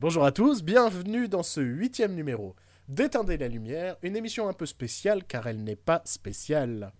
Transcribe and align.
Bonjour 0.00 0.24
à 0.24 0.32
tous, 0.32 0.62
bienvenue 0.62 1.28
dans 1.28 1.42
ce 1.42 1.60
huitième 1.60 2.14
numéro 2.14 2.56
d'Éteindre 2.88 3.34
la 3.34 3.48
lumière, 3.48 3.96
une 4.00 4.16
émission 4.16 4.48
un 4.48 4.54
peu 4.54 4.64
spéciale 4.64 5.24
car 5.24 5.46
elle 5.46 5.62
n'est 5.62 5.76
pas 5.76 6.00
spéciale. 6.06 6.94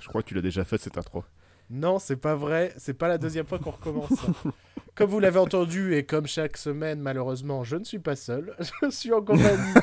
Je 0.00 0.06
crois 0.06 0.22
que 0.22 0.28
tu 0.28 0.34
l'as 0.34 0.40
déjà 0.40 0.64
fait 0.64 0.80
cette 0.80 0.96
intro. 0.98 1.24
Non, 1.68 1.98
c'est 1.98 2.16
pas 2.16 2.36
vrai, 2.36 2.72
c'est 2.76 2.94
pas 2.94 3.08
la 3.08 3.18
deuxième 3.18 3.44
fois 3.44 3.58
qu'on 3.58 3.72
recommence. 3.72 4.12
comme 4.94 5.10
vous 5.10 5.18
l'avez 5.18 5.40
entendu 5.40 5.96
et 5.96 6.06
comme 6.06 6.28
chaque 6.28 6.56
semaine, 6.56 7.00
malheureusement, 7.00 7.64
je 7.64 7.74
ne 7.74 7.82
suis 7.82 7.98
pas 7.98 8.14
seul, 8.14 8.54
je 8.82 8.90
suis 8.90 9.12
en 9.12 9.20
compagnie. 9.20 9.74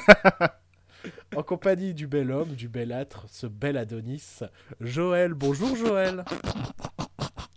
en 1.36 1.44
compagnie 1.44 1.94
du 1.94 2.08
bel 2.08 2.32
homme, 2.32 2.56
du 2.56 2.70
bel 2.70 2.94
âtre, 2.94 3.26
ce 3.28 3.48
bel 3.48 3.76
Adonis, 3.76 4.40
Joël. 4.80 5.34
Bonjour 5.34 5.76
Joël. 5.76 6.24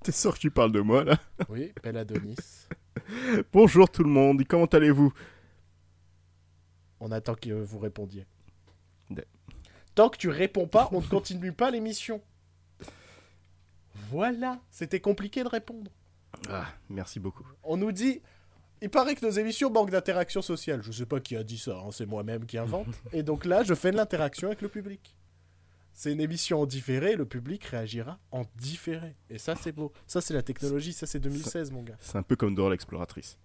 T'es 0.03 0.11
sûr 0.11 0.35
que 0.35 0.41
tu 0.41 0.51
parles 0.51 0.73
de 0.73 0.81
moi 0.81 1.05
là? 1.05 1.19
Oui, 1.49 1.73
bel 1.85 1.97
Adonis. 1.99 2.67
Bonjour 3.53 3.91
tout 3.91 4.03
le 4.03 4.11
monde, 4.11 4.43
comment 4.49 4.67
allez-vous? 4.67 5.13
On 7.01 7.11
attend 7.13 7.35
que 7.35 7.51
vous 7.51 7.79
répondiez. 7.79 8.27
De- 9.11 9.25
Tant 9.95 10.09
que 10.09 10.17
tu 10.19 10.29
réponds 10.29 10.67
pas, 10.67 10.89
on 10.93 11.01
ne 11.01 11.07
continue 11.07 11.53
pas 11.53 11.71
l'émission. 11.71 12.21
Voilà, 14.11 14.61
c'était 14.71 15.01
compliqué 15.01 15.43
de 15.43 15.49
répondre. 15.49 15.91
Ah, 16.49 16.67
merci 16.89 17.21
beaucoup. 17.21 17.47
On 17.65 17.77
nous 17.77 17.93
dit, 17.93 18.21
il 18.81 18.91
paraît 18.91 19.15
que 19.15 19.25
nos 19.25 19.31
émissions 19.33 19.71
manquent 19.71 19.91
d'interaction 19.91 20.41
sociale. 20.43 20.83
Je 20.83 20.93
sais 20.93 21.07
pas 21.07 21.21
qui 21.21 21.37
a 21.37 21.43
dit 21.43 21.59
ça, 21.59 21.77
hein, 21.79 21.91
c'est 21.91 22.07
moi-même 22.07 22.47
qui 22.47 22.59
invente. 22.59 22.87
Et 23.13 23.23
donc 23.23 23.45
là, 23.45 23.63
je 23.65 23.75
fais 23.75 23.91
de 23.91 23.97
l'interaction 23.97 24.49
avec 24.49 24.63
le 24.63 24.69
public. 24.69 25.17
C'est 25.99 26.13
une 26.13 26.21
émission 26.21 26.61
en 26.61 26.67
différé, 26.67 27.17
le 27.17 27.27
public 27.27 27.65
réagira 27.65 28.21
en 28.31 28.45
différé. 28.55 29.17
Et 29.31 29.39
ça, 29.39 29.57
c'est 29.57 29.73
beau. 29.73 29.93
Ça, 30.07 30.21
c'est 30.21 30.33
la 30.33 30.45
technologie, 30.45 30.93
ça, 30.93 31.09
c'est 31.09 31.19
2016, 31.19 31.73
mon 31.73 31.83
gars. 31.83 31.97
C'est 31.99 32.17
un 32.17 32.23
peu 32.23 32.37
comme 32.37 32.55
Dora 32.55 32.71
l'exploratrice. 32.71 33.37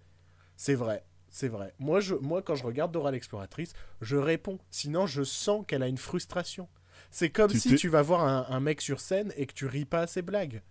C'est 0.56 0.76
vrai, 0.76 1.04
c'est 1.30 1.48
vrai. 1.48 1.74
Moi, 1.80 1.98
je, 1.98 2.14
moi, 2.14 2.42
quand 2.42 2.54
je 2.54 2.62
regarde 2.62 2.92
Dora 2.92 3.10
l'exploratrice, 3.10 3.72
je 4.00 4.14
réponds. 4.16 4.60
Sinon, 4.70 5.08
je 5.08 5.24
sens 5.24 5.64
qu'elle 5.66 5.82
a 5.82 5.88
une 5.88 5.98
frustration. 5.98 6.68
C'est 7.10 7.28
comme 7.28 7.50
Tu 7.50 7.58
si 7.58 7.74
tu 7.74 7.88
vas 7.88 8.02
voir 8.02 8.22
un, 8.22 8.46
un 8.48 8.60
mec 8.60 8.80
sur 8.82 9.00
scène 9.00 9.32
et 9.36 9.46
que 9.46 9.52
tu 9.52 9.66
ris 9.66 9.84
pas 9.84 10.02
à 10.02 10.06
ses 10.06 10.22
blagues. 10.22 10.62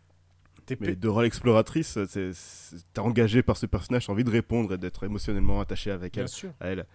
T'es 0.65 0.77
Mais 0.79 0.95
Dora 0.95 1.23
l'exploratrice, 1.23 1.99
t'es 2.13 2.99
engagé 3.01 3.43
par 3.43 3.57
ce 3.57 3.65
personnage, 3.65 4.09
envie 4.09 4.23
de 4.23 4.31
répondre 4.31 4.75
et 4.75 4.77
d'être 4.77 5.03
émotionnellement 5.03 5.59
attaché 5.59 5.91
avec 5.91 6.13
Bien 6.13 6.23
elle. 6.23 6.29
sûr, 6.29 6.53
À 6.61 6.67
elle. 6.67 6.85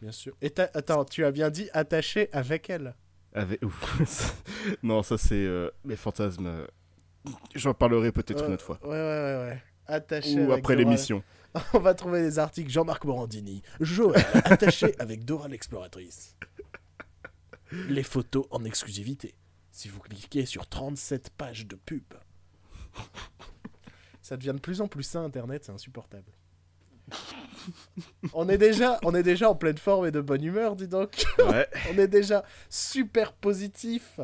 bien 0.00 0.12
sûr. 0.12 0.36
Et 0.42 0.54
attends, 0.56 1.04
tu 1.04 1.24
as 1.24 1.32
bien 1.32 1.50
dit 1.50 1.68
attaché 1.72 2.28
avec 2.32 2.70
elle. 2.70 2.94
Avec... 3.34 3.60
Non, 4.82 5.02
ça 5.02 5.18
c'est 5.18 5.34
euh, 5.34 5.70
mes 5.84 5.96
fantasmes. 5.96 6.46
euh, 6.46 6.66
J'en 7.54 7.74
parlerai 7.74 8.12
peut-être 8.12 8.44
une 8.46 8.54
autre 8.54 8.64
fois. 8.64 8.78
Ouais, 8.82 8.90
ouais, 8.90 8.96
ouais, 8.96 9.48
ouais. 9.50 9.62
Attaché 9.86 10.44
Ou 10.44 10.52
après 10.52 10.76
l'émission. 10.76 11.22
On 11.74 11.78
va 11.78 11.94
trouver 11.94 12.20
des 12.22 12.38
articles. 12.38 12.70
Jean-Marc 12.70 13.04
Morandini. 13.04 13.62
Joël, 13.80 14.24
attaché 14.44 14.94
avec 14.98 15.24
Dora 15.24 15.48
l'exploratrice. 15.48 16.36
Les 17.88 18.02
photos 18.02 18.46
en 18.50 18.64
exclusivité. 18.64 19.34
Si 19.70 19.88
vous 19.88 20.00
cliquez 20.00 20.46
sur 20.46 20.66
37 20.66 21.30
pages 21.30 21.66
de 21.66 21.76
pub. 21.76 22.02
Ça 24.22 24.36
devient 24.36 24.52
de 24.54 24.60
plus 24.60 24.80
en 24.80 24.88
plus 24.88 25.02
sain, 25.04 25.24
Internet, 25.24 25.64
c'est 25.64 25.72
insupportable. 25.72 26.30
On, 28.32 28.48
est 28.48 28.58
déjà, 28.58 28.98
on 29.04 29.14
est 29.14 29.22
déjà 29.22 29.50
en 29.50 29.54
pleine 29.54 29.78
forme 29.78 30.06
et 30.06 30.10
de 30.10 30.20
bonne 30.20 30.42
humeur, 30.42 30.76
dis 30.76 30.88
donc. 30.88 31.24
Ouais. 31.38 31.66
On 31.94 31.98
est 31.98 32.08
déjà 32.08 32.44
super 32.68 33.32
positif. 33.32 34.20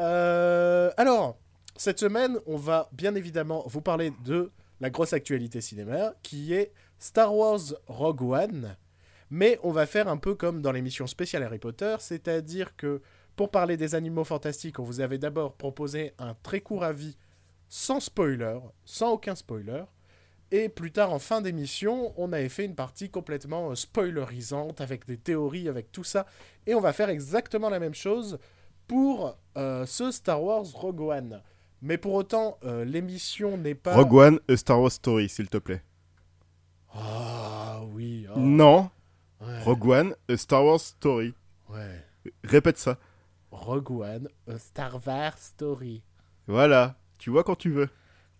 Euh, 0.00 0.90
alors, 0.96 1.38
cette 1.76 1.98
semaine, 1.98 2.38
on 2.46 2.56
va 2.56 2.88
bien 2.92 3.14
évidemment 3.14 3.64
vous 3.66 3.80
parler 3.80 4.12
de 4.24 4.50
la 4.80 4.90
grosse 4.90 5.12
actualité 5.12 5.60
cinéma, 5.60 6.14
qui 6.22 6.54
est 6.54 6.72
Star 6.98 7.34
Wars 7.34 7.60
Rogue 7.86 8.22
One. 8.22 8.76
Mais 9.30 9.58
on 9.62 9.70
va 9.70 9.86
faire 9.86 10.08
un 10.08 10.18
peu 10.18 10.34
comme 10.34 10.60
dans 10.60 10.72
l'émission 10.72 11.06
spéciale 11.06 11.42
Harry 11.42 11.58
Potter, 11.58 11.96
c'est-à-dire 12.00 12.76
que 12.76 13.00
pour 13.36 13.50
parler 13.50 13.76
des 13.76 13.94
animaux 13.94 14.24
fantastiques, 14.24 14.78
on 14.78 14.82
vous 14.82 15.00
avait 15.00 15.18
d'abord 15.18 15.54
proposé 15.54 16.12
un 16.18 16.34
très 16.42 16.60
court 16.60 16.84
avis 16.84 17.16
sans 17.68 18.00
spoiler, 18.00 18.58
sans 18.84 19.12
aucun 19.12 19.34
spoiler. 19.34 19.84
Et 20.54 20.68
plus 20.68 20.92
tard, 20.92 21.14
en 21.14 21.18
fin 21.18 21.40
d'émission, 21.40 22.12
on 22.18 22.30
avait 22.30 22.50
fait 22.50 22.66
une 22.66 22.74
partie 22.74 23.08
complètement 23.08 23.70
euh, 23.70 23.74
spoilerisante, 23.74 24.82
avec 24.82 25.06
des 25.06 25.16
théories, 25.16 25.66
avec 25.66 25.90
tout 25.90 26.04
ça. 26.04 26.26
Et 26.66 26.74
on 26.74 26.80
va 26.80 26.92
faire 26.92 27.08
exactement 27.08 27.70
la 27.70 27.80
même 27.80 27.94
chose 27.94 28.38
pour 28.86 29.38
euh, 29.56 29.86
ce 29.86 30.10
Star 30.10 30.42
Wars 30.42 30.66
Rogue 30.74 31.00
One. 31.00 31.42
Mais 31.80 31.96
pour 31.96 32.12
autant, 32.12 32.58
euh, 32.64 32.84
l'émission 32.84 33.56
n'est 33.56 33.74
pas... 33.74 33.94
Rogue 33.94 34.12
One, 34.12 34.40
A 34.46 34.56
Star 34.58 34.78
Wars 34.78 34.92
Story, 34.92 35.30
s'il 35.30 35.48
te 35.48 35.56
plaît. 35.56 35.82
Ah 36.92 37.80
oui. 37.94 38.26
oh, 38.28 38.38
Non, 38.38 38.90
ouais, 39.40 39.62
Rogue 39.62 39.86
One, 39.86 40.14
A 40.28 40.36
Star 40.36 40.66
Wars 40.66 40.80
Story. 40.80 41.32
ouais. 41.70 42.04
Répète 42.44 42.76
ça. 42.76 42.98
Rogue 43.50 43.90
One, 43.90 44.28
a 44.46 44.58
Star 44.58 45.00
Wars 45.06 45.38
Story. 45.38 46.02
Voilà, 46.46 46.96
tu 47.16 47.30
vois 47.30 47.42
quand 47.42 47.56
tu 47.56 47.70
veux. 47.70 47.88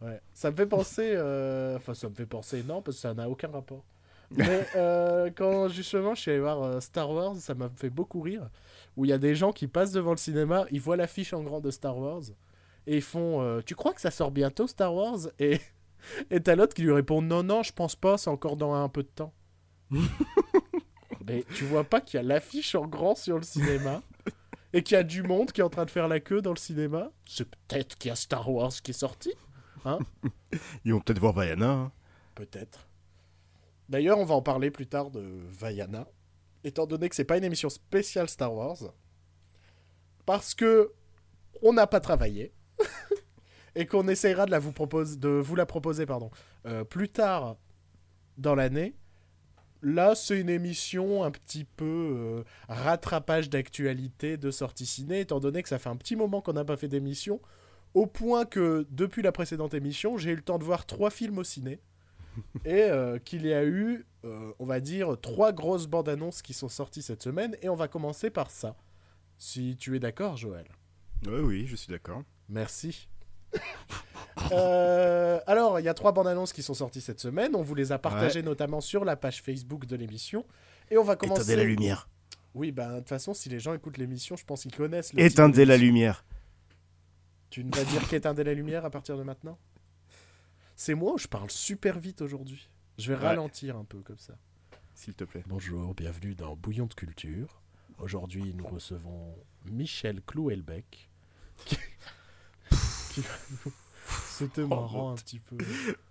Ouais. 0.03 0.21
Ça 0.33 0.51
me 0.51 0.57
fait 0.57 0.67
penser... 0.67 1.13
euh, 1.15 1.77
Enfin, 1.77 1.95
ça 1.95 2.09
me 2.09 2.15
fait 2.15 2.27
penser, 2.27 2.63
non, 2.63 2.83
parce 2.83 2.97
que 2.97 3.01
ça 3.03 3.15
n'a 3.15 3.29
aucun 3.29 3.49
rapport. 3.49 3.85
Mais 4.31 4.67
euh, 4.77 5.31
quand 5.35 5.69
justement 5.69 6.15
je 6.15 6.23
suis 6.23 6.31
allé 6.31 6.41
voir 6.41 6.63
euh, 6.63 6.81
Star 6.81 7.11
Wars, 7.11 7.37
ça 7.37 7.55
m'a 7.55 7.69
fait 7.77 7.91
beaucoup 7.91 8.21
rire. 8.21 8.49
Où 8.97 9.05
il 9.05 9.09
y 9.09 9.13
a 9.13 9.19
des 9.19 9.35
gens 9.35 9.53
qui 9.53 9.69
passent 9.69 9.93
devant 9.93 10.11
le 10.13 10.17
cinéma, 10.17 10.67
ils 10.71 10.81
voient 10.81 10.97
l'affiche 10.97 11.33
en 11.33 11.43
grand 11.43 11.61
de 11.61 11.71
Star 11.71 11.97
Wars 11.99 12.23
et 12.87 12.97
ils 12.97 13.03
font 13.03 13.41
euh, 13.43 13.61
Tu 13.65 13.75
crois 13.75 13.93
que 13.95 14.01
ça 14.01 14.11
sort 14.11 14.31
bientôt 14.31 14.67
Star 14.67 14.95
Wars? 14.95 15.19
Et 15.39 15.61
et 16.31 16.41
t'as 16.41 16.57
l'autre 16.57 16.75
qui 16.75 16.83
lui 16.83 16.93
répond 16.93 17.23
Non, 17.23 17.43
non, 17.43 17.63
je 17.63 17.73
pense 17.73 17.95
pas, 17.95 18.19
c'est 18.19 18.31
encore 18.31 18.57
dans 18.57 18.75
un 18.75 18.89
peu 18.89 19.03
de 19.03 19.09
temps. 19.09 19.33
Mais 21.27 21.45
tu 21.55 21.65
vois 21.65 21.85
pas 21.85 22.01
qu'il 22.01 22.19
y 22.19 22.21
a 22.21 22.23
l'affiche 22.25 22.75
en 22.75 22.87
grand 22.87 23.15
sur 23.15 23.37
le 23.37 23.45
cinéma 23.45 24.03
et 24.73 24.83
qu'il 24.83 24.97
y 24.97 24.99
a 24.99 25.05
du 25.05 25.23
monde 25.23 25.53
qui 25.53 25.61
est 25.61 25.65
en 25.65 25.69
train 25.71 25.85
de 25.85 25.91
faire 25.91 26.09
la 26.09 26.19
queue 26.21 26.43
dans 26.43 26.51
le 26.51 26.57
cinéma? 26.57 27.11
C'est 27.27 27.49
peut-être 27.49 27.97
qu'il 27.97 28.09
y 28.09 28.13
a 28.13 28.17
Star 28.17 28.51
Wars 28.51 28.73
qui 28.83 28.91
est 28.91 28.95
sorti 28.95 29.33
Ils 30.85 30.93
vont 30.93 31.01
peut-être 31.01 31.19
voir 31.19 31.33
Vaiana. 31.33 31.71
hein. 31.71 31.93
Peut-être. 32.35 32.89
D'ailleurs, 33.89 34.19
on 34.19 34.25
va 34.25 34.35
en 34.35 34.43
parler 34.43 34.71
plus 34.71 34.87
tard 34.87 35.11
de 35.11 35.21
Vaiana, 35.51 36.09
étant 36.65 36.87
donné 36.87 37.09
que 37.09 37.15
c'est 37.15 37.25
pas 37.25 37.37
une 37.37 37.45
émission 37.45 37.69
spéciale 37.69 38.29
Star 38.29 38.55
Wars, 38.55 38.79
parce 40.25 40.55
que 40.55 40.93
on 41.63 41.73
n'a 41.73 41.87
pas 41.87 42.01
travaillé 42.01 42.53
et 43.75 43.87
qu'on 43.87 44.09
essaiera 44.09 44.47
de 44.47 44.51
la 44.51 44.59
vous 44.59 44.73
propose, 44.73 45.19
de 45.19 45.29
vous 45.29 45.57
la 45.57 45.67
proposer, 45.67 46.07
pardon, 46.07 46.31
euh, 46.67 46.85
plus 46.85 47.09
tard 47.09 47.57
dans 48.39 48.55
l'année. 48.55 48.95
Là, 49.83 50.15
c'est 50.15 50.41
une 50.41 50.49
émission 50.49 51.25
un 51.25 51.33
petit 51.33 51.65
peu 51.65 51.85
euh, 51.85 52.45
rattrapage 52.69 53.51
d'actualité 53.51 54.37
de 54.37 54.51
sortie 54.53 54.87
ciné, 54.87 55.21
étant 55.21 55.41
donné 55.41 55.63
que 55.63 55.69
ça 55.69 55.81
fait 55.81 55.89
un 55.89 55.97
petit 55.97 56.15
moment 56.15 56.41
qu'on 56.41 56.53
n'a 56.53 56.65
pas 56.65 56.77
fait 56.77 56.87
d'émission, 56.89 57.41
au 57.95 58.07
point 58.07 58.45
que 58.45 58.87
depuis 58.91 59.23
la 59.23 59.33
précédente 59.33 59.75
émission, 59.75 60.17
j'ai 60.17 60.31
eu 60.31 60.37
le 60.37 60.43
temps 60.43 60.59
de 60.59 60.65
voir 60.65 60.87
trois 60.87 61.11
films 61.11 61.39
au 61.39 61.45
ciné 61.45 61.81
et 62.65 62.83
euh, 62.83 63.19
qu'il 63.19 63.47
y 63.47 63.53
a 63.53 63.65
eu, 63.65 64.07
euh, 64.25 64.53
on 64.59 64.67
va 64.67 64.81
dire, 64.81 65.17
trois 65.21 65.53
grosses 65.53 65.87
bandes 65.87 66.09
annonces 66.09 66.43
qui 66.43 66.55
sont 66.55 66.69
sorties 66.69 67.03
cette 67.03 67.23
semaine, 67.23 67.57
et 67.63 67.69
on 67.69 67.75
va 67.75 67.89
commencer 67.89 68.31
par 68.31 68.51
ça. 68.51 68.77
Si 69.39 69.77
tu 69.77 69.97
es 69.97 70.01
d'accord, 70.01 70.37
Joël. 70.37 70.67
Ouais, 71.27 71.41
oui, 71.41 71.67
je 71.67 71.77
suis 71.77 71.91
d'accord. 71.91 72.23
Merci. 72.49 73.09
Euh, 74.51 75.39
alors, 75.47 75.79
il 75.79 75.85
y 75.85 75.89
a 75.89 75.95
trois 75.95 76.13
bandes 76.13 76.27
annonces 76.27 76.55
qui 76.55 76.63
sont 76.63 76.73
sorties 76.73 77.03
cette 77.03 77.21
semaine. 77.21 77.55
On 77.55 77.63
vous 77.63 77.75
les 77.75 77.93
a 77.93 77.99
partagées 77.99 78.43
notamment 78.43 78.81
sur 78.81 79.05
la 79.05 79.15
page 79.15 79.43
Facebook 79.43 79.85
de 79.85 79.95
l'émission. 79.95 80.47
Et 80.91 80.97
on 80.97 81.05
va 81.05 81.17
commencer. 81.17 81.43
Éteindez 81.43 81.57
la 81.57 81.65
lumière. 81.65 82.09
Oui, 82.55 82.73
ben 82.73 82.95
de 82.95 82.99
toute 83.01 83.11
façon, 83.11 83.35
si 83.35 83.51
les 83.51 83.61
gens 83.61 83.75
écoutent 83.75 83.99
l'émission, 83.99 84.35
je 84.35 84.45
pense 84.45 84.63
qu'ils 84.63 84.75
connaissent. 84.75 85.13
le 85.13 85.21
Éteindez 85.21 85.67
la 85.67 85.77
lumière. 85.77 86.25
Tu 87.53 87.65
ne 87.65 87.77
vas 87.77 87.85
dire 87.85 88.09
qu'éteindez 88.09 88.45
la 88.45 88.55
lumière 88.55 88.87
à 88.87 88.91
partir 88.91 89.19
de 89.19 89.23
maintenant? 89.23 89.59
C'est 90.75 90.95
moi 90.95 91.13
ou 91.13 91.19
je 91.19 91.29
parle 91.29 91.51
super 91.51 91.99
vite 91.99 92.23
aujourd'hui? 92.23 92.67
Je 92.97 93.13
vais 93.13 93.19
Ouais. 93.19 93.27
ralentir 93.29 93.77
un 93.77 93.85
peu 93.85 93.99
comme 94.01 94.17
ça. 94.17 94.33
S'il 94.95 95.13
te 95.13 95.25
plaît. 95.25 95.45
Bonjour, 95.47 95.95
bienvenue 95.95 96.35
dans 96.35 96.57
Bouillon 96.57 96.87
de 96.87 96.95
Culture. 96.95 97.61
Aujourd'hui, 97.99 98.55
nous 98.55 98.67
recevons 98.67 99.37
Michel 99.67 100.23
Clouelbec. 100.23 101.11
Qui... 101.67 101.77
qui 103.13 103.21
va 103.21 103.29
nous- 103.67 103.73
C'était 104.31 104.65
marrant 104.65 105.13
un 105.13 105.17
petit 105.17 105.39
peu. 105.39 105.59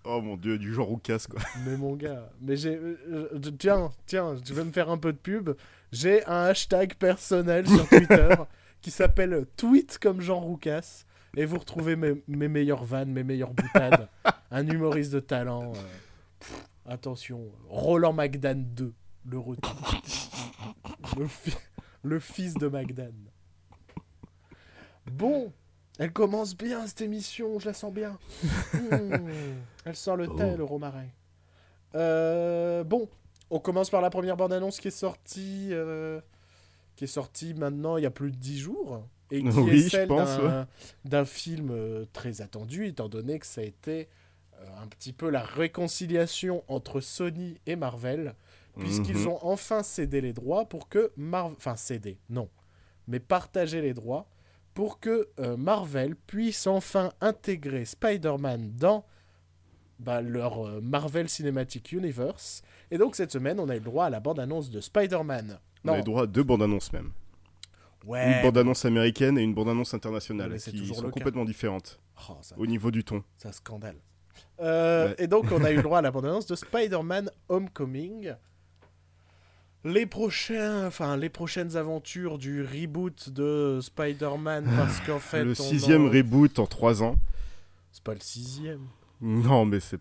Oh 0.04 0.21
mon 0.21 0.38
dieu, 0.38 0.60
du 0.60 0.71
genre 0.71 0.86
Roucas 0.89 1.25
quoi. 1.27 1.42
Mais 1.65 1.75
mon 1.75 1.95
gars, 1.95 2.31
mais 2.39 2.56
j'ai. 2.56 2.75
euh, 2.75 3.00
euh, 3.33 3.51
tiens, 3.57 3.92
tiens, 4.06 4.36
je 4.45 4.54
vais 4.54 4.63
me 4.63 4.71
faire 4.71 4.92
un 4.92 4.98
peu 5.00 5.12
de 5.12 5.18
pub. 5.18 5.50
J'ai 5.92 6.24
un 6.27 6.44
hashtag 6.44 6.94
personnel 6.98 7.68
sur 7.68 7.89
Twitter 7.89 8.30
qui 8.81 8.92
s'appelle 8.92 9.48
Tweet 9.57 9.98
comme 10.00 10.21
Jean 10.21 10.39
Roucas. 10.39 11.04
Et 11.38 11.45
vous 11.45 11.57
retrouvez 11.60 11.95
mes, 11.95 12.22
mes 12.28 12.48
meilleures 12.48 12.83
vannes, 12.83 13.12
mes 13.12 13.24
meilleures 13.24 13.54
boutades. 13.54 14.10
un 14.51 14.68
humoriste 14.68 15.12
de 15.13 15.19
talent. 15.22 15.72
euh, 15.75 15.80
pff, 16.39 16.68
attention, 16.86 17.42
Roland 17.69 18.13
McDan 18.13 18.56
2, 18.57 18.94
le 19.25 19.38
retour. 19.39 19.72
le, 21.18 21.28
fi- 21.28 21.56
le 22.04 22.19
fils 22.19 22.54
de 22.56 22.68
McDan. 22.68 23.12
Bon, 25.12 25.51
elle 26.00 26.12
commence 26.12 26.56
bien 26.56 26.86
cette 26.88 27.01
émission, 27.01 27.60
je 27.60 27.68
la 27.68 27.74
sens 27.74 27.94
bien. 27.94 28.18
Elle 29.86 29.95
sent 29.95 30.16
le 30.18 30.27
Oh. 30.30 30.56
le 30.57 30.63
romarin. 30.63 31.07
Euh, 31.95 32.84
bon, 32.84 33.10
On 33.50 33.60
commence 33.60 33.89
par 33.89 34.00
la 34.01 34.10
première 34.10 34.38
bande-annonce 34.38 34.80
qui 34.80 34.88
est 34.88 34.92
sortie, 34.92 35.69
euh, 35.72 36.22
qui 36.95 37.04
est 37.04 37.07
sortie 37.07 37.54
maintenant 37.54 37.98
il 37.98 38.04
y 38.04 38.06
a 38.06 38.12
plus 38.12 38.31
de 38.31 38.38
10 38.38 38.60
jours. 38.60 39.06
Et 39.31 39.42
qui 39.42 39.50
Oui, 39.60 39.80
est 39.86 39.89
celle 39.89 40.10
d'un 41.06 41.25
film 41.25 41.69
euh, 41.72 42.06
très 42.13 42.42
attendu, 42.42 42.86
étant 42.88 43.10
donné 43.10 43.39
que 43.39 43.45
ça 43.45 43.62
a 43.62 43.63
été 43.63 44.10
euh, 44.60 44.66
un 44.83 44.88
petit 44.88 45.13
peu 45.13 45.30
la 45.30 45.42
réconciliation 45.42 46.63
entre 46.68 47.00
Sony 47.00 47.57
et 47.66 47.75
Marvel, 47.75 48.36
puisqu'ils 48.78 49.18
Mhm. 49.18 49.28
ont 49.28 49.39
enfin 49.42 49.83
cédé 49.83 50.22
les 50.22 50.33
droits 50.33 50.66
pour 50.66 50.89
que 50.89 51.12
Marvel... 51.16 51.56
Enfin, 51.57 51.75
cédé, 51.75 52.19
non. 52.30 52.50
Mais 53.07 53.19
partager 53.19 53.81
les 53.81 53.94
droits 53.94 54.28
pour 54.74 55.00
que 55.00 55.28
euh, 55.39 55.57
Marvel 55.57 56.16
puisse 56.16 56.68
enfin 56.68 57.12
intégrer 57.22 57.86
Spider-Man 57.86 58.74
dans 58.77 59.06
bah, 60.00 60.22
leur 60.22 60.66
euh, 60.68 60.81
Marvel 60.81 61.27
Cinematic 61.30 61.92
Universe. 61.92 62.62
Et 62.89 62.98
donc 62.98 63.16
cette 63.16 63.31
semaine, 63.31 63.60
on 63.60 63.69
a 63.69 63.75
eu 63.75 63.80
le 63.80 63.86
droit 63.86 64.06
à 64.06 64.10
la 64.10 64.19
bande-annonce 64.19 64.69
de 64.69 64.80
Spider-Man. 64.81 65.60
On 65.86 65.89
a 65.94 66.00
eu 66.00 66.04
droit 66.04 66.24
à 66.24 66.27
deux 66.27 66.44
bandes 66.44 66.62
annonces 66.63 66.92
même. 66.94 67.12
Ouais. 68.06 68.38
Une 68.38 68.42
bande 68.44 68.57
annonce 68.57 68.86
américaine 68.86 69.38
et 69.38 69.42
une 69.44 69.53
bande 69.53 69.69
annonce 69.69 69.94
internationale 69.94 70.57
qui 70.57 70.88
sont 70.88 71.09
complètement 71.09 71.45
différentes 71.45 72.00
Oh, 72.30 72.38
ça- 72.42 72.56
au 72.57 72.65
niveau 72.68 72.92
du 72.92 73.03
ton. 73.03 73.24
C'est 73.38 73.48
un 73.48 73.51
scandale. 73.51 73.98
Euh, 74.59 75.07
Ouais. 75.09 75.15
Et 75.18 75.27
donc, 75.27 75.51
on 75.51 75.63
a 75.63 75.71
eu 75.71 75.77
le 75.77 75.81
droit 75.83 76.00
à 76.00 76.01
la 76.01 76.12
bande-annonce 76.12 76.45
de 76.45 76.56
Spider-Man 76.56 77.31
Homecoming. 77.50 78.33
Les 79.83 80.06
prochains, 80.06 80.86
enfin, 80.86 81.18
les 81.18 81.30
prochaines 81.30 81.75
aventures 81.75 82.38
du 82.38 82.63
reboot 82.63 83.30
de 83.31 83.80
Spider-Man, 83.81 84.65
parce 84.77 85.00
qu'en 85.01 85.19
fait, 85.19 85.44
le 85.44 85.56
sixième 85.56 86.06
en- 86.07 86.09
reboot 86.12 86.59
en 86.59 86.68
trois 86.68 87.01
ans. 87.01 87.15
c'est 87.92 88.03
pas 88.03 88.13
le 88.13 88.19
sixième. 88.19 88.81
Non, 89.19 89.65
mais 89.65 89.80
c'est. 89.80 90.00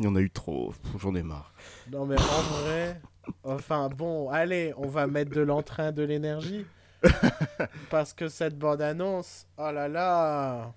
Il 0.00 0.04
y 0.06 0.08
en 0.08 0.16
a 0.16 0.20
eu 0.20 0.30
trop. 0.30 0.72
J'en 0.98 1.14
ai 1.14 1.22
marre. 1.22 1.52
Non, 1.90 2.04
mais 2.06 2.16
en 2.18 2.42
vrai, 2.62 3.00
enfin, 3.44 3.88
bon, 3.88 4.28
allez, 4.30 4.72
on 4.76 4.88
va 4.88 5.06
mettre 5.06 5.30
de 5.32 5.40
l'entrain, 5.40 5.90
de 5.92 6.02
l'énergie, 6.02 6.64
parce 7.90 8.12
que 8.12 8.28
cette 8.28 8.58
bande-annonce, 8.58 9.46
oh 9.58 9.70
là 9.72 9.88
là, 9.88 10.72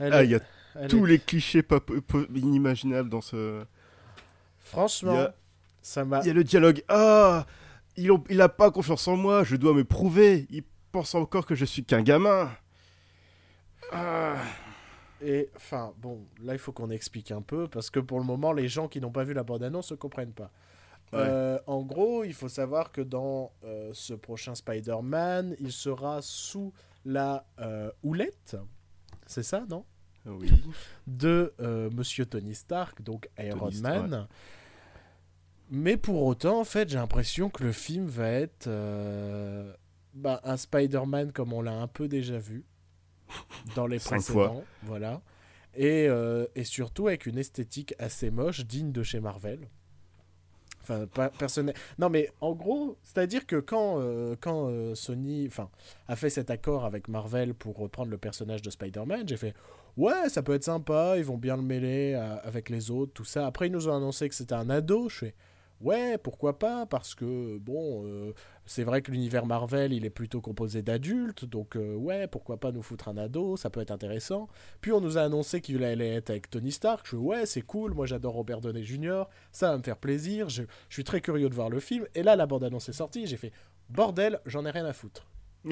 Ah, 0.00 0.22
il 0.24 0.30
y 0.30 0.34
a 0.34 0.40
tous 0.88 1.06
est- 1.06 1.08
les 1.10 1.18
clichés 1.18 1.62
pas 1.62 1.80
po- 1.80 2.00
po- 2.00 2.26
inimaginables 2.34 3.08
dans 3.08 3.20
ce. 3.20 3.64
Franchement, 4.60 5.12
il 5.14 5.16
y 5.16 5.20
a- 5.20 5.34
ça 5.82 6.04
m'a. 6.04 6.20
Il 6.20 6.26
y 6.26 6.30
a 6.30 6.34
le 6.34 6.44
dialogue. 6.44 6.82
Ah 6.88 7.46
il, 7.96 8.12
ont- 8.12 8.22
il 8.30 8.40
a 8.40 8.48
pas 8.48 8.70
confiance 8.70 9.08
en 9.08 9.16
moi, 9.16 9.42
je 9.42 9.56
dois 9.56 9.74
me 9.74 9.82
prouver. 9.84 10.46
Il 10.50 10.62
pense 10.92 11.14
encore 11.16 11.46
que 11.46 11.54
je 11.56 11.64
suis 11.64 11.84
qu'un 11.84 12.02
gamin. 12.02 12.48
Ah. 13.92 14.36
Et 15.20 15.48
enfin, 15.56 15.92
bon, 15.98 16.20
là 16.44 16.52
il 16.52 16.58
faut 16.60 16.70
qu'on 16.70 16.90
explique 16.90 17.32
un 17.32 17.42
peu 17.42 17.66
parce 17.66 17.90
que 17.90 17.98
pour 17.98 18.20
le 18.20 18.24
moment, 18.24 18.52
les 18.52 18.68
gens 18.68 18.86
qui 18.86 19.00
n'ont 19.00 19.10
pas 19.10 19.24
vu 19.24 19.34
la 19.34 19.42
bande-annonce 19.42 19.90
ne 19.90 19.96
comprennent 19.96 20.32
pas. 20.32 20.50
Ouais. 21.12 21.20
Euh, 21.20 21.58
en 21.66 21.82
gros, 21.82 22.24
il 22.24 22.34
faut 22.34 22.48
savoir 22.48 22.92
que 22.92 23.00
dans 23.00 23.52
euh, 23.64 23.90
ce 23.94 24.12
prochain 24.12 24.54
Spider-Man, 24.54 25.56
il 25.58 25.72
sera 25.72 26.20
sous 26.20 26.72
la 27.04 27.46
euh, 27.60 27.90
houlette, 28.02 28.56
c'est 29.26 29.42
ça, 29.42 29.64
non? 29.68 29.84
Oui. 30.26 30.50
De 31.06 31.54
Monsieur 31.94 32.26
Tony 32.26 32.54
Stark, 32.54 33.00
donc 33.00 33.30
Iron 33.38 33.60
Tony 33.60 33.76
Stark, 33.76 34.08
Man. 34.08 34.28
Mais 35.70 35.96
pour 35.96 36.22
autant, 36.24 36.60
en 36.60 36.64
fait, 36.64 36.90
j'ai 36.90 36.98
l'impression 36.98 37.48
que 37.48 37.64
le 37.64 37.72
film 37.72 38.06
va 38.06 38.28
être 38.28 38.68
bah, 40.12 40.40
un 40.44 40.56
Spider-Man 40.58 41.32
comme 41.32 41.54
on 41.54 41.62
l'a 41.62 41.80
un 41.80 41.86
peu 41.86 42.08
déjà 42.08 42.38
vu 42.38 42.64
dans 43.74 43.86
les 43.86 43.98
précédents. 44.00 44.64
Voilà. 44.82 45.22
Et, 45.74 46.08
et 46.54 46.64
surtout 46.64 47.06
avec 47.06 47.24
une 47.24 47.38
esthétique 47.38 47.94
assez 47.98 48.30
moche, 48.30 48.66
digne 48.66 48.92
de 48.92 49.02
chez 49.02 49.20
Marvel. 49.20 49.68
Personnel. 51.38 51.74
Non, 51.98 52.08
mais 52.08 52.30
en 52.40 52.52
gros, 52.52 52.96
c'est-à-dire 53.02 53.46
que 53.46 53.56
quand, 53.56 53.96
euh, 53.98 54.36
quand 54.40 54.68
euh, 54.68 54.94
Sony 54.94 55.48
a 56.08 56.16
fait 56.16 56.30
cet 56.30 56.50
accord 56.50 56.84
avec 56.84 57.08
Marvel 57.08 57.54
pour 57.54 57.76
reprendre 57.76 58.10
le 58.10 58.18
personnage 58.18 58.62
de 58.62 58.70
Spider-Man, 58.70 59.28
j'ai 59.28 59.36
fait 59.36 59.54
Ouais, 59.96 60.28
ça 60.28 60.42
peut 60.42 60.54
être 60.54 60.64
sympa, 60.64 61.14
ils 61.16 61.24
vont 61.24 61.38
bien 61.38 61.56
le 61.56 61.62
mêler 61.62 62.14
euh, 62.14 62.36
avec 62.44 62.70
les 62.70 62.90
autres, 62.90 63.12
tout 63.12 63.24
ça. 63.24 63.46
Après, 63.46 63.66
ils 63.66 63.72
nous 63.72 63.88
ont 63.88 63.96
annoncé 63.96 64.28
que 64.28 64.34
c'était 64.34 64.54
un 64.54 64.70
ado. 64.70 65.08
Je 65.08 65.16
fais 65.16 65.34
Ouais, 65.80 66.18
pourquoi 66.18 66.58
pas 66.58 66.86
Parce 66.86 67.14
que, 67.14 67.58
bon, 67.58 68.32
c'est 68.68 68.84
vrai 68.84 69.00
que 69.00 69.10
l'univers 69.10 69.46
Marvel, 69.46 69.94
il 69.94 70.04
est 70.04 70.10
plutôt 70.10 70.42
composé 70.42 70.82
d'adultes. 70.82 71.46
Donc, 71.46 71.74
euh, 71.74 71.94
ouais, 71.94 72.26
pourquoi 72.28 72.58
pas 72.58 72.70
nous 72.70 72.82
foutre 72.82 73.08
un 73.08 73.16
ado 73.16 73.56
Ça 73.56 73.70
peut 73.70 73.80
être 73.80 73.90
intéressant. 73.90 74.46
Puis, 74.82 74.92
on 74.92 75.00
nous 75.00 75.16
a 75.16 75.22
annoncé 75.22 75.62
qu'il 75.62 75.82
allait 75.82 76.16
être 76.16 76.28
avec 76.28 76.50
Tony 76.50 76.70
Stark. 76.70 77.06
Je 77.08 77.16
Ouais, 77.16 77.46
c'est 77.46 77.62
cool. 77.62 77.94
Moi, 77.94 78.04
j'adore 78.04 78.34
Robert 78.34 78.60
Downey 78.60 78.84
Jr. 78.84 79.24
Ça 79.52 79.70
va 79.70 79.78
me 79.78 79.82
faire 79.82 79.96
plaisir. 79.96 80.50
Je, 80.50 80.64
je 80.90 80.94
suis 80.94 81.02
très 81.02 81.22
curieux 81.22 81.48
de 81.48 81.54
voir 81.54 81.70
le 81.70 81.80
film. 81.80 82.04
Et 82.14 82.22
là, 82.22 82.36
la 82.36 82.44
bande-annonce 82.44 82.90
est 82.90 82.92
sortie. 82.92 83.26
J'ai 83.26 83.38
fait 83.38 83.52
Bordel, 83.88 84.38
j'en 84.44 84.66
ai 84.66 84.70
rien 84.70 84.84
à 84.84 84.92
foutre. 84.92 85.26
je 85.64 85.70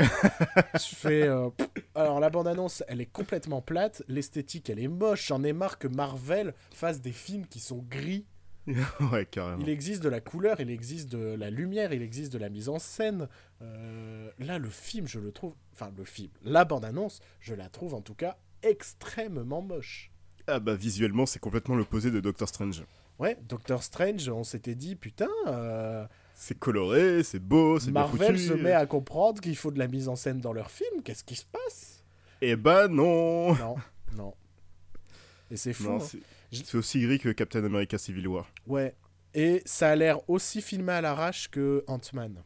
fais. 0.94 1.22
euh, 1.24 1.50
alors, 1.94 2.18
la 2.18 2.30
bande-annonce, 2.30 2.82
elle 2.88 3.02
est 3.02 3.12
complètement 3.12 3.60
plate. 3.60 4.02
L'esthétique, 4.08 4.70
elle 4.70 4.78
est 4.80 4.88
moche. 4.88 5.26
J'en 5.26 5.44
ai 5.44 5.52
marre 5.52 5.78
que 5.78 5.86
Marvel 5.86 6.54
fasse 6.72 7.02
des 7.02 7.12
films 7.12 7.46
qui 7.46 7.60
sont 7.60 7.84
gris. 7.88 8.24
ouais, 9.12 9.26
carrément. 9.26 9.58
Il 9.60 9.68
existe 9.68 10.02
de 10.02 10.08
la 10.08 10.20
couleur, 10.20 10.60
il 10.60 10.70
existe 10.70 11.08
de 11.10 11.34
la 11.34 11.50
lumière, 11.50 11.92
il 11.92 12.02
existe 12.02 12.32
de 12.32 12.38
la 12.38 12.48
mise 12.48 12.68
en 12.68 12.78
scène. 12.78 13.28
Euh, 13.62 14.30
là, 14.38 14.58
le 14.58 14.68
film, 14.68 15.06
je 15.06 15.20
le 15.20 15.32
trouve. 15.32 15.54
Enfin, 15.72 15.92
le 15.96 16.04
film. 16.04 16.30
La 16.42 16.64
bande-annonce, 16.64 17.20
je 17.40 17.54
la 17.54 17.68
trouve 17.68 17.94
en 17.94 18.00
tout 18.00 18.14
cas 18.14 18.36
extrêmement 18.62 19.62
moche. 19.62 20.10
Ah 20.48 20.60
bah 20.60 20.74
visuellement, 20.74 21.26
c'est 21.26 21.38
complètement 21.38 21.74
l'opposé 21.76 22.10
de 22.10 22.20
Doctor 22.20 22.48
Strange. 22.48 22.84
Ouais, 23.18 23.36
Doctor 23.48 23.82
Strange, 23.82 24.28
on 24.28 24.44
s'était 24.44 24.74
dit, 24.74 24.94
putain, 24.94 25.28
euh, 25.46 26.06
C'est 26.34 26.58
coloré, 26.58 27.22
c'est 27.22 27.38
beau, 27.38 27.78
c'est 27.78 27.90
bien 27.90 28.02
Marvel 28.02 28.36
foutu. 28.36 28.48
se 28.48 28.52
met 28.52 28.72
à 28.72 28.86
comprendre 28.86 29.40
qu'il 29.40 29.56
faut 29.56 29.70
de 29.70 29.78
la 29.78 29.88
mise 29.88 30.08
en 30.08 30.16
scène 30.16 30.40
dans 30.40 30.52
leur 30.52 30.70
film. 30.70 31.02
Qu'est-ce 31.02 31.24
qui 31.24 31.36
se 31.36 31.46
passe? 31.46 32.04
Eh 32.42 32.56
bah 32.56 32.88
non 32.88 33.54
Non, 33.54 33.76
non. 34.16 34.34
Et 35.50 35.56
c'est 35.56 35.72
fou. 35.72 35.84
Non, 35.84 35.98
hein. 36.02 36.18
C'est 36.52 36.76
aussi 36.76 37.00
gris 37.00 37.18
que 37.18 37.30
Captain 37.30 37.64
America 37.64 37.98
Civil 37.98 38.28
War. 38.28 38.50
Ouais. 38.66 38.94
Et 39.34 39.62
ça 39.66 39.90
a 39.90 39.96
l'air 39.96 40.28
aussi 40.30 40.62
filmé 40.62 40.92
à 40.92 41.00
l'arrache 41.00 41.50
que 41.50 41.84
Ant-Man. 41.86 42.42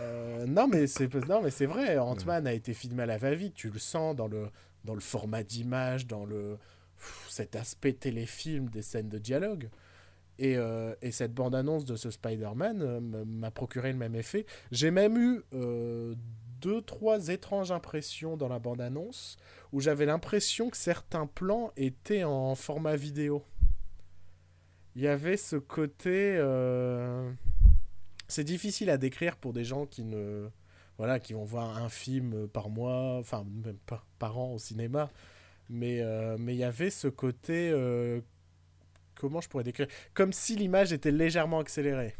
Euh, 0.00 0.46
non 0.48 0.68
mais 0.68 0.86
c'est 0.86 1.12
non 1.28 1.42
mais 1.42 1.50
c'est 1.50 1.66
vrai 1.66 1.98
Ant-Man 1.98 2.46
a 2.46 2.52
été 2.52 2.72
filmé 2.72 3.02
à 3.02 3.06
la 3.06 3.18
va-vite 3.18 3.54
tu 3.54 3.70
le 3.70 3.78
sens 3.78 4.14
dans 4.14 4.28
le 4.28 4.48
dans 4.84 4.94
le 4.94 5.00
format 5.00 5.42
d'image 5.42 6.06
dans 6.06 6.24
le 6.24 6.58
pff, 6.96 7.26
cet 7.28 7.56
aspect 7.56 7.92
téléfilm 7.92 8.68
des 8.70 8.82
scènes 8.82 9.08
de 9.08 9.18
dialogue 9.18 9.68
et, 10.38 10.56
euh, 10.56 10.94
et 11.02 11.10
cette 11.10 11.34
bande 11.34 11.54
annonce 11.54 11.84
de 11.84 11.96
ce 11.96 12.10
Spider-Man 12.10 12.82
euh, 12.82 13.00
m'a 13.00 13.50
procuré 13.50 13.92
le 13.92 13.98
même 13.98 14.14
effet 14.14 14.46
j'ai 14.70 14.90
même 14.90 15.16
eu 15.18 15.42
euh, 15.52 16.14
deux 16.60 16.82
trois 16.82 17.28
étranges 17.28 17.72
impressions 17.72 18.36
dans 18.36 18.48
la 18.48 18.58
bande 18.58 18.80
annonce 18.80 19.36
où 19.72 19.80
j'avais 19.80 20.06
l'impression 20.06 20.70
que 20.70 20.76
certains 20.76 21.26
plans 21.26 21.72
étaient 21.76 22.24
en 22.24 22.54
format 22.54 22.96
vidéo 22.96 23.44
il 24.96 25.02
y 25.02 25.08
avait 25.08 25.36
ce 25.36 25.56
côté. 25.56 26.36
euh, 26.38 27.30
C'est 28.28 28.44
difficile 28.44 28.90
à 28.90 28.96
décrire 28.96 29.36
pour 29.36 29.52
des 29.52 29.64
gens 29.64 29.86
qui 29.86 30.04
ne. 30.04 30.48
Voilà, 30.98 31.18
qui 31.18 31.32
vont 31.32 31.44
voir 31.44 31.76
un 31.76 31.88
film 31.88 32.46
par 32.46 32.68
mois, 32.68 33.16
enfin, 33.18 33.44
même 33.64 33.78
par 34.20 34.38
an 34.38 34.52
au 34.52 34.58
cinéma. 34.58 35.10
Mais 35.68 36.00
euh, 36.00 36.36
mais 36.38 36.54
il 36.54 36.58
y 36.58 36.64
avait 36.64 36.90
ce 36.90 37.08
côté. 37.08 37.70
euh, 37.72 38.20
Comment 39.16 39.40
je 39.40 39.48
pourrais 39.48 39.64
décrire? 39.64 39.88
Comme 40.12 40.32
si 40.32 40.54
l'image 40.54 40.92
était 40.92 41.10
légèrement 41.10 41.58
accélérée. 41.58 42.14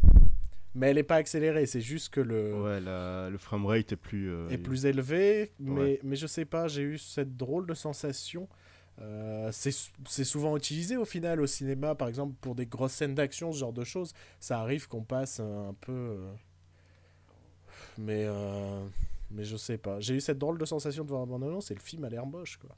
Mais 0.77 0.89
elle 0.91 0.97
n'est 0.97 1.03
pas 1.05 1.17
accélérée, 1.17 1.67
c'est 1.67 1.81
juste 1.81 2.09
que 2.13 2.21
le. 2.21 2.53
Ouais, 2.63 2.81
la- 2.81 3.31
le 3.31 3.39
framerate 3.39 3.93
est 3.93 3.97
plus... 3.97 4.31
euh, 4.33 4.49
est 4.49 4.59
plus 4.59 4.87
élevé, 4.87 5.53
mais, 5.61 5.81
Ouais. 5.81 6.01
mais 6.03 6.17
je 6.17 6.27
sais 6.27 6.45
pas, 6.45 6.67
j'ai 6.67 6.83
eu 6.83 6.99
cette 6.99 7.37
drôle 7.37 7.67
de 7.67 7.75
sensation. 7.75 8.49
Euh, 9.01 9.51
c'est 9.53 10.25
souvent 10.25 10.57
utilisé 10.57 10.97
au 10.97 11.05
final 11.05 11.41
au 11.41 11.47
cinéma, 11.47 11.95
par 11.97 12.07
exemple 12.09 12.35
pour 12.41 12.55
des 12.55 12.67
grosses 12.67 12.93
scènes 12.93 13.15
d'action, 13.15 13.53
ce 13.53 13.59
genre 13.59 13.73
de 13.73 13.83
choses. 13.85 14.13
Ça 14.41 14.61
arrive 14.61 14.87
qu'on 14.89 15.03
passe 15.03 15.41
un, 15.41 15.75
peu. 15.81 15.93
euh, 15.93 16.33
Mais, 17.99 18.25
euh, 18.27 18.85
mais 19.31 19.45
je 19.45 19.57
sais 19.57 19.79
pas. 19.79 20.01
J'ai 20.01 20.15
eu 20.15 20.21
cette 20.21 20.39
drôle 20.39 20.59
de 20.59 20.65
sensation 20.65 21.05
de 21.05 21.09
voir 21.09 21.23
un 21.23 21.27
bande-annonce 21.27 21.71
et 21.71 21.75
le 21.75 21.81
film 21.81 22.05
a 22.05 22.09
l'air 22.09 22.27
moche, 22.27 22.57
quoi. 22.57 22.71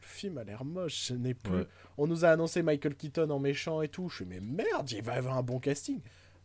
Le 0.00 0.06
film 0.06 0.38
a 0.38 0.44
l'air 0.44 0.64
moche. 0.64 0.94
Ce 0.96 1.14
n'est 1.14 1.34
plus. 1.34 1.52
Ouais. 1.58 1.66
On 1.98 2.06
nous 2.06 2.24
a 2.24 2.28
annoncé 2.30 2.62
Michael 2.62 2.94
Keaton 2.94 3.30
en 3.30 3.38
méchant 3.38 3.80
et 3.82 3.88
tout. 3.88 4.08
Je 4.08 4.16
suis 4.16 4.24
mais 4.24 4.40
merde, 4.40 4.90
il 4.92 5.02
va 5.02 5.14
y 5.14 5.18
avoir 5.18 5.36
un 5.36 5.42
bon 5.42 5.58
casting. 5.60 6.00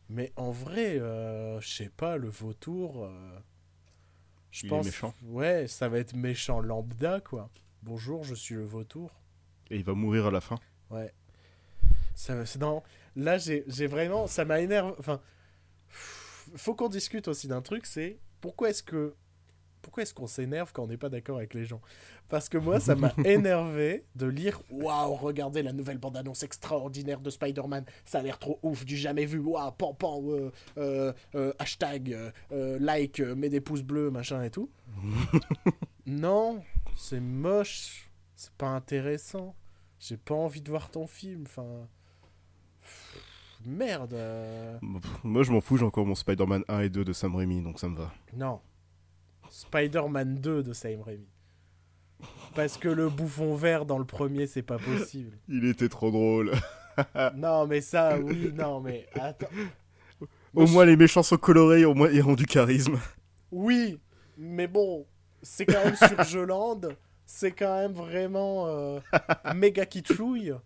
Mais 0.09 0.31
en 0.35 0.51
vrai, 0.51 0.99
euh, 0.99 1.59
je 1.61 1.69
sais 1.69 1.89
pas, 1.89 2.17
le 2.17 2.27
vautour. 2.27 3.05
euh, 3.05 3.39
je 4.51 4.65
est 4.65 4.69
pense. 4.69 4.85
méchant. 4.85 5.13
Ouais, 5.23 5.67
ça 5.67 5.87
va 5.87 5.99
être 5.99 6.15
méchant 6.15 6.59
lambda, 6.59 7.21
quoi. 7.21 7.49
Bonjour, 7.83 8.23
je 8.23 8.33
suis 8.33 8.55
le 8.55 8.65
vautour. 8.65 9.11
Et 9.69 9.75
il 9.77 9.83
va 9.83 9.93
mourir 9.93 10.25
à 10.25 10.31
la 10.31 10.41
fin. 10.41 10.59
Ouais. 10.89 11.13
Ça, 12.15 12.35
non, 12.59 12.83
là, 13.15 13.37
j'ai 13.37 13.63
j'ai 13.67 13.87
vraiment. 13.87 14.27
Ça 14.27 14.45
m'a 14.45 14.59
énervé. 14.59 14.93
Enfin. 14.97 15.21
Faut 16.55 16.73
qu'on 16.73 16.89
discute 16.89 17.27
aussi 17.27 17.47
d'un 17.47 17.61
truc, 17.61 17.85
c'est 17.85 18.19
pourquoi 18.41 18.71
est-ce 18.71 18.81
que 18.81 19.15
pourquoi 19.81 20.03
est-ce 20.03 20.13
qu'on 20.13 20.27
s'énerve 20.27 20.71
quand 20.73 20.83
on 20.83 20.87
n'est 20.87 20.97
pas 20.97 21.09
d'accord 21.09 21.37
avec 21.37 21.53
les 21.53 21.65
gens? 21.65 21.81
Parce 22.27 22.49
que 22.49 22.57
moi, 22.57 22.79
ça 22.79 22.95
m'a 22.95 23.13
énervé 23.25 24.05
de 24.15 24.27
lire 24.27 24.61
Waouh, 24.69 25.15
regardez 25.15 25.63
la 25.63 25.73
nouvelle 25.73 25.97
bande-annonce 25.97 26.43
extraordinaire 26.43 27.21
de 27.21 27.29
Spider-Man, 27.29 27.85
ça 28.05 28.19
a 28.19 28.21
l'air 28.21 28.39
trop 28.39 28.59
ouf, 28.63 28.85
du 28.85 28.97
jamais 28.97 29.25
vu, 29.25 29.39
waouh, 29.39 29.71
pan 29.71 29.93
pan, 29.93 30.21
euh, 30.27 30.51
euh, 30.77 31.13
euh, 31.35 31.53
hashtag, 31.59 32.15
like, 32.51 33.19
mets 33.19 33.49
des 33.49 33.61
pouces 33.61 33.83
bleus, 33.83 34.11
machin 34.11 34.43
et 34.43 34.49
tout. 34.49 34.69
non, 36.05 36.61
c'est 36.95 37.19
moche, 37.19 38.09
c'est 38.35 38.53
pas 38.53 38.69
intéressant, 38.69 39.55
j'ai 39.99 40.17
pas 40.17 40.35
envie 40.35 40.61
de 40.61 40.69
voir 40.69 40.89
ton 40.89 41.07
film, 41.07 41.43
enfin. 41.45 41.87
Merde. 43.65 44.15
Moi, 45.23 45.43
je 45.43 45.51
m'en 45.51 45.59
fous, 45.59 45.75
j'ai 45.75 45.85
encore 45.85 46.05
mon 46.05 46.15
Spider-Man 46.15 46.63
1 46.69 46.79
et 46.79 46.89
2 46.89 47.03
de 47.03 47.11
Sam 47.11 47.35
Raimi, 47.35 47.61
donc 47.61 47.77
ça 47.77 47.89
me 47.89 47.97
va. 47.97 48.13
Non, 48.33 48.61
Spider-Man 49.49 50.35
2 50.35 50.63
de 50.63 50.73
Sam 50.73 51.01
Raimi. 51.01 51.27
Parce 52.55 52.77
que 52.77 52.89
le 52.89 53.09
bouffon 53.09 53.55
vert 53.55 53.85
dans 53.85 53.97
le 53.97 54.05
premier, 54.05 54.47
c'est 54.47 54.63
pas 54.63 54.77
possible. 54.77 55.37
Il 55.47 55.65
était 55.65 55.89
trop 55.89 56.11
drôle. 56.11 56.51
non, 57.35 57.67
mais 57.67 57.81
ça, 57.81 58.17
oui, 58.19 58.51
non, 58.53 58.81
mais 58.81 59.07
attends. 59.13 59.47
Au 60.53 60.65
moins, 60.67 60.85
les 60.85 60.97
méchants 60.97 61.23
sont 61.23 61.37
colorés, 61.37 61.85
au 61.85 61.93
moins, 61.93 62.09
ils 62.11 62.23
ont 62.23 62.35
du 62.35 62.45
charisme. 62.45 62.99
Oui, 63.51 63.99
mais 64.37 64.67
bon, 64.67 65.05
c'est 65.41 65.65
quand 65.65 65.83
même 65.83 65.95
sur 65.95 66.23
Jolande. 66.23 66.95
C'est 67.25 67.51
quand 67.51 67.77
même 67.77 67.93
vraiment 67.93 68.67
euh, 68.67 68.99
méga 69.55 69.85
kitschouille. 69.85 70.53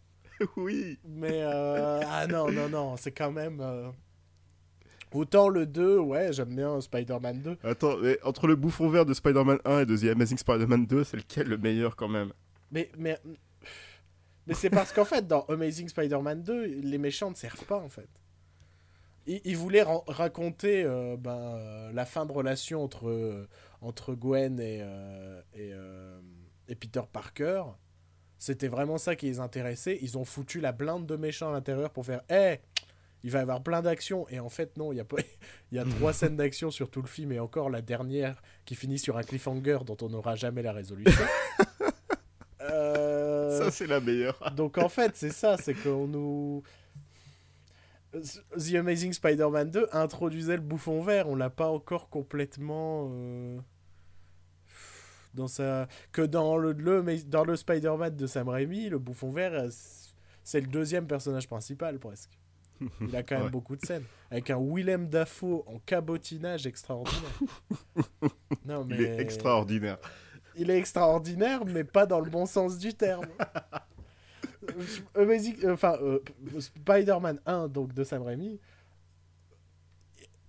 Oui. 0.58 0.98
Mais, 1.06 1.42
euh, 1.44 2.02
ah 2.06 2.28
non, 2.28 2.52
non, 2.52 2.68
non, 2.68 2.98
c'est 2.98 3.12
quand 3.12 3.32
même. 3.32 3.62
Euh, 3.62 3.90
Autant 5.14 5.48
le 5.48 5.66
2, 5.66 6.00
ouais, 6.00 6.34
j'aime 6.34 6.56
bien 6.56 6.82
Spider-Man 6.82 7.42
2. 7.42 7.58
Attends, 7.64 7.98
mais 7.98 8.18
entre 8.24 8.48
le 8.48 8.56
bouffon 8.56 8.90
vert 8.90 9.06
de 9.06 9.14
Spider-Man 9.14 9.60
1 9.64 9.80
et 9.80 9.86
de 9.86 9.96
The 9.96 10.06
Amazing 10.06 10.38
Spider-Man 10.38 10.86
2, 10.86 11.04
c'est 11.04 11.18
lequel 11.18 11.48
le 11.48 11.58
meilleur 11.58 11.96
quand 11.96 12.08
même? 12.08 12.34
Mais, 12.72 12.90
mais, 12.98 13.20
mais 14.48 14.54
c'est 14.56 14.72
parce 14.72 14.92
qu'en 14.92 15.06
fait, 15.06 15.28
dans 15.28 15.42
Amazing 15.42 15.88
Spider-Man 15.88 16.42
2, 16.42 16.66
les 16.66 16.98
méchants 16.98 17.30
ne 17.30 17.36
servent 17.36 17.66
pas 17.66 17.78
en 17.78 17.90
fait. 17.90 18.10
Ils, 19.26 19.56
voulaient 19.56 19.86
raconter 20.08 20.84
euh, 20.84 21.16
ben, 21.18 21.32
euh, 21.32 21.92
la 21.94 22.06
fin 22.06 22.26
de 22.26 22.34
relation 22.34 22.84
entre, 22.84 23.08
euh, 23.08 23.48
entre 23.80 24.16
Gwen 24.16 24.60
et, 24.60 24.86
et, 25.54 25.72
et, 26.68 26.76
Peter 26.76 27.02
Parker. 27.12 27.64
C'était 28.38 28.68
vraiment 28.68 28.98
ça 28.98 29.16
qui 29.16 29.28
les 29.28 29.40
intéressait. 29.40 29.98
Ils 30.02 30.18
ont 30.18 30.26
foutu 30.26 30.60
la 30.60 30.74
blinde 30.74 31.06
de 31.06 31.16
méchants 31.16 31.50
à 31.50 31.54
l'intérieur 31.54 31.92
pour 31.92 32.06
faire 32.06 32.22
Hé, 32.30 32.34
hey, 32.34 32.60
il 33.24 33.32
va 33.32 33.40
y 33.40 33.42
avoir 33.42 33.64
plein 33.64 33.82
d'actions. 33.82 34.28
Et 34.30 34.40
en 34.40 34.50
fait, 34.50 34.78
non, 34.78 34.92
il 34.92 34.98
y 34.98 35.00
a, 35.00 35.06
pas... 35.06 35.18
il 35.72 35.78
y 35.78 35.80
a 35.80 35.86
trois 35.86 36.14
scènes 36.14 36.36
d'action 36.36 36.72
sur 36.72 36.90
tout 36.90 37.02
le 37.02 37.08
film 37.08 37.32
et 37.32 37.40
encore 37.40 37.70
la 37.70 37.82
dernière 37.82 38.42
qui 38.66 38.76
finit 38.76 39.00
sur 39.00 39.18
un 39.18 39.24
cliffhanger 39.24 39.80
dont 39.86 39.98
on 40.02 40.10
n'aura 40.10 40.36
jamais 40.36 40.62
la 40.62 40.74
résolution. 40.74 41.26
Euh, 42.66 43.60
ça, 43.60 43.72
c'est 43.72 43.88
la 43.88 44.00
meilleure. 44.00 44.40
Donc 44.56 44.78
en 44.78 44.88
fait, 44.88 45.18
c'est 45.18 45.34
ça, 45.34 45.58
c'est 45.58 45.74
qu'on 45.74 46.08
nous. 46.08 46.64
The 48.14 48.76
Amazing 48.76 49.12
Spider-Man 49.12 49.70
2 49.70 49.90
introduisait 49.92 50.56
le 50.56 50.62
bouffon 50.62 51.02
vert, 51.02 51.28
on 51.28 51.36
l'a 51.36 51.50
pas 51.50 51.68
encore 51.68 52.10
complètement. 52.10 53.10
Euh, 53.12 53.60
dans 55.34 55.50
sa... 55.50 55.90
Que 56.14 56.22
dans 56.22 56.56
le, 56.56 56.72
le 56.72 57.04
dans 57.26 57.44
le 57.44 57.58
Spider-Man 57.58 58.16
de 58.16 58.28
Sam 58.28 58.48
Raimi, 58.48 58.88
le 58.88 58.98
bouffon 58.98 59.30
vert, 59.30 59.66
c'est 60.46 60.62
le 60.62 60.68
deuxième 60.68 61.06
personnage 61.06 61.50
principal 61.50 62.00
presque. 62.00 62.32
Il 63.02 63.16
a 63.16 63.24
quand 63.24 63.40
même 63.40 63.52
beaucoup 63.52 63.76
de 63.76 63.86
scènes. 63.86 64.04
Avec 64.32 64.50
un 64.50 64.60
Willem 64.60 65.08
Dafoe 65.08 65.64
en 65.68 65.80
cabotinage 65.86 66.66
extraordinaire. 66.66 67.40
non, 68.66 68.86
mais... 68.86 68.96
Il 68.96 69.02
est 69.02 69.20
extraordinaire. 69.20 69.98
Il 70.56 70.70
est 70.70 70.78
extraordinaire, 70.78 71.66
mais 71.66 71.84
pas 71.84 72.06
dans 72.06 72.20
le 72.20 72.30
bon 72.30 72.46
sens 72.46 72.78
du 72.78 72.94
terme. 72.94 73.26
Amazing, 75.16 75.68
enfin, 75.70 75.98
euh, 76.02 76.20
Spider-Man 76.60 77.40
1, 77.46 77.68
donc 77.68 77.94
de 77.94 78.04
Sam 78.04 78.22
Raimi, 78.24 78.60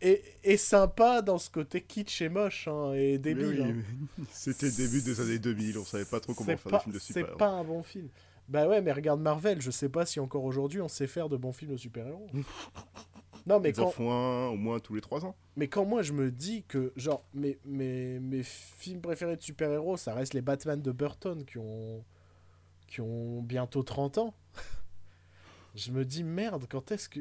est, 0.00 0.56
sympa 0.56 1.22
dans 1.22 1.38
ce 1.38 1.50
côté 1.50 1.80
kitsch 1.80 2.20
et 2.22 2.28
moche 2.28 2.68
hein, 2.68 2.92
et 2.94 3.18
débile. 3.18 3.62
Hein. 3.62 4.24
C'était 4.30 4.70
début 4.70 5.00
des 5.00 5.20
années 5.20 5.38
2000, 5.38 5.78
on 5.78 5.84
savait 5.84 6.04
pas 6.04 6.20
trop 6.20 6.34
comment 6.34 6.56
faire 6.56 6.72
des 6.72 6.78
films 6.78 6.94
de 6.94 6.98
super 6.98 7.26
C'est 7.26 7.36
pas 7.38 7.48
un 7.48 7.64
bon 7.64 7.82
film. 7.82 8.08
Bah 8.48 8.68
ouais, 8.68 8.82
mais 8.82 8.92
regarde 8.92 9.20
Marvel, 9.20 9.60
je 9.60 9.70
sais 9.70 9.88
pas 9.88 10.04
si 10.04 10.20
encore 10.20 10.44
aujourd'hui 10.44 10.80
on 10.80 10.88
sait 10.88 11.06
faire 11.06 11.28
de 11.28 11.36
bons 11.36 11.52
films 11.52 11.72
de 11.72 11.76
super-héros. 11.76 12.28
non, 13.46 13.58
mais 13.60 13.70
Ils 13.70 13.76
quand. 13.76 13.86
En 13.86 13.90
font 13.90 14.12
un 14.12 14.48
au 14.48 14.56
moins 14.56 14.80
tous 14.80 14.94
les 14.94 15.00
3 15.00 15.24
ans. 15.24 15.34
Mais 15.56 15.68
quand 15.68 15.84
moi 15.84 16.02
je 16.02 16.12
me 16.12 16.30
dis 16.30 16.62
que, 16.64 16.92
genre, 16.96 17.24
mes, 17.32 17.58
mes, 17.64 18.18
mes 18.20 18.42
films 18.42 19.00
préférés 19.00 19.36
de 19.36 19.42
super-héros, 19.42 19.96
ça 19.96 20.14
reste 20.14 20.34
les 20.34 20.42
Batman 20.42 20.80
de 20.80 20.92
Burton 20.92 21.44
qui 21.44 21.58
ont, 21.58 22.04
qui 22.86 23.00
ont 23.00 23.40
bientôt 23.42 23.82
30 23.82 24.18
ans. 24.18 24.34
je 25.74 25.90
me 25.90 26.04
dis, 26.04 26.24
merde, 26.24 26.66
quand 26.68 26.92
est-ce 26.92 27.08
que. 27.08 27.20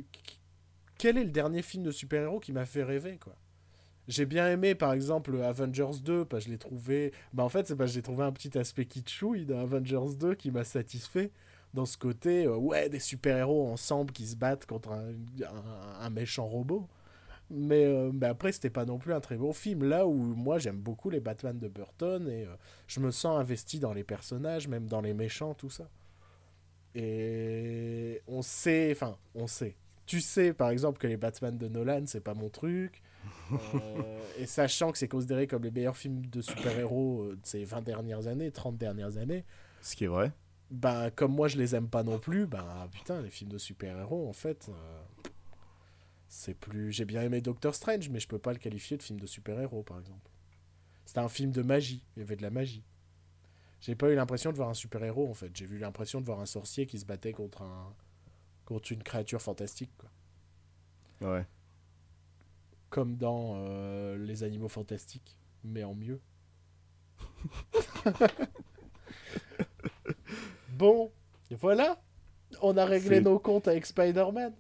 Quel 0.98 1.18
est 1.18 1.24
le 1.24 1.32
dernier 1.32 1.62
film 1.62 1.84
de 1.84 1.92
super-héros 1.92 2.39
qui 2.39 2.53
m'a 2.53 2.65
fait 2.65 2.84
rêver, 2.84 3.18
quoi? 3.18 3.36
J'ai 4.07 4.25
bien 4.25 4.50
aimé, 4.50 4.75
par 4.75 4.93
exemple, 4.93 5.41
Avengers 5.41 6.00
2, 6.03 6.25
parce 6.25 6.43
que 6.43 6.50
je 6.50 6.53
l'ai 6.53 6.60
trouvé. 6.60 7.13
Bah, 7.33 7.43
en 7.43 7.50
fait, 7.50 7.67
c'est 7.67 7.75
parce 7.75 7.91
que 7.91 7.95
j'ai 7.95 8.01
trouvé 8.01 8.24
un 8.24 8.31
petit 8.31 8.57
aspect 8.57 8.86
kitschouille 8.86 9.45
dans 9.45 9.60
Avengers 9.60 10.15
2 10.19 10.36
qui 10.36 10.51
m'a 10.51 10.63
satisfait. 10.63 11.31
Dans 11.74 11.86
ce 11.86 11.98
côté, 11.98 12.45
euh, 12.45 12.55
ouais, 12.55 12.89
des 12.89 13.00
super-héros 13.00 13.67
ensemble 13.67 14.12
qui 14.12 14.27
se 14.27 14.36
battent 14.36 14.65
contre 14.65 14.91
un, 14.91 16.10
méchant 16.10 16.45
robot. 16.45 16.88
Mais, 17.50 17.86
euh, 17.86 18.12
après, 18.24 18.51
c'était 18.51 18.69
pas 18.69 18.86
non 18.86 19.00
plus 19.00 19.13
un 19.13 19.22
très 19.22 19.38
beau 19.38 19.53
film. 19.53 19.83
Là 19.83 20.05
où 20.05 20.13
moi, 20.13 20.60
j'aime 20.60 20.77
beaucoup 20.77 21.10
les 21.10 21.19
Batman 21.19 21.57
de 21.57 21.67
Burton 21.67 22.27
et 22.27 22.45
euh, 22.45 22.55
je 22.88 23.00
me 23.00 23.10
sens 23.10 23.39
investi 23.39 23.79
dans 23.79 23.93
les 23.93 24.03
personnages, 24.03 24.67
même 24.67 24.88
dans 24.88 25.01
les 25.01 25.13
méchants, 25.13 25.53
tout 25.53 25.69
ça. 25.69 25.89
Et 26.93 28.22
on 28.27 28.41
sait, 28.41 28.91
enfin, 28.91 29.17
on 29.33 29.48
sait. 29.48 29.75
Tu 30.05 30.19
sais, 30.22 30.53
par 30.53 30.69
exemple, 30.69 31.00
que 31.00 31.07
les 31.07 31.17
Batman 31.17 31.57
de 31.57 31.67
Nolan, 31.67 32.03
c'est 32.05 32.22
pas 32.22 32.33
mon 32.33 32.50
truc 32.50 33.01
et 34.38 34.46
sachant 34.46 34.92
que 34.92 34.98
c'est 34.98 35.08
considéré 35.08 35.48
comme 35.48 35.63
les 35.63 35.72
meilleurs 35.72 35.98
films 35.98 36.25
de 36.25 36.42
super-héros 36.42 37.24
euh, 37.24 37.36
de 37.36 37.46
ces 37.46 37.63
20 37.63 37.82
dernières 37.82 38.27
années, 38.27 38.51
30 38.51 38.77
dernières 38.77 39.18
années. 39.18 39.46
Ce 39.82 39.96
qui 39.96 40.06
est 40.06 40.08
vrai. 40.08 40.32
Bah, 40.72 41.12
comme 41.12 41.34
moi 41.34 41.48
je 41.48 41.58
les 41.58 41.75
aime 41.75 41.89
pas 41.89 42.03
non 42.03 42.20
plus, 42.20 42.48
bah 42.48 42.88
putain, 42.92 43.22
les 43.22 43.30
films 43.30 43.51
de 43.51 43.58
super-héros, 43.58 44.27
en 44.27 44.34
fait, 44.34 44.70
euh, 44.70 45.30
c'est 46.27 46.56
plus. 46.56 46.92
J'ai 46.92 47.06
bien 47.06 47.22
aimé 47.22 47.42
Doctor 47.42 47.75
Strange, 47.75 48.10
mais 48.10 48.20
je 48.20 48.27
peux 48.27 48.39
pas 48.39 48.53
le 48.53 48.60
qualifier 48.60 48.98
de 48.98 49.03
film 49.03 49.20
de 49.20 49.27
super-héros, 49.27 49.84
par 49.84 50.00
exemple. 50.00 50.32
C'était 51.06 51.20
un 51.20 51.30
film 51.30 51.51
de 51.51 51.62
magie, 51.62 52.03
il 52.15 52.22
y 52.22 52.24
avait 52.24 52.36
de 52.36 52.42
la 52.42 52.50
magie. 52.50 52.84
J'ai 53.82 53.96
pas 53.96 54.10
eu 54.10 54.15
l'impression 54.15 54.51
de 54.51 54.56
voir 54.56 54.70
un 54.70 54.74
super-héros, 54.74 55.30
en 55.30 55.34
fait. 55.34 55.51
J'ai 55.53 55.65
eu 55.65 55.77
l'impression 55.77 56.22
de 56.22 56.25
voir 56.25 56.39
un 56.39 56.46
sorcier 56.46 56.88
qui 56.88 56.98
se 56.98 57.06
battait 57.06 57.34
contre 57.34 57.62
un. 57.62 57.94
contre 58.65 58.94
une 58.94 59.03
créature 59.03 59.42
fantastique, 59.42 59.92
quoi. 59.98 60.10
Ouais 61.30 61.46
comme 62.93 63.17
dans 63.17 63.55
euh, 63.55 64.15
Les 64.19 64.43
Animaux 64.43 64.69
Fantastiques, 64.69 65.39
mais 65.63 65.83
en 65.83 65.95
mieux. 65.95 66.21
bon, 70.77 71.12
voilà, 71.59 72.00
on 72.62 72.77
a 72.77 72.85
réglé 72.85 73.19
nos 73.19 73.39
comptes 73.39 73.67
avec 73.67 73.88
Spider-Man. 73.88 74.53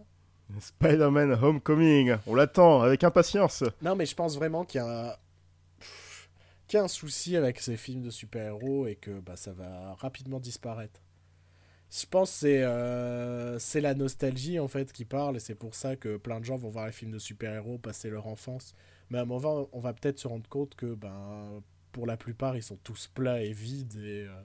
Spider-Man 0.59 1.33
Homecoming, 1.33 2.15
on 2.25 2.33
l'attend 2.33 2.81
avec 2.81 3.03
impatience. 3.03 3.63
Non, 3.83 3.95
mais 3.95 4.07
je 4.07 4.15
pense 4.15 4.35
vraiment 4.35 4.65
qu'il 4.65 4.81
y 4.81 4.83
a 4.83 5.19
qu'il 6.67 6.77
y 6.77 6.81
a 6.81 6.85
un 6.85 6.87
souci 6.87 7.37
avec 7.37 7.59
ces 7.59 7.77
films 7.77 8.01
de 8.01 8.09
super-héros 8.09 8.87
et 8.87 8.95
que 8.95 9.19
bah, 9.19 9.35
ça 9.35 9.53
va 9.53 9.93
rapidement 9.93 10.39
disparaître. 10.39 11.01
Je 11.95 12.07
pense 12.07 12.31
que 12.31 12.37
c'est 12.39 12.63
euh, 12.63 13.59
c'est 13.59 13.79
la 13.79 13.93
nostalgie 13.93 14.59
en 14.59 14.67
fait 14.67 14.91
qui 14.91 15.05
parle 15.05 15.35
et 15.35 15.39
c'est 15.39 15.53
pour 15.53 15.75
ça 15.75 15.95
que 15.95 16.17
plein 16.17 16.39
de 16.39 16.45
gens 16.45 16.57
vont 16.57 16.69
voir 16.69 16.87
les 16.87 16.91
films 16.91 17.11
de 17.11 17.19
super-héros 17.19 17.77
passer 17.77 18.09
leur 18.09 18.25
enfance. 18.25 18.73
Mais 19.11 19.19
à 19.19 19.21
un 19.21 19.25
moment, 19.25 19.69
on 19.73 19.79
va 19.79 19.93
peut-être 19.93 20.17
se 20.17 20.27
rendre 20.27 20.49
compte 20.49 20.73
que 20.73 20.95
ben, 20.95 21.61
pour 21.91 22.07
la 22.07 22.17
plupart, 22.17 22.55
ils 22.55 22.63
sont 22.63 22.79
tous 22.83 23.11
plats 23.13 23.43
et 23.43 23.53
vides 23.53 23.95
et, 23.97 24.25
euh, 24.27 24.41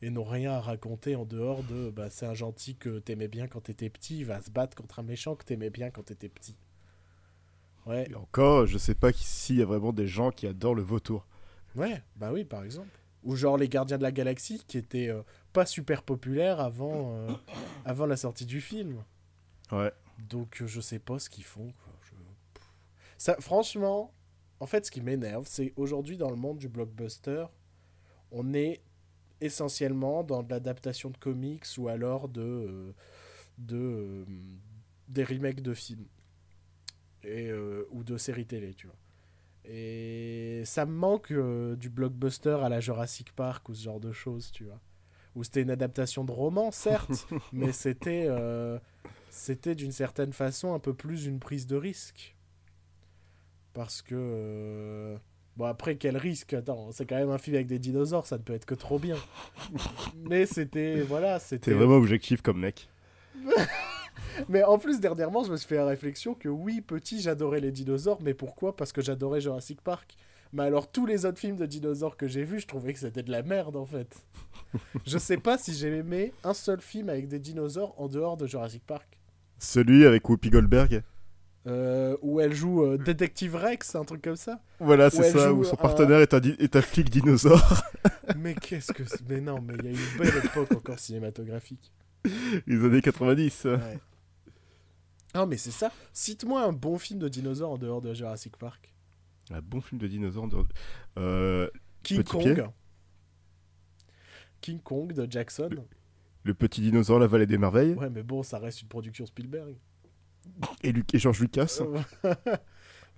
et 0.00 0.08
n'ont 0.08 0.24
rien 0.24 0.52
à 0.52 0.60
raconter 0.60 1.14
en 1.14 1.26
dehors 1.26 1.62
de 1.64 1.90
ben, 1.90 2.08
c'est 2.08 2.24
un 2.24 2.32
gentil 2.32 2.74
que 2.74 3.00
t'aimais 3.00 3.28
bien 3.28 3.48
quand 3.48 3.60
t'étais 3.60 3.90
petit, 3.90 4.20
il 4.20 4.24
va 4.24 4.40
se 4.40 4.50
battre 4.50 4.74
contre 4.74 4.98
un 5.00 5.02
méchant 5.02 5.34
que 5.34 5.44
t'aimais 5.44 5.70
bien 5.70 5.90
quand 5.90 6.04
t'étais 6.04 6.30
petit. 6.30 6.56
Ouais. 7.84 8.08
Et 8.10 8.14
encore, 8.14 8.66
je 8.66 8.78
sais 8.78 8.94
pas 8.94 9.12
s'il 9.12 9.56
y 9.56 9.62
a 9.62 9.66
vraiment 9.66 9.92
des 9.92 10.06
gens 10.06 10.30
qui 10.30 10.46
adorent 10.46 10.74
le 10.74 10.82
vautour. 10.82 11.26
Ouais, 11.76 12.02
bah 12.16 12.32
oui, 12.32 12.46
par 12.46 12.64
exemple. 12.64 12.98
Ou 13.24 13.36
genre 13.36 13.58
les 13.58 13.68
Gardiens 13.68 13.98
de 13.98 14.02
la 14.02 14.12
Galaxie 14.12 14.62
qui 14.66 14.78
étaient 14.78 15.08
euh, 15.08 15.22
pas 15.52 15.66
super 15.66 16.02
populaires 16.02 16.60
avant, 16.60 17.14
euh, 17.14 17.32
avant 17.84 18.06
la 18.06 18.16
sortie 18.16 18.46
du 18.46 18.60
film. 18.60 19.04
Ouais. 19.72 19.92
Donc 20.18 20.62
euh, 20.62 20.66
je 20.66 20.80
sais 20.80 20.98
pas 20.98 21.18
ce 21.18 21.30
qu'ils 21.30 21.44
font. 21.44 21.72
Ça, 23.16 23.36
franchement, 23.40 24.14
en 24.60 24.66
fait, 24.66 24.86
ce 24.86 24.90
qui 24.90 25.00
m'énerve, 25.00 25.44
c'est 25.48 25.72
aujourd'hui 25.76 26.16
dans 26.16 26.30
le 26.30 26.36
monde 26.36 26.58
du 26.58 26.68
blockbuster, 26.68 27.46
on 28.30 28.54
est 28.54 28.80
essentiellement 29.40 30.22
dans 30.22 30.42
de 30.42 30.50
l'adaptation 30.50 31.10
de 31.10 31.16
comics 31.16 31.64
ou 31.78 31.88
alors 31.88 32.28
de, 32.28 32.94
de 33.58 34.24
des 35.08 35.24
remakes 35.24 35.62
de 35.62 35.74
films 35.74 36.06
et, 37.24 37.52
ou 37.90 38.04
de 38.04 38.16
séries 38.16 38.46
télé, 38.46 38.74
tu 38.74 38.86
vois. 38.86 38.96
Et 39.70 40.62
ça 40.64 40.86
me 40.86 40.92
manque 40.92 41.30
euh, 41.30 41.76
du 41.76 41.90
blockbuster 41.90 42.58
à 42.62 42.70
la 42.70 42.80
Jurassic 42.80 43.32
Park 43.32 43.68
ou 43.68 43.74
ce 43.74 43.84
genre 43.84 44.00
de 44.00 44.12
choses, 44.12 44.50
tu 44.50 44.64
vois. 44.64 44.80
Où 45.38 45.44
c'était 45.44 45.62
une 45.62 45.70
adaptation 45.70 46.24
de 46.24 46.32
roman, 46.32 46.72
certes, 46.72 47.28
mais 47.52 47.70
c'était 47.70 48.26
euh, 48.28 48.78
c'était 49.30 49.76
d'une 49.76 49.92
certaine 49.92 50.32
façon 50.32 50.74
un 50.74 50.80
peu 50.80 50.94
plus 50.94 51.26
une 51.26 51.38
prise 51.38 51.68
de 51.68 51.76
risque. 51.76 52.34
Parce 53.72 54.02
que. 54.02 54.14
euh, 54.16 55.16
Bon, 55.56 55.64
après, 55.64 55.96
quel 55.96 56.16
risque? 56.16 56.54
Attends, 56.54 56.92
c'est 56.92 57.04
quand 57.04 57.16
même 57.16 57.30
un 57.30 57.38
film 57.38 57.56
avec 57.56 57.66
des 57.66 57.80
dinosaures, 57.80 58.26
ça 58.26 58.38
ne 58.38 58.42
peut 58.42 58.52
être 58.52 58.64
que 58.64 58.76
trop 58.76 59.00
bien. 59.00 59.16
mais 60.14 60.46
c'était. 60.46 61.00
Voilà, 61.00 61.40
c'était. 61.40 61.72
T'es 61.72 61.76
vraiment 61.76 61.96
objectif 61.96 62.42
comme 62.42 62.60
mec. 62.60 62.88
Mais 64.48 64.62
en 64.62 64.78
plus, 64.78 65.00
dernièrement, 65.00 65.42
je 65.42 65.50
me 65.50 65.56
suis 65.56 65.66
fait 65.66 65.76
la 65.76 65.86
réflexion 65.86 66.34
que 66.34 66.48
oui, 66.48 66.80
petit, 66.80 67.20
j'adorais 67.20 67.60
les 67.60 67.72
dinosaures, 67.72 68.20
mais 68.22 68.34
pourquoi? 68.34 68.76
Parce 68.76 68.92
que 68.92 69.00
j'adorais 69.02 69.40
Jurassic 69.40 69.80
Park. 69.80 70.16
Mais 70.52 70.62
alors, 70.62 70.90
tous 70.90 71.06
les 71.06 71.26
autres 71.26 71.38
films 71.38 71.56
de 71.56 71.66
dinosaures 71.66 72.16
que 72.16 72.28
j'ai 72.28 72.44
vus, 72.44 72.60
je 72.60 72.66
trouvais 72.68 72.92
que 72.92 73.00
c'était 73.00 73.22
de 73.24 73.30
la 73.32 73.42
merde, 73.42 73.74
en 73.76 73.84
fait. 73.84 74.24
je 75.06 75.18
sais 75.18 75.36
pas 75.38 75.58
si 75.58 75.74
j'ai 75.74 75.88
aimé 75.96 76.32
un 76.44 76.54
seul 76.54 76.80
film 76.80 77.08
avec 77.08 77.28
des 77.28 77.38
dinosaures 77.38 77.94
en 78.00 78.08
dehors 78.08 78.36
de 78.36 78.46
Jurassic 78.46 78.84
Park. 78.86 79.18
Celui 79.58 80.06
avec 80.06 80.28
Whoopi 80.28 80.50
Goldberg. 80.50 81.02
Euh, 81.66 82.16
où 82.22 82.40
elle 82.40 82.54
joue 82.54 82.82
euh, 82.84 82.96
Détective 82.96 83.54
Rex, 83.56 83.94
un 83.94 84.04
truc 84.04 84.22
comme 84.22 84.36
ça. 84.36 84.60
Voilà, 84.80 85.10
c'est 85.10 85.30
ça, 85.32 85.52
où 85.52 85.64
son 85.64 85.74
un- 85.74 85.76
partenaire 85.76 86.20
est 86.20 86.32
un, 86.32 86.40
di- 86.40 86.56
est 86.58 86.76
un 86.76 86.80
flic 86.80 87.10
dinosaure. 87.10 87.82
Mais 88.38 88.54
qu'est-ce 88.54 88.92
que 88.92 89.04
c'est? 89.04 89.28
Mais 89.28 89.40
non, 89.40 89.60
mais 89.60 89.74
il 89.78 89.84
y 89.84 89.88
a 89.88 89.90
une 89.90 90.18
belle 90.18 90.44
époque 90.44 90.72
encore 90.72 90.98
cinématographique. 90.98 91.92
Les 92.66 92.82
années 92.84 93.02
90. 93.02 93.64
Ouais. 93.64 93.98
Ah, 95.34 95.44
mais 95.46 95.56
c'est 95.58 95.70
ça. 95.72 95.92
Cite-moi 96.12 96.62
un 96.62 96.72
bon 96.72 96.96
film 96.98 97.18
de 97.20 97.28
dinosaures 97.28 97.72
en 97.72 97.78
dehors 97.78 98.00
de 98.00 98.14
Jurassic 98.14 98.56
Park. 98.56 98.94
Un 99.50 99.60
bon 99.60 99.80
film 99.80 100.00
de 100.00 100.06
dinosaure. 100.06 100.44
en 100.44 100.48
dehors 100.48 100.64
de- 100.64 100.72
Euh, 101.18 101.68
King 102.02 102.22
Kong. 102.22 102.42
pied? 102.42 102.54
King 104.60 104.80
Kong 104.80 105.12
de 105.12 105.30
Jackson. 105.30 105.70
le 106.44 106.54
petit 106.54 106.80
dinosaure, 106.80 107.18
la 107.18 107.26
vallée 107.26 107.46
des 107.46 107.58
merveilles. 107.58 107.94
Ouais, 107.94 108.10
mais 108.10 108.22
bon, 108.22 108.42
ça 108.42 108.58
reste 108.58 108.82
une 108.82 108.88
production 108.88 109.26
Spielberg. 109.26 109.76
Et, 110.82 110.92
Luc 110.92 111.14
et 111.14 111.18
George 111.18 111.40
Lucas. 111.40 111.80
Euh, 111.80 112.34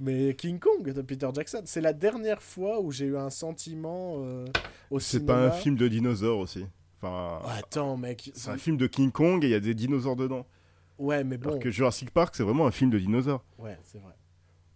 mais 0.01 0.35
King 0.35 0.59
Kong 0.59 0.93
de 0.93 1.03
Peter 1.03 1.29
Jackson, 1.33 1.63
c'est 1.65 1.81
la 1.81 1.93
dernière 1.93 2.43
fois 2.43 2.81
où 2.81 2.91
j'ai 2.91 3.07
eu 3.07 3.17
un 3.17 3.31
sentiment 3.31 4.17
euh, 4.19 4.47
au 4.91 4.99
C'est 5.01 5.25
pas 5.25 5.47
un 5.47 5.51
film 5.51 5.77
de 5.77 5.89
dinosaures 5.89 6.39
aussi. 6.39 6.67
Enfin, 7.03 7.41
attends, 7.57 7.97
mec. 7.97 8.31
c'est 8.35 8.51
un 8.51 8.59
film 8.59 8.77
de 8.77 8.87
King 8.87 9.11
Kong 9.11 9.43
et 9.45 9.49
il 9.49 9.51
y 9.51 9.55
a 9.55 9.61
des 9.61 9.75
dinosaures 9.75 10.17
dedans. 10.17 10.47
Ouais, 10.99 11.25
mais 11.25 11.39
bon. 11.39 11.51
Alors 11.51 11.61
que 11.61 11.71
Jurassic 11.71 12.11
Park, 12.11 12.35
c'est 12.37 12.43
vraiment 12.43 12.67
un 12.67 12.71
film 12.71 12.91
de 12.91 12.99
dinosaures. 12.99 13.43
Ouais, 13.59 13.79
c'est 13.83 13.99
vrai. 13.99 14.13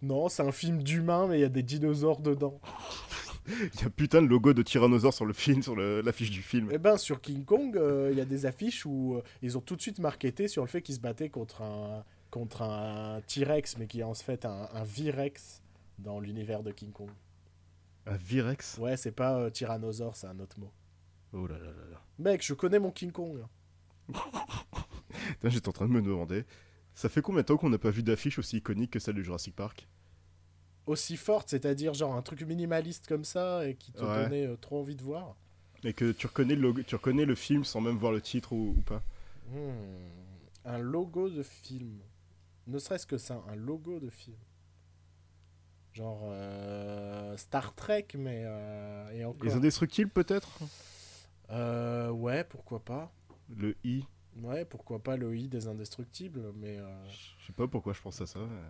Non, 0.01 0.27
c'est 0.27 0.41
un 0.43 0.51
film 0.51 0.81
d'humains, 0.81 1.27
mais 1.27 1.37
il 1.37 1.41
y 1.41 1.45
a 1.45 1.49
des 1.49 1.63
dinosaures 1.63 2.19
dedans. 2.19 2.59
Il 3.73 3.81
y 3.81 3.83
a 3.83 3.89
putain 3.89 4.21
de 4.21 4.27
logo 4.27 4.53
de 4.53 4.63
tyrannosaure 4.63 5.13
sur 5.13 5.25
le 5.25 5.33
film, 5.33 5.61
sur 5.61 5.75
l'affiche 5.75 6.31
du 6.31 6.41
film. 6.41 6.69
Eh 6.71 6.77
ben, 6.77 6.97
sur 6.97 7.21
King 7.21 7.45
Kong, 7.45 7.77
euh, 7.77 8.09
il 8.11 8.17
y 8.17 8.21
a 8.21 8.25
des 8.25 8.45
affiches 8.45 8.85
où 8.85 9.15
euh, 9.15 9.23
ils 9.41 9.57
ont 9.57 9.61
tout 9.61 9.75
de 9.75 9.81
suite 9.81 9.99
marketé 9.99 10.47
sur 10.47 10.63
le 10.63 10.67
fait 10.67 10.81
qu'ils 10.81 10.95
se 10.95 10.99
battaient 10.99 11.29
contre 11.29 11.61
un, 11.61 12.03
contre 12.31 12.63
un 12.63 13.21
T-Rex, 13.27 13.77
mais 13.77 13.87
qui 13.87 13.99
est 13.99 14.03
en 14.03 14.13
fait 14.13 14.45
un, 14.45 14.67
un 14.73 14.83
V-Rex 14.83 15.61
dans 15.99 16.19
l'univers 16.19 16.63
de 16.63 16.71
King 16.71 16.91
Kong. 16.91 17.09
Un 18.07 18.17
Virex. 18.17 18.77
Ouais, 18.77 18.97
c'est 18.97 19.11
pas 19.11 19.39
euh, 19.39 19.49
tyrannosaure, 19.49 20.15
c'est 20.15 20.27
un 20.27 20.39
autre 20.39 20.59
mot. 20.59 20.71
Oh 21.33 21.47
là 21.47 21.57
là 21.57 21.65
là 21.65 21.89
là. 21.91 22.01
Mec, 22.19 22.45
je 22.45 22.53
connais 22.53 22.79
mon 22.79 22.91
King 22.91 23.11
Kong. 23.11 23.43
Putain, 24.07 25.49
J'étais 25.49 25.69
en 25.69 25.71
train 25.71 25.87
de 25.87 25.91
me 25.91 26.01
demander. 26.01 26.45
Ça 26.93 27.09
fait 27.09 27.21
combien 27.21 27.41
de 27.41 27.47
temps 27.47 27.57
qu'on 27.57 27.69
n'a 27.69 27.77
pas 27.77 27.89
vu 27.89 28.03
d'affiche 28.03 28.39
aussi 28.39 28.57
iconique 28.57 28.91
que 28.91 28.99
celle 28.99 29.15
de 29.15 29.23
Jurassic 29.23 29.55
Park? 29.55 29.87
Aussi 30.87 31.17
forte, 31.17 31.49
c'est-à-dire 31.49 31.93
genre 31.95 32.13
un 32.13 32.21
truc 32.21 32.41
minimaliste 32.43 33.07
comme 33.07 33.23
ça 33.25 33.67
et 33.67 33.75
qui 33.75 33.91
te 33.91 34.03
Ouais. 34.03 34.23
donnait 34.23 34.45
euh, 34.45 34.55
trop 34.55 34.79
envie 34.81 34.95
de 34.95 35.01
voir. 35.01 35.35
Et 35.83 35.93
que 35.93 36.11
tu 36.11 36.27
reconnais 36.27 36.55
le, 36.55 36.61
logo- 36.61 36.83
tu 36.83 36.95
reconnais 36.95 37.25
le 37.25 37.35
film 37.35 37.63
sans 37.63 37.81
même 37.81 37.95
voir 37.97 38.11
le 38.11 38.21
titre 38.21 38.53
ou, 38.53 38.75
ou 38.77 38.81
pas 38.81 39.01
Hmm, 39.51 40.09
Un 40.65 40.77
logo 40.79 41.29
de 41.29 41.43
film. 41.43 41.99
Ne 42.67 42.79
serait-ce 42.79 43.05
que 43.05 43.17
ça, 43.17 43.43
un 43.47 43.55
logo 43.55 43.99
de 43.99 44.09
film. 44.09 44.37
Genre 45.93 46.21
euh, 46.25 47.37
Star 47.37 47.73
Trek, 47.73 48.07
mais. 48.15 48.43
euh, 48.45 49.09
et 49.11 49.23
encore. 49.25 49.43
Les 49.47 49.53
Indestructibles 49.55 50.09
peut-être? 50.11 50.59
Euh, 51.51 52.09
ouais, 52.09 52.43
pourquoi 52.43 52.83
pas. 52.83 53.11
Le 53.49 53.75
I 53.83 54.03
Ouais, 54.41 54.65
pourquoi 54.65 54.99
pas 55.01 55.15
le 55.15 55.37
I 55.37 55.47
des 55.47 55.67
indestructibles, 55.67 56.51
mais. 56.55 56.77
Je 57.39 57.45
sais 57.47 57.53
pas 57.53 57.67
pourquoi 57.67 57.93
je 57.93 58.01
pense 58.01 58.19
à 58.21 58.25
ça. 58.25 58.39
mais 58.39 58.61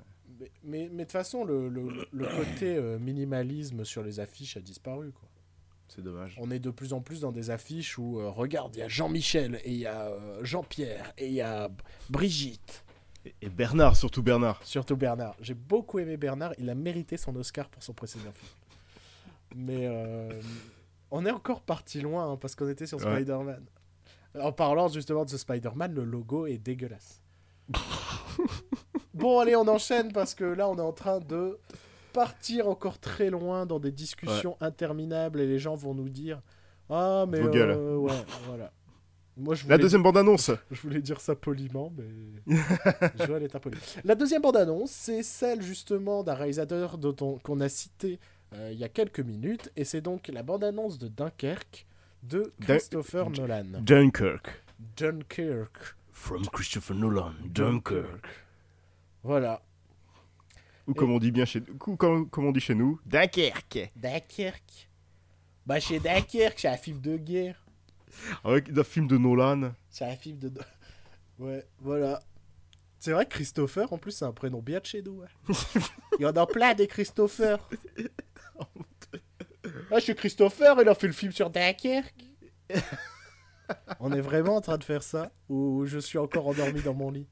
mais 0.63 0.89
mais 0.91 1.03
de 1.03 1.03
toute 1.03 1.11
façon, 1.11 1.43
le, 1.43 1.69
le- 1.69 2.07
le 2.11 2.25
côté 2.25 2.75
euh, 2.75 2.97
minimalisme 2.99 3.83
sur 3.85 4.03
les 4.03 4.19
affiches 4.19 4.57
a 4.57 4.61
disparu, 4.61 5.11
quoi. 5.11 5.27
C'est 5.87 6.01
dommage. 6.01 6.35
On 6.41 6.49
est 6.49 6.59
de 6.59 6.71
plus 6.71 6.93
en 6.93 7.01
plus 7.01 7.21
dans 7.21 7.31
des 7.31 7.51
affiches 7.51 7.97
où, 7.99 8.19
euh, 8.19 8.29
regarde, 8.29 8.75
il 8.75 8.79
y 8.79 8.81
a 8.81 8.87
Jean-Michel, 8.87 9.61
et 9.63 9.71
il 9.71 9.77
y 9.77 9.85
a 9.85 10.07
euh, 10.07 10.43
Jean-Pierre, 10.43 11.13
et 11.17 11.27
il 11.27 11.33
y 11.33 11.41
a 11.41 11.69
Brigitte. 12.09 12.83
Et, 13.23 13.35
et 13.43 13.49
Bernard, 13.49 13.95
surtout 13.95 14.23
Bernard. 14.23 14.61
Surtout 14.65 14.97
Bernard. 14.97 15.35
J'ai 15.41 15.53
beaucoup 15.53 15.99
aimé 15.99 16.17
Bernard. 16.17 16.53
Il 16.57 16.69
a 16.71 16.75
mérité 16.75 17.17
son 17.17 17.35
Oscar 17.35 17.69
pour 17.69 17.83
son 17.83 17.93
précédent 17.93 18.31
film. 18.33 18.51
Mais 19.55 19.87
on 21.11 21.25
est 21.25 21.31
encore 21.31 21.61
parti 21.61 22.01
loin 22.01 22.31
hein, 22.31 22.37
parce 22.37 22.55
qu'on 22.55 22.67
était 22.67 22.87
sur 22.87 22.97
Ouais. 22.97 23.15
Spider-Man. 23.15 23.63
En 24.39 24.51
parlant 24.51 24.89
justement 24.89 25.23
de 25.23 25.29
ce 25.29 25.37
Spider-Man, 25.37 25.93
le 25.93 26.03
logo 26.03 26.45
est 26.45 26.57
dégueulasse. 26.57 27.21
bon, 29.15 29.39
allez, 29.39 29.55
on 29.55 29.67
enchaîne 29.67 30.11
parce 30.11 30.35
que 30.35 30.43
là, 30.43 30.69
on 30.69 30.77
est 30.77 30.81
en 30.81 30.93
train 30.93 31.19
de 31.19 31.57
partir 32.13 32.67
encore 32.69 32.99
très 32.99 33.29
loin 33.29 33.65
dans 33.65 33.79
des 33.79 33.91
discussions 33.91 34.55
interminables 34.61 35.41
et 35.41 35.47
les 35.47 35.59
gens 35.59 35.75
vont 35.75 35.93
nous 35.93 36.09
dire 36.09 36.41
Ah, 36.89 37.25
mais. 37.27 37.41
Vos 37.41 37.55
euh, 37.55 37.97
ouais, 37.97 38.11
voilà. 38.47 38.71
Moi, 39.37 39.53
je 39.55 39.67
La 39.67 39.77
deuxième 39.77 40.01
bande-annonce 40.01 40.51
je 40.71 40.81
voulais 40.81 41.01
dire 41.01 41.19
ça 41.19 41.35
poliment, 41.35 41.91
mais 41.97 42.55
Joël 43.25 43.43
est 43.43 43.53
impoli. 43.53 43.77
La 44.05 44.15
deuxième 44.15 44.41
bande-annonce, 44.41 44.91
c'est 44.91 45.23
celle 45.23 45.61
justement 45.61 46.23
d'un 46.23 46.35
réalisateur 46.35 46.97
qu'on 47.43 47.59
a 47.59 47.67
cité 47.67 48.19
euh, 48.53 48.69
il 48.71 48.77
y 48.79 48.85
a 48.85 48.89
quelques 48.89 49.19
minutes, 49.19 49.71
et 49.75 49.83
c'est 49.83 49.99
donc 49.99 50.29
la 50.29 50.41
bande-annonce 50.41 50.97
de 50.99 51.09
Dunkerque 51.09 51.85
de 52.23 52.53
Dun- 52.59 52.75
Christopher 52.77 53.29
Nolan. 53.29 53.65
Dunkirk. 53.81 54.63
Dunkirk. 54.95 55.95
From 56.13 56.45
Christopher 56.47 56.95
Nolan, 56.95 57.33
Dunkirk. 57.43 58.25
Voilà. 59.25 59.61
Ou 60.85 60.93
comme 60.93 61.11
on 61.11 61.17
dit 61.17 61.31
bien 61.31 61.45
chez 61.45 61.63
ou 61.87 61.95
comme, 61.95 62.29
comme 62.29 62.45
on 62.45 62.51
dit 62.51 62.59
chez 62.59 62.75
nous, 62.75 62.99
Dunkerque. 63.07 63.91
Dunkerque. 63.95 64.87
Bah, 65.65 65.79
chez 65.79 65.99
Dunkerque, 65.99 66.59
c'est 66.59 66.67
un 66.67 66.77
film 66.77 67.01
de 67.01 67.17
guerre. 67.17 67.65
Avec 68.43 68.69
un 68.69 68.83
film 68.83 69.07
de 69.07 69.17
Nolan. 69.17 69.71
C'est 69.89 70.05
un 70.05 70.15
film 70.15 70.37
de. 70.37 70.51
Ouais, 71.39 71.65
voilà. 71.79 72.21
C'est 72.99 73.11
vrai 73.11 73.25
que 73.25 73.31
Christopher, 73.31 73.91
en 73.91 73.97
plus, 73.97 74.11
c'est 74.11 74.23
un 74.25 74.31
prénom 74.31 74.61
bien 74.61 74.79
de 74.79 74.85
chez 74.85 75.01
nous. 75.01 75.21
hein. 75.23 75.53
Il 76.19 76.21
y 76.21 76.25
en 76.25 76.31
a 76.31 76.45
plein 76.47 76.73
des 76.75 76.87
Christopher. 76.87 77.57
Ah, 79.91 79.99
je 79.99 80.03
suis 80.05 80.15
Christopher, 80.15 80.77
il 80.81 80.87
a 80.87 80.95
fait 80.95 81.07
le 81.07 81.13
film 81.13 81.31
sur 81.31 81.49
Dunkerque. 81.49 82.13
On 83.99 84.11
est 84.13 84.21
vraiment 84.21 84.55
en 84.55 84.61
train 84.61 84.77
de 84.77 84.83
faire 84.83 85.03
ça 85.03 85.31
Ou 85.49 85.85
je 85.85 85.99
suis 85.99 86.17
encore 86.17 86.47
endormi 86.47 86.81
dans 86.81 86.93
mon 86.93 87.11
lit 87.11 87.27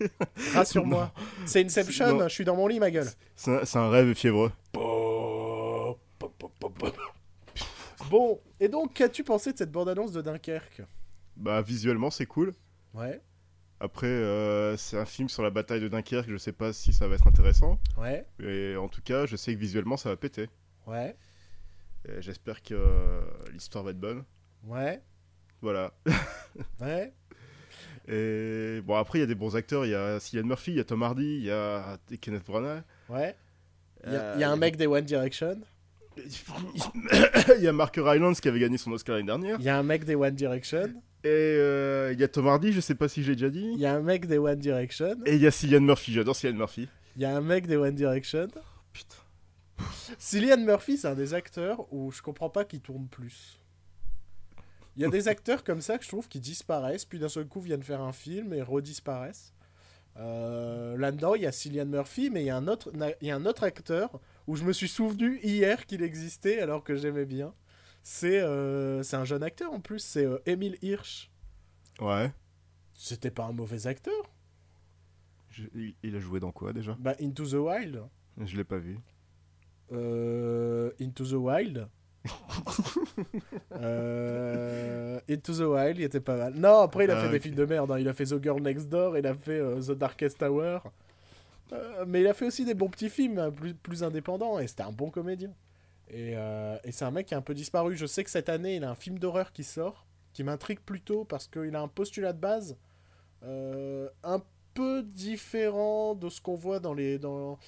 Rassure-moi. 0.54 1.12
C'est 1.46 1.64
Inception, 1.64 2.20
je 2.28 2.28
suis 2.34 2.44
dans 2.44 2.56
mon 2.56 2.66
lit, 2.66 2.78
ma 2.80 2.90
gueule. 2.90 3.08
C'est 3.36 3.76
un, 3.76 3.90
rêve 3.90 4.14
fiévreux. 4.14 4.52
Bon, 8.10 8.40
et 8.60 8.68
donc, 8.68 8.94
qu'as-tu 8.94 9.24
pensé 9.24 9.52
de 9.52 9.58
cette 9.58 9.70
bande-annonce 9.72 10.12
de 10.12 10.22
Dunkerque? 10.22 10.82
Bah 11.36 11.62
visuellement 11.62 12.10
c'est 12.10 12.26
cool. 12.26 12.52
Ouais, 12.94 13.20
Après 13.78 14.06
euh, 14.08 14.76
c'est 14.76 14.98
un 14.98 15.04
film 15.04 15.28
sur 15.28 15.42
la 15.44 15.50
bataille 15.50 15.80
de 15.80 15.86
Dunkerque, 15.86 16.28
je 16.28 16.36
sais 16.36 16.50
pas 16.52 16.72
si 16.72 16.92
ça 16.92 17.06
va 17.06 17.14
être 17.14 17.28
intéressant. 17.28 17.78
ouais, 17.96 18.26
Et 18.42 18.76
en 18.76 18.88
tout 18.88 19.02
cas 19.02 19.24
je 19.26 19.36
sais 19.36 19.54
que 19.54 19.58
visuellement 19.58 19.96
ça 19.96 20.08
va 20.08 20.16
péter. 20.16 20.48
ouais, 20.88 21.16
Et 22.08 22.20
J'espère 22.22 22.60
que 22.62 22.74
euh, 22.74 23.20
l'histoire 23.52 23.84
va 23.84 23.90
être 23.92 24.00
bonne. 24.00 24.24
ouais, 24.64 25.00
Voilà. 25.62 25.92
ouais. 26.80 27.12
Et 28.10 28.80
bon 28.86 28.94
après 28.96 29.18
il 29.18 29.20
y 29.20 29.24
a 29.24 29.26
des 29.26 29.34
bons 29.34 29.54
acteurs, 29.54 29.84
il 29.84 29.90
y 29.90 29.94
a 29.94 30.18
Cillian 30.18 30.44
Murphy, 30.46 30.70
il 30.72 30.76
y 30.78 30.80
a 30.80 30.84
Tom 30.84 31.02
Hardy, 31.02 31.36
il 31.38 31.44
y 31.44 31.50
a 31.50 31.98
Kenneth 32.20 32.44
Branagh. 32.46 32.82
Ouais. 33.10 33.36
Il 34.06 34.12
y, 34.12 34.16
a- 34.16 34.20
Euh, 34.20 34.32
il 34.36 34.40
y 34.40 34.44
a 34.44 34.50
un 34.50 34.56
mec 34.56 34.76
des 34.76 34.86
One 34.86 35.04
Direction. 35.04 35.60
il 36.16 37.62
y 37.62 37.68
a 37.68 37.72
Mark 37.72 37.94
Rylance 37.96 38.40
qui 38.40 38.48
avait 38.48 38.60
gagné 38.60 38.78
son 38.78 38.92
Oscar 38.92 39.16
l'année 39.16 39.26
dernière. 39.26 39.56
Il 39.60 39.64
y 39.64 39.68
a 39.68 39.76
un 39.78 39.82
mec 39.82 40.04
des 40.04 40.14
One 40.14 40.34
Direction. 40.34 40.86
Et 41.24 41.28
euh, 41.28 42.12
il 42.12 42.20
y 42.20 42.22
a 42.24 42.28
Tom 42.28 42.46
Hardy, 42.46 42.72
je 42.72 42.80
sais 42.80 42.94
pas 42.94 43.08
si 43.08 43.22
j'ai 43.22 43.34
déjà 43.34 43.50
dit. 43.50 43.70
Il 43.74 43.80
y 43.80 43.86
a 43.86 43.94
un 43.94 44.00
mec 44.00 44.26
des 44.26 44.38
One 44.38 44.58
Direction. 44.58 45.16
Et 45.26 45.34
il 45.34 45.40
y 45.42 45.46
a 45.46 45.50
Cillian 45.50 45.80
Murphy, 45.80 46.12
j'adore 46.12 46.36
Cillian 46.36 46.56
Murphy. 46.56 46.88
Il 47.16 47.22
y 47.22 47.24
a 47.24 47.36
un 47.36 47.40
mec 47.40 47.66
des 47.66 47.76
One 47.76 47.94
Direction. 47.94 48.46
Putain. 48.92 49.16
Cillian 50.18 50.58
Murphy, 50.58 50.96
c'est 50.96 51.08
un 51.08 51.14
des 51.14 51.34
acteurs 51.34 51.92
où 51.92 52.10
je 52.12 52.22
comprends 52.22 52.50
pas 52.50 52.64
qu'il 52.64 52.80
tourne 52.80 53.06
plus. 53.08 53.60
Il 54.98 55.02
y 55.02 55.04
a 55.06 55.10
des 55.10 55.28
acteurs 55.28 55.62
comme 55.62 55.80
ça 55.80 55.96
que 55.96 56.02
je 56.02 56.08
trouve 56.08 56.26
qui 56.28 56.40
disparaissent, 56.40 57.04
puis 57.04 57.18
d'un 57.20 57.28
seul 57.28 57.46
coup 57.46 57.60
viennent 57.60 57.84
faire 57.84 58.00
un 58.02 58.12
film 58.12 58.52
et 58.52 58.60
redisparaissent. 58.62 59.54
Euh, 60.16 60.96
Là-dedans, 60.96 61.36
il 61.36 61.42
y 61.42 61.46
a 61.46 61.52
Cillian 61.52 61.86
Murphy, 61.86 62.30
mais 62.30 62.42
il 62.42 62.46
y, 62.46 62.50
a 62.50 62.56
un 62.56 62.66
autre, 62.66 62.90
il 63.20 63.28
y 63.28 63.30
a 63.30 63.36
un 63.36 63.46
autre 63.46 63.62
acteur 63.62 64.20
où 64.48 64.56
je 64.56 64.64
me 64.64 64.72
suis 64.72 64.88
souvenu 64.88 65.38
hier 65.44 65.86
qu'il 65.86 66.02
existait 66.02 66.60
alors 66.60 66.82
que 66.82 66.96
j'aimais 66.96 67.26
bien. 67.26 67.54
C'est 68.02 68.40
euh, 68.40 69.02
un 69.12 69.24
jeune 69.24 69.44
acteur 69.44 69.72
en 69.72 69.80
plus, 69.80 70.00
c'est 70.00 70.24
euh, 70.26 70.38
Emile 70.46 70.76
Hirsch. 70.82 71.30
Ouais. 72.00 72.32
C'était 72.94 73.30
pas 73.30 73.44
un 73.44 73.52
mauvais 73.52 73.86
acteur. 73.86 74.32
Je- 75.50 75.68
il, 75.76 75.94
il 76.02 76.16
a 76.16 76.18
joué 76.20 76.40
dans 76.40 76.50
quoi 76.52 76.72
déjà? 76.72 76.96
Bah, 76.98 77.14
Into 77.20 77.46
the 77.46 77.52
Wild. 77.54 78.02
Je 78.38 78.56
l'ai 78.56 78.64
pas 78.64 78.78
vu. 78.78 78.98
Euh, 79.92 80.90
Into 81.00 81.24
the 81.24 81.32
Wild. 81.34 81.88
Euh, 83.80 85.20
Into 85.28 85.52
the 85.54 85.60
Wild, 85.60 85.98
il 85.98 86.04
était 86.04 86.20
pas 86.20 86.36
mal. 86.36 86.54
Non, 86.54 86.80
après, 86.80 87.04
il 87.04 87.10
a 87.10 87.18
Ah, 87.18 87.24
fait 87.24 87.30
des 87.30 87.40
films 87.40 87.54
de 87.54 87.64
merde. 87.64 87.90
hein. 87.90 87.98
Il 87.98 88.08
a 88.08 88.12
fait 88.14 88.24
The 88.24 88.42
Girl 88.42 88.60
Next 88.62 88.88
Door, 88.88 89.18
il 89.18 89.26
a 89.26 89.34
fait 89.34 89.58
euh, 89.58 89.80
The 89.80 89.92
Darkest 89.92 90.38
Tower. 90.38 90.78
Euh, 91.72 92.04
mais 92.06 92.20
il 92.22 92.26
a 92.26 92.34
fait 92.34 92.46
aussi 92.46 92.64
des 92.64 92.74
bons 92.74 92.88
petits 92.88 93.10
films, 93.10 93.38
hein, 93.38 93.50
plus, 93.50 93.74
plus 93.74 94.02
indépendants, 94.02 94.58
et 94.58 94.66
c'était 94.66 94.82
un 94.84 94.92
bon 94.92 95.10
comédien. 95.10 95.50
Et, 96.08 96.32
euh, 96.36 96.76
et 96.84 96.92
c'est 96.92 97.04
un 97.04 97.10
mec 97.10 97.26
qui 97.26 97.34
a 97.34 97.38
un 97.38 97.42
peu 97.42 97.54
disparu. 97.54 97.96
Je 97.96 98.06
sais 98.06 98.24
que 98.24 98.30
cette 98.30 98.48
année, 98.48 98.76
il 98.76 98.84
a 98.84 98.90
un 98.90 98.94
film 98.94 99.18
d'horreur 99.18 99.52
qui 99.52 99.64
sort, 99.64 100.06
qui 100.32 100.42
m'intrigue 100.44 100.80
plutôt 100.80 101.24
parce 101.24 101.46
qu'il 101.46 101.74
a 101.76 101.80
un 101.80 101.88
postulat 101.88 102.32
de 102.32 102.38
base 102.40 102.76
un 103.42 104.42
peu 104.74 105.02
différent 105.02 106.14
de 106.14 106.28
ce 106.28 106.40
qu'on 106.40 106.54
voit 106.56 106.80
dans 106.80 106.94
les, 106.94 107.18
dans, 107.18 107.58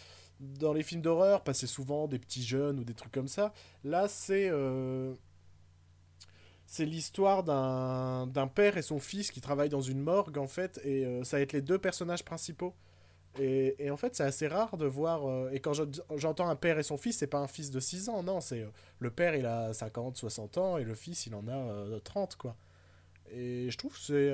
dans 0.40 0.72
les 0.72 0.82
films 0.82 1.02
d'horreur, 1.02 1.42
c'est 1.52 1.66
souvent 1.66 2.08
des 2.08 2.18
petits 2.18 2.42
jeunes 2.42 2.80
ou 2.80 2.84
des 2.84 2.94
trucs 2.94 3.12
comme 3.12 3.28
ça. 3.28 3.52
Là, 3.84 4.08
c'est 4.08 4.48
euh, 4.50 5.14
c'est 6.66 6.84
l'histoire 6.86 7.42
d'un 7.42 8.46
père 8.46 8.76
et 8.76 8.82
son 8.82 8.98
fils 9.00 9.30
qui 9.30 9.40
travaillent 9.40 9.68
dans 9.68 9.80
une 9.80 10.00
morgue, 10.00 10.38
en 10.38 10.46
fait, 10.46 10.80
et 10.84 11.04
euh, 11.04 11.24
ça 11.24 11.36
va 11.38 11.42
être 11.42 11.52
les 11.52 11.62
deux 11.62 11.78
personnages 11.78 12.24
principaux. 12.24 12.74
Et, 13.40 13.76
et 13.84 13.90
en 13.90 13.96
fait, 13.98 14.16
c'est 14.16 14.24
assez 14.24 14.48
rare 14.48 14.76
de 14.78 14.86
voir. 14.86 15.28
euh, 15.28 15.50
et 15.52 15.60
quand 15.60 15.74
je- 15.74 15.84
j'entends 16.16 16.48
un 16.48 16.56
père 16.56 16.78
et 16.78 16.84
son 16.84 16.96
fils, 16.98 17.18
c'est 17.18 17.26
pas 17.28 17.38
un 17.40 17.48
fils 17.48 17.70
de 17.70 17.80
6 17.80 18.08
ans, 18.10 18.22
non, 18.22 18.40
c'est. 18.40 18.66
le 19.00 19.10
père, 19.10 19.34
il 19.36 19.46
a 19.46 19.72
50, 19.74 20.16
60 20.18 20.58
ans, 20.58 20.78
et 20.78 20.84
le 20.84 20.94
fils, 20.94 21.26
il 21.26 21.34
en 21.36 21.48
a 21.48 21.52
euh, 21.56 22.00
30, 22.00 22.36
quoi. 22.36 22.56
Et 23.32 23.70
je 23.70 23.78
trouve 23.78 23.92
que 23.94 24.00
c'est 24.00 24.32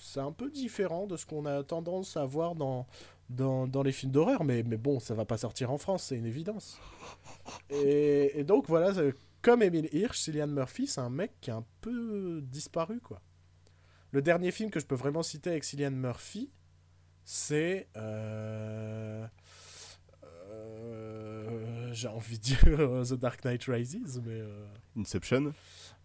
c'est 0.00 0.20
un 0.20 0.32
peu 0.32 0.50
différent 0.50 1.06
de 1.06 1.16
ce 1.16 1.26
qu'on 1.26 1.46
a 1.46 1.62
tendance 1.62 2.16
à 2.16 2.24
voir 2.24 2.54
dans, 2.56 2.86
dans, 3.34 3.66
dans 3.66 3.82
les 3.82 3.92
films 3.92 4.12
d'horreur, 4.12 4.44
mais, 4.44 4.62
mais 4.62 4.76
bon, 4.76 5.00
ça 5.00 5.14
va 5.14 5.24
pas 5.24 5.38
sortir 5.38 5.70
en 5.72 5.78
France, 5.78 6.04
c'est 6.04 6.16
une 6.16 6.26
évidence. 6.26 6.78
Et, 7.70 8.38
et 8.38 8.44
donc 8.44 8.66
voilà, 8.68 8.94
c'est- 8.94 9.14
comme 9.42 9.62
Emile 9.62 9.88
Hirsch, 9.92 10.18
Cillian 10.20 10.46
Murphy, 10.46 10.86
c'est 10.86 11.00
un 11.00 11.10
mec 11.10 11.32
qui 11.40 11.50
a 11.50 11.56
un 11.56 11.64
peu 11.80 12.40
disparu, 12.42 13.00
quoi. 13.00 13.20
Le 14.12 14.22
dernier 14.22 14.50
film 14.52 14.70
que 14.70 14.78
je 14.78 14.86
peux 14.86 14.94
vraiment 14.94 15.22
citer 15.22 15.50
avec 15.50 15.64
Cillian 15.64 15.90
Murphy, 15.90 16.50
c'est... 17.24 17.88
euh, 17.96 19.26
euh, 20.50 21.90
J'ai 21.92 22.08
envie 22.08 22.38
de 22.38 22.42
dire 22.42 22.58
euh, 22.66 23.04
The 23.08 23.14
Dark 23.14 23.44
Knight 23.44 23.64
Rises, 23.64 24.20
mais... 24.24 24.40
euh, 24.40 24.66
Inception 24.96 25.52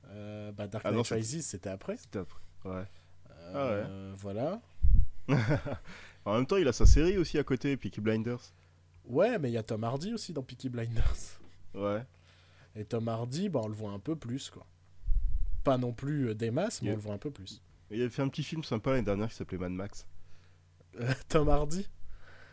euh, 0.10 0.52
bah, 0.54 0.68
Dark 0.68 0.86
Ah 0.88 0.92
Knight 0.92 1.08
Rises, 1.08 1.46
c'était 1.46 1.70
après. 1.70 1.98
C'était 1.98 2.20
après. 2.20 2.40
Ouais. 2.66 2.86
Euh, 3.54 4.14
Voilà. 4.18 4.62
En 6.28 6.34
même 6.36 6.46
temps, 6.46 6.58
il 6.58 6.68
a 6.68 6.74
sa 6.74 6.86
série 6.86 7.18
aussi 7.18 7.38
à 7.38 7.44
côté, 7.44 7.78
Peaky 7.78 8.02
Blinders. 8.02 8.42
Ouais, 9.06 9.40
mais 9.40 9.50
il 9.50 9.54
y 9.54 9.58
a 9.58 9.64
Tom 9.64 9.84
Hardy 9.84 10.14
aussi 10.14 10.34
dans 10.34 10.44
Peaky 10.44 10.68
Blinders. 10.70 11.40
Ouais. 11.74 12.04
Et 12.76 12.84
Tom 12.86 13.08
Hardy, 13.08 13.50
bah, 13.50 13.62
on 13.64 13.68
le 13.68 13.74
voit 13.74 13.92
un 13.92 14.00
peu 14.00 14.16
plus, 14.16 14.50
quoi. 14.50 14.66
Pas 15.64 15.78
non 15.78 15.94
plus 15.94 16.30
euh, 16.30 16.36
des 16.36 16.52
masses, 16.52 16.82
mais 16.82 16.88
Yeah. 16.88 16.94
on 16.96 16.98
le 16.98 17.02
voit 17.04 17.14
un 17.14 17.18
peu 17.18 17.32
plus. 17.32 17.62
Il 17.92 18.02
a 18.04 18.10
fait 18.10 18.22
un 18.22 18.28
petit 18.28 18.44
film 18.44 18.64
sympa 18.64 18.92
l'année 18.92 19.04
dernière 19.04 19.30
qui 19.30 19.36
s'appelait 19.36 19.58
Mad 19.58 19.72
Max. 19.72 20.06
Euh, 21.00 21.12
Tom 21.30 21.48
Hardy, 21.50 21.88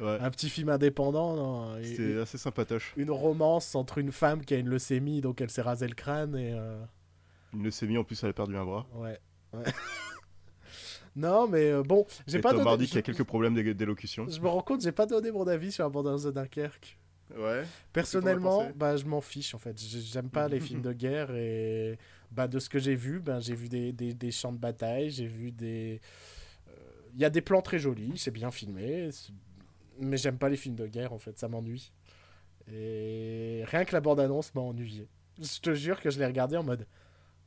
Ouais. 0.00 0.18
un 0.20 0.30
petit 0.30 0.48
film 0.50 0.68
indépendant, 0.68 1.76
et- 1.78 1.84
C'était 1.84 2.18
assez 2.18 2.38
sympatoche. 2.38 2.92
une 2.96 3.10
romance 3.10 3.74
entre 3.74 3.98
une 3.98 4.12
femme 4.12 4.44
qui 4.44 4.54
a 4.54 4.58
une 4.58 4.68
leucémie, 4.68 5.20
donc 5.20 5.40
elle 5.40 5.50
s'est 5.50 5.62
rasé 5.62 5.86
le 5.88 5.94
crâne, 5.94 6.36
et... 6.36 6.52
euh, 6.52 6.84
Une 7.52 7.64
leucémie, 7.64 7.98
en 7.98 8.04
plus, 8.04 8.22
elle 8.22 8.30
a 8.30 8.32
perdu 8.32 8.56
un 8.56 8.64
bras. 8.64 8.86
Ouais. 8.94 9.18
ouais. 9.52 9.64
non, 11.16 11.46
mais 11.48 11.70
euh, 11.70 11.82
bon, 11.82 12.06
j'ai 12.26 12.40
pas 12.40 12.50
Tom 12.50 12.58
donné... 12.58 12.70
Hardy 12.70 12.86
qui 12.88 12.98
a 12.98 13.02
quelques 13.02 13.24
problèmes 13.24 13.54
d'é- 13.54 13.74
d'élocution. 13.74 14.26
Je 14.28 14.40
me 14.40 14.48
rends 14.48 14.62
compte, 14.62 14.82
j'ai 14.82 14.92
pas 14.92 15.06
donné 15.06 15.30
mon 15.30 15.46
avis 15.46 15.70
sur 15.72 15.84
Abondance 15.84 16.24
de 16.24 16.30
Dunkerque. 16.30 16.98
Ouais. 17.36 17.64
Personnellement, 17.92 18.70
bah, 18.76 18.96
je 18.96 19.04
m'en 19.06 19.20
fiche 19.20 19.54
en 19.54 19.58
fait. 19.58 19.78
J'ai- 19.80 20.00
J'aime 20.00 20.28
pas 20.28 20.46
les 20.48 20.60
films 20.60 20.82
de 20.82 20.92
guerre 20.92 21.34
et 21.34 21.98
bah, 22.30 22.48
de 22.48 22.58
ce 22.58 22.68
que 22.68 22.78
j'ai 22.78 22.94
vu, 22.94 23.20
ben, 23.20 23.40
j'ai 23.40 23.54
vu 23.54 23.68
des, 23.68 23.92
des, 23.92 24.12
des 24.12 24.30
champs 24.30 24.52
de 24.52 24.58
bataille, 24.58 25.10
j'ai 25.10 25.26
vu 25.26 25.50
des. 25.52 26.00
euh, 26.68 26.72
Il 27.14 27.20
y 27.20 27.24
a 27.24 27.30
des 27.30 27.40
plans 27.40 27.62
très 27.62 27.78
jolis, 27.78 28.12
c'est 28.18 28.30
bien 28.30 28.50
filmé, 28.50 29.08
mais 30.00 30.16
j'aime 30.16 30.36
pas 30.36 30.48
les 30.48 30.56
films 30.56 30.74
de 30.76 30.86
guerre 30.86 31.12
en 31.12 31.18
fait, 31.18 31.38
ça 31.38 31.48
m'ennuie. 31.48 31.92
Et 32.70 33.62
rien 33.66 33.84
que 33.84 33.92
la 33.92 34.00
bande-annonce 34.00 34.54
m'a 34.54 34.60
ennuyé. 34.62 35.08
Je 35.40 35.60
te 35.60 35.74
jure 35.74 36.00
que 36.00 36.10
je 36.10 36.18
l'ai 36.18 36.26
regardé 36.26 36.56
en 36.56 36.62
mode 36.62 36.86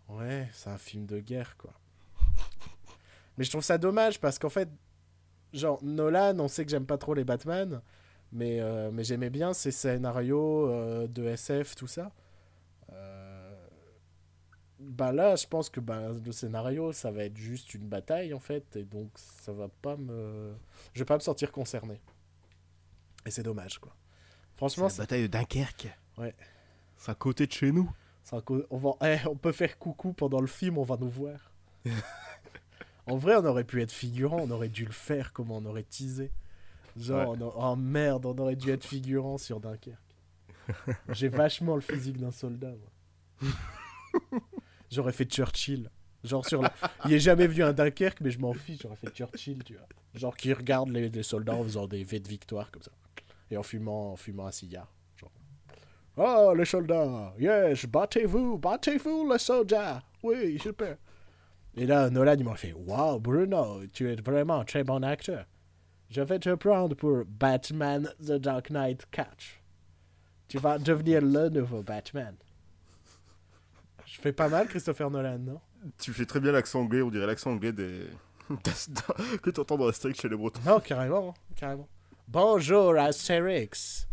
Ouais, 0.10 0.47
c'est 0.53 0.69
un 0.69 0.77
film 0.77 1.06
de 1.06 1.19
guerre 1.19 1.58
quoi. 1.58 1.73
Mais 3.38 3.43
je 3.43 3.50
trouve 3.50 3.63
ça 3.63 3.78
dommage 3.78 4.19
parce 4.19 4.39
qu'en 4.39 4.50
fait, 4.50 4.69
genre 5.54 5.84
Nolan, 5.84 6.39
on 6.39 6.47
sait 6.47 6.65
que 6.65 6.71
j'aime 6.71 6.86
pas 6.86 6.97
trop 6.97 7.13
les 7.13 7.23
Batman. 7.23 7.82
Mais, 8.34 8.60
euh, 8.60 8.91
mais 8.91 9.04
j'aimais 9.04 9.30
bien 9.30 9.54
ces 9.54 9.71
scénarios 9.71 10.69
euh, 10.69 11.08
de 11.08 11.23
SF, 11.26 11.76
tout 11.76 11.88
ça. 11.88 12.12
Euh, 12.91 13.56
Bah 14.80 15.12
là, 15.13 15.36
je 15.36 15.47
pense 15.47 15.69
que 15.69 15.80
bah, 15.80 16.10
le 16.23 16.32
scénario, 16.32 16.91
ça 16.91 17.10
va 17.10 17.23
être 17.23 17.38
juste 17.38 17.73
une 17.73 17.88
bataille, 17.88 18.34
en 18.34 18.39
fait. 18.39 18.76
Et 18.76 18.84
donc, 18.84 19.12
ça 19.15 19.54
va 19.54 19.69
pas 19.69 19.95
me... 19.95 20.54
Je 20.93 21.00
vais 21.00 21.06
pas 21.06 21.15
me 21.15 21.21
sentir 21.21 21.52
concerné. 21.52 22.02
Et 23.26 23.32
c'est 23.32 23.43
dommage, 23.43 23.80
quoi. 23.80 23.95
Franchement, 24.56 24.89
C'est 24.89 24.97
la 25.00 25.04
bataille 25.04 25.21
de 25.23 25.28
Dunkerque. 25.28 25.88
Ouais. 26.17 26.36
C'est 26.97 27.12
à 27.12 27.15
côté 27.15 27.47
de 27.47 27.52
chez 27.52 27.71
nous. 27.71 27.89
on, 28.69 28.78
va... 28.78 28.91
eh, 29.04 29.26
on 29.28 29.36
peut 29.36 29.52
faire 29.54 29.78
coucou 29.80 30.12
pendant 30.13 30.41
le 30.41 30.47
film, 30.47 30.78
on 30.78 30.84
va 30.84 30.97
nous 30.97 31.10
voir. 31.10 31.52
en 33.08 33.17
vrai, 33.17 33.36
on 33.38 33.46
aurait 33.46 33.63
pu 33.63 33.82
être 33.82 33.91
figurant, 33.91 34.41
on 34.41 34.52
aurait 34.52 34.70
dû 34.70 34.86
le 34.86 34.91
faire, 34.91 35.34
comme 35.34 35.52
on 35.52 35.65
aurait 35.65 35.84
teasé. 35.84 36.32
Genre, 36.98 37.30
Ouais. 37.30 37.38
on 37.39 37.48
a- 37.50 37.54
oh 37.74 37.76
merde, 37.76 38.26
on 38.26 38.38
aurait 38.38 38.56
dû 38.56 38.70
être 38.72 38.86
figurant 38.86 39.38
sur 39.38 39.60
Dunkerque. 39.60 39.98
J'ai 41.10 41.30
vachement 41.30 41.76
le 41.76 41.82
physique 41.82 42.17
d'un 42.20 42.32
soldat, 42.32 42.72
moi. 43.41 43.50
J'aurais 44.89 45.12
fait 45.13 45.26
Churchill. 45.26 45.89
Genre 46.24 46.46
sur 46.46 46.62
la... 46.62 46.74
Il 47.06 47.13
est 47.13 47.20
jamais 47.20 47.48
venu 47.48 47.63
à 47.63 47.72
Dunkerque, 47.74 48.20
mais 48.22 48.32
je 48.32 48.39
m'en 48.39 48.54
fiche, 48.54 48.82
j'aurais 48.82 48.96
fait 48.96 49.10
Churchill, 49.13 49.63
tu 49.63 49.74
vois. 49.76 49.88
Genre 50.15 50.36
qui 50.36 50.52
regarde 50.54 50.89
les, 50.89 51.10
les 51.10 51.24
soldats 51.24 51.56
en 51.56 51.63
faisant 51.63 51.88
des 51.88 52.04
vœux 52.04 52.20
de 52.20 52.28
victoire, 52.28 52.72
comme 52.72 52.82
ça. 52.82 52.91
Et 53.52 53.58
en 53.58 53.63
fumant, 53.63 54.13
en 54.13 54.15
fumant 54.15 54.48
un 54.48 54.52
cigare. 54.52 54.91
Genre. 55.17 55.32
Oh, 56.17 56.54
les 56.58 56.65
soldats 56.65 57.34
Yes, 57.39 57.86
battez-vous 57.86 58.58
Battez-vous, 58.58 59.32
les 59.32 59.38
soldats 59.39 60.02
Oui, 60.24 60.58
super 60.60 60.98
Et 61.80 61.86
là, 61.86 62.10
Nolan, 62.10 62.34
il 62.40 62.44
m'a 62.44 62.56
fait 62.56 62.74
Wow, 62.74 63.20
Bruno, 63.20 63.86
tu 63.94 64.12
es 64.12 64.16
vraiment 64.16 64.62
un 64.62 64.66
très 64.66 64.84
bon 64.84 65.04
acteur. 65.04 65.46
Je 66.10 66.22
vais 66.22 66.40
te 66.40 66.56
prendre 66.56 66.96
pour 66.96 67.24
Batman 67.28 68.12
The 68.20 68.32
Dark 68.32 68.72
Knight 68.72 69.06
Catch. 69.12 69.62
Tu 70.48 70.58
vas 70.58 70.80
devenir 70.80 71.22
le 71.22 71.50
nouveau 71.50 71.84
Batman. 71.84 72.34
Je 74.08 74.20
fais 74.20 74.32
pas 74.32 74.50
mal, 74.50 74.68
Christopher 74.68 75.12
Nolan, 75.12 75.38
non? 75.38 75.62
Tu 76.00 76.13
fais 76.13 76.26
très 76.26 76.40
bien 76.40 76.52
l'accent 76.52 76.80
anglais, 76.80 77.04
on 77.04 77.12
dirait 77.12 77.28
l'accent 77.28 77.52
anglais 77.52 77.72
des. 77.72 78.08
que 79.44 79.52
t'entends 79.52 79.78
dans 79.78 79.88
Astérix 79.88 80.20
chez 80.20 80.30
les 80.30 80.36
Bretons. 80.36 80.62
Non, 80.66 80.80
carrément, 80.80 81.36
carrément. 81.56 81.88
Bonjour, 82.28 82.98
Astérix. 82.98 84.08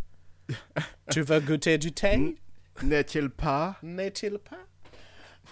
tu 1.11 1.22
veux 1.22 1.40
goûter 1.40 1.79
du 1.79 1.92
thé? 1.92 2.37
N'est-il 2.83 3.31
pas? 3.31 3.79
N'est-il 3.83 4.38
pas? 4.38 4.66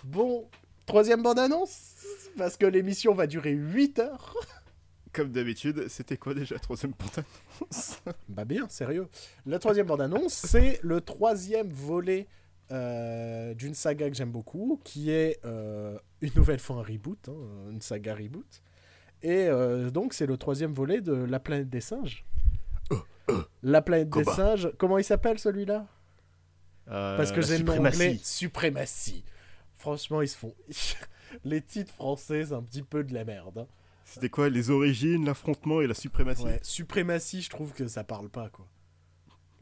Bon, 0.04 0.50
troisième 0.84 1.22
bande-annonce 1.22 1.91
Parce 2.36 2.56
que 2.56 2.66
l'émission 2.66 3.14
va 3.14 3.26
durer 3.26 3.52
8 3.52 3.98
heures. 3.98 4.34
Comme 5.12 5.30
d'habitude, 5.30 5.88
c'était 5.88 6.16
quoi 6.16 6.32
déjà 6.32 6.54
la 6.54 6.60
troisième 6.60 6.92
bande 6.92 7.24
Bah 8.28 8.44
bien, 8.44 8.66
sérieux. 8.68 9.08
La 9.44 9.58
troisième 9.58 9.86
bande-annonce, 9.86 10.32
c'est 10.32 10.80
le 10.82 11.02
troisième 11.02 11.68
volet 11.68 12.26
euh, 12.70 13.52
d'une 13.52 13.74
saga 13.74 14.08
que 14.08 14.16
j'aime 14.16 14.30
beaucoup, 14.30 14.80
qui 14.84 15.10
est 15.10 15.38
euh, 15.44 15.98
une 16.22 16.32
nouvelle 16.34 16.58
fois 16.58 16.76
un 16.76 16.82
reboot, 16.82 17.28
hein, 17.28 17.70
une 17.70 17.82
saga 17.82 18.14
reboot. 18.14 18.62
Et 19.22 19.46
euh, 19.48 19.90
donc, 19.90 20.14
c'est 20.14 20.24
le 20.24 20.38
troisième 20.38 20.72
volet 20.72 21.02
de 21.02 21.12
La 21.12 21.38
planète 21.38 21.68
des 21.68 21.82
singes. 21.82 22.24
La 23.62 23.82
planète 23.82 24.08
des 24.08 24.24
singes, 24.24 24.70
comment 24.78 24.96
il 24.96 25.04
s'appelle 25.04 25.38
celui-là? 25.38 25.86
Parce 26.86 27.32
que 27.32 27.42
j'ai 27.42 27.58
le 27.58 27.64
nom 27.64 27.78
anglais 27.78 28.18
Suprématie. 28.22 29.24
Franchement, 29.76 30.22
ils 30.22 30.28
se 30.28 30.36
font. 30.36 30.54
Les 31.44 31.60
titres 31.62 31.92
français, 31.92 32.46
c'est 32.46 32.54
un 32.54 32.62
petit 32.62 32.82
peu 32.82 33.04
de 33.04 33.12
la 33.14 33.24
merde. 33.24 33.58
hein. 33.58 33.66
C'était 34.04 34.28
quoi 34.28 34.48
Les 34.48 34.70
origines, 34.70 35.24
l'affrontement 35.24 35.80
et 35.80 35.86
la 35.86 35.94
suprématie? 35.94 36.42
Ouais, 36.44 36.60
suprématie, 36.62 37.40
je 37.42 37.50
trouve 37.50 37.72
que 37.72 37.86
ça 37.86 38.04
parle 38.04 38.28
pas, 38.28 38.48
quoi. 38.50 38.66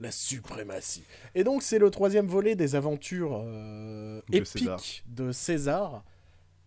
La 0.01 0.11
suprématie. 0.11 1.05
Et 1.35 1.45
donc, 1.45 1.63
c'est 1.63 1.79
le 1.79 1.91
troisième 1.91 2.27
volet 2.27 2.55
des 2.57 2.75
aventures 2.75 3.39
euh, 3.45 4.23
De 4.31 4.37
épiques 4.37 4.47
César. 4.49 4.81
de 5.07 5.31
César. 5.33 6.05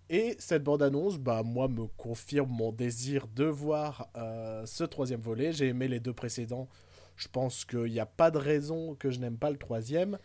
Et 0.09 0.35
cette 0.37 0.63
bande-annonce, 0.63 1.17
bah, 1.17 1.41
moi, 1.43 1.67
me 1.67 1.87
confirme 1.97 2.51
mon 2.51 2.71
désir 2.71 3.25
de 3.27 3.45
voir 3.45 4.07
euh, 4.15 4.63
ce 4.67 4.83
troisième 4.83 5.21
volet. 5.21 5.51
J'ai 5.51 5.69
aimé 5.69 5.87
les 5.87 5.99
deux 5.99 6.13
précédents. 6.13 6.69
je 7.15 7.27
pense 7.27 7.65
qu'il 7.65 7.85
n'y 7.85 7.99
a 7.99 8.05
pas 8.05 8.29
de 8.29 8.37
raison 8.37 8.93
que 8.95 9.09
je 9.09 9.19
n'aime 9.19 9.37
pas 9.37 9.49
le 9.49 9.57
troisième, 9.57 10.19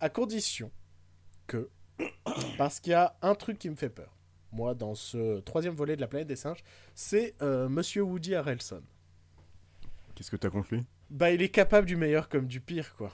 à 0.00 0.10
condition 0.10 0.70
que. 1.46 1.70
Parce 2.58 2.78
qu'il 2.80 2.90
y 2.90 2.94
a 2.94 3.16
un 3.22 3.34
truc 3.34 3.58
qui 3.58 3.70
me 3.70 3.76
fait 3.76 3.88
peur, 3.90 4.14
moi, 4.52 4.74
dans 4.74 4.94
ce 4.94 5.40
troisième 5.40 5.74
volet 5.74 5.96
de 5.96 6.00
la 6.00 6.06
planète 6.08 6.28
des 6.28 6.36
singes, 6.36 6.62
c'est 6.94 7.34
euh, 7.42 7.68
Monsieur 7.68 8.02
Woody 8.02 8.34
Harrelson. 8.34 8.82
Qu'est-ce 10.14 10.30
que 10.30 10.36
t'as 10.36 10.50
contre 10.50 10.74
lui? 10.74 10.82
Bah, 11.10 11.30
il 11.30 11.42
est 11.42 11.48
capable 11.48 11.86
du 11.86 11.96
meilleur 11.96 12.28
comme 12.28 12.46
du 12.46 12.60
pire, 12.60 12.94
quoi. 12.96 13.12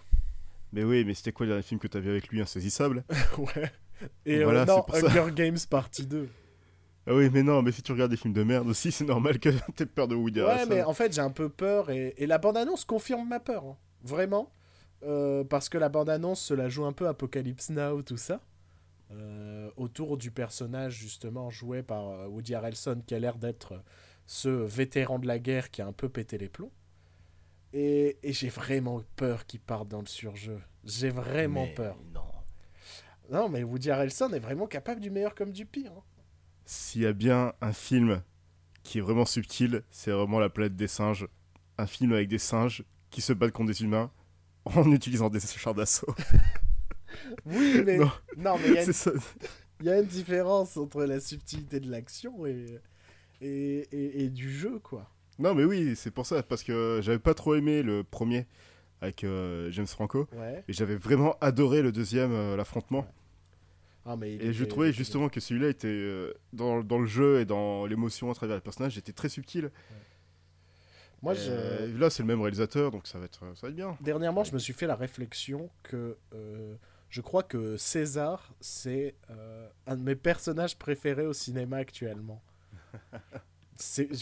Mais 0.72 0.84
oui, 0.84 1.04
mais 1.04 1.14
c'était 1.14 1.32
quoi 1.32 1.46
le 1.46 1.52
dernier 1.52 1.62
film 1.62 1.80
que 1.80 1.86
t'as 1.88 2.00
vu 2.00 2.10
avec 2.10 2.28
lui, 2.28 2.40
Insaisissable? 2.40 3.04
Ouais. 3.38 3.72
Et 4.26 4.44
Voilà, 4.44 4.62
euh, 4.62 4.66
non. 4.66 4.84
Hunger 4.92 5.32
Games 5.32 5.56
partie 5.70 6.06
2. 6.06 6.28
Ah 7.06 7.14
oui, 7.14 7.30
mais 7.32 7.42
non, 7.42 7.62
mais 7.62 7.70
si 7.72 7.82
tu 7.82 7.92
regardes 7.92 8.10
des 8.10 8.16
films 8.16 8.34
de 8.34 8.42
merde 8.42 8.68
aussi, 8.68 8.90
c'est 8.92 9.04
normal 9.04 9.38
que 9.38 9.48
t'aies 9.76 9.86
peur 9.86 10.08
de 10.08 10.14
Woody 10.14 10.40
Ouais, 10.40 10.46
Harrelson. 10.50 10.68
mais 10.70 10.82
en 10.82 10.92
fait, 10.92 11.14
j'ai 11.14 11.20
un 11.22 11.30
peu 11.30 11.48
peur 11.48 11.88
et, 11.90 12.14
et 12.18 12.26
la 12.26 12.36
bande-annonce 12.38 12.84
confirme 12.84 13.26
ma 13.28 13.40
peur. 13.40 13.64
hein. 13.64 13.76
Vraiment. 14.02 14.52
Euh, 15.04 15.44
parce 15.44 15.68
que 15.68 15.78
la 15.78 15.88
bande-annonce 15.88 16.40
se 16.42 16.52
la 16.52 16.68
joue 16.68 16.84
un 16.84 16.92
peu 16.92 17.06
Apocalypse 17.06 17.70
Now, 17.70 18.02
tout 18.02 18.16
ça. 18.16 18.40
Euh, 19.12 19.70
autour 19.76 20.16
du 20.16 20.30
personnage, 20.32 20.94
justement, 20.98 21.48
joué 21.50 21.82
par 21.82 22.08
euh, 22.08 22.26
Woody 22.26 22.54
Harrelson, 22.54 23.02
qui 23.06 23.14
a 23.14 23.18
l'air 23.20 23.36
d'être 23.38 23.82
ce 24.26 24.48
vétéran 24.48 25.18
de 25.20 25.26
la 25.28 25.38
guerre 25.38 25.70
qui 25.70 25.80
a 25.80 25.86
un 25.86 25.92
peu 25.92 26.08
pété 26.08 26.38
les 26.38 26.48
plombs. 26.48 26.72
Et, 27.72 28.18
et 28.22 28.32
j'ai 28.32 28.48
vraiment 28.48 29.02
peur 29.16 29.46
qu'il 29.46 29.60
parte 29.60 29.88
dans 29.88 30.00
le 30.00 30.06
surjeu. 30.06 30.60
J'ai 30.84 31.10
vraiment 31.10 31.66
Mais 31.66 31.74
peur. 31.74 31.96
Non. 32.14 32.22
Non, 33.30 33.48
mais 33.48 33.62
Woody 33.62 33.90
Harrelson 33.90 34.32
est 34.32 34.38
vraiment 34.40 34.66
capable 34.66 35.00
du 35.00 35.10
meilleur 35.10 35.34
comme 35.34 35.52
du 35.52 35.66
pire. 35.66 35.92
hein. 35.92 36.02
S'il 36.64 37.02
y 37.02 37.06
a 37.06 37.12
bien 37.12 37.52
un 37.60 37.72
film 37.72 38.22
qui 38.82 38.98
est 38.98 39.02
vraiment 39.02 39.24
subtil, 39.24 39.82
c'est 39.90 40.10
vraiment 40.10 40.40
La 40.40 40.48
planète 40.48 40.76
des 40.76 40.88
singes. 40.88 41.28
Un 41.78 41.86
film 41.86 42.12
avec 42.12 42.28
des 42.28 42.38
singes 42.38 42.84
qui 43.10 43.20
se 43.20 43.32
battent 43.32 43.52
contre 43.52 43.72
des 43.72 43.82
humains 43.82 44.10
en 44.64 44.90
utilisant 44.92 45.28
des 45.28 45.40
chars 45.40 45.74
d'assaut. 45.74 46.12
Oui, 47.46 47.82
mais. 47.84 47.98
Non. 47.98 48.10
non, 48.36 48.56
mais 48.58 48.68
il 48.68 48.74
y 48.74 48.78
a 48.78 48.80
une 48.80 48.86
C'est 48.86 48.92
ça. 48.92 49.12
Il 49.80 49.86
y 49.86 49.90
a 49.90 49.98
une 50.00 50.06
différence 50.06 50.76
entre 50.76 51.04
la 51.04 51.20
subtilité 51.20 51.80
de 51.80 51.90
l'action 51.90 52.46
et, 52.46 52.80
et, 53.42 53.86
et, 53.92 54.24
et 54.24 54.30
du 54.30 54.50
jeu, 54.50 54.78
quoi. 54.78 55.10
Non, 55.38 55.54
mais 55.54 55.64
oui, 55.64 55.94
c'est 55.96 56.10
pour 56.10 56.24
ça, 56.24 56.42
parce 56.42 56.62
que 56.62 57.00
j'avais 57.02 57.18
pas 57.18 57.34
trop 57.34 57.54
aimé 57.54 57.82
le 57.82 58.02
premier 58.02 58.46
avec 59.02 59.22
euh, 59.24 59.70
James 59.72 59.86
Franco, 59.86 60.26
Ouais. 60.34 60.64
et 60.66 60.72
j'avais 60.72 60.96
vraiment 60.96 61.36
adoré 61.42 61.82
le 61.82 61.92
deuxième, 61.92 62.32
euh, 62.32 62.56
l'affrontement. 62.56 63.06
Ah, 64.06 64.16
mais 64.16 64.34
Et 64.36 64.54
je 64.54 64.64
trouvais 64.64 64.92
justement 64.92 65.28
que 65.28 65.40
celui-là 65.40 65.68
était 65.68 65.88
euh, 65.88 66.32
dans, 66.54 66.82
dans 66.82 66.98
le 66.98 67.06
jeu 67.06 67.40
et 67.40 67.44
dans 67.44 67.84
l'émotion 67.84 68.30
à 68.30 68.34
travers 68.34 68.56
le 68.56 68.62
personnage, 68.62 68.96
était 68.96 69.12
très 69.12 69.28
subtil. 69.28 69.70
Moi, 71.22 71.34
je... 71.34 71.98
Là, 71.98 72.08
c'est 72.08 72.22
le 72.22 72.28
même 72.28 72.40
réalisateur, 72.40 72.90
donc 72.90 73.06
ça 73.06 73.18
va 73.18 73.24
être, 73.26 73.40
ça 73.56 73.62
va 73.62 73.68
être 73.68 73.74
bien. 73.76 73.96
dernièrement, 74.00 74.44
je 74.44 74.54
me 74.54 74.58
suis 74.58 74.72
fait 74.72 74.86
la 74.86 74.94
réflexion 74.96 75.68
que 75.82 76.16
je 77.08 77.20
crois 77.20 77.42
que 77.42 77.76
César, 77.76 78.52
c'est 78.60 79.14
euh, 79.30 79.68
un 79.86 79.96
de 79.96 80.02
mes 80.02 80.16
personnages 80.16 80.76
préférés 80.76 81.26
au 81.26 81.32
cinéma 81.32 81.78
actuellement. 81.78 82.42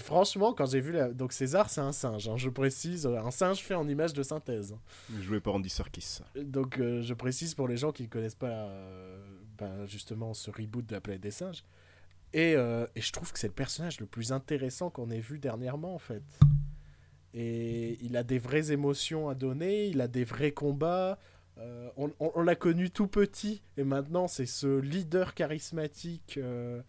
Franchement 0.02 0.52
quand 0.52 0.66
j'ai 0.66 0.80
vu 0.80 0.90
la... 0.90 1.12
donc 1.12 1.32
César 1.32 1.70
c'est 1.70 1.80
un 1.80 1.92
singe 1.92 2.28
hein, 2.28 2.36
je 2.36 2.50
précise 2.50 3.06
un 3.06 3.30
singe 3.30 3.60
fait 3.60 3.74
en 3.74 3.86
image 3.86 4.12
de 4.12 4.24
synthèse 4.24 4.74
Joué 5.20 5.38
par 5.38 5.54
Andy 5.54 5.68
Serkis. 5.68 6.18
Donc, 6.34 6.78
euh, 6.78 7.02
je 7.02 7.14
précise 7.14 7.54
pour 7.54 7.68
les 7.68 7.76
gens 7.76 7.92
qui 7.92 8.02
ne 8.02 8.08
connaissent 8.08 8.34
pas 8.34 8.48
euh, 8.48 9.24
ben, 9.58 9.86
justement 9.86 10.34
ce 10.34 10.50
reboot 10.50 10.84
de 10.84 10.92
la 10.92 11.00
planète 11.00 11.22
des 11.22 11.30
singes. 11.30 11.62
Et, 12.32 12.56
euh, 12.56 12.86
et 12.96 13.00
je 13.00 13.12
trouve 13.12 13.32
que 13.32 13.38
c'est 13.38 13.46
le 13.46 13.52
personnage 13.52 14.00
le 14.00 14.06
plus 14.06 14.32
intéressant 14.32 14.90
qu'on 14.90 15.10
ait 15.10 15.20
vu 15.20 15.38
dernièrement, 15.38 15.94
en 15.94 16.00
fait. 16.00 16.22
Et 17.32 17.96
il 18.04 18.16
a 18.16 18.24
des 18.24 18.38
vraies 18.38 18.72
émotions 18.72 19.28
à 19.28 19.34
donner, 19.34 19.86
il 19.86 20.00
a 20.00 20.08
des 20.08 20.24
vrais 20.24 20.52
combats. 20.52 21.18
Euh, 21.58 21.88
on 21.96 22.10
on- 22.20 22.32
on 22.34 22.42
l'a 22.42 22.56
connu 22.56 22.90
tout 22.90 23.06
petit, 23.06 23.62
et 23.76 23.84
maintenant 23.84 24.26
c'est 24.28 24.46
ce 24.46 24.78
leader 24.80 25.34
charismatique. 25.34 26.38
euh, 26.38 26.82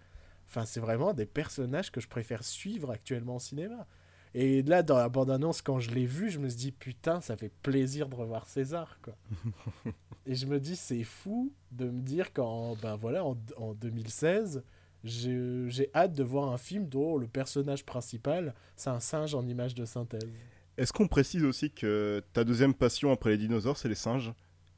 Enfin, 0.47 0.63
c'est 0.65 0.79
vraiment 0.79 1.13
des 1.13 1.25
personnages 1.25 1.91
que 1.91 1.99
je 1.99 2.07
préfère 2.07 2.43
suivre 2.43 2.91
actuellement 2.91 3.37
au 3.37 3.39
cinéma. 3.39 3.87
Et 4.35 4.61
là, 4.61 4.83
dans 4.83 4.97
la 4.97 5.09
bande-annonce, 5.09 5.61
quand 5.63 5.79
je 5.79 5.89
l'ai 5.89 6.05
vu, 6.05 6.29
je 6.29 6.37
me 6.39 6.47
suis 6.49 6.57
dit, 6.59 6.71
putain, 6.71 7.19
ça 7.19 7.35
fait 7.35 7.51
plaisir 7.63 8.07
de 8.09 8.15
revoir 8.15 8.45
César, 8.47 8.99
quoi. 9.01 9.15
Et 10.27 10.35
je 10.35 10.45
me 10.45 10.59
dis, 10.59 10.75
c'est 10.75 11.03
fou 11.03 11.51
de 11.71 11.85
me 11.89 12.01
dire 12.01 12.31
qu'en 12.33 12.75
ben 12.75 12.95
voilà, 12.95 13.25
en, 13.25 13.35
en 13.57 13.73
2016, 13.73 14.63
j'ai 15.03 15.65
j'ai 15.69 15.89
hâte 15.95 16.13
de 16.13 16.23
voir 16.23 16.51
un 16.51 16.57
film 16.57 16.87
dont 16.87 17.17
le 17.17 17.27
personnage 17.27 17.85
principal, 17.85 18.53
c'est 18.75 18.89
un 18.91 18.99
singe 18.99 19.33
en 19.35 19.47
image 19.47 19.73
de 19.75 19.85
synthèse. 19.85 20.29
Est-ce 20.77 20.93
qu'on 20.93 21.07
précise 21.07 21.43
aussi 21.43 21.71
que 21.71 22.21
ta 22.33 22.43
deuxième 22.43 22.73
passion 22.73 23.11
après 23.11 23.31
les 23.31 23.37
dinosaures, 23.37 23.77
c'est 23.77 23.89
les 23.89 23.95
singes? 23.95 24.33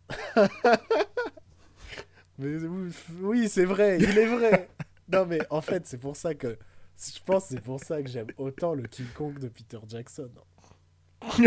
Mais 2.40 2.58
oui, 3.22 3.50
c'est 3.50 3.66
vrai, 3.66 3.98
il 4.00 4.18
est 4.18 4.28
vrai. 4.28 4.70
non, 5.12 5.26
mais 5.26 5.40
en 5.50 5.62
fait, 5.62 5.88
c'est 5.88 5.98
pour 5.98 6.16
ça 6.16 6.36
que. 6.36 6.58
Je 7.00 7.20
pense 7.26 7.46
c'est 7.46 7.62
pour 7.62 7.80
ça 7.80 8.02
que 8.02 8.10
j'aime 8.10 8.28
autant 8.38 8.74
le 8.74 8.84
King 8.84 9.08
Kong 9.16 9.38
de 9.40 9.48
Peter 9.48 9.80
Jackson. 9.88 10.30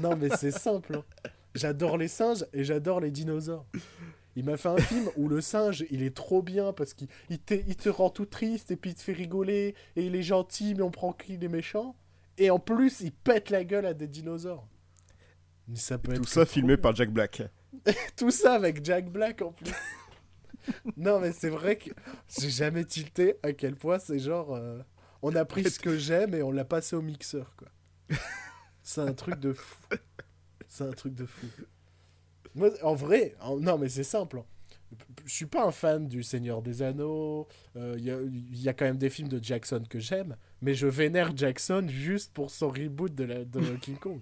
non, 0.00 0.16
mais 0.16 0.28
c'est 0.36 0.50
simple. 0.50 0.96
hein. 0.96 1.04
J'adore 1.54 1.96
les 1.96 2.08
singes 2.08 2.44
et 2.52 2.62
j'adore 2.64 3.00
les 3.00 3.10
dinosaures. 3.10 3.66
Il 4.36 4.44
m'a 4.44 4.56
fait 4.56 4.68
un 4.68 4.76
film 4.78 5.08
où 5.16 5.28
le 5.28 5.40
singe, 5.40 5.84
il 5.90 6.02
est 6.02 6.14
trop 6.14 6.42
bien 6.42 6.72
parce 6.72 6.94
qu'il 6.94 7.08
il 7.28 7.38
te, 7.38 7.54
il 7.54 7.76
te 7.76 7.88
rend 7.88 8.10
tout 8.10 8.26
triste 8.26 8.70
et 8.70 8.76
puis 8.76 8.90
il 8.90 8.94
te 8.94 9.02
fait 9.02 9.12
rigoler 9.12 9.74
et 9.96 10.06
il 10.06 10.14
est 10.14 10.22
gentil, 10.22 10.74
mais 10.74 10.82
on 10.82 10.90
prend 10.90 11.12
qu'il 11.12 11.42
est 11.42 11.48
méchant. 11.48 11.96
Et 12.36 12.50
en 12.50 12.58
plus, 12.58 13.00
il 13.00 13.12
pète 13.12 13.50
la 13.50 13.64
gueule 13.64 13.86
à 13.86 13.94
des 13.94 14.06
dinosaures. 14.06 14.66
Mais 15.68 15.76
ça 15.76 15.98
peut 15.98 16.12
Tout 16.12 16.22
être 16.22 16.28
ça 16.28 16.46
filmé 16.46 16.76
par 16.76 16.94
Jack 16.94 17.10
Black. 17.10 17.42
Tout 18.16 18.30
ça 18.30 18.54
avec 18.54 18.84
Jack 18.84 19.10
Black 19.10 19.42
en 19.42 19.52
plus. 19.52 19.72
non, 20.96 21.20
mais 21.20 21.32
c'est 21.32 21.48
vrai 21.50 21.76
que 21.76 21.90
j'ai 22.38 22.50
jamais 22.50 22.84
tilté 22.84 23.36
à 23.42 23.52
quel 23.52 23.76
point 23.76 23.98
c'est 23.98 24.18
genre. 24.18 24.54
euh, 24.54 24.80
on 25.22 25.34
a 25.34 25.44
pris 25.44 25.68
ce 25.70 25.78
que 25.80 25.96
j'aime 25.98 26.34
et 26.34 26.42
on 26.42 26.50
l'a 26.52 26.64
passé 26.64 26.94
au 26.96 27.02
mixeur, 27.02 27.54
quoi. 27.56 27.68
C'est 28.82 29.02
un 29.02 29.12
truc 29.12 29.38
de 29.38 29.52
fou. 29.52 29.76
C'est 30.66 30.84
un 30.84 30.92
truc 30.92 31.14
de 31.14 31.26
fou. 31.26 31.46
Moi, 32.54 32.70
en 32.82 32.94
vrai, 32.94 33.34
en- 33.40 33.58
non, 33.60 33.76
mais 33.76 33.88
c'est 33.90 34.02
simple. 34.04 34.38
hein. 34.38 34.44
Je 35.26 35.32
suis 35.34 35.44
pas 35.46 35.66
un 35.66 35.70
fan 35.72 36.08
du 36.08 36.22
Seigneur 36.22 36.62
des 36.62 36.80
Anneaux. 36.80 37.46
euh, 37.76 37.96
Il 37.98 38.04
y, 38.04 38.10
a, 38.10 38.18
il 38.22 38.62
y 38.62 38.68
a 38.68 38.72
quand 38.72 38.86
même 38.86 38.96
des 38.96 39.10
films 39.10 39.28
de 39.28 39.42
Jackson 39.44 39.82
que 39.90 39.98
j'aime, 39.98 40.36
mais 40.62 40.72
je 40.74 40.86
vénère 40.86 41.36
Jackson 41.36 41.84
juste 41.88 42.32
pour 42.32 42.50
son 42.50 42.68
reboot 42.70 43.14
de, 43.14 43.24
la, 43.24 43.44
de 43.44 43.60
King 43.76 43.98
Kong. 43.98 44.20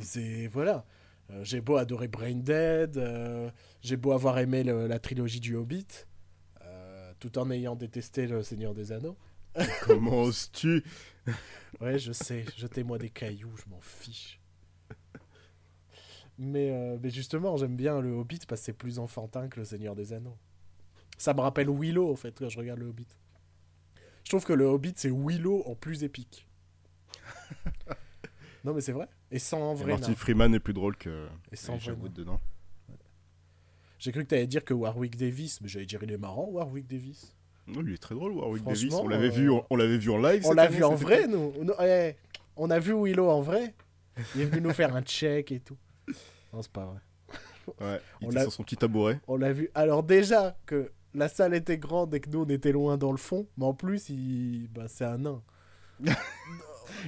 C'est 0.00 0.46
voilà. 0.48 0.84
Euh, 1.30 1.44
j'ai 1.44 1.60
beau 1.60 1.76
adorer 1.76 2.08
Brain 2.08 2.34
Dead, 2.36 2.96
euh, 2.96 3.50
j'ai 3.82 3.96
beau 3.96 4.12
avoir 4.12 4.38
aimé 4.38 4.64
le- 4.64 4.86
la 4.86 4.98
trilogie 4.98 5.40
du 5.40 5.54
Hobbit, 5.54 5.86
euh, 6.62 7.12
tout 7.20 7.38
en 7.38 7.50
ayant 7.50 7.76
détesté 7.76 8.26
le 8.26 8.42
Seigneur 8.42 8.74
des 8.74 8.92
Anneaux. 8.92 9.16
Comment 9.82 10.22
oses-tu? 10.22 10.82
Ouais, 11.80 11.98
je 11.98 12.12
sais, 12.12 12.44
jetez-moi 12.56 12.98
des 12.98 13.10
cailloux, 13.10 13.54
je 13.56 13.70
m'en 13.70 13.80
fiche. 13.80 14.40
Mais, 16.38 16.70
euh, 16.70 16.96
mais 17.02 17.10
justement, 17.10 17.56
j'aime 17.56 17.76
bien 17.76 18.00
le 18.00 18.10
Hobbit 18.12 18.40
parce 18.48 18.62
que 18.62 18.64
c'est 18.66 18.72
plus 18.72 18.98
enfantin 18.98 19.48
que 19.48 19.60
le 19.60 19.64
Seigneur 19.64 19.94
des 19.94 20.12
Anneaux. 20.12 20.38
Ça 21.18 21.34
me 21.34 21.40
rappelle 21.40 21.68
Willow, 21.68 22.10
en 22.10 22.16
fait, 22.16 22.38
quand 22.38 22.48
je 22.48 22.58
regarde 22.58 22.80
le 22.80 22.86
Hobbit. 22.86 23.06
Je 24.24 24.30
trouve 24.30 24.44
que 24.44 24.52
le 24.54 24.64
Hobbit, 24.64 24.94
c'est 24.96 25.10
Willow 25.10 25.62
en 25.66 25.74
plus 25.74 26.02
épique. 26.02 26.46
non, 28.64 28.74
mais 28.74 28.80
c'est 28.80 28.92
vrai. 28.92 29.08
Et 29.30 29.38
sans 29.38 29.74
vrai 29.74 29.92
Martin 29.92 30.08
nain. 30.08 30.14
Freeman 30.14 30.54
est 30.54 30.60
plus 30.60 30.72
drôle 30.74 30.96
que 30.96 31.26
Et 31.52 31.56
sans 31.56 31.76
vrai 31.76 31.94
dedans. 32.14 32.40
J'ai 33.98 34.12
cru 34.12 34.22
que 34.24 34.28
t'allais 34.28 34.46
dire 34.46 34.64
que 34.64 34.72
Warwick 34.72 35.16
Davis, 35.16 35.60
mais 35.60 35.68
j'allais 35.68 35.84
dire 35.86 36.02
il 36.02 36.10
est 36.12 36.18
marrant, 36.18 36.46
Warwick 36.50 36.86
Davis. 36.86 37.36
Non, 37.66 37.82
il 37.86 37.92
est 37.94 37.98
très 37.98 38.14
drôle, 38.14 38.32
Warwick 38.32 38.64
Davis. 38.64 38.92
On 38.94 39.06
l'avait 39.08 39.26
euh, 39.28 39.30
vu, 39.30 39.50
on, 39.50 39.64
on 39.68 39.76
l'avait 39.76 39.98
vu 39.98 40.10
en 40.10 40.16
live. 40.18 40.42
On 40.46 40.52
l'a 40.54 40.68
vu 40.68 40.82
en 40.82 40.94
vrai, 40.94 41.26
nous. 41.26 41.52
eh, 41.82 42.16
on 42.56 42.70
a 42.70 42.78
vu 42.78 42.92
Willow 42.94 43.28
en 43.28 43.42
vrai. 43.42 43.74
Il 44.34 44.40
est 44.42 44.44
venu 44.46 44.62
nous 44.62 44.72
faire 44.72 44.96
un 44.96 45.02
check 45.02 45.52
et 45.52 45.60
tout. 45.60 45.76
Non, 46.52 46.62
c'est 46.62 46.72
pas 46.72 46.86
vrai. 46.86 47.00
Ouais, 47.80 48.00
il 48.20 48.26
On 48.26 48.30
était 48.30 48.34
l'a- 48.36 48.42
sur 48.44 48.52
son 48.52 48.62
petit 48.64 48.76
tabouret. 48.76 49.20
On 49.28 49.36
l'a 49.36 49.52
vu. 49.52 49.70
Alors 49.74 50.02
déjà 50.02 50.56
que 50.66 50.90
la 51.14 51.28
salle 51.28 51.54
était 51.54 51.78
grande 51.78 52.14
et 52.14 52.20
que 52.20 52.28
nous 52.30 52.40
on 52.40 52.48
était 52.48 52.72
loin 52.72 52.96
dans 52.96 53.12
le 53.12 53.18
fond, 53.18 53.46
mais 53.56 53.66
en 53.66 53.74
plus 53.74 54.08
il, 54.08 54.68
bah, 54.74 54.88
c'est 54.88 55.04
un 55.04 55.18
nain. 55.18 55.42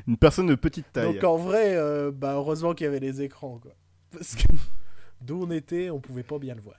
Une 0.07 0.17
personne 0.17 0.47
de 0.47 0.55
petite 0.55 0.93
taille. 0.93 1.15
Donc 1.15 1.25
en 1.25 1.37
vrai, 1.37 1.77
euh, 1.77 2.11
bah 2.11 2.35
heureusement 2.35 2.75
qu'il 2.75 2.85
y 2.85 2.89
avait 2.89 3.01
les 3.01 3.23
écrans 3.23 3.59
quoi. 3.59 3.73
Parce 4.11 4.37
que 4.37 4.47
d'où 5.21 5.45
on 5.45 5.51
était, 5.51 5.91
on 5.91 6.01
pouvait 6.01 6.23
pas 6.23 6.39
bien 6.39 6.55
le 6.55 6.61
voir. 6.61 6.77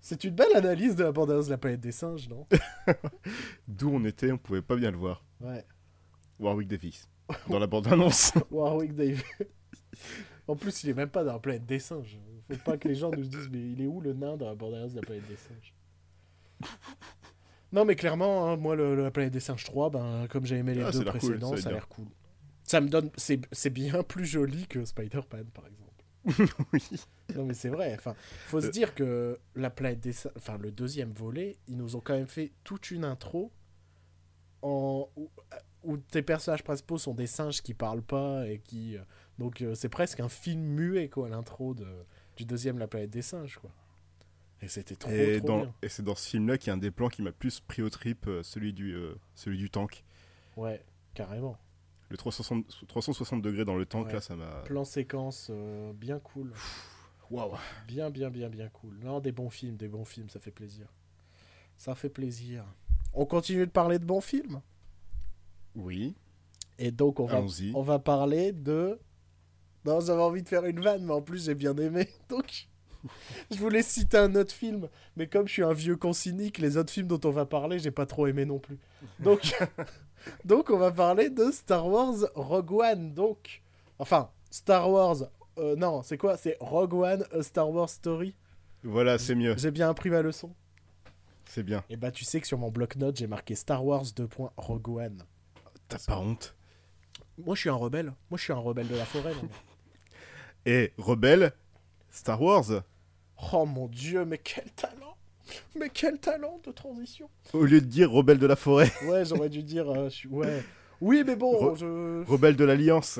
C'est 0.00 0.24
une 0.24 0.34
belle 0.34 0.54
analyse 0.54 0.96
de 0.96 1.04
la 1.04 1.12
bande 1.12 1.30
de 1.30 1.50
la 1.50 1.58
planète 1.58 1.80
des 1.80 1.92
singes, 1.92 2.28
non? 2.28 2.46
D'où 3.68 3.90
on 3.90 4.04
était, 4.04 4.32
on 4.32 4.38
pouvait 4.38 4.62
pas 4.62 4.76
bien 4.76 4.90
le 4.90 4.96
voir. 4.96 5.24
Ouais. 5.40 5.64
Warwick 6.38 6.68
Davis. 6.68 7.08
Dans 7.48 7.58
la 7.58 7.66
bande-annonce. 7.66 8.32
Warwick 8.50 8.94
Davis. 8.94 9.22
en 10.46 10.56
plus, 10.56 10.82
il 10.84 10.90
est 10.90 10.94
même 10.94 11.10
pas 11.10 11.24
dans 11.24 11.32
la 11.32 11.38
planète 11.38 11.66
des 11.66 11.78
singes. 11.78 12.18
Faut 12.50 12.56
pas 12.64 12.78
que 12.78 12.88
les 12.88 12.94
gens 12.94 13.10
nous 13.10 13.24
disent, 13.24 13.48
mais 13.50 13.58
il 13.58 13.82
est 13.82 13.86
où 13.86 14.00
le 14.00 14.14
nain 14.14 14.36
dans 14.36 14.46
la 14.46 14.54
bande 14.54 14.88
de 14.88 14.96
la 14.96 15.02
planète 15.02 15.28
des 15.28 15.36
singes? 15.36 15.74
Non, 17.72 17.84
mais 17.84 17.96
clairement, 17.96 18.48
hein, 18.48 18.56
moi, 18.56 18.76
le, 18.76 18.94
le- 18.96 19.02
la 19.04 19.10
planète 19.10 19.32
des 19.32 19.40
singes 19.40 19.64
3, 19.64 19.90
ben, 19.90 20.26
comme 20.30 20.46
j'ai 20.46 20.56
aimé 20.56 20.74
les 20.74 20.82
Ah, 20.82 20.90
deux 20.90 21.00
cool, 21.00 21.06
précédents, 21.06 21.56
ça 21.56 21.68
a 21.68 21.72
l'air 21.72 21.88
cool. 21.88 22.06
Ça 22.64 22.80
me 22.80 22.88
donne. 22.88 23.10
C'est 23.16 23.40
c'est 23.52 23.70
bien 23.70 24.02
plus 24.02 24.24
joli 24.26 24.66
que 24.66 24.84
Spider-Man, 24.84 25.46
par 25.54 25.64
exemple. 25.66 25.84
oui. 26.72 26.82
Non, 27.34 27.44
mais 27.44 27.54
c'est 27.54 27.68
vrai. 27.68 27.94
Enfin, 27.94 28.14
faut 28.46 28.60
se 28.60 28.66
Euh. 28.66 28.70
dire 28.70 28.94
que 28.94 29.38
la 29.54 29.70
planète 29.70 30.00
des 30.00 30.12
singes. 30.12 30.32
Enfin, 30.36 30.58
le 30.58 30.70
deuxième 30.70 31.12
volet, 31.12 31.56
ils 31.66 31.76
nous 31.76 31.96
ont 31.96 32.00
quand 32.00 32.14
même 32.14 32.26
fait 32.26 32.52
toute 32.64 32.90
une 32.90 33.04
intro 33.04 33.52
en... 34.62 35.08
où, 35.16 35.30
où 35.84 35.96
tes 35.96 36.22
personnages 36.22 36.64
principaux 36.64 36.98
sont 36.98 37.14
des 37.14 37.26
singes 37.26 37.62
qui 37.62 37.74
parlent 37.74 38.02
pas 38.02 38.46
et 38.48 38.58
qui. 38.60 38.96
euh, 38.96 39.02
Donc, 39.38 39.62
euh, 39.62 39.74
c'est 39.74 39.88
presque 39.88 40.20
un 40.20 40.28
film 40.28 40.60
muet, 40.60 41.08
quoi, 41.08 41.28
l'intro 41.28 41.74
de... 41.74 41.86
du 42.36 42.44
deuxième 42.44 42.78
La 42.78 42.88
planète 42.88 43.10
des 43.10 43.22
singes, 43.22 43.56
quoi. 43.58 43.70
Et 44.60 44.68
c'était 44.68 44.96
trop, 44.96 45.10
Et, 45.10 45.38
trop 45.38 45.46
dans- 45.46 45.60
bien. 45.62 45.74
et 45.82 45.88
c'est 45.88 46.02
dans 46.02 46.14
ce 46.16 46.28
film-là 46.30 46.58
qu'il 46.58 46.68
y 46.68 46.70
a 46.70 46.74
un 46.74 46.78
des 46.78 46.90
plans 46.90 47.08
qui 47.08 47.22
m'a 47.22 47.30
plus 47.32 47.60
pris 47.60 47.80
au 47.82 47.90
trip, 47.90 48.26
euh, 48.26 48.42
celui 48.42 48.72
du, 48.72 48.92
euh, 48.94 49.14
celui 49.34 49.56
du 49.58 49.70
tank. 49.70 50.04
Ouais, 50.56 50.84
carrément. 51.14 51.56
Le 52.10 52.16
360, 52.16 52.86
360 52.88 53.42
degrés 53.42 53.64
dans 53.64 53.76
le 53.76 53.86
tank, 53.86 54.06
Ouais. 54.06 54.14
là, 54.14 54.20
ça 54.20 54.34
m'a. 54.34 54.62
Plan 54.62 54.84
séquence 54.84 55.48
euh, 55.50 55.92
bien 55.92 56.18
cool. 56.18 56.52
Waouh! 57.30 57.52
Bien, 57.86 58.10
bien, 58.10 58.30
bien, 58.30 58.48
bien 58.48 58.68
cool. 58.70 58.98
Non, 59.00 59.20
des 59.20 59.30
bons 59.32 59.50
films, 59.50 59.76
des 59.76 59.88
bons 59.88 60.04
films, 60.06 60.30
ça 60.30 60.40
fait 60.40 60.50
plaisir. 60.50 60.86
Ça 61.76 61.94
fait 61.94 62.08
plaisir. 62.08 62.64
On 63.12 63.26
continue 63.26 63.66
de 63.66 63.70
parler 63.70 63.98
de 63.98 64.04
bons 64.04 64.20
films? 64.22 64.60
Oui, 65.76 66.14
Et 66.78 66.90
donc, 66.90 67.20
on 67.20 67.26
va, 67.26 67.42
on 67.74 67.82
va 67.82 67.98
parler 67.98 68.52
de. 68.52 68.98
Non, 69.84 70.00
j'avais 70.00 70.22
envie 70.22 70.42
de 70.42 70.48
faire 70.48 70.64
une 70.64 70.80
vanne, 70.80 71.04
mais 71.04 71.12
en 71.12 71.22
plus, 71.22 71.44
j'ai 71.44 71.54
bien 71.54 71.76
aimé. 71.76 72.08
Donc, 72.28 72.67
je 73.50 73.56
voulais 73.58 73.82
citer 73.82 74.16
un 74.18 74.34
autre 74.34 74.52
film. 74.52 74.88
Mais 75.16 75.26
comme 75.26 75.46
je 75.48 75.52
suis 75.52 75.62
un 75.62 75.72
vieux 75.72 75.96
con 75.96 76.12
cynique, 76.12 76.58
les 76.58 76.76
autres 76.76 76.92
films 76.92 77.06
dont 77.08 77.20
on 77.24 77.30
va 77.30 77.46
parler, 77.46 77.78
j'ai 77.78 77.90
pas 77.90 78.06
trop 78.06 78.26
aimé 78.26 78.44
non 78.44 78.58
plus. 78.58 78.78
Donc, 79.20 79.54
donc 80.44 80.70
on 80.70 80.78
va 80.78 80.90
parler 80.90 81.30
de 81.30 81.50
Star 81.50 81.86
Wars 81.86 82.16
Rogue 82.34 82.72
One. 82.72 83.14
Donc, 83.14 83.62
enfin, 83.98 84.30
Star 84.50 84.90
Wars. 84.90 85.16
euh, 85.58 85.76
non, 85.76 86.02
c'est 86.02 86.18
quoi? 86.18 86.36
C'est 86.36 86.56
Rogue 86.60 86.94
One, 86.94 87.24
A 87.32 87.42
Star 87.42 87.70
Wars 87.70 87.90
Story. 87.90 88.34
Voilà, 88.84 89.18
c'est 89.18 89.34
mieux, 89.34 89.56
J'ai 89.58 89.70
bien 89.72 89.90
appris 89.90 90.08
ma 90.10 90.22
leçon. 90.22 90.54
c'est 91.46 91.62
bien. 91.64 91.82
Et 91.90 91.96
bah, 91.96 92.10
tu 92.12 92.24
sais 92.24 92.40
que 92.40 92.46
sur 92.46 92.58
mon 92.58 92.70
bloc-notes, 92.70 93.16
j'ai 93.16 93.26
marqué 93.26 93.54
Star 93.56 93.84
Wars 93.84 94.04
2. 94.14 94.28
Rogue 94.56 94.88
One. 94.88 95.24
T'as 95.88 95.98
pas 96.06 96.18
honte? 96.18 96.54
Moi, 97.38 97.54
je 97.54 97.60
suis 97.60 97.70
un 97.70 97.74
rebelle. 97.74 98.12
Moi, 98.30 98.38
je 98.38 98.42
suis 98.44 98.52
un 98.52 98.58
rebelle 98.58 98.86
de 98.88 98.94
la 98.96 99.04
forêt. 99.04 99.32
Et 100.66 100.92
Rebelle, 100.98 101.52
Star 102.18 102.42
Wars, 102.42 102.82
Oh 103.52 103.64
mon 103.64 103.86
dieu, 103.86 104.24
mais 104.24 104.38
quel 104.38 104.68
talent 104.72 105.16
Mais 105.76 105.88
quel 105.88 106.18
talent 106.18 106.60
de 106.66 106.72
transition 106.72 107.30
au 107.52 107.62
lieu 107.64 107.80
de 107.80 107.86
dire 107.86 108.10
Rebelle 108.10 108.38
de 108.40 108.46
la 108.46 108.56
forêt, 108.56 108.90
Ouais, 109.06 109.24
j'aurais 109.24 109.48
dû 109.48 109.62
dire... 109.62 109.88
euh, 109.88 110.08
je 110.10 110.26
Ouais. 110.28 110.64
Oui, 111.00 111.22
mais 111.24 111.36
bon, 111.36 111.74
Re- 111.74 111.76
je... 111.78 112.24
Rebelle 112.28 112.56
de 112.56 112.64
l'Alliance. 112.64 113.18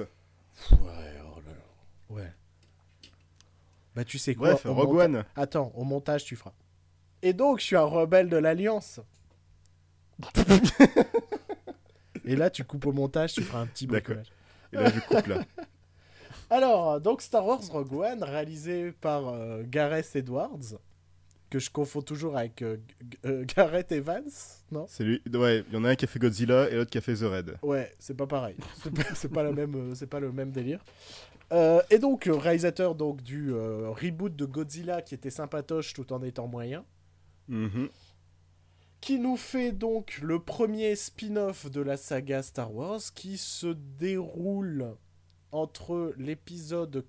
Ouais, 0.72 0.76
oh 0.80 1.40
là 1.46 1.52
là. 1.52 2.10
Ouais. 2.10 2.32
Bah 3.94 4.02
tu 4.04 4.18
sais 4.18 4.34
quoi 4.34 4.50
Bref, 4.54 4.62
Rogue 4.64 4.88
monta- 4.94 5.04
One. 5.04 5.24
Attends, 5.36 5.70
au 5.76 5.84
montage, 5.84 6.24
tu 6.24 6.34
feras. 6.34 6.52
Et 7.22 7.32
donc, 7.32 7.60
je 7.60 7.64
suis 7.66 7.76
un 7.76 7.84
rebelle 7.84 8.28
de 8.28 8.36
l'Alliance. 8.36 8.98
Et 12.24 12.34
là, 12.36 12.50
tu 12.50 12.64
coupes 12.64 12.86
au 12.86 12.92
montage, 12.92 13.32
tu 13.34 13.42
feras 13.42 13.60
un 13.60 13.66
petit 13.66 13.86
D'accord. 13.86 14.16
Et 14.72 14.76
là, 14.76 14.90
je 14.90 15.00
coupe 15.00 15.26
là. 15.28 15.44
Alors, 16.50 17.00
donc 17.00 17.20
Star 17.22 17.44
Wars 17.46 17.60
Rogue 17.70 17.92
One, 17.92 18.22
réalisé 18.22 18.92
par 18.92 19.28
euh, 19.28 19.62
Gareth 19.66 20.16
Edwards, 20.16 20.78
que 21.50 21.58
je 21.58 21.70
confonds 21.70 22.02
toujours 22.02 22.36
avec 22.38 22.62
euh, 22.62 22.78
euh, 23.26 23.44
Gareth 23.56 23.92
Evans, 23.92 24.22
non? 24.72 24.86
C'est 24.88 25.04
lui. 25.04 25.22
Ouais, 25.34 25.64
il 25.68 25.74
y 25.74 25.76
en 25.76 25.84
a 25.84 25.90
un 25.90 25.94
qui 25.94 26.04
a 26.06 26.08
fait 26.08 26.18
Godzilla 26.18 26.70
et 26.70 26.74
l'autre 26.76 26.90
qui 26.90 26.98
a 26.98 27.00
fait 27.02 27.14
The 27.14 27.22
Red. 27.22 27.58
Ouais, 27.62 27.94
c'est 27.98 28.16
pas 28.16 28.26
pareil. 28.26 28.56
C'est 28.82 28.94
pas, 28.94 29.14
c'est 29.14 29.28
pas 29.32 29.42
la 29.42 29.52
même, 29.52 29.94
c'est 29.94 30.06
pas 30.06 30.20
le 30.20 30.32
même 30.32 30.50
délire. 30.50 30.82
Et 31.90 31.98
donc 31.98 32.28
réalisateur 32.30 32.94
donc 32.94 33.22
du 33.22 33.52
reboot 33.54 34.36
de 34.36 34.44
Godzilla 34.44 35.00
qui 35.00 35.14
était 35.14 35.30
sympatoche 35.30 35.94
tout 35.94 36.12
en 36.12 36.22
étant 36.22 36.46
moyen, 36.46 36.84
Mhm. 37.48 37.88
qui 39.00 39.18
nous 39.18 39.38
fait 39.38 39.72
donc 39.72 40.18
le 40.22 40.38
premier 40.40 40.94
spin-off 40.94 41.70
de 41.70 41.80
la 41.80 41.96
saga 41.96 42.42
Star 42.42 42.74
Wars 42.74 43.00
qui 43.14 43.38
se 43.38 43.68
déroule 43.98 44.94
entre 45.52 46.12
l'épisode 46.16 47.04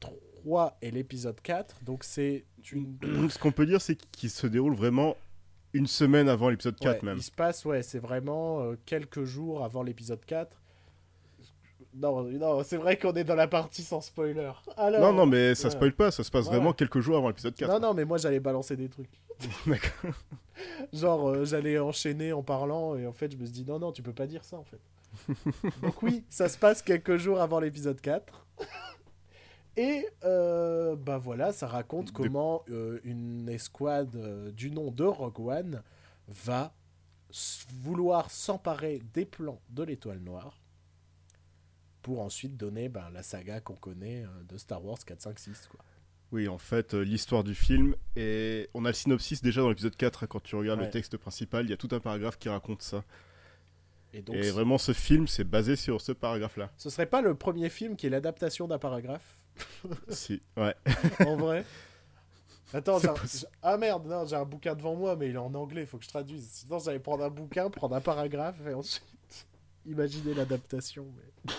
3 0.00 0.78
et 0.82 0.90
l'épisode 0.90 1.40
4. 1.40 1.82
Donc 1.84 2.04
c'est 2.04 2.44
une 2.72 2.96
Ce 3.30 3.38
qu'on 3.38 3.52
peut 3.52 3.66
dire, 3.66 3.80
c'est 3.80 3.96
qu'il 4.10 4.30
se 4.30 4.46
déroule 4.46 4.74
vraiment 4.74 5.16
une 5.72 5.86
semaine 5.86 6.28
avant 6.28 6.48
l'épisode 6.48 6.78
4 6.78 7.00
Ouais, 7.02 7.06
même. 7.06 7.16
Il 7.18 7.22
se 7.22 7.30
passe, 7.30 7.64
ouais, 7.64 7.82
c'est 7.82 7.98
vraiment 7.98 8.60
euh, 8.62 8.76
quelques 8.84 9.24
jours 9.24 9.64
avant 9.64 9.82
l'épisode 9.82 10.24
4. 10.24 10.56
Non, 11.94 12.22
non 12.22 12.62
c'est 12.64 12.78
vrai 12.78 12.96
qu'on 12.98 13.12
est 13.12 13.24
dans 13.24 13.34
la 13.34 13.46
partie 13.48 13.82
sans 13.82 14.00
spoiler. 14.00 14.50
Alors, 14.78 15.00
Non, 15.02 15.12
non, 15.12 15.26
mais 15.26 15.54
ça 15.54 15.68
ouais. 15.68 15.74
spoil 15.74 15.92
pas, 15.92 16.10
ça 16.10 16.24
se 16.24 16.30
passe 16.30 16.46
Ouais. 16.46 16.52
vraiment 16.52 16.72
quelques 16.72 17.00
jours 17.00 17.18
avant 17.18 17.28
l'épisode 17.28 17.54
4. 17.54 17.70
Non, 17.70 17.80
non, 17.80 17.94
mais 17.94 18.04
moi 18.06 18.16
j'allais 18.16 18.40
balancer 18.40 18.76
des 18.76 18.88
trucs. 18.88 19.10
D'accord. 19.66 20.12
Genre, 20.92 21.28
euh, 21.28 21.44
j'allais 21.44 21.78
enchaîner 21.78 22.32
en 22.32 22.42
parlant 22.42 22.96
et 22.96 23.06
en 23.06 23.12
fait, 23.12 23.30
je 23.32 23.36
me 23.36 23.44
suis 23.44 23.52
dit 23.52 23.64
non, 23.66 23.78
non, 23.78 23.92
tu 23.92 24.02
peux 24.02 24.12
pas 24.14 24.26
dire 24.26 24.42
ça 24.44 24.56
en 24.56 24.64
fait. 24.64 24.80
Donc, 25.82 26.02
oui, 26.02 26.24
ça 26.28 26.48
se 26.48 26.58
passe 26.58 26.82
quelques 26.82 27.16
jours 27.16 27.40
avant 27.40 27.60
l'épisode 27.60 28.00
4. 28.00 28.46
Et 29.76 30.06
euh, 30.24 30.96
bah 30.96 31.16
voilà, 31.16 31.52
ça 31.52 31.66
raconte 31.66 32.08
Des- 32.08 32.12
comment 32.12 32.62
euh, 32.68 33.00
une 33.04 33.48
escouade 33.48 34.14
euh, 34.16 34.50
du 34.50 34.70
nom 34.70 34.90
de 34.90 35.04
Rogue 35.04 35.40
One 35.40 35.82
va 36.28 36.74
vouloir 37.80 38.30
s'emparer 38.30 39.00
des 39.14 39.24
plans 39.24 39.62
de 39.70 39.82
l'étoile 39.82 40.18
noire 40.18 40.60
pour 42.02 42.20
ensuite 42.20 42.56
donner 42.58 42.90
ben, 42.90 43.08
la 43.14 43.22
saga 43.22 43.60
qu'on 43.60 43.76
connaît 43.76 44.24
de 44.48 44.58
Star 44.58 44.84
Wars 44.84 44.98
4, 45.06 45.22
5, 45.22 45.38
6. 45.38 45.68
Quoi. 45.70 45.80
Oui, 46.32 46.48
en 46.48 46.58
fait, 46.58 46.92
l'histoire 46.92 47.42
du 47.44 47.54
film, 47.54 47.94
et 48.16 48.68
on 48.74 48.84
a 48.84 48.88
le 48.88 48.94
synopsis 48.94 49.40
déjà 49.40 49.62
dans 49.62 49.68
l'épisode 49.70 49.96
4, 49.96 50.24
hein, 50.24 50.26
quand 50.28 50.42
tu 50.42 50.54
regardes 50.56 50.80
Ouais. 50.80 50.86
le 50.86 50.90
texte 50.90 51.16
principal, 51.16 51.64
il 51.64 51.70
y 51.70 51.72
a 51.72 51.76
tout 51.78 51.88
un 51.92 52.00
paragraphe 52.00 52.38
qui 52.38 52.48
raconte 52.50 52.82
ça. 52.82 53.04
Et 54.14 54.22
donc, 54.22 54.36
et 54.36 54.50
vraiment, 54.50 54.78
ce 54.78 54.92
film, 54.92 55.26
c'est 55.26 55.44
basé 55.44 55.76
sur 55.76 56.00
ce 56.00 56.12
paragraphe-là. 56.12 56.70
ce 56.76 56.90
serait 56.90 57.06
pas 57.06 57.22
le 57.22 57.34
premier 57.34 57.68
film 57.70 57.96
qui 57.96 58.06
est 58.06 58.10
l'adaptation 58.10 58.68
d'un 58.68 58.78
paragraphe 58.78 59.38
si, 60.08 60.40
ouais. 60.56 60.74
en 61.26 61.36
vrai. 61.36 61.64
Attends, 62.74 63.04
un- 63.04 63.14
ah 63.62 63.76
merde, 63.76 64.06
non, 64.06 64.24
j'ai 64.26 64.36
un 64.36 64.44
bouquin 64.46 64.74
devant 64.74 64.94
moi, 64.94 65.14
mais 65.16 65.28
il 65.28 65.34
est 65.34 65.38
en 65.38 65.54
anglais, 65.54 65.82
il 65.82 65.86
faut 65.86 65.98
que 65.98 66.04
je 66.04 66.08
traduise. 66.08 66.48
Sinon, 66.50 66.78
j'allais 66.78 67.00
prendre 67.00 67.24
un 67.24 67.30
bouquin, 67.30 67.68
prendre 67.68 67.94
un 67.94 68.00
paragraphe 68.00 68.56
et 68.66 68.72
ensuite 68.72 69.04
imaginer 69.86 70.32
l'adaptation. 70.34 71.06
Mais... 71.16 71.52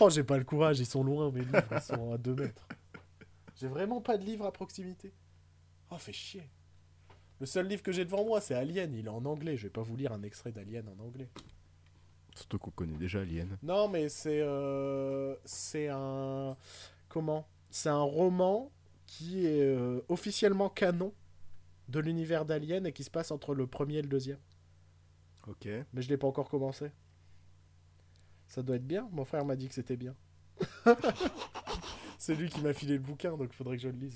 oh, 0.00 0.08
j'ai 0.08 0.24
pas 0.24 0.38
le 0.38 0.44
courage, 0.44 0.80
ils 0.80 0.86
sont 0.86 1.04
loin, 1.04 1.30
mes 1.30 1.40
livres, 1.40 1.62
ils 1.72 1.80
sont 1.82 2.12
à 2.12 2.18
2 2.18 2.34
mètres. 2.34 2.68
J'ai 3.56 3.68
vraiment 3.68 4.00
pas 4.00 4.16
de 4.16 4.24
livre 4.24 4.46
à 4.46 4.52
proximité. 4.52 5.12
Oh, 5.90 5.98
fait 5.98 6.12
chier. 6.14 6.48
Le 7.40 7.46
seul 7.46 7.66
livre 7.66 7.82
que 7.82 7.92
j'ai 7.92 8.04
devant 8.04 8.24
moi, 8.24 8.40
c'est 8.40 8.54
Alien, 8.54 8.94
il 8.94 9.06
est 9.06 9.10
en 9.10 9.24
anglais. 9.26 9.56
Je 9.58 9.64
vais 9.64 9.70
pas 9.70 9.82
vous 9.82 9.96
lire 9.96 10.12
un 10.12 10.22
extrait 10.22 10.52
d'Alien 10.52 10.86
en 10.88 11.02
anglais. 11.02 11.28
Surtout 12.40 12.58
qu'on 12.58 12.70
connaît 12.70 12.96
déjà 12.96 13.20
Alien. 13.20 13.58
Non, 13.62 13.86
mais 13.88 14.08
c'est 14.08 14.40
euh, 14.40 15.36
c'est 15.44 15.88
un 15.88 16.56
comment? 17.08 17.46
C'est 17.70 17.90
un 17.90 18.00
roman 18.02 18.70
qui 19.06 19.46
est 19.46 19.60
euh, 19.62 20.00
officiellement 20.08 20.68
canon 20.70 21.12
de 21.88 22.00
l'univers 22.00 22.44
d'Alien 22.46 22.86
et 22.86 22.92
qui 22.92 23.04
se 23.04 23.10
passe 23.10 23.30
entre 23.30 23.54
le 23.54 23.66
premier 23.66 23.96
et 23.96 24.02
le 24.02 24.08
deuxième. 24.08 24.38
Ok. 25.46 25.66
Mais 25.92 26.00
je 26.02 26.08
l'ai 26.08 26.16
pas 26.16 26.26
encore 26.28 26.48
commencé. 26.48 26.90
Ça 28.46 28.62
doit 28.62 28.76
être 28.76 28.86
bien. 28.86 29.08
Mon 29.12 29.24
frère 29.24 29.44
m'a 29.44 29.56
dit 29.56 29.68
que 29.68 29.74
c'était 29.74 29.96
bien. 29.96 30.14
c'est 32.18 32.34
lui 32.34 32.48
qui 32.48 32.60
m'a 32.60 32.72
filé 32.72 32.94
le 32.94 33.00
bouquin, 33.00 33.36
donc 33.36 33.48
il 33.52 33.56
faudrait 33.56 33.76
que 33.76 33.82
je 33.82 33.88
le 33.88 33.98
lise. 33.98 34.14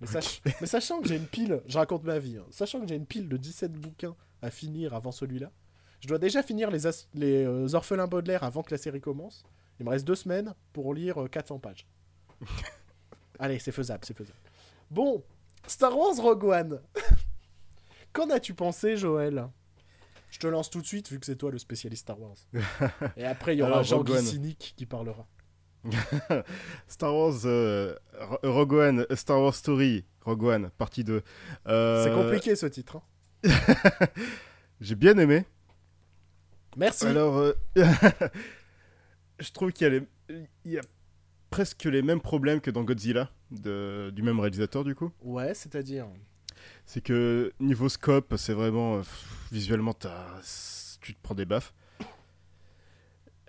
Mais, 0.00 0.06
sach- 0.06 0.40
mais 0.60 0.66
sachant 0.66 1.00
que 1.00 1.08
j'ai 1.08 1.16
une 1.16 1.26
pile, 1.26 1.60
je 1.66 1.76
raconte 1.76 2.04
ma 2.04 2.18
vie, 2.18 2.36
hein. 2.38 2.46
sachant 2.50 2.80
que 2.80 2.86
j'ai 2.86 2.94
une 2.94 3.06
pile 3.06 3.28
de 3.28 3.36
17 3.36 3.72
bouquins 3.72 4.14
à 4.42 4.50
finir 4.50 4.94
avant 4.94 5.10
celui-là, 5.12 5.50
je 6.00 6.08
dois 6.08 6.18
déjà 6.18 6.42
finir 6.42 6.70
les, 6.70 6.86
euh, 7.44 7.74
Orphelins 7.74 8.06
Baudelaire 8.06 8.44
avant 8.44 8.62
que 8.62 8.70
la 8.70 8.78
série 8.78 9.00
commence. 9.00 9.44
Il 9.80 9.84
me 9.86 9.90
reste 9.90 10.06
deux 10.06 10.14
semaines 10.16 10.54
pour 10.72 10.92
lire 10.94 11.22
euh, 11.22 11.28
400 11.28 11.58
pages. 11.58 11.86
Allez, 13.38 13.58
c'est 13.58 13.72
faisable, 13.72 14.04
c'est 14.04 14.16
faisable. 14.16 14.38
Bon, 14.90 15.22
Star 15.66 15.96
Wars 15.96 16.16
Rogue 16.16 16.44
One. 16.44 16.80
Qu'en 18.12 18.30
as-tu 18.30 18.54
pensé, 18.54 18.96
Joël? 18.96 19.48
Je 20.30 20.38
te 20.38 20.46
lance 20.46 20.68
tout 20.70 20.80
de 20.80 20.86
suite, 20.86 21.10
vu 21.10 21.18
que 21.20 21.26
c'est 21.26 21.36
toi 21.36 21.50
le 21.50 21.58
spécialiste 21.58 22.02
Star 22.02 22.20
Wars. 22.20 22.36
Et 23.16 23.24
après, 23.24 23.54
il 23.54 23.58
y 23.60 23.62
aura 23.62 23.72
Alors, 23.72 23.84
Jean 23.84 23.98
Rogue 23.98 24.10
One. 24.10 24.24
cynique 24.24 24.74
qui 24.76 24.84
parlera. 24.86 25.26
Star 26.88 27.14
Wars, 27.14 27.34
euh, 27.44 27.94
Ro- 28.18 28.38
Rogue 28.42 28.72
One, 28.72 29.06
Star 29.14 29.40
Wars 29.40 29.54
Story, 29.54 30.04
Rogue 30.22 30.42
One, 30.42 30.70
partie 30.76 31.04
2. 31.04 31.22
Euh, 31.68 32.04
C'est 32.04 32.12
compliqué 32.12 32.56
ce 32.56 32.66
titre. 32.66 33.00
hein. 33.44 33.52
J'ai 34.80 34.94
bien 34.96 35.16
aimé. 35.18 35.44
Merci. 36.78 37.06
Alors, 37.06 37.36
euh, 37.36 37.52
je 39.40 39.50
trouve 39.52 39.72
qu'il 39.72 39.84
y, 39.86 39.90
a 39.90 39.98
les- 39.98 40.46
il 40.64 40.72
y 40.72 40.78
a 40.78 40.82
presque 41.50 41.84
les 41.84 42.02
mêmes 42.02 42.20
problèmes 42.20 42.60
que 42.60 42.70
dans 42.70 42.84
Godzilla, 42.84 43.30
de- 43.50 44.10
du 44.14 44.22
même 44.22 44.40
réalisateur 44.40 44.84
du 44.84 44.94
coup. 44.94 45.10
Ouais, 45.22 45.54
c'est-à-dire. 45.54 46.06
C'est 46.86 47.00
que 47.02 47.52
niveau 47.60 47.88
scope, 47.88 48.34
c'est 48.36 48.52
vraiment. 48.54 48.96
euh, 48.96 49.00
pff, 49.00 49.48
visuellement, 49.52 49.92
t'as- 49.92 50.40
tu 51.00 51.14
te 51.14 51.18
prends 51.22 51.34
des 51.34 51.44
baffes. 51.44 51.72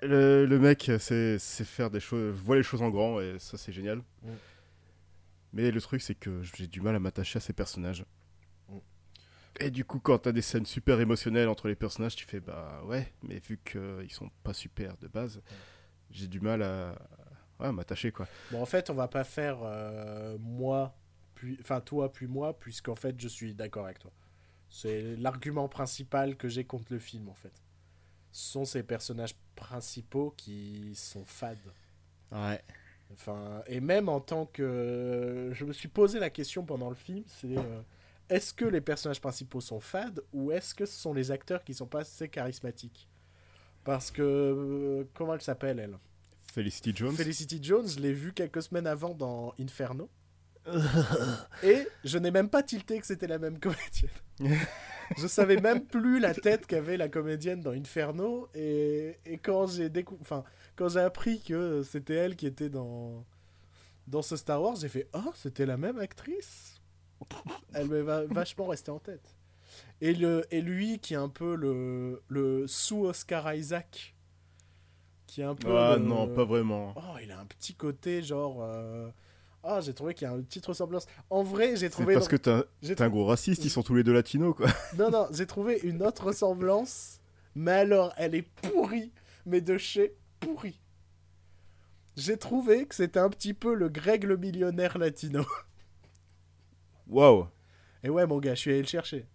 Le, 0.02 0.46
le 0.46 0.60
mec, 0.60 0.90
c'est 1.00 1.38
c'est 1.40 1.66
faire 1.66 1.90
des 1.90 2.00
choses, 2.00 2.34
voit 2.34 2.56
les 2.56 2.64
choses 2.64 2.82
en 2.82 2.90
grand 2.90 3.20
et 3.20 3.36
ça 3.40 3.58
c'est 3.58 3.74
génial. 3.74 3.98
Mm. 4.24 4.30
Mais 5.52 5.72
le 5.72 5.82
truc 5.82 6.02
c'est 6.02 6.16
que 6.16 6.42
j'ai 6.42 6.68
du 6.68 6.80
mal 6.80 6.96
à 6.96 7.00
m'attacher 7.00 7.38
à 7.38 7.40
ces 7.42 7.52
personnages. 7.54 8.06
Et 9.60 9.72
du 9.72 9.84
coup, 9.86 10.00
quand 10.00 10.20
t'as 10.20 10.32
des 10.32 10.42
scènes 10.42 10.66
super 10.66 11.00
émotionnelles 11.00 11.50
entre 11.50 11.68
les 11.68 11.76
personnages, 11.76 12.16
tu 12.16 12.26
fais 12.26 12.40
bah 12.40 12.82
ouais, 12.86 13.12
mais 13.24 13.40
vu 13.40 13.60
qu'ils 13.64 14.12
sont 14.12 14.30
pas 14.44 14.54
super 14.54 14.96
de 14.98 15.08
base, 15.08 15.42
j'ai 16.12 16.28
du 16.28 16.40
mal 16.40 16.62
à, 16.62 16.96
ouais, 17.60 17.68
à 17.68 17.72
m'attacher 17.72 18.12
quoi. 18.12 18.28
Bon, 18.52 18.62
en 18.62 18.66
fait, 18.66 18.90
on 18.90 18.94
va 18.94 19.08
pas 19.08 19.24
faire 19.24 19.60
euh, 19.64 20.38
moi, 20.40 20.96
puis, 21.36 21.58
enfin 21.62 21.82
toi, 21.82 22.12
puis 22.12 22.28
moi, 22.28 22.58
puisqu'en 22.58 22.96
fait, 22.96 23.20
je 23.20 23.28
suis 23.28 23.54
d'accord 23.54 23.86
avec 23.86 24.00
toi. 24.00 24.12
C'est 24.70 25.16
l'argument 25.18 25.68
principal 25.68 26.36
que 26.38 26.48
j'ai 26.48 26.64
contre 26.64 26.94
le 26.94 27.00
film, 27.00 27.28
en 27.28 27.34
fait. 27.34 27.54
Ce 28.32 28.52
sont 28.52 28.66
ces 28.66 28.84
personnages 28.84 29.36
principaux 29.56 30.34
qui 30.38 30.94
sont 30.96 31.26
fades. 31.26 31.58
Ouais. 32.32 32.62
Enfin, 33.12 33.64
et 33.68 33.80
même 33.80 34.08
en 34.08 34.20
tant 34.20 34.46
que. 34.46 35.50
Je 35.52 35.66
me 35.66 35.74
suis 35.74 35.88
posé 35.88 36.20
la 36.20 36.30
question 36.30 36.64
pendant 36.64 36.90
le 36.90 36.96
film 36.96 37.24
c'est 37.26 37.58
euh, 37.58 37.82
est-ce 38.30 38.54
que 38.54 38.66
les 38.66 38.82
personnages 38.82 39.22
principaux 39.22 39.62
sont 39.62 39.80
fades 39.80 40.22
ou 40.34 40.52
est-ce 40.52 40.76
que 40.76 40.86
ce 40.86 40.98
sont 40.98 41.14
les 41.14 41.32
acteurs 41.32 41.64
qui 41.64 41.74
sont 41.74 41.88
pas 41.88 42.02
assez 42.02 42.30
charismatiques? 42.30 43.10
Parce 43.84 44.12
que. 44.12 44.22
euh, 44.22 45.04
comment 45.14 45.34
elle 45.34 45.42
s'appelle, 45.42 45.80
elle? 45.80 45.98
Felicity 46.54 46.96
Jones. 46.96 47.16
Felicity 47.16 47.60
Jones, 47.62 47.88
je 47.88 48.00
l'ai 48.00 48.14
vue 48.14 48.34
quelques 48.34 48.62
semaines 48.64 48.88
avant 48.88 49.14
dans 49.14 49.54
Inferno. 49.60 50.10
et 51.64 51.88
je 52.04 52.18
n'ai 52.18 52.32
même 52.32 52.50
pas 52.50 52.62
tilté 52.62 53.00
que 53.00 53.06
c'était 53.06 53.28
la 53.28 53.40
même 53.40 53.60
comédienne. 53.60 54.12
je 55.18 55.28
savais 55.28 55.60
même 55.60 55.86
plus 55.86 56.20
la 56.20 56.34
tête 56.34 56.68
qu'avait 56.68 56.98
la 56.98 57.10
comédienne 57.10 57.62
dans 57.62 57.72
Inferno. 57.72 58.48
Et, 58.54 59.18
et 59.26 59.38
quand 59.38 59.68
j'ai 59.68 59.90
décou... 59.90 60.18
enfin, 60.22 60.44
quand 60.76 60.90
j'ai 60.90 61.00
appris 61.00 61.42
que 61.42 61.82
c'était 61.84 62.16
elle 62.16 62.36
qui 62.36 62.46
était 62.46 62.70
dans, 62.70 63.26
dans 64.08 64.22
ce 64.22 64.36
Star 64.36 64.62
Wars, 64.62 64.76
j'ai 64.76 64.90
fait 64.90 65.08
Oh, 65.14 65.32
c'était 65.34 65.66
la 65.66 65.78
même 65.78 65.98
actrice 65.98 66.69
Elle 67.74 67.88
m'est 67.90 68.02
va- 68.02 68.26
vachement 68.26 68.68
restée 68.68 68.92
en 68.92 69.00
tête. 69.00 69.36
Et, 70.02 70.14
le, 70.14 70.46
et 70.52 70.62
lui, 70.62 71.00
qui 71.00 71.14
est 71.14 71.18
un 71.18 71.30
peu 71.30 71.56
le, 71.56 72.22
le 72.30 72.66
sous-Oscar 72.68 73.54
Isaac, 73.54 74.16
qui 75.28 75.42
est 75.42 75.46
un 75.46 75.56
peu. 75.56 75.76
Ah 75.78 75.96
le- 75.98 76.04
non, 76.06 76.28
pas 76.28 76.46
vraiment. 76.46 76.94
Oh, 76.96 77.18
il 77.22 77.32
a 77.32 77.40
un 77.40 77.46
petit 77.46 77.76
côté 77.76 78.22
genre. 78.24 78.60
euh, 78.64 79.10
Ah, 79.64 79.80
j'ai 79.82 79.94
trouvé 79.94 80.14
qu'il 80.14 80.28
y 80.28 80.32
a 80.32 80.34
une 80.34 80.46
petite 80.46 80.66
ressemblance. 80.66 81.06
En 81.30 81.44
vrai, 81.44 81.76
j'ai 81.76 81.90
trouvé. 81.90 82.14
parce 82.14 82.28
que 82.30 82.36
t'es 82.38 82.50
un, 82.52 82.64
un 83.06 83.10
gros 83.10 83.26
raciste, 83.26 83.64
ils 83.66 83.70
sont 83.70 83.84
tous 83.84 83.94
les 83.96 84.04
deux 84.04 84.14
latinos 84.14 84.56
quoi. 84.56 84.68
Non, 84.98 85.12
non, 85.12 85.28
j'ai 85.32 85.46
trouvé 85.46 85.80
une 85.84 86.02
autre 86.02 86.26
ressemblance. 86.28 87.20
Mais 87.56 87.72
alors, 87.74 88.14
elle 88.18 88.36
est 88.36 88.42
pourrie. 88.62 89.12
Mais 89.46 89.62
de 89.62 89.78
chez 89.78 90.16
pourri. 90.40 90.80
J'ai 92.16 92.38
trouvé 92.38 92.86
que 92.86 92.96
c'était 92.96 93.20
un 93.20 93.30
petit 93.30 93.54
peu 93.54 93.74
le 93.74 93.90
Greg 93.90 94.24
le 94.24 94.38
millionnaire 94.38 94.98
latino. 94.98 95.46
Waouh. 97.10 97.48
Et 98.04 98.10
ouais, 98.10 98.26
mon 98.26 98.40
gars, 98.40 98.56
je 98.56 98.60
suis 98.62 98.72
allé 98.72 98.82
le 98.82 98.88
chercher. 98.88 99.26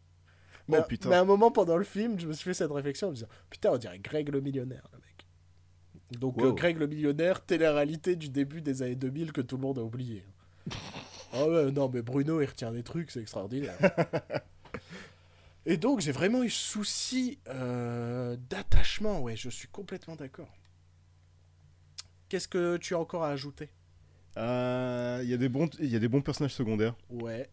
Mais, 0.69 0.79
Oh, 0.81 0.85
putain. 0.89 1.11
mais 1.11 1.17
à 1.17 1.21
un 1.21 1.25
moment 1.25 1.51
pendant 1.51 1.77
le 1.77 1.85
film, 1.85 2.19
je 2.19 2.27
me 2.27 2.33
suis 2.33 2.45
fait 2.45 2.55
cette 2.55 2.71
réflexion 2.71 3.09
en 3.09 3.11
me 3.11 3.17
disant 3.17 3.29
Putain, 3.51 3.71
on 3.73 3.77
dirait 3.77 3.99
Greg 3.99 4.29
le 4.31 4.41
millionnaire, 4.41 4.89
le 4.93 4.99
mec. 4.99 5.27
Donc, 6.21 6.37
Wow. 6.39 6.47
euh, 6.47 6.53
Greg 6.53 6.79
le 6.79 6.87
millionnaire, 6.87 7.45
télé-réalité 7.45 8.17
du 8.17 8.29
début 8.31 8.63
des 8.63 8.81
années 8.83 8.95
2000 8.97 9.33
que 9.33 9.41
tout 9.43 9.57
le 9.57 9.63
monde 9.63 9.79
a 9.79 9.83
oublié. 9.83 10.25
Ah 11.37 11.49
ouais, 11.49 11.73
non, 11.73 11.91
mais 11.93 12.01
Bruno, 12.01 12.41
il 12.41 12.47
retient 12.47 12.71
des 12.71 12.85
trucs, 12.85 13.11
c'est 13.11 13.21
extraordinaire. 13.21 13.77
Et 15.67 15.77
donc, 15.77 15.99
j'ai 16.01 16.13
vraiment 16.13 16.45
eu 16.45 16.49
souci 16.51 17.39
euh, 17.49 18.37
d'attachement, 18.51 19.21
ouais, 19.21 19.35
je 19.35 19.49
suis 19.49 19.67
complètement 19.67 20.15
d'accord. 20.15 20.53
Qu'est-ce 22.29 22.47
que 22.47 22.77
tu 22.77 22.95
as 22.95 23.01
encore 23.01 23.25
à 23.25 23.31
ajouter? 23.31 23.69
Euh, 24.37 25.21
Il 25.25 25.29
y, 25.29 25.35
a 25.35 25.37
des 25.37 25.49
bons- 25.49 25.71
il 25.81 25.89
y 25.89 25.97
a 25.97 25.99
des 25.99 26.07
bons 26.09 26.23
personnages 26.23 26.55
secondaires. 26.55 26.95
Ouais. 27.11 27.49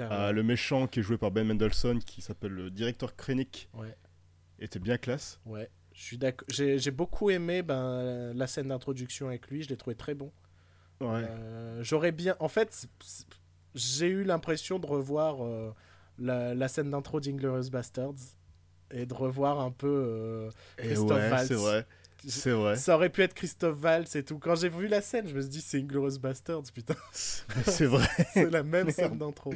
Euh, 0.00 0.32
le 0.32 0.42
méchant 0.42 0.86
qui 0.86 1.00
est 1.00 1.02
joué 1.02 1.16
par 1.18 1.30
Ben 1.30 1.46
Mendelsohn, 1.46 1.98
qui 2.00 2.20
s'appelle 2.22 2.52
le 2.52 2.70
directeur 2.70 3.16
Krennic, 3.16 3.68
Ouais. 3.74 3.96
était 4.58 4.78
bien 4.78 4.96
classe. 4.98 5.40
Ouais, 5.46 5.70
je 5.92 6.02
suis 6.02 6.18
d'accord. 6.18 6.46
J'ai 6.50 6.78
j'ai 6.78 6.90
beaucoup 6.90 7.30
aimé 7.30 7.62
ben, 7.62 8.32
la 8.34 8.46
scène 8.46 8.68
d'introduction 8.68 9.28
avec 9.28 9.48
lui, 9.48 9.62
je 9.62 9.68
l'ai 9.68 9.76
trouvé 9.76 9.96
très 9.96 10.14
bon. 10.14 10.32
Ouais. 11.00 11.24
Euh, 11.28 11.82
J'aurais 11.82 12.12
bien. 12.12 12.36
En 12.40 12.48
fait, 12.48 12.86
j'ai 13.74 14.06
eu 14.08 14.24
l'impression 14.24 14.78
de 14.78 14.86
revoir 14.86 15.44
euh, 15.44 15.72
la, 16.18 16.54
la 16.54 16.68
scène 16.68 16.90
d'intro 16.90 17.20
d'Inglorious 17.20 17.70
Bastards 17.70 18.14
et 18.90 19.06
de 19.06 19.14
revoir 19.14 19.60
un 19.60 19.70
peu. 19.72 20.48
Et 20.78 20.86
Christophe 20.86 21.10
ouais, 21.32 21.46
c'est 21.46 21.54
vrai. 21.54 21.86
C'est 22.26 22.50
vrai. 22.50 22.76
Ça 22.76 22.94
aurait 22.94 23.10
pu 23.10 23.22
être 23.22 23.34
Christophe 23.34 23.82
Waltz 23.82 24.16
et 24.16 24.24
tout. 24.24 24.38
Quand 24.38 24.54
j'ai 24.54 24.68
vu 24.68 24.88
la 24.88 25.00
scène, 25.00 25.28
je 25.28 25.34
me 25.34 25.40
suis 25.40 25.50
dit, 25.50 25.60
c'est 25.60 25.78
Inglorious 25.78 26.18
Bastards, 26.18 26.64
putain, 26.74 26.94
c'est 27.12 27.86
vrai. 27.86 28.06
c'est 28.34 28.50
la 28.50 28.62
même 28.62 28.90
scène 28.90 29.18
d'intro. 29.18 29.54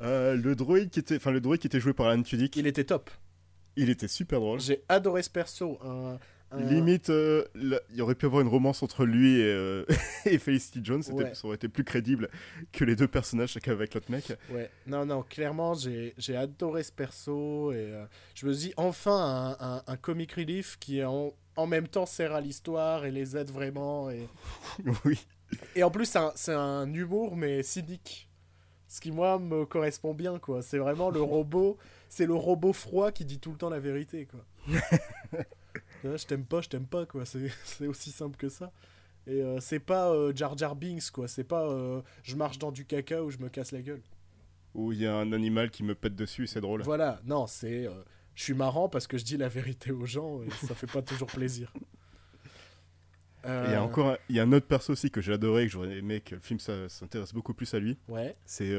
Euh, 0.00 0.36
le 0.36 0.54
droïde 0.54 0.90
qui 0.90 0.98
était, 0.98 1.16
enfin 1.16 1.30
le 1.30 1.40
droïde 1.40 1.60
qui 1.60 1.68
était 1.68 1.80
joué 1.80 1.94
par 1.94 2.08
Alan 2.08 2.22
Tudyk, 2.22 2.54
il... 2.56 2.60
Il 2.60 2.66
était 2.66 2.84
top. 2.84 3.10
était 3.76 4.08
super 4.08 4.40
drôle. 4.40 4.60
J'ai 4.60 4.82
adoré 4.88 5.22
ce 5.22 5.30
perso. 5.30 5.78
Un- 5.82 6.18
Limite, 6.56 7.10
euh, 7.10 7.44
là, 7.54 7.80
il 7.90 7.96
y 7.96 8.00
aurait 8.02 8.14
pu 8.14 8.24
avoir 8.26 8.40
une 8.40 8.48
romance 8.48 8.82
entre 8.82 9.04
lui 9.04 9.40
et, 9.40 9.44
euh, 9.44 9.84
et 10.26 10.38
Felicity 10.38 10.80
Jones. 10.82 11.02
C'était- 11.02 11.16
Ouais. 11.16 11.34
Ça 11.34 11.46
aurait 11.46 11.56
été 11.56 11.68
plus 11.68 11.82
crédible 11.84 12.30
que 12.72 12.84
les 12.84 12.94
deux 12.96 13.08
personnages, 13.08 13.50
chacun 13.50 13.72
avec 13.72 13.92
l'autre 13.94 14.10
mec. 14.10 14.32
Ouais, 14.50 14.70
non, 14.86 15.04
non, 15.04 15.22
clairement, 15.22 15.74
j'ai 15.74 16.14
adoré 16.36 16.82
ce 16.84 16.92
perso 16.92 17.72
et 17.72 17.76
euh, 17.92 18.04
je 18.34 18.46
me 18.46 18.54
dis 18.54 18.72
enfin 18.76 19.56
un, 19.60 19.76
un, 19.76 19.82
un 19.86 19.96
comic 19.96 20.32
relief 20.32 20.76
qui 20.78 21.02
en, 21.04 21.34
en 21.56 21.66
même 21.66 21.88
temps 21.88 22.06
sert 22.06 22.32
à 22.32 22.40
l'histoire 22.40 23.04
et 23.04 23.10
les 23.10 23.36
aide 23.36 23.50
vraiment. 23.50 24.08
Et, 24.10 24.26
oui. 25.04 25.26
et 25.74 25.82
en 25.82 25.90
plus, 25.90 26.16
c'est 26.36 26.52
un, 26.52 26.60
un 26.60 26.94
humour 26.94 27.36
mais 27.36 27.62
cynique. 27.64 28.28
Ce 28.88 29.00
qui, 29.00 29.10
moi, 29.10 29.38
me 29.40 29.66
correspond 29.66 30.14
bien, 30.14 30.38
quoi. 30.38 30.62
C'est 30.62 30.78
vraiment 30.78 31.10
le 31.10 31.20
robot, 31.34 31.76
c'est 32.08 32.24
le 32.24 32.34
robot 32.34 32.72
froid 32.72 33.10
qui 33.10 33.24
dit 33.24 33.40
tout 33.40 33.50
le 33.50 33.58
temps 33.58 33.68
la 33.68 33.80
vérité, 33.80 34.26
quoi. 34.26 34.40
Je 36.16 36.26
t'aime 36.26 36.44
pas, 36.44 36.60
je 36.60 36.68
t'aime 36.68 36.86
pas, 36.86 37.06
quoi. 37.06 37.24
C'est 37.64 37.86
aussi 37.86 38.10
simple 38.10 38.36
que 38.36 38.48
ça. 38.48 38.72
Et 39.26 39.42
euh, 39.42 39.58
c'est 39.60 39.80
pas 39.80 40.12
euh, 40.12 40.32
Jar 40.34 40.56
Jar 40.56 40.76
Binks, 40.76 41.10
quoi. 41.10 41.26
C'est 41.26 41.44
pas 41.44 41.68
euh, 41.68 42.00
je 42.22 42.36
marche 42.36 42.58
dans 42.58 42.70
du 42.70 42.84
caca 42.84 43.22
ou 43.22 43.30
je 43.30 43.38
me 43.38 43.48
casse 43.48 43.72
la 43.72 43.82
gueule. 43.82 44.02
Où 44.74 44.92
il 44.92 45.00
y 45.00 45.06
a 45.06 45.14
un 45.16 45.32
animal 45.32 45.70
qui 45.70 45.82
me 45.82 45.94
pète 45.94 46.14
dessus, 46.14 46.46
c'est 46.46 46.60
drôle. 46.60 46.82
Voilà, 46.82 47.20
non, 47.24 47.46
c'est. 47.46 47.88
je 48.34 48.42
suis 48.42 48.54
marrant 48.54 48.88
parce 48.88 49.06
que 49.06 49.18
je 49.18 49.24
dis 49.24 49.36
la 49.36 49.48
vérité 49.48 49.90
aux 49.90 50.06
gens 50.06 50.42
et 50.42 50.50
ça 50.50 50.74
fait 50.74 50.86
pas 50.86 51.02
toujours 51.02 51.28
plaisir. 51.28 51.72
Il 53.44 53.70
y 53.70 53.74
a 53.74 53.82
encore 53.84 54.16
il 54.28 54.34
y 54.34 54.40
a 54.40 54.42
un 54.42 54.50
autre 54.50 54.66
perso 54.66 54.92
aussi 54.92 55.08
que 55.08 55.20
j'ai 55.20 55.32
adoré 55.32 55.62
et 55.62 55.66
que 55.66 55.72
j'aurais 55.72 55.98
aimé 55.98 56.20
que 56.20 56.34
le 56.34 56.40
film 56.40 56.58
s'intéresse 56.58 57.32
beaucoup 57.32 57.54
plus 57.54 57.72
à 57.74 57.78
lui. 57.78 57.96
Ouais, 58.08 58.34
C'est. 58.44 58.76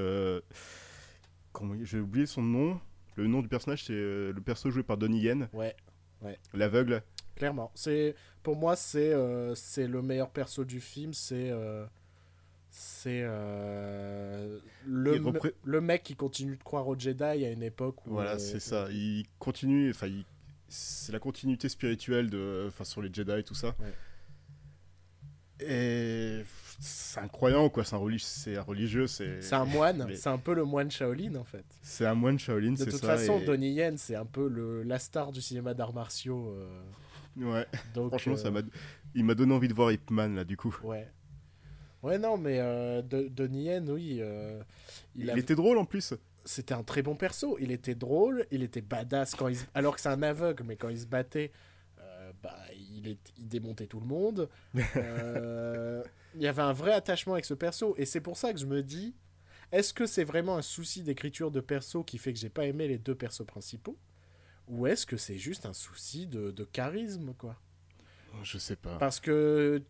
J'ai 1.83 1.99
oublié 2.01 2.25
son 2.25 2.41
nom. 2.41 2.81
Le 3.15 3.27
nom 3.27 3.41
du 3.41 3.47
personnage, 3.47 3.85
c'est 3.85 3.93
le 3.93 4.41
perso 4.45 4.69
joué 4.69 4.83
par 4.83 4.97
Donnie 4.97 5.21
Yen, 5.21 5.47
ouais, 5.53 5.73
l'aveugle. 6.53 7.01
Clairement. 7.37 7.71
C'est 7.75 8.15
pour 8.43 8.55
moi 8.55 8.75
c'est 8.75 9.13
euh, 9.13 9.55
c'est 9.55 9.87
le 9.87 10.01
meilleur 10.01 10.29
perso 10.29 10.65
du 10.65 10.79
film. 10.81 11.13
C'est 11.13 11.49
euh, 11.51 11.85
c'est 12.69 13.21
euh, 13.23 14.59
le 14.85 15.15
repré- 15.19 15.53
le 15.63 15.81
mec 15.81 16.03
qui 16.03 16.15
continue 16.15 16.57
de 16.57 16.63
croire 16.63 16.87
aux 16.87 16.97
Jedi 16.99 17.23
à 17.23 17.49
une 17.51 17.63
époque 17.63 18.05
où 18.05 18.11
Voilà, 18.11 18.37
c'est 18.39 18.59
ça. 18.59 18.87
Il 18.91 19.25
continue. 19.39 19.89
Enfin, 19.91 20.07
il- 20.07 20.25
c'est 20.69 21.13
la 21.13 21.19
continuité 21.19 21.69
spirituelle 21.69 22.29
de, 22.29 22.65
enfin, 22.67 22.83
sur 22.83 23.01
les 23.01 23.11
Jedi 23.13 23.31
et 23.31 23.43
tout 23.43 23.55
ça. 23.55 23.69
Ouais. 23.79 23.93
Et 25.59 26.43
c'est 26.79 27.19
incroyable, 27.19 27.71
quoi. 27.71 27.83
C'est 27.83 27.95
un, 27.95 27.99
relig- 27.99 28.19
c'est 28.23 28.57
un 28.57 28.61
religieux, 28.61 29.07
c'est. 29.07 29.41
C'est 29.41 29.55
un 29.55 29.65
moine, 29.65 30.05
Mais- 30.09 30.15
c'est 30.15 30.29
un 30.29 30.37
peu 30.37 30.53
le 30.53 30.63
moine 30.65 30.91
Shaolin 30.91 31.33
en 31.35 31.43
fait. 31.43 31.65
C'est 31.81 32.05
un 32.05 32.13
moine 32.13 32.37
Shaolin, 32.37 32.73
De 32.73 32.85
toute 32.85 32.99
façon, 33.03 33.39
et- 33.39 33.45
Donnie 33.45 33.71
Yen, 33.73 33.97
c'est 33.97 34.15
un 34.15 34.25
peu 34.25 34.47
le, 34.47 34.83
la 34.83 34.99
star 34.99 35.31
du 35.31 35.41
cinéma 35.41 35.73
d'arts 35.73 35.93
martiaux. 35.93 36.49
euh, 36.51 36.81
Ouais. 37.37 37.65
donc, 37.93 38.09
Franchement, 38.09 38.33
euh, 38.33 38.37
ça 38.37 38.51
m'a. 38.51 38.61
Il 39.15 39.23
m'a 39.25 39.35
donné 39.35 39.53
envie 39.53 39.67
de 39.67 39.73
voir 39.73 39.91
Ip 39.91 40.09
Man 40.11 40.35
là, 40.35 40.43
du 40.43 40.57
coup. 40.57 40.75
Ouais. 40.83 41.07
Ouais, 42.03 42.17
non, 42.19 42.37
mais 42.37 42.59
euh, 42.59 43.01
de, 43.01 43.27
Donnie 43.27 43.63
Yen, 43.65 43.89
oui. 43.89 44.17
euh, 44.21 44.61
il 45.15 45.23
Il, 45.23 45.31
a- 45.31 45.37
était 45.37 45.55
drôle 45.55 45.77
en 45.77 45.85
plus. 45.85 46.13
C'était 46.45 46.73
un 46.73 46.83
très 46.83 47.01
bon 47.01 47.15
perso. 47.15 47.57
Il 47.59 47.71
était 47.71 47.95
drôle, 47.95 48.45
il 48.51 48.63
était 48.63 48.81
badass 48.81 49.35
quand 49.35 49.47
il 49.47 49.57
se- 49.57 49.65
alors 49.73 49.95
que 49.95 50.01
c'est 50.01 50.09
un 50.09 50.21
aveugle, 50.23 50.63
mais 50.63 50.75
quand 50.77 50.89
il 50.89 50.99
se 50.99 51.05
battait, 51.07 51.51
euh, 51.99 52.31
bah, 52.41 52.55
il, 52.75 53.07
est... 53.07 53.17
il 53.37 53.47
démontait 53.47 53.87
tout 53.87 53.99
le 53.99 54.05
monde. 54.07 54.47
Euh, 54.95 56.03
Il 56.35 56.41
y 56.41 56.47
avait 56.47 56.61
un 56.61 56.73
vrai 56.73 56.93
attachement 56.93 57.33
avec 57.33 57.45
ce 57.45 57.53
perso, 57.55 57.95
et 57.97 58.05
c'est 58.05 58.21
pour 58.21 58.37
ça 58.37 58.53
que 58.53 58.59
je 58.59 58.65
me 58.67 58.83
dis, 58.83 59.15
est-ce 59.71 59.93
que 59.93 60.05
c'est 60.05 60.23
vraiment 60.23 60.55
un 60.57 60.61
souci 60.61 61.01
d'écriture 61.03 61.49
de 61.51 61.59
perso 61.61 62.03
qui 62.03 62.17
fait 62.19 62.31
que 62.31 62.39
j'ai 62.39 62.49
pas 62.49 62.65
aimé 62.65 62.87
les 62.87 62.99
deux 62.99 63.15
persos 63.15 63.45
principaux, 63.45 63.97
ou 64.67 64.87
est-ce 64.87 65.05
que 65.05 65.17
c'est 65.17 65.37
juste 65.37 65.65
un 65.65 65.73
souci 65.73 66.27
de, 66.27 66.51
de 66.51 66.63
charisme, 66.63 67.33
quoi? 67.33 67.55
Je 68.43 68.57
sais 68.57 68.75
pas. 68.75 68.97
Parce 68.97 69.19
que, 69.19 69.81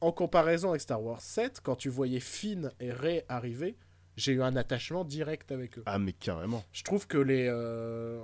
en 0.00 0.12
comparaison 0.12 0.70
avec 0.70 0.82
Star 0.82 1.02
Wars 1.02 1.20
7, 1.20 1.60
quand 1.62 1.76
tu 1.76 1.88
voyais 1.88 2.20
Finn 2.20 2.70
et 2.80 2.92
Rey 2.92 3.24
arriver, 3.28 3.76
j'ai 4.16 4.32
eu 4.32 4.42
un 4.42 4.54
attachement 4.56 5.04
direct 5.04 5.50
avec 5.50 5.78
eux. 5.78 5.82
Ah, 5.86 5.98
mais 5.98 6.12
carrément. 6.12 6.62
Je 6.72 6.82
trouve 6.82 7.06
que 7.06 7.18
les. 7.18 7.46
euh, 7.48 8.20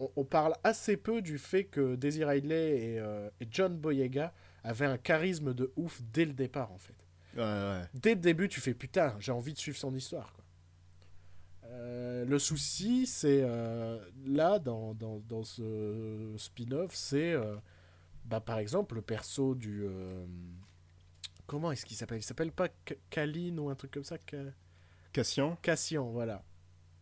on, 0.00 0.10
on 0.16 0.24
parle 0.24 0.54
assez 0.64 0.96
peu 0.96 1.22
du 1.22 1.38
fait 1.38 1.64
que 1.64 1.94
Daisy 1.94 2.24
Ridley 2.24 2.70
et, 2.94 2.98
euh, 2.98 3.30
et 3.40 3.46
John 3.50 3.76
Boyega 3.78 4.34
avaient 4.64 4.86
un 4.86 4.98
charisme 4.98 5.54
de 5.54 5.72
ouf 5.76 6.00
dès 6.12 6.24
le 6.26 6.32
départ, 6.32 6.72
en 6.72 6.78
fait. 6.78 6.94
Ouais, 7.36 7.42
ouais. 7.42 7.82
Dès 7.94 8.14
le 8.16 8.20
début, 8.20 8.48
tu 8.48 8.60
fais 8.60 8.74
putain, 8.74 9.14
j'ai 9.20 9.32
envie 9.32 9.54
de 9.54 9.58
suivre 9.58 9.78
son 9.78 9.94
histoire. 9.94 10.32
Quoi. 10.32 10.44
Euh, 11.70 12.24
le 12.24 12.38
souci, 12.38 13.06
c'est 13.06 13.42
euh, 13.42 13.98
là, 14.26 14.58
dans, 14.58 14.94
dans, 14.94 15.20
dans 15.20 15.44
ce 15.44 16.34
spin-off, 16.36 16.94
c'est 16.94 17.32
euh, 17.32 17.56
bah, 18.24 18.40
par 18.40 18.58
exemple 18.58 18.96
le 18.96 19.02
perso 19.02 19.54
du. 19.54 19.86
comment 21.46 21.70
est-ce 21.72 21.86
qu'il 21.86 21.96
s'appelle? 21.96 22.18
Il 22.18 22.24
s'appelle 22.24 22.52
pas 22.52 22.66
K- 22.68 22.98
Kalin 23.08 23.56
ou 23.58 23.68
un 23.70 23.74
truc 23.74 23.92
comme 23.92 24.04
ça? 24.04 24.16
Cassian 25.12 25.56
Cassian, 25.62 26.10
voilà. 26.10 26.42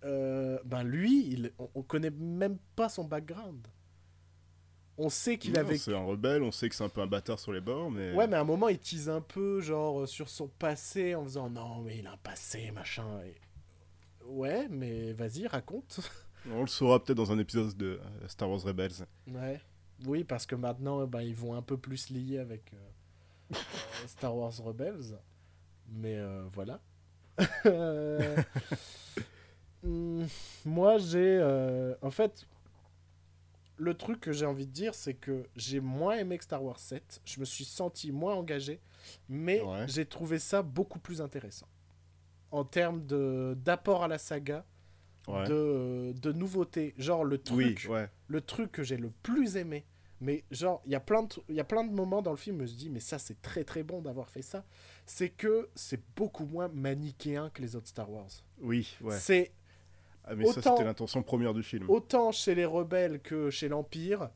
Ben 0.02 0.82
lui, 0.84 1.28
il, 1.28 1.52
on, 1.58 1.70
on 1.74 1.82
connaît 1.82 2.10
même 2.10 2.58
pas 2.76 2.88
son 2.88 3.04
background. 3.04 3.66
On 5.00 5.10
sait 5.10 5.38
qu'il 5.38 5.56
avait. 5.56 5.78
C'est 5.78 5.94
un 5.94 6.04
rebelle, 6.04 6.42
on 6.42 6.50
sait 6.50 6.68
que 6.68 6.74
c'est 6.74 6.84
un 6.84 6.88
peu 6.88 7.00
un 7.00 7.06
bâtard 7.06 7.38
sur 7.38 7.52
les 7.52 7.60
bords, 7.60 7.90
mais. 7.90 8.12
Ouais, 8.14 8.26
mais 8.26 8.36
à 8.36 8.40
un 8.40 8.44
moment, 8.44 8.68
il 8.68 8.78
tease 8.78 9.08
un 9.08 9.20
peu, 9.20 9.60
genre, 9.60 10.08
sur 10.08 10.28
son 10.28 10.48
passé, 10.48 11.14
en 11.14 11.22
faisant 11.24 11.48
non, 11.48 11.82
mais 11.82 11.98
il 11.98 12.06
a 12.06 12.12
un 12.12 12.16
passé, 12.16 12.72
machin. 12.72 13.20
Et... 13.24 13.36
Ouais, 14.28 14.68
mais 14.68 15.12
vas-y, 15.12 15.46
raconte. 15.46 16.00
On 16.52 16.60
le 16.60 16.66
saura 16.68 17.02
peut-être 17.02 17.16
dans 17.16 17.32
un 17.32 17.38
épisode 17.38 17.76
de 17.76 18.00
euh, 18.00 18.28
Star 18.28 18.48
Wars 18.50 18.60
Rebels. 18.62 18.92
ouais. 19.28 19.60
Oui, 20.06 20.22
parce 20.22 20.46
que 20.46 20.54
maintenant, 20.54 21.04
ben, 21.08 21.22
ils 21.22 21.34
vont 21.34 21.54
un 21.54 21.62
peu 21.62 21.76
plus 21.76 22.10
lier 22.10 22.38
avec 22.38 22.72
euh, 22.72 22.76
euh, 23.54 24.06
Star 24.06 24.36
Wars 24.36 24.52
Rebels. 24.62 25.18
Mais 25.90 26.14
euh, 26.16 26.44
voilà. 26.52 26.80
Hmm, 29.82 30.24
Moi, 30.64 30.98
j'ai. 30.98 31.38
euh, 31.40 31.94
En 32.02 32.10
fait, 32.10 32.46
le 33.76 33.94
truc 33.94 34.20
que 34.20 34.32
j'ai 34.32 34.44
envie 34.46 34.66
de 34.66 34.72
dire, 34.72 34.94
c'est 34.94 35.14
que 35.14 35.46
j'ai 35.54 35.78
moins 35.80 36.16
aimé 36.16 36.36
que 36.38 36.44
Star 36.44 36.62
Wars 36.64 36.80
7. 36.80 37.20
Je 37.24 37.38
me 37.40 37.44
suis 37.44 37.64
senti 37.64 38.10
moins 38.10 38.34
engagé, 38.34 38.80
mais 39.28 39.60
Ouais. 39.60 39.84
j'ai 39.86 40.04
trouvé 40.04 40.38
ça 40.40 40.62
beaucoup 40.62 40.98
plus 40.98 41.20
intéressant. 41.20 41.68
En 42.50 42.64
termes 42.64 43.04
de- 43.06 43.56
d'apport 43.64 44.04
à 44.04 44.08
la 44.08 44.18
saga, 44.18 44.64
Ouais. 45.26 45.46
de, 45.46 46.12
de 46.20 46.32
nouveautés. 46.32 46.94
Genre, 46.96 47.22
le 47.24 47.38
Oui, 47.50 47.74
truc, 47.74 47.90
ouais. 47.92 48.08
le 48.28 48.40
truc 48.40 48.72
que 48.72 48.82
j'ai 48.82 48.96
le 48.96 49.10
plus 49.22 49.56
aimé. 49.58 49.84
Mais 50.20 50.42
genre, 50.50 50.80
il 50.86 50.92
y, 50.92 50.94
a 50.96 51.00
plein 51.00 51.22
de- 51.24 51.34
il 51.48 51.54
y 51.54 51.60
a 51.60 51.64
plein 51.64 51.84
de 51.84 51.92
moments 51.92 52.22
dans 52.22 52.30
le 52.32 52.36
film 52.38 52.56
où 52.56 52.66
je 52.66 52.72
me 52.72 52.76
dis, 52.78 52.90
mais 52.90 52.98
ça, 53.00 53.18
c'est 53.18 53.40
très 53.42 53.62
très 53.62 53.82
bon 53.84 54.00
d'avoir 54.00 54.30
fait 54.30 54.42
ça. 54.42 54.64
C'est 55.06 55.28
que 55.28 55.68
c'est 55.74 56.00
beaucoup 56.16 56.46
moins 56.46 56.68
manichéen 56.68 57.50
que 57.50 57.60
les 57.62 57.76
autres 57.76 57.86
Star 57.88 58.10
Wars. 58.10 58.26
Oui, 58.60 58.96
ouais. 59.02 59.16
C'est 59.18 59.52
Ah, 60.24 60.34
mais 60.34 60.44
ça, 60.46 60.58
autant- 60.58 60.72
c'était 60.76 60.84
l'intention 60.86 61.22
première 61.22 61.54
du 61.54 61.62
film. 61.62 61.88
autant 61.88 62.32
chez 62.32 62.54
les 62.54 62.64
rebelles 62.64 63.20
que 63.20 63.48
chez 63.50 63.68
l'Empire, 63.68 64.30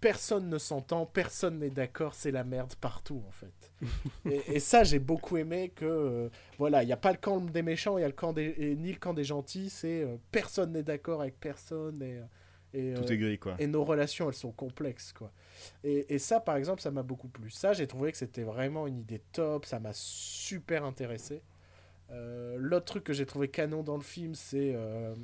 personne 0.00 0.48
ne 0.48 0.58
s'entend, 0.58 1.06
personne 1.06 1.58
n'est 1.58 1.70
d'accord, 1.70 2.14
c'est 2.14 2.30
la 2.30 2.44
merde 2.44 2.74
partout 2.80 3.22
en 3.26 3.30
fait. 3.30 3.72
et, 4.30 4.56
et 4.56 4.60
ça, 4.60 4.84
j'ai 4.84 4.98
beaucoup 4.98 5.36
aimé 5.36 5.70
que 5.74 5.84
euh, 5.84 6.28
voilà, 6.58 6.82
il 6.82 6.86
n'y 6.86 6.92
a 6.92 6.96
pas 6.96 7.12
le 7.12 7.18
camp 7.18 7.40
des 7.40 7.62
méchants, 7.62 7.98
il 7.98 8.02
y 8.02 8.04
a 8.04 8.08
le 8.08 8.12
camp 8.12 8.32
des 8.32 8.54
et 8.58 8.74
ni 8.76 8.92
le 8.92 8.98
camp 8.98 9.14
des 9.14 9.24
gentils, 9.24 9.70
c'est 9.70 10.02
euh, 10.02 10.16
personne 10.32 10.72
n'est 10.72 10.82
d'accord 10.82 11.20
avec 11.22 11.38
personne 11.38 12.02
et 12.02 12.20
et, 12.74 12.92
Tout 12.92 13.02
euh, 13.04 13.14
est 13.14 13.16
gris, 13.16 13.38
quoi. 13.38 13.56
et 13.58 13.66
nos 13.66 13.82
relations 13.82 14.28
elles 14.28 14.34
sont 14.34 14.52
complexes 14.52 15.14
quoi. 15.14 15.32
Et, 15.84 16.14
et 16.14 16.18
ça 16.18 16.38
par 16.38 16.56
exemple, 16.56 16.82
ça 16.82 16.90
m'a 16.90 17.02
beaucoup 17.02 17.28
plu. 17.28 17.50
Ça, 17.50 17.72
j'ai 17.72 17.86
trouvé 17.86 18.12
que 18.12 18.18
c'était 18.18 18.42
vraiment 18.42 18.86
une 18.86 18.98
idée 18.98 19.22
top, 19.32 19.64
ça 19.64 19.80
m'a 19.80 19.92
super 19.94 20.84
intéressé. 20.84 21.42
Euh, 22.10 22.56
L'autre 22.58 22.84
truc 22.86 23.04
que 23.04 23.12
j'ai 23.14 23.26
trouvé 23.26 23.48
canon 23.48 23.82
dans 23.82 23.96
le 23.96 24.02
film, 24.02 24.34
c'est 24.34 24.72
euh, 24.74 25.14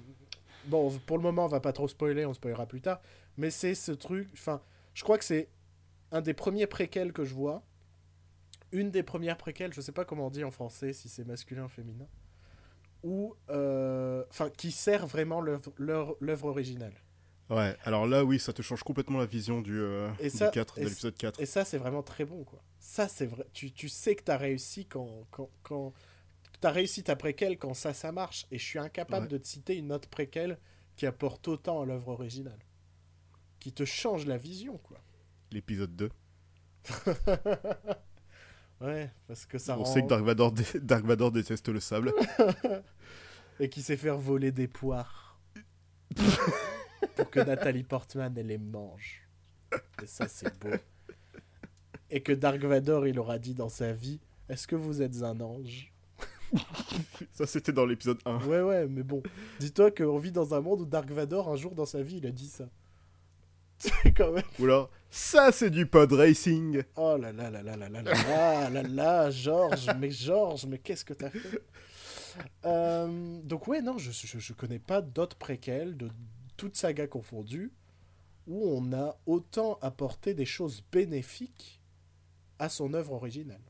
bon, 0.67 0.91
pour 1.07 1.17
le 1.19 1.23
moment, 1.23 1.45
on 1.45 1.49
va 1.49 1.61
pas 1.61 1.73
trop 1.73 1.87
spoiler, 1.89 2.25
on 2.27 2.33
spoilera 2.35 2.67
plus 2.67 2.81
tard, 2.81 3.01
mais 3.37 3.51
c'est 3.51 3.75
ce 3.75 3.93
truc. 3.93 4.29
Enfin, 4.33 4.63
je 4.95 5.03
crois 5.03 5.19
que 5.19 5.25
c'est 5.25 5.49
un 6.13 6.21
des 6.21 6.35
premiers 6.35 6.67
préquels 6.67 7.13
que 7.13 7.25
je 7.25 7.35
vois. 7.35 7.63
Une 8.73 8.91
des 8.91 9.03
premières 9.03 9.37
préquels, 9.37 9.73
je 9.73 9.81
sais 9.81 9.93
pas 9.93 10.05
comment 10.05 10.27
on 10.27 10.31
dit 10.31 10.45
en 10.45 10.51
français, 10.51 10.93
si 10.93 11.09
c'est 11.09 11.25
masculin 11.25 11.65
ou 11.65 11.69
féminin, 11.69 12.07
ou 13.05 13.35
euh, 13.51 14.25
enfin 14.31 14.51
qui 14.51 14.73
sert 14.73 15.07
vraiment 15.07 15.41
l'œuvre- 15.41 16.45
originale. 16.45 16.95
Ouais, 17.51 17.77
alors 17.85 18.07
là, 18.07 18.25
oui, 18.25 18.39
ça 18.41 18.53
te 18.55 18.63
change 18.63 18.83
complètement 18.83 19.19
la 19.19 19.27
vision 19.27 19.61
du, 19.61 19.79
euh, 19.79 20.11
Et 20.19 20.31
du 20.31 20.37
ça- 20.39 20.49
4, 20.49 20.79
et 20.79 20.85
de 20.85 20.89
l'épisode 20.89 21.15
4. 21.15 21.41
Et 21.41 21.47
ça, 21.47 21.65
c'est 21.65 21.77
vraiment 21.79 22.03
très 22.03 22.25
bon, 22.25 22.43
quoi. 22.43 22.63
Ça, 22.81 23.07
c'est 23.07 23.27
vrai. 23.27 23.47
Tu, 23.53 23.71
tu 23.71 23.89
sais 23.91 24.15
que 24.17 24.23
t'as 24.25 24.39
réussi 24.39 24.87
quand, 24.87 25.27
quand, 25.31 25.51
quand... 25.63 25.93
T'as 26.61 26.71
réussi 26.71 27.03
ta 27.05 27.15
préquelle 27.17 27.59
quand 27.59 27.75
ça, 27.75 27.93
ça 27.93 28.11
marche. 28.13 28.47
Et 28.51 28.57
je 28.59 28.65
suis 28.65 28.79
incapable 28.79 29.27
Ouais. 29.27 29.33
de 29.33 29.37
te 29.39 29.47
citer 29.47 29.77
une 29.77 29.93
autre 29.93 30.09
préquelle 30.09 30.59
qui 30.97 31.05
apporte 31.05 31.47
autant 31.47 31.83
à 31.83 31.85
l'œuvre 31.85 32.09
originale. 32.09 32.59
Qui 33.65 33.73
te 33.73 33.87
change 33.87 34.27
la 34.27 34.37
vision, 34.37 34.77
quoi. 34.77 34.99
L'épisode 35.51 35.97
2. 35.97 36.11
Ouais, 38.81 39.11
parce 39.27 39.47
que 39.47 39.57
ça 39.57 39.79
on 39.79 39.85
rend... 39.85 39.91
sait 39.91 40.03
que 40.03 40.09
Dark 40.09 40.23
Vador, 40.23 40.53
dé- 40.53 40.81
Dark 40.83 41.07
Vador 41.07 41.33
déteste 41.33 41.71
le 41.71 41.81
sable. 41.81 42.13
Et 43.61 43.71
qui 43.71 43.81
s'est 43.81 43.97
faire 43.97 44.19
voler 44.19 44.53
des 44.53 44.69
poires. 44.69 45.41
pour 47.17 47.31
que 47.31 47.41
Nathalie 47.41 47.85
Portman, 47.85 48.35
elle 48.37 48.49
les 48.49 48.59
mange. 48.59 49.27
Et 50.03 50.07
ça, 50.07 50.29
c'est 50.29 50.55
beau. 50.59 50.77
Et 52.11 52.21
que 52.23 52.33
Dark 52.33 52.61
Vador, 52.61 53.07
il 53.07 53.19
aura 53.19 53.39
dit 53.39 53.55
dans 53.55 53.71
sa 53.71 53.95
vie, 53.95 54.21
est-ce 54.51 54.67
que 54.67 54.77
vous 54.77 55.01
êtes 55.01 55.23
un 55.23 55.41
ange? 55.41 55.91
Ça, 57.33 57.47
c'était 57.47 57.73
dans 57.73 57.87
l'épisode 57.87 58.19
1. 58.27 58.45
Ouais, 58.45 58.61
ouais, 58.61 58.87
mais 58.89 59.05
bon. 59.05 59.23
Dis-toi 59.59 59.91
qu'on 59.91 60.19
vit 60.19 60.33
dans 60.33 60.53
un 60.53 60.61
monde 60.61 60.83
où 60.83 60.85
Dark 60.87 61.11
Vador, 61.11 61.49
un 61.49 61.57
jour 61.57 61.75
dans 61.75 61.87
sa 61.87 62.03
vie, 62.03 62.19
il 62.19 62.27
a 62.27 62.31
dit 62.31 62.49
ça. 62.51 62.69
C'est 64.03 64.13
quand 64.13 64.33
même. 64.33 64.45
Ou 64.59 64.65
alors, 64.65 64.91
ça, 65.11 65.53
c'est 65.53 65.71
du 65.71 65.87
pod 65.87 66.13
racing. 66.13 66.83
Oh 66.97 67.17
là 67.17 67.33
là 67.33 67.51
là 67.51 67.63
là 67.63 67.77
là 67.77 67.89
là 67.89 68.03
là 68.03 68.13
là 68.13 68.71
là 68.71 68.83
là, 68.83 69.31
Georges, 69.31 69.89
mais 69.99 70.11
Georges, 70.11 70.67
mais 70.67 70.79
qu'est-ce 70.79 71.05
que 71.05 71.15
t'as 71.15 71.31
fait? 71.31 71.63
Euh, 72.65 73.41
Donc, 73.45 73.69
ouais, 73.69 73.81
non, 73.81 73.99
je, 73.99 74.11
je, 74.11 74.39
je 74.39 74.53
connais 74.53 74.79
pas 74.81 75.01
d'autres 75.03 75.37
préquels, 75.37 75.97
de 75.97 76.11
toute 76.57 76.77
saga 76.77 77.07
confondue, 77.07 77.73
où 78.47 78.69
on 78.77 78.93
a 78.93 79.17
autant 79.27 79.79
apporté 79.83 80.35
des 80.35 80.45
choses 80.47 80.83
bénéfiques 80.91 81.81
à 82.59 82.69
son 82.69 82.93
œuvre 82.95 83.13
originale. 83.13 83.63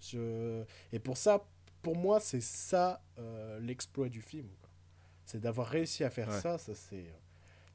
Je... 0.00 0.64
Et 0.92 0.98
pour 0.98 1.16
ça, 1.16 1.44
pour 1.82 1.96
moi, 1.96 2.18
c'est 2.20 2.42
ça 2.42 3.02
euh, 3.18 3.60
l'exploit 3.60 4.08
du 4.08 4.20
film. 4.22 4.48
C'est 5.24 5.40
d'avoir 5.40 5.68
réussi 5.68 6.02
à 6.04 6.10
faire 6.10 6.28
Ouais. 6.28 6.40
ça, 6.40 6.58
ça 6.58 6.74
c'est, 6.74 7.06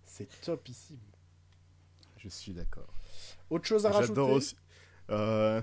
c'est 0.04 0.28
topissime. 0.42 1.00
Je 2.18 2.30
suis 2.30 2.52
d'accord. 2.54 2.88
Autre 3.50 3.66
chose 3.66 3.86
à 3.86 3.90
rajouter 3.90 4.08
J'adore 4.10 4.30
aussi. 4.32 4.56
euh, 5.10 5.62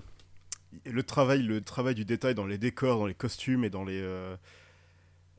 le 0.86 1.02
travail, 1.02 1.42
le 1.42 1.60
travail 1.60 1.94
du 1.94 2.04
détail 2.04 2.34
dans 2.34 2.46
les 2.46 2.58
décors, 2.58 2.98
dans 2.98 3.06
les 3.06 3.14
costumes 3.14 3.64
et 3.64 3.70
dans 3.70 3.84
les. 3.84 4.00
euh, 4.00 4.36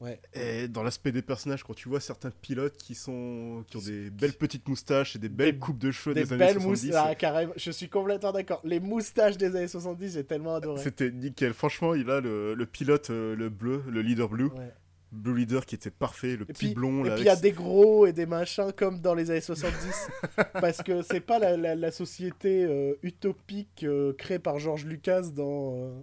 Ouais. 0.02 0.20
Et 0.34 0.68
dans 0.68 0.84
l'aspect 0.84 1.14
des 1.14 1.22
personnages, 1.22 1.64
quand 1.64 1.74
tu 1.74 1.88
vois 1.88 2.02
certains 2.02 2.30
pilotes 2.30 2.76
qui 2.76 2.96
sont 2.96 3.64
qui 3.70 3.78
ont 3.78 3.82
des 3.82 4.10
belles 4.10 4.34
petites 4.34 4.68
moustaches 4.68 5.16
et 5.16 5.20
des 5.20 5.30
belles 5.30 5.54
Des- 5.54 5.58
coupes 5.60 5.78
de 5.80 5.90
cheveux 5.90 6.14
Des 6.14 6.24
des, 6.26 6.30
belles 6.32 6.42
années 6.42 6.52
70, 6.60 6.68
moustaches, 6.88 7.08
ah, 7.12 7.16
carrément. 7.16 7.54
Je 7.56 7.72
suis 7.72 7.88
complètement 7.88 8.34
d'accord. 8.34 8.60
Les 8.66 8.82
moustaches 8.82 9.38
des 9.38 9.56
années 9.56 9.70
70, 9.70 10.14
j'ai 10.16 10.26
tellement 10.26 10.56
adoré. 10.56 10.84
c'était 10.84 11.10
nickel. 11.12 11.54
Franchement, 11.54 11.96
il 11.96 12.10
a 12.10 12.20
le, 12.20 12.56
le 12.56 12.66
pilote, 12.66 13.10
euh, 13.10 13.38
le 13.38 13.48
bleu, 13.50 13.84
le 13.88 14.02
leader 14.02 14.28
blue, 14.28 14.48
Ouais. 14.48 14.74
Blue 15.12 15.36
leader 15.38 15.66
qui 15.66 15.76
était 15.76 15.92
parfait, 15.92 16.36
le 16.36 16.44
Et 16.44 16.46
petit 16.46 16.66
puis, 16.68 16.74
blond. 16.76 17.06
et 17.06 17.10
là, 17.10 17.16
puis 17.16 17.24
il 17.24 17.28
y 17.28 17.30
a 17.30 17.36
des 17.36 17.52
gros 17.52 18.06
et 18.06 18.14
des 18.14 18.26
machins 18.26 18.72
comme 18.76 19.00
dans 19.00 19.14
les 19.14 19.32
années 19.32 19.42
70. 19.42 20.10
parce 20.54 20.82
que 20.84 21.02
c'est 21.04 21.22
pas 21.22 21.40
la, 21.40 21.56
la- 21.58 21.76
la 21.76 21.92
société 21.92 22.66
euh, 22.66 22.96
utopique 23.04 23.84
euh, 23.84 24.14
créée 24.14 24.40
par 24.40 24.60
George 24.60 24.86
Lucas 24.86 25.24
dans, 25.34 25.76
euh, 25.78 26.00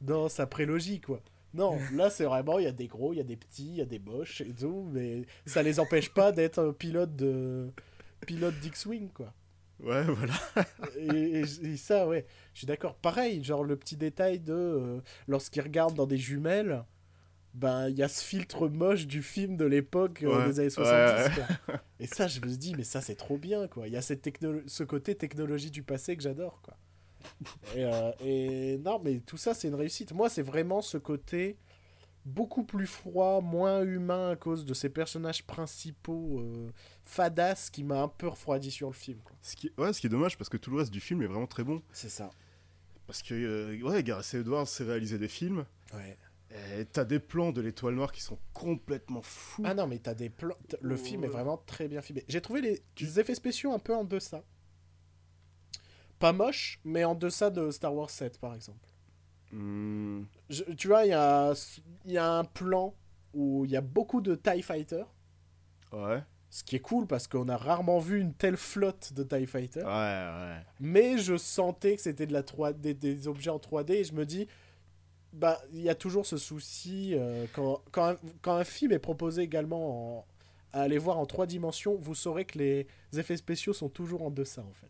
dans 0.00 0.28
sa 0.28 0.46
prélogie, 0.46 1.00
quoi. 1.00 1.20
Non, 1.54 1.78
là 1.94 2.10
c'est 2.10 2.24
vraiment, 2.24 2.58
il 2.58 2.64
y 2.64 2.68
a 2.68 2.72
des 2.72 2.86
gros, 2.88 3.12
il 3.14 3.16
y 3.16 3.20
a 3.20 3.24
des 3.24 3.36
petits, 3.36 3.66
il 3.68 3.76
y 3.76 3.80
a 3.80 3.86
des 3.86 3.98
moches 3.98 4.42
et 4.42 4.52
tout, 4.52 4.86
mais 4.92 5.22
ça 5.46 5.62
les 5.62 5.80
empêche 5.80 6.10
pas 6.12 6.30
d'être 6.30 6.58
un 6.58 6.72
pilote 6.74 7.16
de 7.16 7.68
pilote 8.26 8.54
d'X-Wing, 8.60 9.08
quoi. 9.14 9.32
Ouais, 9.82 10.02
voilà. 10.04 10.34
et, 10.98 11.40
et- 11.40 11.66
et 11.72 11.76
ça, 11.76 12.06
ouais, 12.06 12.26
je 12.52 12.58
suis 12.58 12.66
d'accord. 12.66 12.94
Pareil, 12.96 13.42
genre 13.42 13.64
le 13.64 13.76
petit 13.76 13.96
détail 13.96 14.40
de 14.40 15.00
lorsqu'ils 15.26 15.62
regardent 15.62 15.94
dans 15.94 16.06
des 16.06 16.18
jumelles, 16.18 16.84
ben 17.54 17.88
il 17.88 17.96
y 17.96 18.02
a 18.02 18.08
ce 18.08 18.22
filtre 18.22 18.68
moche 18.68 19.06
du 19.06 19.22
film 19.22 19.56
de 19.56 19.64
l'époque 19.64 20.22
euh, 20.22 20.38
Ouais, 20.38 20.46
des 20.46 20.60
années 20.60 20.68
ouais, 20.68 21.30
70. 21.30 21.34
quoi. 21.66 21.74
Et 22.00 22.06
ça, 22.06 22.28
je 22.28 22.40
me 22.40 22.46
dis, 22.46 22.74
mais 22.76 22.84
ça 22.84 23.00
c'est 23.00 23.16
trop 23.16 23.36
bien, 23.38 23.66
quoi. 23.68 23.86
Il 23.88 23.92
y 23.92 23.96
a 23.96 24.02
cette 24.02 24.22
techno- 24.22 24.62
ce 24.66 24.84
côté 24.84 25.14
technologie 25.14 25.70
du 25.70 25.82
passé 25.82 26.16
que 26.16 26.22
j'adore, 26.22 26.60
quoi. 26.62 26.76
Et, 27.74 27.84
euh, 27.84 28.12
et 28.20 28.78
non, 28.78 29.00
mais 29.02 29.18
tout 29.20 29.36
ça, 29.36 29.52
c'est 29.54 29.68
une 29.68 29.74
réussite. 29.74 30.12
Moi, 30.12 30.28
c'est 30.30 30.42
vraiment 30.42 30.80
ce 30.82 30.98
côté 30.98 31.56
beaucoup 32.24 32.62
plus 32.62 32.86
froid, 32.86 33.40
moins 33.40 33.82
humain 33.82 34.30
à 34.30 34.36
cause 34.36 34.64
de 34.64 34.74
ces 34.74 34.88
personnages 34.90 35.44
principaux 35.46 36.40
euh, 36.40 36.70
fadas 37.04 37.70
qui 37.72 37.82
m'a 37.84 38.02
un 38.02 38.08
peu 38.08 38.28
refroidi 38.28 38.70
sur 38.70 38.88
le 38.88 38.94
film. 38.94 39.18
quoi. 39.24 39.34
Ce 39.42 39.56
qui, 39.56 39.72
ouais, 39.78 39.92
ce 39.92 40.00
qui 40.00 40.06
est 40.06 40.10
dommage 40.10 40.36
parce 40.38 40.48
que 40.50 40.56
tout 40.58 40.70
le 40.70 40.76
reste 40.78 40.90
du 40.92 41.00
film 41.00 41.22
est 41.22 41.26
vraiment 41.26 41.46
très 41.46 41.64
bon. 41.64 41.82
C'est 41.92 42.10
ça. 42.10 42.30
Parce 43.06 43.22
que, 43.22 43.82
ouais, 43.82 44.02
Gareth 44.02 44.34
Edwards 44.34 44.68
s'est 44.68 44.84
réalisé 44.84 45.18
des 45.18 45.28
films. 45.28 45.64
Ouais. 45.94 46.16
Et 46.50 46.86
t'as 46.86 47.04
des 47.04 47.18
plans 47.18 47.52
de 47.52 47.60
l'étoile 47.60 47.94
noire 47.94 48.10
qui 48.10 48.22
sont 48.22 48.38
complètement 48.54 49.20
fous. 49.22 49.62
Ah 49.66 49.74
non, 49.74 49.86
mais 49.86 49.98
t'as 49.98 50.14
des 50.14 50.30
plans. 50.30 50.56
Le 50.80 50.96
film 50.96 51.24
est 51.24 51.28
vraiment 51.28 51.58
très 51.58 51.88
bien 51.88 52.00
filmé. 52.00 52.24
J'ai 52.26 52.40
trouvé 52.40 52.60
les, 52.62 52.82
les 53.00 53.20
effets 53.20 53.34
spéciaux 53.34 53.72
un 53.72 53.78
peu 53.78 53.94
en 53.94 54.04
deçà. 54.04 54.42
Pas 56.18 56.32
moche, 56.32 56.80
mais 56.84 57.04
en 57.04 57.14
deçà 57.14 57.50
de 57.50 57.70
Star 57.70 57.94
Wars 57.94 58.10
7, 58.10 58.38
par 58.40 58.54
exemple. 58.54 58.88
Hmm, 59.52 60.22
Je- 60.50 60.64
tu 60.64 60.88
vois, 60.88 61.04
il 61.04 61.10
y 61.10 61.12
a, 61.12 61.52
y 62.06 62.16
a 62.18 62.32
un 62.38 62.44
plan 62.44 62.94
où 63.34 63.64
il 63.64 63.70
y 63.70 63.76
a 63.76 63.80
beaucoup 63.80 64.20
de 64.20 64.34
TIE 64.34 64.62
Fighter. 64.62 65.04
ouais. 65.92 66.22
Ce 66.50 66.64
qui 66.64 66.76
est 66.76 66.80
cool 66.80 67.06
parce 67.06 67.28
qu'on 67.28 67.46
a 67.50 67.58
rarement 67.58 67.98
vu 67.98 68.18
une 68.18 68.32
telle 68.32 68.56
flotte 68.56 69.12
de 69.12 69.22
TIE 69.22 69.46
Fighter. 69.46 69.80
Ouais, 69.82 69.84
ouais. 69.86 70.56
Mais 70.80 71.18
je 71.18 71.36
sentais 71.36 71.94
que 71.96 72.00
c'était 72.00 72.26
de 72.26 72.32
la 72.32 72.42
3 72.42 72.72
des, 72.72 72.94
des 72.94 73.28
objets 73.28 73.50
en 73.50 73.58
3D 73.58 73.90
et 73.92 74.04
je 74.04 74.14
me 74.14 74.24
dis, 74.24 74.48
bah, 75.32 75.60
il 75.72 75.80
y 75.80 75.88
a 75.88 75.94
toujours 75.94 76.26
ce 76.26 76.36
souci 76.36 77.14
euh, 77.14 77.46
quand, 77.52 77.82
quand, 77.92 78.10
un, 78.12 78.16
quand 78.42 78.54
un 78.54 78.64
film 78.64 78.92
est 78.92 78.98
proposé 78.98 79.42
également 79.42 80.18
en- 80.20 80.26
à 80.72 80.82
aller 80.82 80.98
voir 80.98 81.18
en 81.18 81.26
3 81.26 81.46
dimensions, 81.46 81.96
vous 81.96 82.14
saurez 82.14 82.44
que 82.44 82.58
les 82.58 82.86
effets 83.16 83.36
spéciaux 83.36 83.72
sont 83.72 83.88
toujours 83.88 84.22
en 84.22 84.30
deçà 84.30 84.62
en 84.62 84.72
fait. 84.72 84.88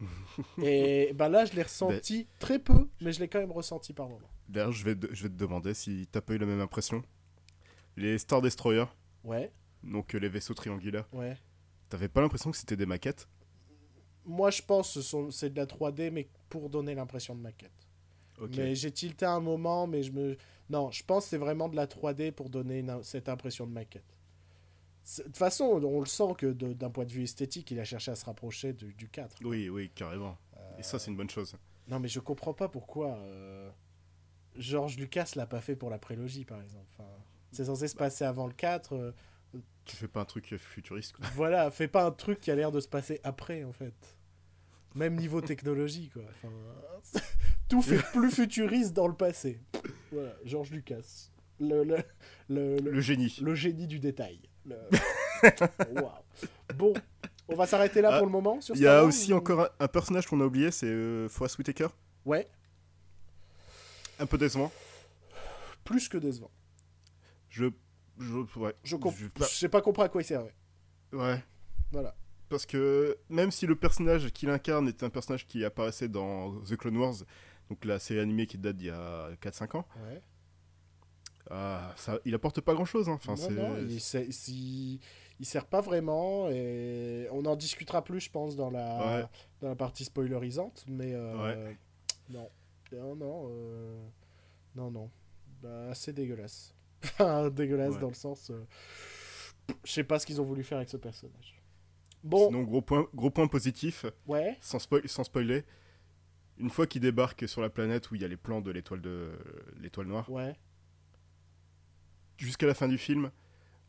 et 0.62 1.12
bah 1.14 1.28
là, 1.28 1.44
je 1.44 1.52
l'ai 1.54 1.62
ressenti 1.62 2.26
très 2.38 2.58
peu, 2.58 2.88
mais 3.00 3.12
je 3.12 3.20
l'ai 3.20 3.28
quand 3.28 3.38
même 3.38 3.52
ressenti 3.52 3.92
par 3.92 4.08
moment. 4.08 4.28
D'ailleurs, 4.48 4.72
je 4.72 4.84
vais, 4.84 4.94
te- 4.96 5.12
je 5.14 5.22
vais 5.22 5.28
te 5.28 5.34
demander 5.34 5.72
si 5.72 6.06
t'as 6.12 6.20
pas 6.20 6.34
eu 6.34 6.38
la 6.38 6.46
même 6.46 6.60
impression. 6.60 7.02
Les 7.96 8.18
Star 8.18 8.42
Destroyer, 8.42 8.84
Ouais, 9.22 9.50
donc 9.82 10.14
euh, 10.14 10.18
les 10.18 10.28
vaisseaux 10.28 10.52
triangulaires, 10.54 11.08
ouais. 11.12 11.36
t'avais 11.88 12.08
pas 12.08 12.20
l'impression 12.20 12.50
que 12.50 12.56
c'était 12.56 12.76
des 12.76 12.84
maquettes? 12.86 13.28
Moi, 14.26 14.50
je 14.50 14.60
pense 14.62 14.94
que 14.94 15.30
c'est 15.30 15.50
de 15.50 15.56
la 15.56 15.66
3D, 15.66 16.10
mais 16.10 16.28
pour 16.50 16.68
donner 16.68 16.94
l'impression 16.94 17.34
de 17.34 17.40
maquette. 17.40 17.83
Mais 18.56 18.74
j'ai 18.74 18.90
tilté 18.90 19.26
un 19.26 19.40
moment, 19.40 19.86
mais 19.86 20.02
je 20.02 20.12
me. 20.12 20.36
Non, 20.70 20.90
je 20.90 21.04
pense 21.04 21.24
que 21.24 21.30
c'est 21.30 21.38
vraiment 21.38 21.68
de 21.68 21.76
la 21.76 21.86
3D 21.86 22.32
pour 22.32 22.48
donner 22.50 22.78
une- 22.80 23.02
cette 23.02 23.28
impression 23.28 23.66
de 23.66 23.72
maquette. 23.72 24.16
De 25.18 25.22
toute 25.24 25.36
façon, 25.36 25.64
on 25.64 26.00
le 26.00 26.06
sent 26.06 26.34
que 26.38 26.46
d'un 26.52 26.88
point 26.90 27.04
de 27.04 27.12
vue 27.12 27.24
esthétique, 27.24 27.70
il 27.70 27.78
a 27.78 27.84
cherché 27.84 28.10
à 28.10 28.16
se 28.16 28.24
rapprocher 28.24 28.72
du, 28.72 28.94
du 28.94 29.08
4. 29.08 29.36
Oui, 29.44 29.68
oui, 29.68 29.90
carrément. 29.94 30.38
Et 30.78 30.82
ça, 30.82 30.98
c'est 30.98 31.10
une 31.10 31.16
bonne 31.16 31.28
chose. 31.30 31.54
Non, 31.88 32.00
mais 32.00 32.08
je 32.08 32.18
comprends 32.20 32.54
pas 32.54 32.68
pourquoi 32.68 33.18
euh, 33.18 33.70
George 34.56 34.96
Lucas 34.96 35.32
l'a 35.36 35.46
pas 35.46 35.60
fait 35.60 35.76
pour 35.76 35.90
la 35.90 35.98
prélogie, 35.98 36.44
par 36.46 36.62
exemple. 36.62 36.86
Enfin, 36.98 37.08
c'est 37.52 37.66
censé 37.66 37.86
se 37.88 37.94
passer 37.94 38.24
avant 38.24 38.46
le 38.46 38.54
4. 38.54 38.94
euh, 38.94 39.12
Tu 39.84 39.94
fais 39.96 40.08
pas 40.08 40.22
un 40.22 40.24
truc 40.24 40.56
futuriste, 40.56 41.12
quoi. 41.12 41.26
voilà, 41.34 41.70
fais 41.70 41.86
pas 41.88 42.04
un 42.06 42.10
truc 42.10 42.40
qui 42.40 42.50
a 42.50 42.54
l'air 42.54 42.72
de 42.72 42.80
se 42.80 42.88
passer 42.88 43.20
après, 43.24 43.62
en 43.64 43.72
fait. 43.72 44.16
Même 44.94 45.16
niveau 45.16 45.40
technologie, 45.42 46.08
quoi. 46.08 46.22
Enfin, 46.30 46.48
tout 47.68 47.82
fait 47.82 47.98
plus 48.12 48.30
futuriste 48.30 48.92
dans 48.92 49.06
le 49.08 49.14
passé. 49.14 49.60
Voilà, 50.12 50.34
George 50.44 50.70
Lucas. 50.70 51.30
Le, 51.60 51.84
le, 51.84 51.96
le, 52.48 52.76
le- 52.78 52.90
Le 52.90 53.00
génie. 53.00 53.36
le 53.40 53.54
génie 53.54 53.86
du 53.86 54.00
détail. 54.00 54.40
Waouh. 55.94 56.10
Bon, 56.76 56.94
on 57.48 57.54
va 57.54 57.66
s'arrêter 57.66 58.00
là 58.00 58.10
Ah, 58.12 58.18
pour 58.18 58.26
le 58.26 58.32
moment. 58.32 58.58
Il 58.74 58.80
y 58.80 58.86
a 58.86 59.04
aussi 59.04 59.32
ou- 59.32 59.36
encore 59.36 59.60
un, 59.60 59.68
un 59.80 59.88
personnage 59.88 60.26
qu'on 60.26 60.40
a 60.40 60.44
oublié, 60.44 60.70
c'est 60.70 60.86
euh, 60.86 61.28
Forrest 61.28 61.58
Whitaker. 61.58 61.88
Ouais, 62.24 62.48
Un 64.18 64.26
peu 64.26 64.38
décevant. 64.38 64.72
plus 65.84 66.08
que 66.08 66.16
décevant. 66.18 66.50
Je. 67.50 67.66
Je. 68.18 68.58
Ouais. 68.58 68.74
Je 68.82 68.96
Je- 68.96 69.44
j'ai 69.58 69.68
pas 69.68 69.82
compris 69.82 70.04
à 70.04 70.08
quoi 70.08 70.22
il 70.22 70.24
servait. 70.24 70.54
ouais. 71.12 71.42
Voilà. 71.92 72.16
Parce 72.48 72.66
que 72.66 73.16
même 73.28 73.50
si 73.50 73.66
le 73.66 73.74
personnage 73.76 74.30
qu'il 74.32 74.48
incarne 74.50 74.88
est 74.88 75.02
un 75.02 75.10
personnage 75.10 75.46
qui 75.46 75.64
apparaissait 75.64 76.08
dans 76.08 76.52
The 76.62 76.76
Clone 76.76 76.96
Wars, 76.96 77.14
donc 77.70 77.84
la 77.84 77.98
série 77.98 78.20
animée 78.20 78.46
qui 78.46 78.58
date 78.58 78.76
d'il 78.76 78.86
y 78.86 78.90
a 78.90 79.30
4-5 79.40 79.76
ans, 79.76 79.86
Ouais. 80.06 80.20
ah, 81.50 81.92
ça, 81.96 82.18
il 82.24 82.34
apporte 82.34 82.60
pas 82.60 82.74
grand 82.74 82.84
chose. 82.84 83.08
Enfin, 83.08 83.32
non, 83.32 83.36
c'est- 83.36 83.50
non, 83.50 83.76
il, 83.78 84.00
sert- 84.00 84.26
il- 84.48 85.00
il 85.40 85.46
sert 85.46 85.66
pas 85.66 85.80
vraiment 85.80 86.48
et 86.50 87.28
on 87.32 87.44
en 87.46 87.56
discutera 87.56 88.02
plus, 88.04 88.20
je 88.20 88.30
pense, 88.30 88.56
dans 88.56 88.70
la, 88.70 88.98
Ouais. 89.22 89.24
dans 89.60 89.68
la 89.68 89.76
partie 89.76 90.04
spoilerisante. 90.04 90.84
Mais 90.88 91.12
euh, 91.14 91.72
non, 92.30 92.48
non, 92.92 93.14
non, 93.16 93.46
euh, 93.50 94.00
non, 94.76 94.90
non, 94.90 95.10
bah, 95.62 95.94
c'est 95.94 96.12
dégueulasse. 96.12 96.74
Dégueulasse 97.52 97.94
Ouais. 97.96 98.00
dans 98.00 98.08
le 98.08 98.14
sens, 98.14 98.50
euh, 98.50 98.64
je 99.84 99.92
sais 99.92 100.04
pas 100.04 100.18
ce 100.18 100.24
qu'ils 100.26 100.40
ont 100.40 100.44
voulu 100.44 100.62
faire 100.64 100.78
avec 100.78 100.88
ce 100.88 100.96
personnage. 100.96 101.60
Bon, 102.22 102.46
Sinon, 102.46 102.62
gros 102.62 102.80
point, 102.80 103.06
gros 103.14 103.28
point 103.28 103.46
positif, 103.48 104.06
ouais, 104.26 104.56
sans, 104.62 104.78
spoil- 104.78 105.06
sans 105.06 105.24
spoiler, 105.24 105.64
une 106.58 106.70
fois 106.70 106.86
qu'il 106.86 107.02
débarque 107.02 107.48
sur 107.48 107.60
la 107.60 107.70
planète 107.70 108.10
où 108.10 108.14
il 108.14 108.22
y 108.22 108.24
a 108.24 108.28
les 108.28 108.36
plans 108.36 108.60
de 108.60 108.70
l'étoile 108.70 109.00
de 109.00 109.32
l'étoile 109.80 110.06
noire, 110.06 110.30
ouais, 110.30 110.54
jusqu'à 112.38 112.66
la 112.66 112.74
fin 112.74 112.88
du 112.88 112.98
film, 112.98 113.30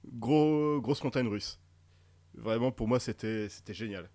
gros, 0.06 0.80
grosse 0.82 1.04
montagne 1.04 1.28
russe. 1.28 1.60
Vraiment, 2.36 2.72
pour 2.72 2.88
moi, 2.88 3.00
c'était 3.00 3.50
c'était 3.50 3.74
génial. 3.74 4.10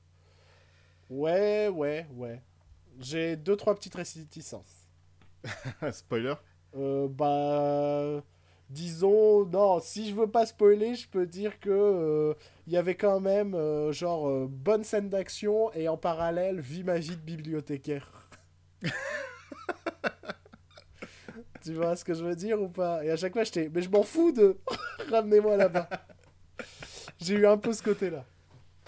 ouais, 1.08 1.68
ouais, 1.68 2.06
ouais. 2.14 2.42
J'ai 2.98 3.36
deux 3.36 3.56
trois 3.56 3.74
petites 3.74 3.94
réticences. 3.94 4.88
Spoiler? 5.92 6.34
Euh, 6.76 7.08
bah, 7.08 8.22
disons, 8.68 9.44
non, 9.46 9.80
si 9.80 10.08
je 10.10 10.14
veux 10.14 10.30
pas 10.30 10.46
spoiler, 10.46 10.94
je 10.94 11.08
peux 11.08 11.26
dire 11.26 11.58
que 11.60 11.70
euh, 11.70 12.34
il 12.66 12.72
y 12.72 12.76
avait 12.76 12.94
quand 12.96 13.20
même, 13.20 13.54
euh, 13.54 13.92
genre, 13.92 14.28
euh, 14.28 14.46
bonne 14.48 14.84
scène 14.84 15.08
d'action 15.08 15.72
et 15.72 15.88
en 15.88 15.96
parallèle, 15.96 16.60
vie 16.60 16.84
ma 16.84 16.98
vie 16.98 17.16
de 17.16 17.22
bibliothécaire. 17.22 18.19
tu 21.62 21.74
vois 21.74 21.96
ce 21.96 22.04
que 22.04 22.14
je 22.14 22.24
veux 22.24 22.34
dire 22.36 22.60
ou 22.60 22.68
pas? 22.68 23.04
Et 23.04 23.10
à 23.10 23.16
chaque 23.16 23.32
fois, 23.32 23.44
j'étais, 23.44 23.68
mais 23.72 23.82
je 23.82 23.90
m'en 23.90 24.02
fous 24.02 24.32
de 24.32 24.58
ramenez-moi 25.10 25.56
là-bas. 25.56 25.88
J'ai 27.20 27.34
eu 27.34 27.46
un 27.46 27.58
peu 27.58 27.72
ce 27.74 27.82
côté-là. 27.82 28.24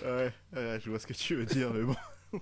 Ouais, 0.03 0.33
ouais, 0.55 0.81
je 0.81 0.89
vois 0.91 0.99
ce 0.99 1.07
que 1.07 1.13
tu 1.13 1.35
veux 1.37 1.45
dire, 1.45 1.71
mais 1.73 1.83
bon. 1.83 2.41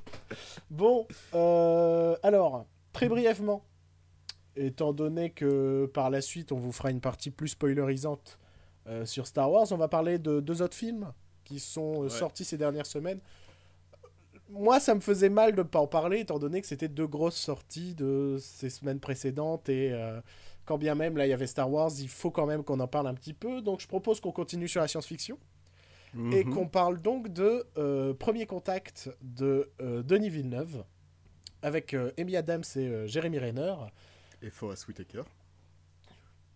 Bon, 0.70 1.08
euh, 1.34 2.16
alors, 2.22 2.64
très 2.92 3.08
brièvement, 3.08 3.64
étant 4.54 4.92
donné 4.92 5.30
que 5.30 5.90
par 5.92 6.10
la 6.10 6.20
suite 6.20 6.52
on 6.52 6.58
vous 6.58 6.70
fera 6.70 6.92
une 6.92 7.00
partie 7.00 7.30
plus 7.32 7.48
spoilerisante 7.48 8.38
euh, 8.86 9.04
sur 9.04 9.26
Star 9.26 9.50
Wars, 9.50 9.66
on 9.72 9.76
va 9.76 9.88
parler 9.88 10.18
de 10.20 10.38
deux 10.38 10.62
autres 10.62 10.76
films 10.76 11.12
qui 11.44 11.58
sont 11.58 11.94
euh, 11.94 12.04
Ouais. 12.04 12.08
sortis 12.08 12.44
ces 12.44 12.56
dernières 12.56 12.86
semaines. 12.86 13.20
Moi, 14.50 14.80
ça 14.80 14.94
me 14.94 15.00
faisait 15.00 15.28
mal 15.28 15.52
de 15.52 15.58
ne 15.58 15.62
pas 15.62 15.80
en 15.80 15.86
parler, 15.86 16.20
étant 16.20 16.38
donné 16.38 16.60
que 16.60 16.66
c'était 16.66 16.88
deux 16.88 17.06
grosses 17.06 17.36
sorties 17.36 17.94
de 17.94 18.36
ces 18.40 18.70
semaines 18.70 19.00
précédentes. 19.00 19.68
Et 19.68 19.92
euh, 19.92 20.20
quand 20.64 20.78
bien 20.78 20.94
même, 20.94 21.16
là, 21.16 21.26
il 21.26 21.30
y 21.30 21.32
avait 21.32 21.46
Star 21.46 21.70
Wars, 21.70 21.90
il 21.98 22.08
faut 22.08 22.30
quand 22.30 22.46
même 22.46 22.64
qu'on 22.64 22.80
en 22.80 22.88
parle 22.88 23.06
un 23.06 23.14
petit 23.14 23.34
peu. 23.34 23.62
Donc, 23.62 23.80
je 23.80 23.86
propose 23.86 24.20
qu'on 24.20 24.32
continue 24.32 24.68
sur 24.68 24.80
la 24.80 24.88
science-fiction 24.88 25.38
et 26.32 26.44
Mhm. 26.44 26.52
qu'on 26.52 26.66
parle 26.66 27.00
donc 27.00 27.28
de 27.32 27.64
euh, 27.78 28.12
Premier 28.14 28.44
Contact 28.44 29.10
de 29.22 29.70
euh, 29.80 30.02
Denis 30.02 30.30
Villeneuve 30.30 30.84
avec 31.62 31.94
Amy 32.18 32.36
Adams 32.36 32.64
et 32.74 33.06
Jeremy 33.06 33.38
Renner 33.38 33.74
Et 34.42 34.50
Forrest 34.50 34.88
Whitaker. 34.88 35.22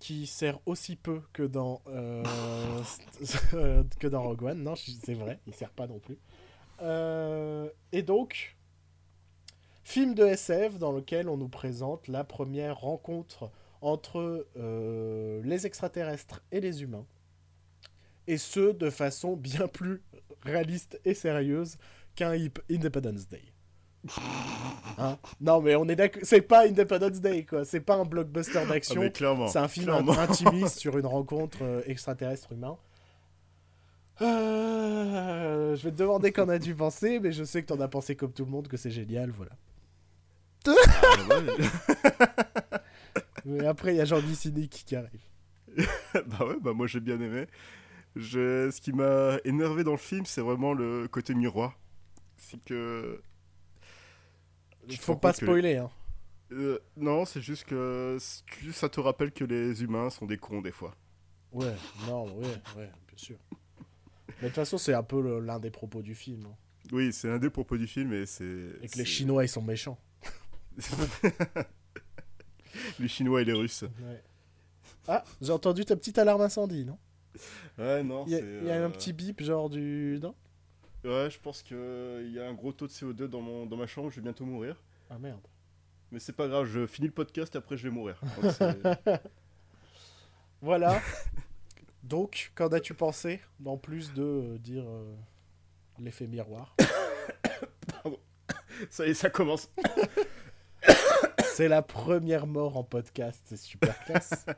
qui 0.00 0.26
sert 0.26 0.58
aussi 0.66 0.96
peu 0.96 1.20
que 1.32 1.44
dans 1.44 1.80
que 4.00 4.06
dans 4.08 4.22
Rogue 4.22 4.42
One 4.42 4.62
non 4.62 4.74
c'est 4.76 5.14
vrai 5.14 5.38
il 5.46 5.54
sert 5.54 5.70
pas 5.70 5.86
non 5.86 5.98
plus 5.98 6.18
Euh, 6.82 7.68
et 7.92 8.02
donc 8.02 8.56
film 9.84 10.14
de 10.14 10.24
SF 10.24 10.78
dans 10.78 10.92
lequel 10.92 11.28
on 11.28 11.36
nous 11.36 11.48
présente 11.48 12.08
la 12.08 12.24
première 12.24 12.78
rencontre 12.80 13.50
entre 13.80 14.46
euh, 14.56 15.42
les 15.44 15.66
extraterrestres 15.66 16.42
et 16.52 16.60
les 16.60 16.82
humains 16.82 17.06
et 18.26 18.38
ce 18.38 18.72
de 18.72 18.88
façon 18.90 19.36
bien 19.36 19.68
plus 19.68 20.02
réaliste 20.42 20.98
et 21.04 21.14
sérieuse 21.14 21.76
qu'un 22.16 22.34
Hip- 22.34 22.60
Independence 22.70 23.28
Day 23.28 23.42
Hein? 24.98 25.18
Non 25.40 25.60
mais 25.60 25.76
on 25.76 25.88
est 25.88 25.96
d'accord 25.96 26.22
c'est 26.24 26.40
pas 26.42 26.66
Independence 26.66 27.20
Day 27.20 27.44
quoi 27.44 27.64
c'est 27.64 27.80
pas 27.80 27.96
un 27.96 28.04
blockbuster 28.04 28.58
Ah, 28.62 28.66
d'action 28.66 29.10
clairement. 29.10 29.48
c'est 29.48 29.58
un 29.58 29.68
film 29.68 29.86
clairement. 29.86 30.18
intimiste 30.18 30.78
sur 30.78 30.96
une 30.98 31.06
rencontre 31.06 31.58
euh, 31.62 31.82
extraterrestre 31.86 32.52
humain. 32.52 32.78
Euh, 34.22 35.74
je 35.76 35.82
vais 35.82 35.90
te 35.90 35.96
demander 35.96 36.32
qu'en 36.32 36.48
as-tu 36.48 36.74
pensé, 36.74 37.18
mais 37.20 37.32
je 37.32 37.44
sais 37.44 37.62
que 37.62 37.66
t'en 37.68 37.80
as 37.80 37.88
pensé 37.88 38.16
comme 38.16 38.32
tout 38.32 38.44
le 38.44 38.50
monde, 38.50 38.68
que 38.68 38.76
c'est 38.76 38.90
génial, 38.90 39.30
voilà. 39.30 39.52
Ah. 40.66 40.74
Mais 43.44 43.66
après, 43.66 43.94
il 43.94 43.98
y 43.98 44.00
a 44.00 44.04
Jean-Guy 44.04 44.34
Cynique 44.34 44.84
qui 44.86 44.96
arrive. 44.96 45.20
bah 46.14 46.46
ouais, 46.46 46.56
bah 46.60 46.72
moi 46.72 46.86
j'ai 46.86 47.00
bien 47.00 47.20
aimé. 47.20 47.46
Je... 48.16 48.70
Ce 48.70 48.80
qui 48.80 48.92
m'a 48.92 49.38
énervé 49.44 49.84
dans 49.84 49.90
le 49.92 49.98
film, 49.98 50.24
c'est 50.24 50.40
vraiment 50.40 50.72
le 50.72 51.08
côté 51.08 51.34
miroir. 51.34 51.78
C'est 52.36 52.62
que. 52.64 53.20
Il 54.88 54.96
faut 54.96 55.16
pas 55.16 55.32
que- 55.32 55.44
spoiler, 55.44 55.76
hein. 55.76 55.90
Euh, 56.52 56.78
non, 56.96 57.24
c'est 57.24 57.40
juste 57.40 57.64
que 57.64 58.18
ça 58.72 58.88
te 58.88 59.00
rappelle 59.00 59.32
que 59.32 59.44
les 59.44 59.82
humains 59.82 60.10
sont 60.10 60.26
des 60.26 60.36
cons 60.38 60.60
des 60.60 60.70
fois. 60.70 60.94
Ouais, 61.52 61.74
non, 62.06 62.24
ouais, 62.36 62.46
ouais, 62.76 62.90
bien 63.08 63.16
sûr. 63.16 63.36
Mais 64.40 64.48
de 64.48 64.48
toute 64.48 64.56
façon, 64.56 64.78
c'est 64.78 64.94
un 64.94 65.02
peu 65.02 65.40
l'un 65.40 65.58
des 65.58 65.70
propos 65.70 66.02
du 66.02 66.14
film. 66.14 66.46
hein. 66.46 66.54
Oui, 66.92 67.12
c'est 67.12 67.30
un 67.30 67.38
des 67.38 67.50
propos 67.50 67.76
du 67.76 67.86
film 67.86 68.12
et 68.12 68.26
c'est. 68.26 68.44
Et 68.82 68.88
que 68.88 68.98
les 68.98 69.04
Chinois, 69.04 69.44
ils 69.44 69.48
sont 69.48 69.62
méchants. 69.62 69.98
les 72.98 73.08
Chinois 73.08 73.42
et 73.42 73.44
les 73.44 73.52
Russes. 73.52 73.82
Ouais. 73.82 74.22
Ah, 75.06 75.24
j'ai 75.40 75.52
entendu 75.52 75.84
ta 75.84 75.96
petite 75.96 76.18
alarme 76.18 76.42
incendie, 76.42 76.84
non? 76.84 76.98
Ouais, 77.78 78.02
non, 78.02 78.24
Il 78.26 78.32
y 78.32 78.36
a, 78.36 78.38
il 78.38 78.64
y 78.64 78.70
a 78.70 78.74
euh, 78.74 78.86
un 78.86 78.90
petit 78.90 79.12
bip, 79.12 79.42
genre 79.42 79.68
du. 79.70 80.18
Non? 80.22 80.34
Ouais, 81.04 81.28
je 81.30 81.38
pense 81.40 81.62
qu'il 81.62 82.30
y 82.32 82.38
a 82.38 82.46
un 82.48 82.54
gros 82.54 82.72
taux 82.72 82.86
de 82.86 82.92
CO2 82.92 83.24
dans, 83.26 83.40
mon... 83.42 83.66
dans 83.66 83.76
ma 83.76 83.86
chambre, 83.86 84.10
je 84.10 84.16
vais 84.16 84.22
bientôt 84.22 84.46
mourir. 84.46 84.82
Ah 85.10 85.18
merde. 85.18 85.46
Mais 86.10 86.18
c'est 86.18 86.32
pas 86.32 86.48
grave, 86.48 86.66
je 86.66 86.86
finis 86.86 87.08
le 87.08 87.12
podcast 87.12 87.54
et 87.54 87.58
après 87.58 87.76
je 87.76 87.84
vais 87.84 87.90
mourir. 87.94 88.18
Donc 88.40 88.54
Voilà. 90.62 91.00
Donc, 92.04 92.52
qu'en 92.54 92.68
as-tu 92.68 92.92
pensé 92.92 93.40
En 93.64 93.78
plus 93.78 94.12
de 94.12 94.22
euh, 94.22 94.58
dire 94.58 94.84
euh, 94.86 95.14
l'effet 95.98 96.26
miroir. 96.26 96.76
ça 98.90 99.06
y 99.06 99.10
est, 99.10 99.14
ça 99.14 99.30
commence. 99.30 99.70
C'est 101.54 101.68
la 101.68 101.80
première 101.80 102.46
mort 102.46 102.76
en 102.76 102.84
podcast, 102.84 103.40
c'est 103.44 103.56
super 103.56 103.98
classe. 104.04 104.44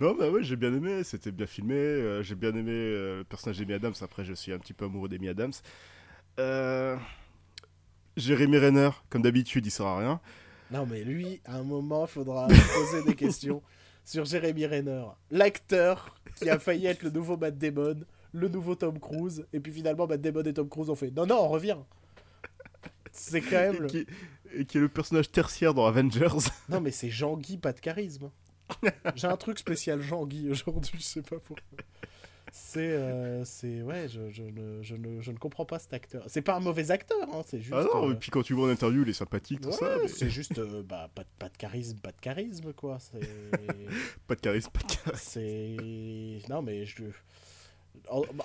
Non, 0.00 0.14
bah 0.14 0.30
ouais, 0.30 0.44
j'ai 0.44 0.54
bien 0.54 0.72
aimé, 0.72 1.02
c'était 1.02 1.32
bien 1.32 1.48
filmé. 1.48 1.74
euh, 1.74 2.22
j'ai 2.22 2.36
bien 2.36 2.54
aimé 2.54 2.70
le 2.70 3.24
personnage 3.28 3.58
d'Amy 3.58 3.72
Adams. 3.72 3.94
Après, 4.00 4.24
je 4.24 4.32
suis 4.32 4.52
un 4.52 4.58
petit 4.60 4.72
peu 4.72 4.84
amoureux 4.84 5.08
d'Amy 5.08 5.28
Adams. 5.28 5.50
Euh... 6.38 6.96
Jérémy 8.16 8.58
Renner, 8.58 8.90
comme 9.10 9.22
d'habitude, 9.22 9.66
il 9.66 9.72
sert 9.72 9.86
à 9.86 9.98
rien. 9.98 10.20
non 10.70 10.86
mais 10.86 11.02
lui, 11.02 11.40
à 11.44 11.56
un 11.56 11.64
moment, 11.64 12.06
il 12.06 12.12
faudra 12.12 12.46
poser 12.46 13.02
des 13.06 13.16
questions 13.16 13.60
sur 14.08 14.24
Jeremy 14.24 14.64
Renner. 14.64 15.04
L'acteur 15.30 16.18
qui 16.36 16.48
a 16.48 16.58
failli 16.58 16.86
être 16.86 17.02
le 17.02 17.10
nouveau 17.10 17.36
Matt 17.36 17.58
Damon, 17.58 18.00
le 18.32 18.48
nouveau 18.48 18.74
Tom 18.74 18.98
Cruise, 18.98 19.46
et 19.52 19.60
puis 19.60 19.70
finalement 19.70 20.06
Matt 20.06 20.22
Damon 20.22 20.42
et 20.44 20.54
Tom 20.54 20.66
Cruise 20.66 20.88
ont 20.88 20.94
fait 20.94 21.10
«Non, 21.14 21.26
non, 21.26 21.36
on 21.36 21.48
revient!» 21.48 21.76
C'est 23.12 23.42
quand 23.42 23.50
même... 23.50 23.74
Et 23.74 23.78
le- 23.80 23.86
qui... 23.86 24.06
et 24.54 24.64
qui 24.64 24.78
est 24.78 24.80
le 24.80 24.88
personnage 24.88 25.30
tertiaire 25.30 25.74
dans 25.74 25.84
Avengers. 25.86 26.28
Non 26.70 26.80
mais 26.80 26.90
c'est 26.90 27.10
Jean-Guy, 27.10 27.58
pas 27.58 27.74
de 27.74 27.80
charisme. 27.80 28.30
J'ai 29.14 29.26
un 29.26 29.36
truc 29.36 29.58
spécial 29.58 30.00
Jean-Guy 30.00 30.50
aujourd'hui, 30.50 30.98
je 30.98 31.04
sais 31.04 31.22
pas 31.22 31.36
pourquoi. 31.38 31.78
C'est... 32.52 32.90
euh, 32.92 33.44
c'est... 33.44 33.82
Ouais, 33.82 34.08
je, 34.08 34.30
je 34.30 34.42
ne, 34.42 34.82
je, 34.82 34.94
ne, 34.96 35.20
je 35.20 35.30
ne 35.30 35.36
comprends 35.38 35.64
pas 35.64 35.78
cet 35.78 35.92
acteur. 35.92 36.24
C'est 36.28 36.42
pas 36.42 36.54
un 36.56 36.60
mauvais 36.60 36.90
acteur, 36.90 37.18
hein, 37.32 37.42
c'est 37.46 37.60
juste... 37.60 37.74
ah 37.76 37.84
non, 37.94 38.08
euh, 38.08 38.12
et 38.12 38.16
puis 38.16 38.30
quand 38.30 38.42
tu 38.42 38.54
vois 38.54 38.68
en 38.68 38.70
interview, 38.70 39.02
il 39.02 39.08
est 39.08 39.12
sympathique, 39.12 39.60
tout 39.60 39.68
ouais, 39.68 39.74
ça. 39.74 39.96
mais 40.00 40.08
c'est 40.08 40.30
juste... 40.30 40.58
euh, 40.58 40.82
bah, 40.82 41.10
pas, 41.14 41.22
de- 41.24 41.28
pas 41.38 41.48
de 41.48 41.56
charisme, 41.56 41.98
pas 41.98 42.12
de 42.12 42.20
charisme, 42.20 42.72
quoi. 42.72 42.98
C'est... 43.00 43.20
Pas 44.26 44.34
de 44.34 44.40
charisme, 44.40 44.70
pas 44.70 44.80
de 44.80 44.92
charisme. 44.92 45.12
c'est... 45.16 46.48
Non 46.50 46.62
mais 46.62 46.84
je... 46.86 47.04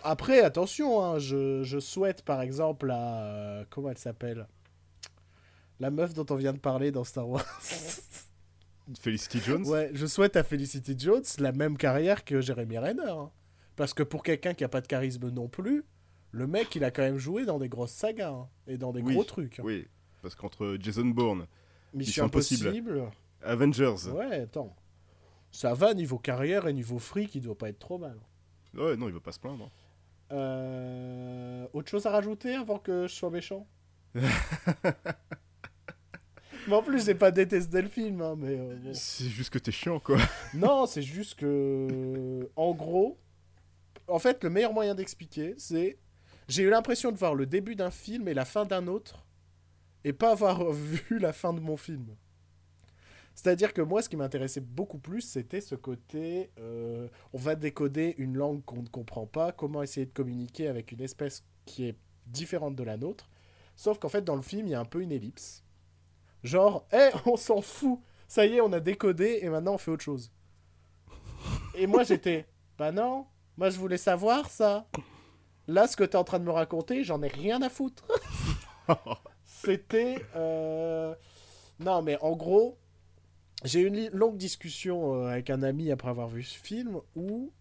Après, 0.03 0.41
attention, 0.41 1.03
hein, 1.03 1.19
je, 1.19 1.63
je 1.63 1.79
souhaite 1.79 2.23
par 2.23 2.41
exemple 2.41 2.89
à... 2.91 3.63
Comment 3.69 3.89
elle 3.91 3.97
s'appelle? 3.97 4.47
La 5.79 5.89
meuf 5.91 6.13
dont 6.13 6.25
on 6.29 6.35
vient 6.35 6.53
de 6.53 6.59
parler 6.59 6.91
dans 6.91 7.03
Star 7.03 7.27
Wars. 7.27 7.45
Felicity 8.99 9.39
Jones? 9.39 9.65
Ouais, 9.67 9.91
je 9.93 10.05
souhaite 10.05 10.35
à 10.35 10.43
Felicity 10.43 10.95
Jones 10.97 11.23
la 11.39 11.51
même 11.51 11.77
carrière 11.77 12.23
que 12.25 12.41
Jeremy 12.41 12.77
Renner. 12.77 13.01
hein. 13.09 13.31
Parce 13.75 13.93
que 13.93 14.03
pour 14.03 14.23
quelqu'un 14.23 14.53
qui 14.53 14.63
a 14.63 14.69
pas 14.69 14.81
de 14.81 14.87
charisme 14.87 15.29
non 15.29 15.47
plus, 15.47 15.83
le 16.31 16.47
mec, 16.47 16.75
il 16.75 16.83
a 16.83 16.91
quand 16.91 17.01
même 17.03 17.17
joué 17.17 17.45
dans 17.45 17.59
des 17.59 17.69
grosses 17.69 17.91
sagas 17.91 18.31
hein, 18.31 18.47
et 18.67 18.77
dans 18.77 18.91
des 18.91 19.01
Oui, 19.01 19.13
gros 19.13 19.23
trucs. 19.23 19.59
hein. 19.59 19.63
Oui, 19.65 19.87
parce 20.21 20.35
qu'entre 20.35 20.77
Jason 20.79 21.05
Bourne, 21.05 21.47
Mission 21.93 22.23
Mission 22.23 22.25
Impossible. 22.25 22.67
Impossible. 22.67 23.11
Avengers, 23.43 24.09
Ouais, 24.13 24.41
attends. 24.41 24.75
Ça 25.51 25.73
va 25.73 25.93
niveau 25.93 26.17
carrière 26.17 26.67
et 26.67 26.73
niveau 26.73 26.97
fric, 26.97 27.35
il 27.35 27.41
doit 27.41 27.57
pas 27.57 27.69
être 27.69 27.79
trop 27.79 27.97
mal. 27.99 28.17
ouais, 28.75 28.95
non, 28.97 29.07
il 29.07 29.13
va 29.13 29.19
pas 29.19 29.31
se 29.31 29.39
plaindre. 29.39 29.69
Euh, 30.31 31.67
Autre 31.73 31.89
chose 31.91 32.05
à 32.07 32.11
rajouter 32.11 32.55
avant 32.55 32.79
que 32.79 33.05
je 33.07 33.13
sois 33.13 33.29
méchant? 33.29 33.67
Mais 36.67 36.75
en 36.75 36.81
plus, 36.81 37.05
j'ai 37.05 37.15
pas 37.15 37.29
détesté 37.31 37.81
le 37.81 37.89
film, 37.89 38.21
hein, 38.21 38.35
mais 38.37 38.57
euh, 38.57 38.75
bon. 38.81 38.91
C'est 38.93 39.25
juste 39.27 39.49
que 39.49 39.59
t'es 39.59 39.71
chiant, 39.73 39.99
quoi. 39.99 40.17
Non, 40.53 40.85
c'est 40.85 41.01
juste 41.01 41.35
que. 41.35 42.49
En 42.55 42.73
gros. 42.73 43.17
En 44.07 44.19
fait, 44.19 44.43
le 44.43 44.49
meilleur 44.49 44.73
moyen 44.73 44.95
d'expliquer, 44.95 45.55
c'est. 45.57 45.97
J'ai 46.47 46.63
eu 46.63 46.69
l'impression 46.69 47.11
de 47.11 47.17
voir 47.17 47.35
le 47.35 47.45
début 47.45 47.75
d'un 47.75 47.91
film 47.91 48.27
et 48.27 48.33
la 48.33 48.45
fin 48.45 48.65
d'un 48.65 48.87
autre, 48.87 49.25
et 50.03 50.13
pas 50.13 50.31
avoir 50.31 50.71
vu 50.71 51.19
la 51.19 51.33
fin 51.33 51.53
de 51.53 51.59
mon 51.59 51.77
film. 51.77 52.15
C'est-à-dire 53.35 53.73
que 53.73 53.81
moi, 53.81 54.01
ce 54.01 54.09
qui 54.09 54.17
m'intéressait 54.17 54.61
beaucoup 54.61 54.99
plus, 54.99 55.21
c'était 55.21 55.61
ce 55.61 55.75
côté. 55.75 56.51
euh, 56.59 57.07
on 57.33 57.37
va 57.37 57.55
décoder 57.55 58.13
une 58.17 58.37
langue 58.37 58.63
qu'on 58.65 58.83
ne 58.83 58.87
comprend 58.87 59.25
pas, 59.25 59.51
comment 59.51 59.81
essayer 59.81 60.05
de 60.05 60.11
communiquer 60.11 60.67
avec 60.67 60.91
une 60.91 61.01
espèce 61.01 61.43
qui 61.65 61.85
est 61.85 61.97
différente 62.27 62.75
de 62.75 62.83
la 62.83 62.97
nôtre. 62.97 63.29
Sauf 63.75 63.97
qu'en 63.99 64.09
fait, 64.09 64.23
dans 64.23 64.35
le 64.35 64.41
film, 64.41 64.67
il 64.67 64.71
y 64.71 64.75
a 64.75 64.79
un 64.79 64.85
peu 64.85 65.01
une 65.01 65.11
ellipse. 65.11 65.63
Genre, 66.43 66.85
hé, 66.91 67.09
on 67.25 67.37
s'en 67.37 67.61
fout, 67.61 67.99
ça 68.27 68.45
y 68.45 68.55
est, 68.55 68.61
on 68.61 68.71
a 68.73 68.79
décodé 68.79 69.39
et 69.41 69.49
maintenant 69.49 69.75
on 69.75 69.77
fait 69.77 69.91
autre 69.91 70.03
chose. 70.03 70.31
Et 71.75 71.87
moi, 71.87 72.03
j'étais, 72.03 72.45
bah 72.77 72.91
non, 72.91 73.25
moi 73.57 73.69
je 73.69 73.77
voulais 73.79 73.97
savoir 73.97 74.49
ça. 74.49 74.87
Là, 75.67 75.87
ce 75.87 75.95
que 75.95 76.03
t'es 76.03 76.17
en 76.17 76.23
train 76.25 76.39
de 76.39 76.43
me 76.43 76.51
raconter, 76.51 77.03
j'en 77.03 77.21
ai 77.23 77.29
rien 77.29 77.61
à 77.61 77.69
foutre. 77.69 78.05
C'était. 79.45 80.17
euh, 80.35 81.15
Non, 81.79 82.01
mais 82.01 82.17
en 82.21 82.35
gros, 82.35 82.77
j'ai 83.63 83.79
eu 83.81 83.87
une 83.87 84.09
longue 84.09 84.37
discussion 84.37 85.15
euh, 85.15 85.27
avec 85.27 85.49
un 85.49 85.63
ami 85.63 85.89
après 85.91 86.09
avoir 86.09 86.27
vu 86.27 86.43
ce 86.43 86.57
film 86.57 86.99
où 87.15 87.53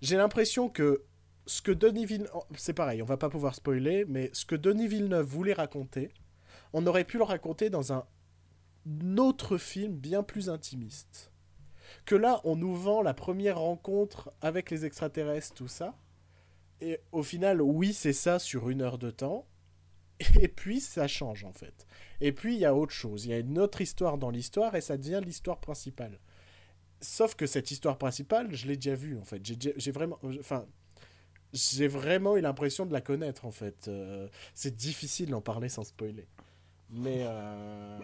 j'ai 0.00 0.16
l'impression 0.16 0.68
que 0.70 1.04
ce 1.46 1.60
que 1.62 1.72
Denis 1.72 2.06
Villeneuve. 2.06 2.30
C'est 2.56 2.72
pareil, 2.72 3.02
on 3.02 3.06
va 3.06 3.16
pas 3.18 3.28
pouvoir 3.28 3.54
spoiler, 3.54 4.04
mais 4.08 4.30
ce 4.32 4.46
que 4.46 4.56
Denis 4.56 4.88
Villeneuve 4.88 5.26
voulait 5.26 5.52
raconter, 5.52 6.10
on 6.72 6.86
aurait 6.86 7.04
pu 7.04 7.18
le 7.18 7.24
raconter 7.24 7.68
dans 7.70 7.92
un 7.92 8.06
autre 9.18 9.58
film 9.58 9.94
bien 9.94 10.22
plus 10.22 10.48
intimiste. 10.48 11.30
Que 12.06 12.14
là, 12.14 12.40
on 12.44 12.56
nous 12.56 12.74
vend 12.74 13.02
la 13.02 13.14
première 13.14 13.58
rencontre 13.58 14.32
avec 14.40 14.70
les 14.70 14.84
extraterrestres, 14.86 15.54
tout 15.54 15.68
ça. 15.68 15.94
Et 16.80 17.00
au 17.12 17.22
final, 17.22 17.60
oui, 17.60 17.92
c'est 17.92 18.12
ça 18.12 18.38
sur 18.38 18.70
une 18.70 18.80
heure 18.80 18.98
de 18.98 19.10
temps. 19.10 19.46
Et 20.40 20.48
puis, 20.48 20.80
ça 20.80 21.08
change 21.08 21.44
en 21.44 21.52
fait. 21.52 21.86
Et 22.20 22.32
puis, 22.32 22.54
il 22.54 22.60
y 22.60 22.64
a 22.64 22.74
autre 22.74 22.92
chose. 22.92 23.24
Il 23.26 23.30
y 23.30 23.34
a 23.34 23.38
une 23.38 23.58
autre 23.58 23.80
histoire 23.80 24.18
dans 24.18 24.30
l'histoire 24.30 24.74
et 24.76 24.80
ça 24.80 24.96
devient 24.96 25.20
l'histoire 25.24 25.58
principale. 25.58 26.18
Sauf 27.00 27.34
que 27.34 27.46
cette 27.46 27.70
histoire 27.70 27.98
principale, 27.98 28.54
je 28.54 28.66
l'ai 28.68 28.76
déjà 28.76 28.94
vue 28.94 29.18
en 29.18 29.24
fait. 29.24 29.42
J'ai 29.44 29.90
vraiment. 29.90 30.18
Enfin. 30.40 30.64
J'ai 31.52 31.88
vraiment 31.88 32.36
eu 32.36 32.40
l'impression 32.40 32.86
de 32.86 32.92
la 32.92 33.00
connaître 33.00 33.46
en 33.46 33.50
fait. 33.50 33.88
Euh, 33.88 34.28
c'est 34.54 34.74
difficile 34.76 35.30
d'en 35.30 35.40
parler 35.40 35.68
sans 35.68 35.84
spoiler. 35.84 36.26
Mais. 36.90 37.24
euh, 37.24 37.98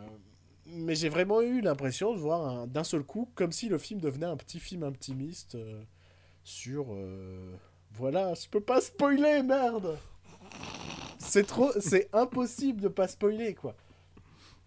Mais 0.67 0.95
j'ai 0.95 1.09
vraiment 1.09 1.41
eu 1.43 1.61
l'impression 1.61 2.15
de 2.15 2.19
voir 2.19 2.47
un- 2.49 2.67
d'un 2.67 2.85
seul 2.85 3.03
coup, 3.03 3.29
comme 3.35 3.53
si 3.53 3.69
le 3.69 3.79
film 3.79 4.01
devenait 4.01 4.27
un 4.27 4.37
petit 4.37 4.61
film 4.61 4.85
intimiste 4.85 5.57
euh, 5.57 5.83
sur. 6.45 6.89
euh, 6.93 7.57
Voilà, 7.93 8.35
je 8.35 8.49
peux 8.49 8.61
pas 8.63 8.81
spoiler, 8.83 9.43
merde! 9.43 9.99
C'est 11.19 11.47
trop. 11.47 11.71
C'est 11.81 12.09
impossible 12.13 12.81
de 12.81 12.89
pas 12.89 13.09
spoiler, 13.09 13.55
quoi. 13.55 13.75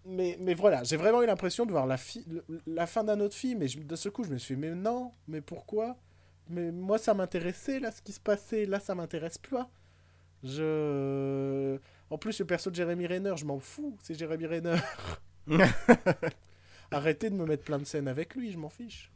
Mais, 0.06 0.36
mais 0.40 0.54
voilà, 0.54 0.84
j'ai 0.84 0.96
vraiment 0.96 1.22
eu 1.22 1.26
l'impression 1.26 1.66
de 1.66 1.72
voir 1.72 1.86
la, 1.86 1.96
la 2.66 2.86
fin 2.86 3.04
d'un 3.04 3.20
autre 3.20 3.34
film, 3.34 3.62
et 3.62 3.68
je- 3.68 3.80
de 3.80 3.96
ce 3.96 4.08
coup, 4.08 4.24
je 4.24 4.30
me 4.30 4.38
suis 4.38 4.54
dit, 4.56 4.60
mais 4.60 4.74
non, 4.74 5.12
mais 5.28 5.40
pourquoi? 5.40 5.96
Mais 6.48 6.72
moi, 6.72 6.98
ça 6.98 7.14
m'intéressait, 7.14 7.80
là, 7.80 7.92
ce 7.92 8.02
qui 8.02 8.12
se 8.12 8.20
passait, 8.20 8.66
là, 8.66 8.80
ça 8.80 8.94
m'intéresse 8.94 9.38
plus. 9.38 9.56
Je. 10.44 11.78
En 12.10 12.18
plus, 12.18 12.38
le 12.40 12.46
perso 12.46 12.70
de 12.70 12.76
Jeremy 12.76 13.06
Renner, 13.06 13.34
je 13.36 13.44
m'en 13.46 13.58
fous, 13.60 13.96
c'est 14.02 14.14
Jeremy 14.18 14.46
Renner. 14.46 14.76
Arrêtez 16.90 17.30
de 17.30 17.36
me 17.36 17.46
mettre 17.46 17.62
plein 17.64 17.78
de 17.78 17.84
scènes 17.84 18.08
avec 18.08 18.34
lui, 18.34 18.50
je 18.52 18.58
m'en 18.58 18.70
fiche. 18.70 19.12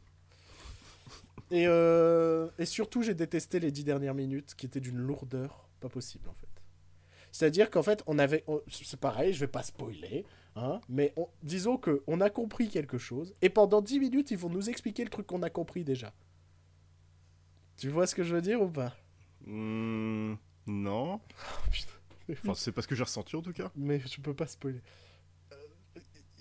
Et, 1.49 1.65
euh, 1.67 2.47
et 2.57 2.65
surtout, 2.65 3.03
j'ai 3.03 3.13
détesté 3.13 3.59
les 3.59 3.71
dix 3.71 3.83
dernières 3.83 4.13
minutes, 4.13 4.55
qui 4.55 4.65
étaient 4.65 4.79
d'une 4.79 4.97
lourdeur 4.97 5.67
pas 5.79 5.89
possible, 5.89 6.29
en 6.29 6.33
fait. 6.33 6.47
C'est-à-dire 7.31 7.71
qu'en 7.71 7.83
fait, 7.83 8.03
on 8.07 8.19
avait... 8.19 8.45
C'est 8.71 8.99
pareil, 8.99 9.33
je 9.33 9.41
vais 9.41 9.47
pas 9.47 9.63
spoiler, 9.63 10.25
hein, 10.55 10.81
mais 10.89 11.13
on- 11.17 11.29
disons 11.43 11.77
que 11.77 12.03
on 12.07 12.21
a 12.21 12.29
compris 12.29 12.69
quelque 12.69 12.97
chose, 12.99 13.35
et 13.41 13.49
pendant 13.49 13.81
10 13.81 13.99
minutes, 13.99 14.31
ils 14.31 14.37
vont 14.37 14.49
nous 14.49 14.69
expliquer 14.69 15.03
le 15.03 15.09
truc 15.11 15.27
qu'on 15.27 15.43
a 15.43 15.49
compris 15.49 15.83
déjà. 15.83 16.13
Tu 17.77 17.89
vois 17.89 18.07
ce 18.07 18.15
que 18.15 18.23
je 18.23 18.35
veux 18.35 18.41
dire 18.41 18.61
ou 18.61 18.69
pas? 18.69 18.95
Hmm, 19.45 20.35
non. 20.67 21.19
Enfin, 22.31 22.53
c'est 22.55 22.71
pas 22.71 22.81
ce 22.81 22.87
que 22.87 22.95
j'ai 22.95 23.03
ressenti 23.03 23.35
en 23.35 23.41
tout 23.41 23.51
cas. 23.51 23.71
Mais 23.75 23.99
je 23.99 24.21
peux 24.21 24.33
pas 24.33 24.47
spoiler. 24.47 24.79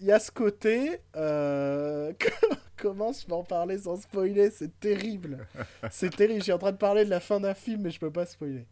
Il 0.01 0.07
y 0.07 0.13
a 0.13 0.19
ce 0.19 0.31
côté. 0.31 1.01
euh, 1.17 2.13
Comment 2.77 3.13
je 3.13 3.27
peux 3.27 3.35
en 3.35 3.45
parler 3.45 3.79
sans 3.79 3.97
spoiler? 4.01 4.51
C'est 4.51 4.79
terrible. 4.81 5.47
C'est 5.91 6.15
terrible. 6.15 6.41
Je 6.41 6.45
suis 6.45 6.53
en 6.53 6.59
train 6.59 6.73
de 6.73 6.79
parler 6.79 7.05
de 7.05 7.11
la 7.11 7.21
fin 7.21 7.39
d'un 7.41 7.55
film, 7.55 7.83
mais 7.83 7.91
je 7.91 8.01
peux 8.01 8.11
pas 8.11 8.25
spoiler. 8.25 8.67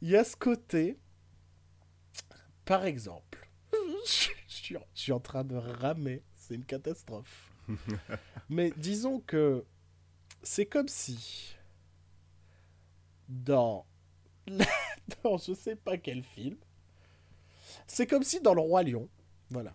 Il 0.00 0.08
y 0.08 0.16
a 0.16 0.24
ce 0.24 0.36
côté. 0.36 0.98
Par 2.64 2.84
exemple. 2.84 3.48
Je 4.06 4.54
suis, 4.56 4.76
je 4.94 5.00
suis 5.00 5.12
en 5.12 5.20
train 5.20 5.44
de 5.44 5.56
ramer. 5.56 6.22
C'est 6.34 6.54
une 6.54 6.64
catastrophe. 6.64 7.50
mais 8.48 8.72
disons 8.76 9.20
que. 9.20 9.64
C'est 10.42 10.66
comme 10.66 10.88
si. 10.88 11.54
Dans. 13.28 13.86
dans 15.22 15.36
je 15.38 15.54
sais 15.54 15.76
pas 15.76 15.96
quel 15.98 16.22
film. 16.24 16.56
C'est 17.86 18.06
comme 18.06 18.22
si 18.22 18.40
dans 18.40 18.54
le 18.54 18.60
Roi 18.60 18.82
Lion, 18.82 19.08
voilà. 19.50 19.74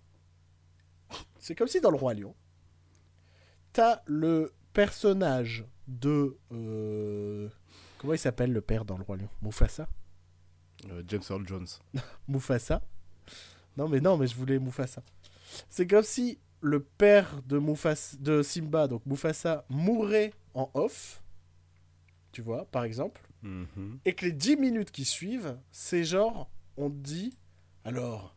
C'est 1.45 1.53
comme 1.53 1.67
si 1.67 1.79
dans 1.79 1.91
le 1.91 1.97
Roi 1.97 2.15
Lion, 2.15 2.33
t'as 3.71 4.01
le 4.07 4.51
personnage 4.73 5.63
de. 5.87 6.39
euh, 6.51 7.47
Comment 7.99 8.13
il 8.13 8.17
s'appelle 8.17 8.51
le 8.51 8.61
père 8.61 8.83
dans 8.83 8.97
le 8.97 9.03
Roi 9.03 9.17
Lion? 9.17 9.29
Mufasa? 9.43 9.87
Euh, 10.89 11.03
James 11.07 11.21
Earl 11.29 11.47
Jones. 11.47 11.67
Mufasa? 12.27 12.81
Non, 13.77 13.87
mais 13.87 13.99
non, 14.01 14.17
mais 14.17 14.25
je 14.25 14.35
voulais 14.35 14.57
Mufasa. 14.57 15.03
C'est 15.69 15.85
comme 15.85 16.01
si 16.01 16.39
le 16.61 16.79
père 16.79 17.43
de, 17.43 17.59
Mufasa, 17.59 18.17
de 18.19 18.41
Simba, 18.41 18.87
donc 18.87 19.05
Mufasa, 19.05 19.65
mourait 19.69 20.33
en 20.55 20.71
off. 20.73 21.21
Tu 22.31 22.41
vois, 22.41 22.65
par 22.71 22.85
exemple. 22.85 23.21
Mhm. 23.43 23.99
Et 24.03 24.15
que 24.15 24.25
les 24.25 24.31
10 24.31 24.55
minutes 24.57 24.89
qui 24.89 25.05
suivent, 25.05 25.59
c'est 25.71 26.05
genre, 26.05 26.49
on 26.75 26.89
te 26.89 26.95
dit 26.95 27.37
Alors, 27.83 28.35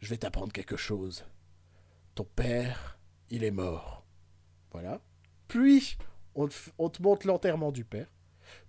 je 0.00 0.08
vais 0.10 0.16
t'apprendre 0.18 0.52
quelque 0.52 0.76
chose. 0.76 1.24
Ton 2.20 2.26
père, 2.36 2.98
il 3.30 3.44
est 3.44 3.50
mort. 3.50 4.04
Voilà. 4.72 5.00
Puis, 5.48 5.96
on 6.34 6.48
te, 6.48 6.52
f- 6.52 6.68
on 6.76 6.90
te 6.90 7.00
montre 7.02 7.26
l'enterrement 7.26 7.72
du 7.72 7.82
père. 7.82 8.12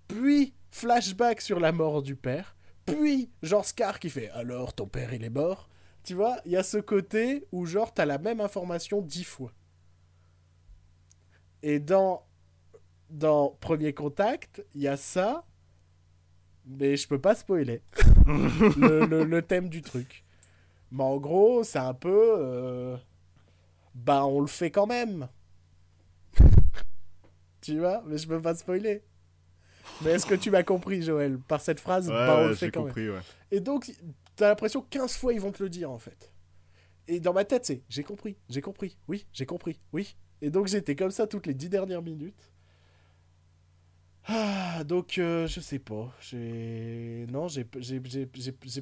Puis, 0.07 0.53
flashback 0.69 1.41
sur 1.41 1.59
la 1.59 1.73
mort 1.73 2.01
du 2.01 2.15
père. 2.15 2.55
Puis, 2.85 3.29
genre 3.43 3.65
Scar 3.65 3.99
qui 3.99 4.09
fait 4.09 4.29
Alors, 4.29 4.73
ton 4.73 4.87
père, 4.87 5.13
il 5.13 5.25
est 5.25 5.29
mort. 5.29 5.67
Tu 6.05 6.13
vois, 6.13 6.37
il 6.45 6.53
y 6.53 6.55
a 6.55 6.63
ce 6.63 6.77
côté 6.77 7.45
où, 7.51 7.65
genre, 7.65 7.93
t'as 7.93 8.05
la 8.05 8.19
même 8.19 8.39
information 8.39 9.01
dix 9.01 9.25
fois. 9.25 9.51
Et 11.61 11.79
dans, 11.81 12.23
dans 13.09 13.49
Premier 13.59 13.91
Contact, 13.93 14.65
il 14.75 14.81
y 14.83 14.87
a 14.87 14.95
ça, 14.95 15.45
mais 16.65 16.95
je 16.95 17.05
peux 17.05 17.19
pas 17.19 17.35
spoiler 17.35 17.81
le, 18.77 19.05
le- 19.07 19.25
le 19.25 19.41
thème 19.41 19.67
du 19.67 19.81
truc. 19.81 20.23
Mais 20.89 21.03
en 21.03 21.17
gros, 21.17 21.65
c'est 21.65 21.79
un 21.79 21.93
peu. 21.93 22.35
euh, 22.39 22.95
Bah, 23.93 24.25
on 24.25 24.39
le 24.41 24.47
fait 24.47 24.71
quand 24.71 24.87
même. 24.87 25.27
tu 27.61 27.79
vois 27.79 28.03
Mais 28.07 28.17
je 28.17 28.27
peux 28.27 28.41
pas 28.41 28.55
spoiler. 28.55 29.03
Mais 30.03 30.11
est-ce 30.11 30.25
que 30.25 30.35
tu 30.35 30.51
m'as 30.51 30.63
compris, 30.63 31.01
Joël 31.01 31.37
Par 31.39 31.61
cette 31.61 31.79
phrase, 31.79 32.07
Ouais, 32.07 32.13
bah, 32.13 32.35
on 32.37 32.41
ouais, 32.43 32.47
le 32.49 32.55
fait 32.55 32.71
quand 32.71 32.83
même. 32.85 32.93
ouais. 32.95 33.19
Et 33.51 33.59
donc, 33.59 33.91
t'as 34.35 34.47
l'impression 34.49 34.81
que 34.81 34.89
15 34.89 35.15
fois 35.17 35.33
ils 35.33 35.41
vont 35.41 35.51
te 35.51 35.61
le 35.61 35.69
dire 35.69 35.91
en 35.91 35.99
fait. 35.99 36.31
Et 37.07 37.19
dans 37.19 37.33
ma 37.33 37.43
tête, 37.45 37.65
c'est 37.65 37.83
j'ai 37.89 38.03
compris, 38.03 38.37
j'ai 38.49 38.61
compris, 38.61 38.97
oui, 39.07 39.25
j'ai 39.33 39.45
compris, 39.45 39.79
oui. 39.91 40.15
Et 40.41 40.49
donc 40.49 40.67
j'étais 40.67 40.95
comme 40.95 41.11
ça 41.11 41.27
toutes 41.27 41.45
les 41.47 41.53
10 41.53 41.69
dernières 41.69 42.01
minutes. 42.01 42.51
Ah, 44.28 44.84
donc 44.84 45.17
euh, 45.17 45.47
je 45.47 45.59
sais 45.59 45.80
pas. 45.80 46.13
Non, 46.34 47.47
j'ai 47.47 47.63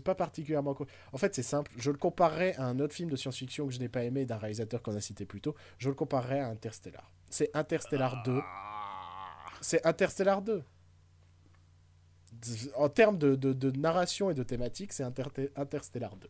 pas 0.03 0.15
particulièrement. 0.15 0.75
En 1.13 1.17
fait, 1.17 1.33
c'est 1.33 1.43
simple. 1.43 1.71
Je 1.77 1.91
le 1.91 1.97
comparerais 1.97 2.55
à 2.57 2.65
un 2.65 2.79
autre 2.79 2.93
film 2.93 3.09
de 3.09 3.15
science-fiction 3.15 3.67
que 3.67 3.73
je 3.73 3.79
n'ai 3.79 3.89
pas 3.89 4.03
aimé 4.03 4.25
d'un 4.25 4.37
réalisateur 4.37 4.81
qu'on 4.81 4.95
a 4.95 5.01
cité 5.01 5.25
plus 5.25 5.41
tôt. 5.41 5.55
Je 5.77 5.87
le 5.89 5.95
comparerais 5.95 6.39
à 6.41 6.47
Interstellar. 6.49 7.09
C'est 7.29 7.49
Interstellar 7.55 8.21
2. 8.23 8.41
C'est 9.61 9.85
Interstellar 9.85 10.41
2. 10.41 10.61
D- 12.31 12.71
En 12.75 12.89
termes 12.89 13.17
de, 13.17 13.35
de- 13.35 13.53
de 13.53 13.71
narration 13.71 14.29
et 14.29 14.33
de 14.33 14.43
thématique, 14.43 14.93
c'est 14.93 15.03
Inter- 15.03 15.23
Interstellar 15.55 16.15
2. 16.17 16.27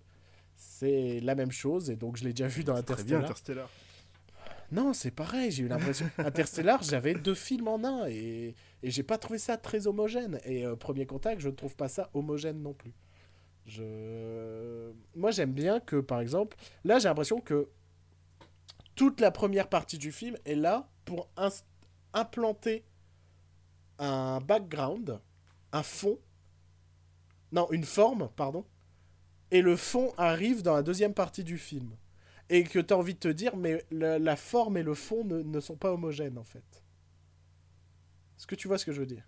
C'est 0.56 1.20
la 1.22 1.36
même 1.36 1.52
chose, 1.52 1.90
et 1.90 1.96
donc 1.96 2.18
je 2.18 2.24
l'ai 2.24 2.32
déjà 2.34 2.48
vu 2.48 2.64
dans 2.64 2.74
Très 2.74 3.04
bien, 3.04 3.20
Interstellar. 3.20 3.70
Non, 4.72 4.94
c'est 4.94 5.12
pareil, 5.12 5.52
j'ai 5.52 5.64
eu 5.64 5.68
l'impression. 5.68 6.10
Interstellar, 6.20 6.84
j'avais 6.84 7.16
deux 7.16 7.34
films 7.34 7.68
en 7.68 7.84
un, 7.84 8.08
et, 8.08 8.54
et 8.84 8.92
j'ai 8.92 9.04
pas 9.04 9.18
trouvé 9.18 9.40
ça 9.40 9.58
très 9.58 9.88
homogène. 9.88 10.40
Et 10.46 10.66
euh, 10.66 10.76
Premier 10.76 11.06
Contact, 11.06 11.42
je 11.42 11.50
ne 11.50 11.56
trouve 11.56 11.76
pas 11.76 11.88
ça 11.88 12.10
homogène 12.14 12.62
non 12.62 12.74
plus. 12.74 12.94
Je... 13.66 14.92
Moi, 15.16 15.32
j'aime 15.32 15.54
bien 15.54 15.80
que, 15.80 15.98
par 15.98 16.20
exemple, 16.20 16.58
là, 16.84 17.00
j'ai 17.00 17.08
l'impression 17.08 17.40
que 17.40 17.70
toute 18.96 19.22
la 19.22 19.32
première 19.32 19.70
partie 19.70 19.98
du 19.98 20.12
film 20.12 20.38
est 20.46 20.56
là 20.56 20.90
pour 21.06 21.30
implanter 22.14 22.84
un 23.98 24.40
background, 24.40 25.20
un 25.72 25.84
fond, 25.84 26.20
non, 27.52 27.68
une 27.72 27.84
forme, 27.84 28.30
pardon, 28.36 28.66
et 29.52 29.62
le 29.62 29.76
fond 29.76 30.14
arrive 30.18 30.62
dans 30.62 30.76
la 30.76 30.84
deuxième 30.84 31.14
partie 31.14 31.44
du 31.44 31.58
film. 31.58 31.96
Et 32.50 32.64
que 32.64 32.80
tu 32.80 32.94
as 32.94 32.98
envie 32.98 33.14
de 33.14 33.20
te 33.20 33.28
dire, 33.28 33.56
mais 33.56 33.86
la, 33.92 34.18
la 34.18 34.36
forme 34.36 34.78
et 34.78 34.84
le 34.84 34.94
fond 34.96 35.24
ne, 35.24 35.42
ne 35.42 35.60
sont 35.60 35.76
pas 35.76 35.92
homogènes, 35.94 36.38
en 36.38 36.44
fait. 36.44 36.84
Est-ce 38.38 38.48
que 38.48 38.56
tu 38.56 38.68
vois 38.68 38.78
ce 38.78 38.86
que 38.86 38.92
je 38.92 39.02
veux 39.02 39.06
dire? 39.06 39.24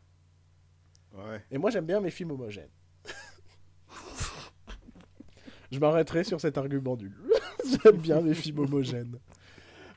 Ouais. 1.14 1.44
Et 1.52 1.58
moi, 1.58 1.70
j'aime 1.70 1.86
bien 1.86 2.00
mes 2.00 2.12
films 2.12 2.32
homogènes. 2.32 2.72
je 5.72 5.80
m'arrêterai 5.80 6.24
sur 6.24 6.40
cet 6.40 6.58
argument 6.58 6.96
nul. 6.98 7.14
j'aime 7.84 7.98
bien 7.98 8.22
mes 8.22 8.34
films 8.34 8.60
homogènes. 8.60 9.20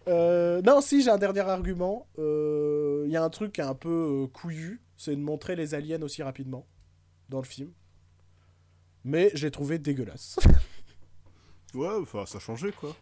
Euh, 0.08 0.60
non, 0.62 0.80
si, 0.80 1.02
j'ai 1.02 1.10
un 1.10 1.18
dernier 1.18 1.40
argument. 1.40 2.08
Euh, 2.18 3.04
Il 3.06 3.12
y 3.12 3.16
a 3.16 3.22
un 3.22 3.30
truc 3.30 3.52
qui 3.52 3.60
est 3.60 3.64
un 3.64 3.74
peu 3.74 4.24
euh, 4.24 4.26
couillu, 4.26 4.82
c'est 4.96 5.14
de 5.16 5.20
montrer 5.20 5.56
les 5.56 5.74
aliens 5.74 6.02
aussi 6.02 6.22
rapidement 6.22 6.66
dans 7.28 7.38
le 7.38 7.46
film. 7.46 7.72
Mais 9.04 9.30
j'ai 9.34 9.50
trouvé 9.50 9.78
dégueulasse. 9.78 10.38
Ouais, 11.74 11.88
enfin, 12.00 12.24
ça 12.24 12.38
changeait, 12.38 12.70
quoi. 12.70 12.94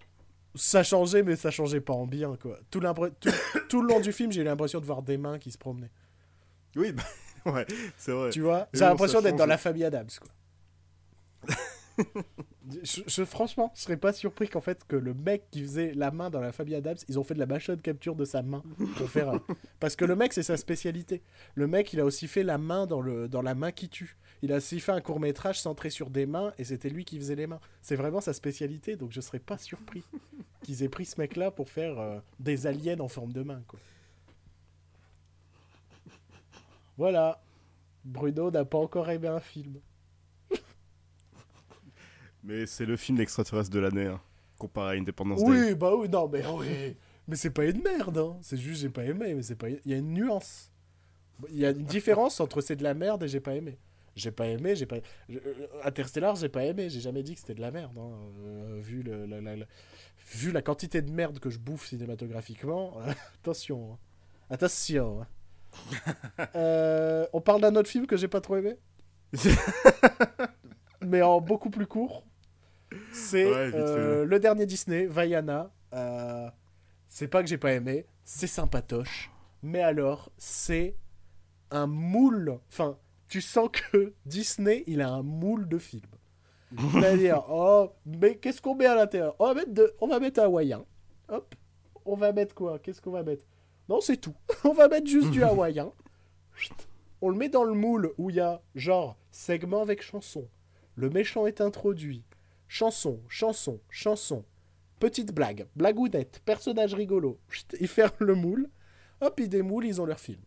Ça 0.55 0.83
changeait, 0.83 1.23
mais 1.23 1.37
ça 1.37 1.51
changeait 1.51 1.81
pas 1.81 1.93
en 1.95 2.07
bien, 2.07 2.37
quoi. 2.37 2.59
Tout, 2.71 2.81
tout, 2.81 3.31
tout 3.69 3.83
le 3.83 3.89
long 3.89 4.01
du 4.01 4.13
film, 4.13 4.33
j'ai 4.33 4.43
eu 4.43 4.45
l'impression 4.45 4.81
de 4.81 4.87
voir 4.87 5.03
des 5.03 5.17
mains 5.17 5.39
qui 5.39 5.51
se 5.51 5.59
promenaient. 5.59 5.91
Oui, 6.77 6.93
bah, 6.93 7.03
ouais, 7.53 7.67
c'est 7.97 8.13
vrai. 8.13 8.31
Tu 8.31 8.41
vois 8.41 8.69
J'ai 8.73 8.81
l'impression 8.85 9.21
d'être 9.21 9.37
dans 9.37 9.47
la 9.47 9.59
famille 9.59 9.85
Adams, 9.85 10.09
quoi. 10.21 11.55
je, 12.83 13.03
je- 13.07 13.25
franchement, 13.25 13.73
je 13.75 13.83
serais 13.83 13.97
pas 13.97 14.13
surpris 14.13 14.49
qu'en 14.49 14.61
fait 14.61 14.85
que 14.87 14.97
le 14.97 15.13
mec 15.15 15.45
qui 15.51 15.63
faisait 15.63 15.93
la 15.95 16.11
main 16.11 16.31
dans 16.31 16.41
la 16.41 16.53
famille 16.53 16.75
Adams, 16.75 16.97
ils 17.09 17.19
ont 17.19 17.25
fait 17.25 17.35
de 17.35 17.39
la 17.39 17.47
machine 17.47 17.77
capture 17.77 18.15
de 18.15 18.25
sa 18.25 18.43
main 18.43 18.63
pour 18.97 19.11
faire 19.11 19.33
parce 19.81 19.97
que 19.97 20.05
le 20.05 20.17
mec 20.17 20.33
c'est 20.33 20.43
sa 20.43 20.57
spécialité. 20.57 21.23
Le 21.55 21.67
mec, 21.67 21.93
il 21.93 22.01
a 22.01 22.05
aussi 22.05 22.29
fait 22.29 22.43
la 22.45 22.59
main 22.59 22.87
dans 22.87 23.01
le 23.01 23.29
dans 23.29 23.43
la 23.43 23.55
main 23.55 23.73
qui 23.73 23.89
tue. 23.89 24.17
Il 24.43 24.53
a 24.53 24.57
aussi 24.57 24.81
fait 24.81 24.91
un 24.91 25.01
court 25.01 25.21
métrage 25.21 25.61
centré 25.61 25.89
sur 25.89 26.11
des 26.11 26.27
mains 26.27 26.53
et 26.59 26.65
c'était 26.65 26.91
lui 26.91 27.05
qui 27.05 27.17
faisait 27.17 27.37
les 27.37 27.47
mains. 27.47 27.61
C'est 27.81 27.95
vraiment 27.95 28.21
sa 28.21 28.33
spécialité, 28.33 28.97
donc 28.97 29.13
je 29.13 29.21
serais 29.21 29.39
pas 29.39 29.57
surpris 29.57 30.03
qu'ils 30.63 30.83
aient 30.83 30.89
pris 30.89 31.07
ce 31.07 31.21
mec-là 31.21 31.53
pour 31.53 31.71
faire 31.71 31.99
euh, 31.99 32.19
des 32.41 32.67
aliens 32.67 32.99
en 32.99 33.09
forme 33.09 33.33
de 33.33 33.43
main, 33.43 33.63
quoi. 33.69 33.79
Voilà. 36.99 37.41
Bruno 38.05 38.51
n'a 38.51 38.65
pas 38.65 38.79
encore 38.79 39.09
aimé 39.11 39.29
un 39.29 39.41
film. 39.41 39.81
Mais 42.43 42.67
c'est 42.67 42.85
le 42.85 42.97
film 42.97 43.19
d'extraterrestre 43.19 43.71
de 43.71 43.79
l'année, 43.79 44.07
hein, 44.07 44.21
comparé 44.59 44.97
à 44.97 45.01
Independence 45.01 45.45
Day. 45.45 45.49
Oui, 45.49 45.75
bah 45.75 45.95
oui, 45.95 46.09
non, 46.09 46.29
mais 46.29 46.45
oui. 46.45 46.97
Mais 47.29 47.37
c'est 47.37 47.51
pas 47.51 47.65
une 47.67 47.81
merde, 47.83 48.19
hein. 48.19 48.37
C'est 48.43 48.57
juste 48.57 48.81
j'ai 48.81 48.89
pas 48.89 49.05
aimé, 49.05 49.33
mais 49.35 49.43
c'est 49.43 49.55
pas. 49.55 49.71
Il 49.71 49.81
y 49.85 49.95
a 49.95 49.99
une 49.99 50.13
nuance. 50.13 50.73
Il 51.51 51.57
y 51.57 51.65
a 51.65 51.71
une 51.71 51.85
différence 51.85 52.41
entre 52.41 52.61
c'est 52.61 52.75
de 52.75 52.83
la 52.83 52.95
merde 52.95 53.23
et 53.23 53.29
j'ai 53.29 53.41
pas 53.41 53.55
aimé. 53.55 53.79
J'ai 54.15 54.31
pas 54.31 54.47
aimé, 54.47 54.77
j'ai 54.77 54.87
pas. 54.87 54.97
euh, 55.31 55.39
Interstellar, 55.85 56.37
j'ai 56.37 56.49
pas 56.51 56.65
aimé. 56.65 56.91
J'ai 56.91 57.01
jamais 57.01 57.23
dit 57.23 57.35
que 57.35 57.41
c'était 57.41 57.55
de 57.55 57.61
la 57.63 57.71
merde. 57.71 57.97
hein. 57.99 58.11
Euh, 58.45 58.79
vu 58.83 59.03
le, 59.03 59.25
la, 59.27 59.41
la- 59.41 59.57
la- 59.57 59.67
vu 60.35 60.53
la 60.53 60.61
quantité 60.63 61.01
de 61.03 61.11
merde 61.11 61.39
que 61.39 61.49
je 61.51 61.59
bouffe 61.59 61.87
cinématographiquement, 61.87 62.99
euh, 63.01 63.13
attention, 63.41 63.93
hein. 63.95 63.99
attention. 64.51 65.23
hein. 65.23 65.27
Euh, 66.57 67.27
on 67.33 67.41
parle 67.41 67.63
d'un 67.63 67.75
autre 67.77 67.89
film 67.89 68.07
que 68.07 68.17
j'ai 68.19 68.29
pas 68.29 68.43
trop 68.43 68.57
aimé, 68.57 68.77
mais 71.01 71.23
en 71.23 71.41
beaucoup 71.41 71.71
plus 71.71 71.87
court. 71.87 72.25
C'est 73.13 73.47
Ouais, 73.51 74.25
le 74.25 74.39
dernier 74.39 74.67
Disney, 74.67 75.07
Vaiana. 75.07 75.71
C'est 77.09 77.29
pas 77.29 77.43
que 77.43 77.49
j'ai 77.49 77.59
pas 77.59 77.73
aimé, 77.73 78.07
c'est 78.25 78.47
sympatoche. 78.47 79.31
Mais 79.63 79.81
alors, 79.83 80.31
c'est 80.39 80.97
un 81.71 81.87
moule. 81.87 82.59
Enfin, 82.71 82.99
tu 83.33 83.41
sens 83.41 83.71
que 83.73 84.13
Disney, 84.27 84.85
il 84.87 85.01
a 85.01 85.09
un 85.09 85.23
moule 85.23 85.67
de 85.67 85.79
film. 85.79 86.03
C'est-à-dire, 86.93 87.43
oh, 87.49 87.91
mais 88.05 88.37
qu'est-ce 88.37 88.61
qu'on 88.61 88.75
met 88.75 88.85
à 88.85 88.95
l'intérieur? 88.95 89.35
On 89.39 89.47
va, 89.47 89.55
mettre 89.55 89.73
de... 89.73 90.41
hawaïen. 90.41 90.85
Hop. 91.31 91.55
On 92.05 92.15
va 92.15 92.33
mettre 92.33 92.55
quoi? 92.55 92.79
Qu'est-ce 92.79 93.01
qu'on 93.01 93.13
va 93.13 93.23
mettre? 93.23 93.47
Non, 93.89 94.03
c'est 94.03 94.19
tout. 94.19 94.35
on 94.65 94.75
va 94.75 94.87
mettre 94.89 95.07
juste 95.07 95.31
du 95.31 95.43
hawaïen. 95.43 95.93
On 97.23 97.31
le 97.31 97.37
met 97.37 97.49
dans 97.49 97.65
le 97.65 97.73
moule 97.73 98.13
où 98.19 98.29
il 98.29 98.37
y 98.37 98.41
a, 98.41 98.61
genre, 98.75 99.17
segment 99.31 99.81
avec 99.81 100.03
chanson. 100.03 100.47
Le 100.95 101.09
méchant 101.09 101.47
est 101.47 101.63
introduit. 101.63 102.25
Chanson, 102.69 103.19
chanson, 103.29 103.81
chanson. 103.89 104.45
Petite 105.01 105.33
blague, 105.33 105.69
blagounette, 105.75 106.43
personnage 106.45 106.93
rigolo. 106.93 107.39
Ils 107.81 107.89
ferment 107.89 108.13
le 108.19 108.35
moule. 108.35 108.69
Hop, 109.23 109.41
ils 109.41 109.49
démoulent, 109.49 109.87
ils 109.87 110.03
ont 110.03 110.07
leur 110.07 110.21
film. 110.21 110.43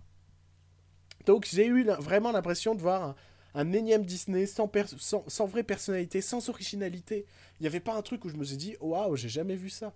Donc 1.25 1.47
j'ai 1.51 1.67
eu 1.67 1.83
vraiment 1.99 2.31
l'impression 2.31 2.75
de 2.75 2.81
voir 2.81 3.03
un, 3.03 3.15
un 3.55 3.71
énième 3.73 4.03
Disney 4.05 4.45
sans, 4.45 4.67
pers- 4.67 4.87
sans, 4.99 5.23
sans 5.27 5.45
vraie 5.45 5.63
personnalité, 5.63 6.21
sans 6.21 6.49
originalité. 6.49 7.25
Il 7.59 7.63
n'y 7.63 7.67
avait 7.67 7.79
pas 7.79 7.95
un 7.95 8.01
truc 8.01 8.25
où 8.25 8.29
je 8.29 8.35
me 8.35 8.43
suis 8.43 8.57
dit, 8.57 8.75
waouh, 8.81 9.15
j'ai 9.15 9.29
jamais 9.29 9.55
vu 9.55 9.69
ça. 9.69 9.93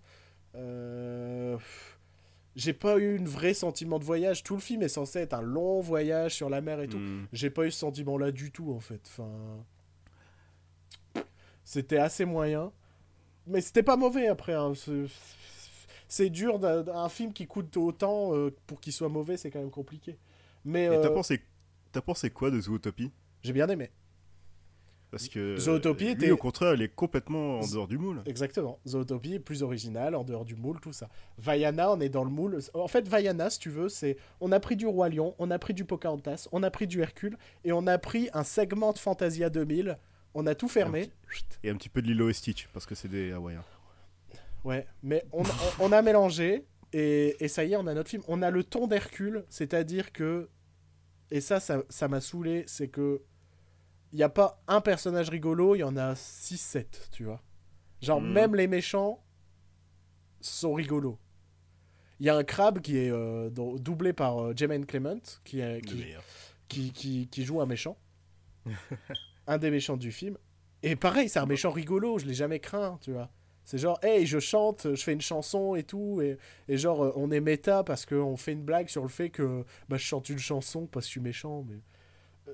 Euh, 0.55 1.57
J'ai 2.55 2.73
pas 2.73 2.97
eu 2.97 3.15
une 3.15 3.27
vraie 3.27 3.53
sentiment 3.53 3.99
de 3.99 4.03
voyage. 4.05 4.43
Tout 4.43 4.55
le 4.55 4.61
film 4.61 4.81
est 4.81 4.87
censé 4.89 5.19
être 5.19 5.33
un 5.33 5.41
long 5.41 5.79
voyage 5.81 6.35
sur 6.35 6.49
la 6.49 6.61
mer 6.61 6.81
et 6.81 6.87
tout. 6.87 6.97
Hmm. 6.97 7.27
J'ai 7.31 7.49
pas 7.49 7.65
eu 7.65 7.71
ce 7.71 7.79
sentiment-là 7.79 8.31
du 8.31 8.51
tout, 8.51 8.71
en 8.73 8.79
fait. 8.79 9.01
Enfin... 9.05 9.29
C'était 11.63 11.97
assez 11.97 12.25
moyen. 12.25 12.71
Mais 13.47 13.61
c'était 13.61 13.83
pas 13.83 13.95
mauvais, 13.95 14.27
après. 14.27 14.53
hein. 14.53 14.73
C'est- 16.07 16.29
dur, 16.29 16.57
d'un 16.59 16.87
un 16.87 17.09
film 17.09 17.33
qui 17.33 17.45
coûte 17.45 17.77
autant, 17.77 18.33
euh, 18.35 18.51
pour 18.65 18.81
qu'il 18.81 18.93
soit 18.93 19.09
mauvais, 19.09 19.37
c'est 19.37 19.51
quand 19.51 19.59
même 19.59 19.69
compliqué. 19.69 20.17
Mais 20.65 20.85
Et 20.85 20.89
t'as 20.89 21.07
euh, 21.07 21.13
pensé, 21.13 21.41
t'as 21.91 22.01
pensé 22.01 22.29
quoi 22.29 22.51
de 22.51 22.59
Zootopie? 22.59 23.11
J'ai 23.43 23.53
bien 23.53 23.67
aimé. 23.69 23.89
Parce 25.11 25.27
que 25.27 25.57
Zootopie 25.57 26.03
lui, 26.05 26.11
était- 26.11 26.29
au 26.31 26.37
contraire, 26.37 26.75
il 26.75 26.83
est 26.83 26.93
complètement 26.93 27.59
en 27.61 27.67
dehors 27.67 27.87
du 27.87 27.97
moule. 27.97 28.21
Exactement. 28.27 28.77
Zootopie 28.87 29.33
est 29.35 29.39
plus 29.39 29.63
original, 29.63 30.13
en 30.13 30.23
dehors 30.23 30.45
du 30.45 30.55
moule, 30.55 30.79
tout 30.79 30.93
ça. 30.93 31.09
Vaiana, 31.39 31.91
on 31.91 31.99
est 31.99 32.09
dans 32.09 32.23
le 32.23 32.29
moule. 32.29 32.59
En 32.75 32.87
fait, 32.87 33.07
Vaiana, 33.07 33.49
si 33.49 33.57
tu 33.57 33.71
veux, 33.71 33.89
c'est. 33.89 34.17
On 34.39 34.51
a 34.51 34.59
pris 34.59 34.75
du 34.75 34.85
Roi 34.85 35.09
Lion, 35.09 35.33
on 35.39 35.49
a 35.49 35.57
pris 35.57 35.73
du 35.73 35.83
Pocahontas, 35.83 36.47
on 36.51 36.61
a 36.61 36.69
pris 36.69 36.85
du 36.85 37.01
Hercule, 37.01 37.37
et 37.63 37.71
on 37.71 37.87
a 37.87 37.97
pris 37.97 38.29
un 38.33 38.43
segment 38.43 38.93
de 38.93 38.99
Fantasia 38.99 39.49
2000. 39.49 39.97
On 40.35 40.45
a 40.45 40.53
tout 40.53 40.67
fermé. 40.67 41.09
Et 41.63 41.71
un 41.71 41.75
petit 41.75 41.89
peu 41.89 42.03
de 42.03 42.07
Lilo 42.07 42.29
et 42.29 42.33
Stitch, 42.33 42.67
parce 42.71 42.85
que 42.85 42.93
c'est 42.93 43.07
des 43.07 43.31
Hawaïens. 43.31 43.63
Ouais, 44.63 44.85
mais 45.01 45.23
on, 45.31 45.41
on- 45.41 45.45
on 45.85 45.91
a 45.91 46.03
mélangé, 46.03 46.65
et, 46.93 47.43
et 47.43 47.47
ça 47.47 47.63
y 47.65 47.73
est, 47.73 47.75
on 47.75 47.87
a 47.87 47.93
notre 47.93 48.09
film. 48.09 48.23
On 48.27 48.41
a 48.41 48.49
le 48.51 48.63
ton 48.63 48.87
d'Hercule, 48.87 49.45
c'est-à-dire 49.49 50.11
que. 50.11 50.49
Et 51.31 51.41
ça, 51.41 51.59
ça 51.59 51.83
ça 51.89 52.07
m'a 52.07 52.21
saoulé, 52.21 52.63
c'est 52.67 52.87
que. 52.87 53.21
Il 54.11 54.15
n'y 54.15 54.23
a 54.23 54.29
pas 54.29 54.59
un 54.67 54.81
personnage 54.81 55.29
rigolo, 55.29 55.75
il 55.75 55.79
y 55.79 55.83
en 55.83 55.95
a 55.95 56.13
6-7, 56.15 57.09
tu 57.11 57.25
vois. 57.25 57.43
Genre, 58.01 58.19
Mhm. 58.21 58.31
même 58.31 58.55
les 58.55 58.65
méchants 58.67 59.23
sont 60.41 60.73
rigolos. 60.73 61.19
Il 62.19 62.25
y 62.25 62.29
a 62.29 62.35
un 62.35 62.43
crabe 62.43 62.79
qui 62.81 62.97
est 62.97 63.11
euh, 63.11 63.49
doublé 63.51 64.13
par 64.13 64.39
euh, 64.43 64.53
Jermaine 64.55 64.85
Clement, 64.85 65.19
qui, 65.43 65.59
est, 65.59 65.81
qui, 66.67 66.91
qui, 66.91 67.27
qui 67.27 67.43
joue 67.45 67.61
un 67.61 67.65
méchant. 67.67 67.97
un 69.47 69.57
des 69.57 69.69
méchants 69.71 69.95
du 69.97 70.11
film. 70.11 70.37
Et 70.81 70.95
pareil, 70.95 71.29
c'est 71.29 71.39
un 71.39 71.45
méchant 71.45 71.71
rigolo, 71.71 72.17
je 72.19 72.25
l'ai 72.25 72.33
jamais 72.33 72.59
craint, 72.59 72.97
tu 73.01 73.11
vois. 73.11 73.29
C'est 73.69 73.77
genre, 73.77 73.99
hey, 74.01 74.25
je 74.25 74.39
chante, 74.39 74.95
je 74.95 75.03
fais 75.03 75.13
une 75.13 75.21
chanson 75.21 75.75
et 75.75 75.83
tout, 75.83 76.21
et, 76.23 76.39
et 76.67 76.75
genre, 76.79 77.03
euh, 77.03 77.13
on 77.15 77.29
est 77.29 77.39
méta 77.39 77.83
parce 77.83 78.03
qu'on 78.03 78.35
fait 78.35 78.53
une 78.53 78.63
blague 78.63 78.87
sur 78.87 79.03
le 79.03 79.09
fait 79.09 79.29
que 79.29 79.63
bah, 79.87 79.97
je 79.97 80.03
chante 80.05 80.27
une 80.29 80.39
chanson 80.39 80.87
parce 80.87 81.05
que 81.05 81.09
je 81.09 81.11
suis 81.11 81.21
méchant, 81.21 81.63
mais. 81.69 81.75
Euh, 82.47 82.53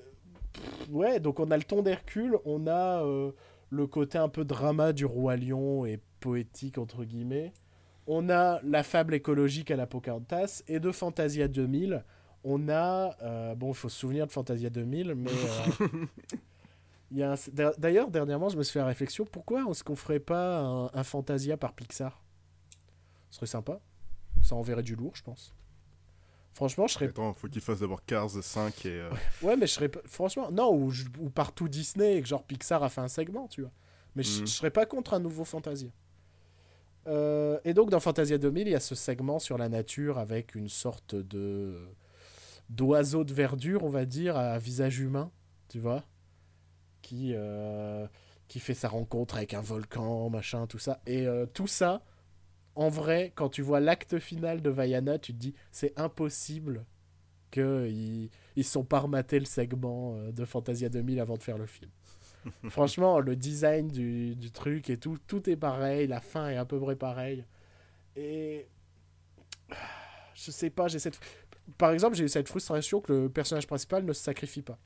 ouais, 0.90 1.18
donc 1.18 1.40
on 1.40 1.50
a 1.50 1.56
le 1.56 1.62
ton 1.62 1.80
d'Hercule, 1.80 2.36
on 2.44 2.66
a 2.66 3.02
euh, 3.02 3.32
le 3.70 3.86
côté 3.86 4.18
un 4.18 4.28
peu 4.28 4.44
drama 4.44 4.92
du 4.92 5.06
Roi 5.06 5.36
Lion 5.36 5.86
et 5.86 6.00
poétique, 6.20 6.76
entre 6.76 7.02
guillemets. 7.04 7.54
On 8.06 8.28
a 8.28 8.60
la 8.62 8.82
fable 8.82 9.14
écologique 9.14 9.70
à 9.70 9.76
la 9.76 9.86
Pocahontas, 9.86 10.64
et 10.68 10.80
de 10.80 10.92
Fantasia 10.92 11.48
2000, 11.48 12.04
on 12.44 12.68
a. 12.68 13.54
bon, 13.54 13.68
il 13.68 13.74
faut 13.74 13.88
se 13.88 14.00
souvenir 14.00 14.26
de 14.26 14.32
Fantasia 14.32 14.68
2000, 14.68 15.14
mais. 15.14 15.30
il 17.10 17.18
y 17.18 17.22
a 17.22 17.32
un- 17.32 17.72
D'ailleurs, 17.78 18.10
dernièrement, 18.10 18.48
je 18.48 18.56
me 18.56 18.62
suis 18.62 18.72
fait 18.74 18.78
la 18.80 18.86
réflexion 18.86 19.24
pourquoi 19.24 19.64
est-ce 19.70 19.84
qu'on 19.84 19.96
ferait 19.96 20.20
pas 20.20 20.58
un, 20.60 20.86
un 20.92 21.04
Fantasia 21.04 21.56
par 21.56 21.72
Pixar? 21.74 22.22
Ce 23.30 23.36
serait 23.36 23.46
sympa. 23.46 23.80
Ça 24.42 24.54
enverrait 24.54 24.82
du 24.82 24.94
lourd, 24.96 25.12
je 25.16 25.22
pense. 25.22 25.54
Franchement, 26.54 26.86
je 26.86 26.94
serais. 26.94 27.06
Attends, 27.08 27.34
faut 27.34 27.48
qu'il 27.48 27.60
fasse 27.60 27.80
d'abord 27.80 28.04
Cars 28.04 28.30
5 28.30 28.86
et. 28.86 28.90
euh, 29.00 29.10
Ouais, 29.42 29.56
mais 29.56 29.66
je 29.66 29.72
serais. 29.72 29.90
Franchement, 30.06 30.50
non, 30.50 30.72
ou, 30.74 30.90
je- 30.90 31.04
ou 31.20 31.28
partout 31.28 31.68
Disney 31.68 32.16
et 32.16 32.22
que 32.22 32.28
genre 32.28 32.42
Pixar 32.44 32.82
a 32.82 32.88
fait 32.88 33.02
un 33.02 33.08
segment, 33.08 33.46
tu 33.48 33.60
vois. 33.62 33.72
Mais 34.14 34.22
je, 34.22 34.40
Mhm. 34.40 34.46
je 34.46 34.52
serais 34.52 34.70
pas 34.70 34.86
contre 34.86 35.12
un 35.14 35.18
nouveau 35.20 35.44
Fantasia. 35.44 35.90
Euh, 37.08 37.60
et 37.64 37.74
donc, 37.74 37.90
dans 37.90 38.00
Fantasia 38.00 38.38
2000, 38.38 38.66
il 38.66 38.70
y 38.70 38.74
a 38.74 38.80
ce 38.80 38.94
segment 38.94 39.38
sur 39.38 39.58
la 39.58 39.68
nature 39.68 40.18
avec 40.18 40.54
une 40.54 40.68
sorte 40.68 41.14
de. 41.14 41.88
d'oiseau 42.68 43.22
de 43.22 43.32
verdure, 43.32 43.84
on 43.84 43.88
va 43.88 44.04
dire, 44.06 44.36
à 44.36 44.58
visage 44.58 44.98
humain, 44.98 45.30
tu 45.68 45.78
vois. 45.78 46.02
Qui. 47.06 47.32
euh, 47.34 48.06
qui 48.48 48.60
fait 48.60 48.74
sa 48.74 48.88
rencontre 48.88 49.36
avec 49.36 49.54
un 49.54 49.60
volcan, 49.60 50.30
machin, 50.30 50.66
tout 50.66 50.78
ça. 50.78 51.00
Et 51.06 51.26
euh, 51.26 51.46
tout 51.46 51.66
ça, 51.66 52.02
en 52.74 52.88
vrai, 52.88 53.32
quand 53.34 53.48
tu 53.48 53.62
vois 53.62 53.80
l'acte 53.80 54.18
final 54.18 54.62
de 54.62 54.70
Vaiana, 54.70 55.18
tu 55.18 55.32
te 55.32 55.38
dis, 55.38 55.54
c'est 55.72 55.98
impossible 55.98 56.84
qu'ils 57.50 58.30
ils 58.56 58.64
sont 58.64 58.84
pas 58.84 59.00
rematés 59.00 59.38
le 59.38 59.46
segment 59.46 60.14
euh, 60.16 60.32
de 60.32 60.44
Fantasia 60.44 60.88
2000 60.88 61.20
avant 61.20 61.36
de 61.36 61.42
faire 61.42 61.58
le 61.58 61.66
film. 61.66 61.90
Franchement, 62.68 63.18
le 63.18 63.34
design 63.34 63.88
du, 63.88 64.36
du 64.36 64.50
truc 64.52 64.90
et 64.90 64.96
tout, 64.98 65.18
tout 65.26 65.48
est 65.50 65.56
pareil, 65.56 66.06
la 66.06 66.20
fin 66.20 66.48
est 66.48 66.56
à 66.56 66.64
peu 66.64 66.78
près 66.80 66.96
pareille. 66.96 67.44
Et. 68.16 68.66
Je 70.34 70.50
sais 70.50 70.70
pas, 70.70 70.86
j'ai 70.86 70.98
cette. 70.98 71.18
Par 71.78 71.90
exemple, 71.92 72.14
j'ai 72.14 72.24
eu 72.24 72.28
cette 72.28 72.48
frustration 72.48 73.00
que 73.00 73.12
le 73.12 73.28
personnage 73.30 73.66
principal 73.66 74.04
ne 74.04 74.12
se 74.12 74.22
sacrifie 74.22 74.62
pas. 74.62 74.78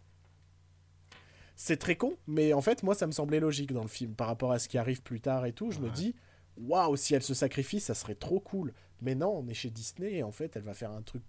C'est 1.62 1.76
très 1.76 1.94
con, 1.94 2.16
mais 2.26 2.54
en 2.54 2.62
fait, 2.62 2.82
moi, 2.82 2.94
ça 2.94 3.06
me 3.06 3.12
semblait 3.12 3.38
logique 3.38 3.74
dans 3.74 3.82
le 3.82 3.88
film 3.88 4.14
par 4.14 4.28
rapport 4.28 4.50
à 4.50 4.58
ce 4.58 4.66
qui 4.66 4.78
arrive 4.78 5.02
plus 5.02 5.20
tard 5.20 5.44
et 5.44 5.52
tout. 5.52 5.70
Je 5.70 5.78
me 5.80 5.90
dis, 5.90 6.14
waouh, 6.56 6.96
si 6.96 7.14
elle 7.14 7.22
se 7.22 7.34
sacrifie, 7.34 7.80
ça 7.80 7.92
serait 7.92 8.14
trop 8.14 8.40
cool. 8.40 8.72
Mais 9.02 9.14
non, 9.14 9.28
on 9.28 9.46
est 9.46 9.52
chez 9.52 9.68
Disney 9.68 10.14
et 10.14 10.22
en 10.22 10.32
fait, 10.32 10.56
elle 10.56 10.62
va 10.62 10.72
faire 10.72 10.90
un 10.90 11.02
truc. 11.02 11.22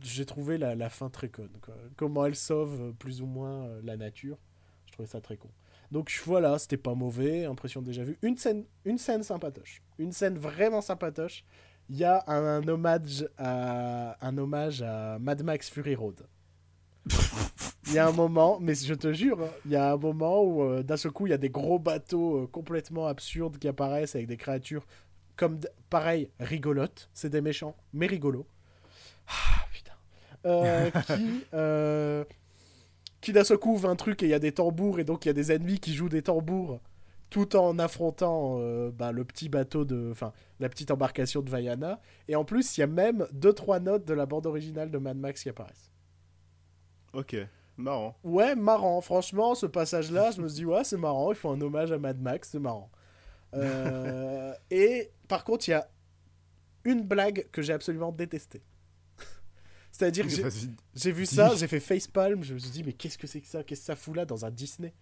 J'ai 0.00 0.24
trouvé 0.24 0.56
la, 0.56 0.76
la 0.76 0.88
fin 0.88 1.10
très 1.10 1.28
conne. 1.28 1.50
quoi. 1.60 1.74
Comment 1.96 2.26
elle 2.26 2.36
sauve 2.36 2.80
euh, 2.80 2.92
plus 2.92 3.22
ou 3.22 3.26
moins 3.26 3.64
euh, 3.64 3.80
la 3.82 3.96
nature. 3.96 4.38
Je 4.86 4.92
trouvais 4.92 5.08
ça 5.08 5.20
très 5.20 5.36
con. 5.36 5.50
Donc 5.90 6.16
voilà, 6.24 6.60
c'était 6.60 6.76
pas 6.76 6.94
mauvais, 6.94 7.44
impression 7.44 7.82
déjà 7.82 8.04
vue. 8.04 8.18
Une 8.22 8.36
scène, 8.36 8.66
une 8.84 8.98
scène 8.98 9.24
sympatoche. 9.24 9.82
Une 9.98 10.12
scène 10.12 10.38
vraiment 10.38 10.80
sympatoche. 10.80 11.44
Il 11.88 11.96
y 11.96 12.04
a 12.04 12.22
un, 12.28 12.62
un 12.62 12.68
hommage 12.68 13.28
à, 13.36 14.16
un 14.24 14.38
hommage 14.38 14.80
à 14.82 15.18
Mad 15.18 15.42
Max 15.42 15.68
Fury 15.70 15.96
Road. 15.96 16.24
Il 17.88 17.94
y 17.94 17.98
a 17.98 18.06
un 18.06 18.12
moment, 18.12 18.58
mais 18.60 18.74
je 18.74 18.92
te 18.92 19.14
jure, 19.14 19.38
il 19.64 19.70
y 19.70 19.76
a 19.76 19.92
un 19.92 19.96
moment 19.96 20.42
où 20.42 20.62
euh, 20.62 20.82
d'un 20.82 20.98
seul 20.98 21.10
coup, 21.10 21.26
il 21.26 21.30
y 21.30 21.32
a 21.32 21.38
des 21.38 21.48
gros 21.48 21.78
bateaux 21.78 22.42
euh, 22.42 22.46
complètement 22.46 23.06
absurdes 23.06 23.58
qui 23.58 23.66
apparaissent 23.66 24.14
avec 24.14 24.26
des 24.26 24.36
créatures 24.36 24.86
comme, 25.36 25.58
pareil, 25.88 26.28
rigolotes. 26.38 27.08
C'est 27.14 27.30
des 27.30 27.40
méchants, 27.40 27.74
mais 27.94 28.06
rigolos. 28.06 28.46
Ah, 29.26 29.64
putain. 29.72 29.92
Euh, 30.44 32.24
qui, 33.20 33.22
qui 33.22 33.32
d'un 33.32 33.44
seul 33.44 33.56
coup 33.56 33.72
ouvre 33.72 33.88
un 33.88 33.96
truc 33.96 34.22
et 34.22 34.26
il 34.26 34.30
y 34.30 34.34
a 34.34 34.38
des 34.38 34.52
tambours 34.52 35.00
et 35.00 35.04
donc 35.04 35.24
il 35.24 35.28
y 35.28 35.30
a 35.30 35.34
des 35.34 35.50
ennemis 35.50 35.80
qui 35.80 35.94
jouent 35.94 36.10
des 36.10 36.22
tambours 36.22 36.80
tout 37.30 37.56
en 37.56 37.78
affrontant 37.78 38.58
bah, 38.90 39.12
le 39.12 39.24
petit 39.24 39.48
bateau 39.48 39.84
de, 39.84 40.08
enfin 40.12 40.32
la 40.60 40.68
petite 40.68 40.90
embarcation 40.90 41.40
de 41.40 41.48
Vaiana. 41.48 42.00
Et 42.26 42.36
en 42.36 42.44
plus, 42.44 42.76
il 42.76 42.80
y 42.80 42.84
a 42.84 42.86
même 42.86 43.26
deux 43.32 43.52
trois 43.52 43.80
notes 43.80 44.04
de 44.04 44.14
la 44.14 44.26
bande 44.26 44.46
originale 44.46 44.90
de 44.90 44.98
Mad 44.98 45.16
Max 45.16 45.42
qui 45.42 45.48
apparaissent. 45.48 45.90
Ok, 47.12 47.36
marrant. 47.82 48.16
Ouais, 48.24 48.54
marrant. 48.54 49.00
Franchement, 49.00 49.54
ce 49.54 49.66
passage-là, 49.66 50.30
je 50.32 50.40
me 50.42 50.48
suis 50.48 50.56
dit, 50.58 50.64
ouais, 50.66 50.84
c'est 50.84 50.96
marrant. 50.96 51.30
Il 51.30 51.36
faut 51.36 51.50
un 51.50 51.60
hommage 51.60 51.92
à 51.92 51.98
Mad 51.98 52.20
Max, 52.20 52.50
c'est 52.50 52.58
marrant. 52.58 52.90
Euh, 53.54 54.52
et 54.70 55.10
par 55.26 55.44
contre, 55.44 55.68
il 55.68 55.72
y 55.72 55.74
a 55.74 55.88
une 56.84 57.02
blague 57.02 57.46
que 57.50 57.62
j'ai 57.62 57.72
absolument 57.72 58.12
détestée. 58.12 58.62
C'est-à-dire 59.90 60.26
que 60.26 60.30
j'ai- 60.94 61.12
vu 61.12 61.26
ça, 61.26 61.54
j'ai 61.54 61.66
fait 61.66 61.80
facepalm, 61.80 62.42
je 62.44 62.54
me 62.54 62.58
suis 62.58 62.70
dit, 62.70 62.82
mais 62.84 62.92
qu'est-ce 62.92 63.18
que 63.18 63.26
c'est 63.26 63.40
que 63.40 63.46
ça? 63.48 63.62
Qu'est-ce 63.64 63.80
que 63.80 63.86
ça 63.86 63.96
fout 63.96 64.14
là 64.16 64.24
dans 64.24 64.44
un 64.44 64.50
Disney? 64.50 64.92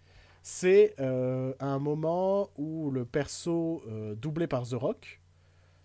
C'est 0.43 0.95
euh, 1.01 1.53
un 1.59 1.79
moment 1.81 2.51
où 2.57 2.91
le 2.93 3.05
perso 3.05 3.83
euh, 3.89 4.15
doublé 4.15 4.47
par 4.47 4.63
The 4.69 4.75
Rock 4.75 5.21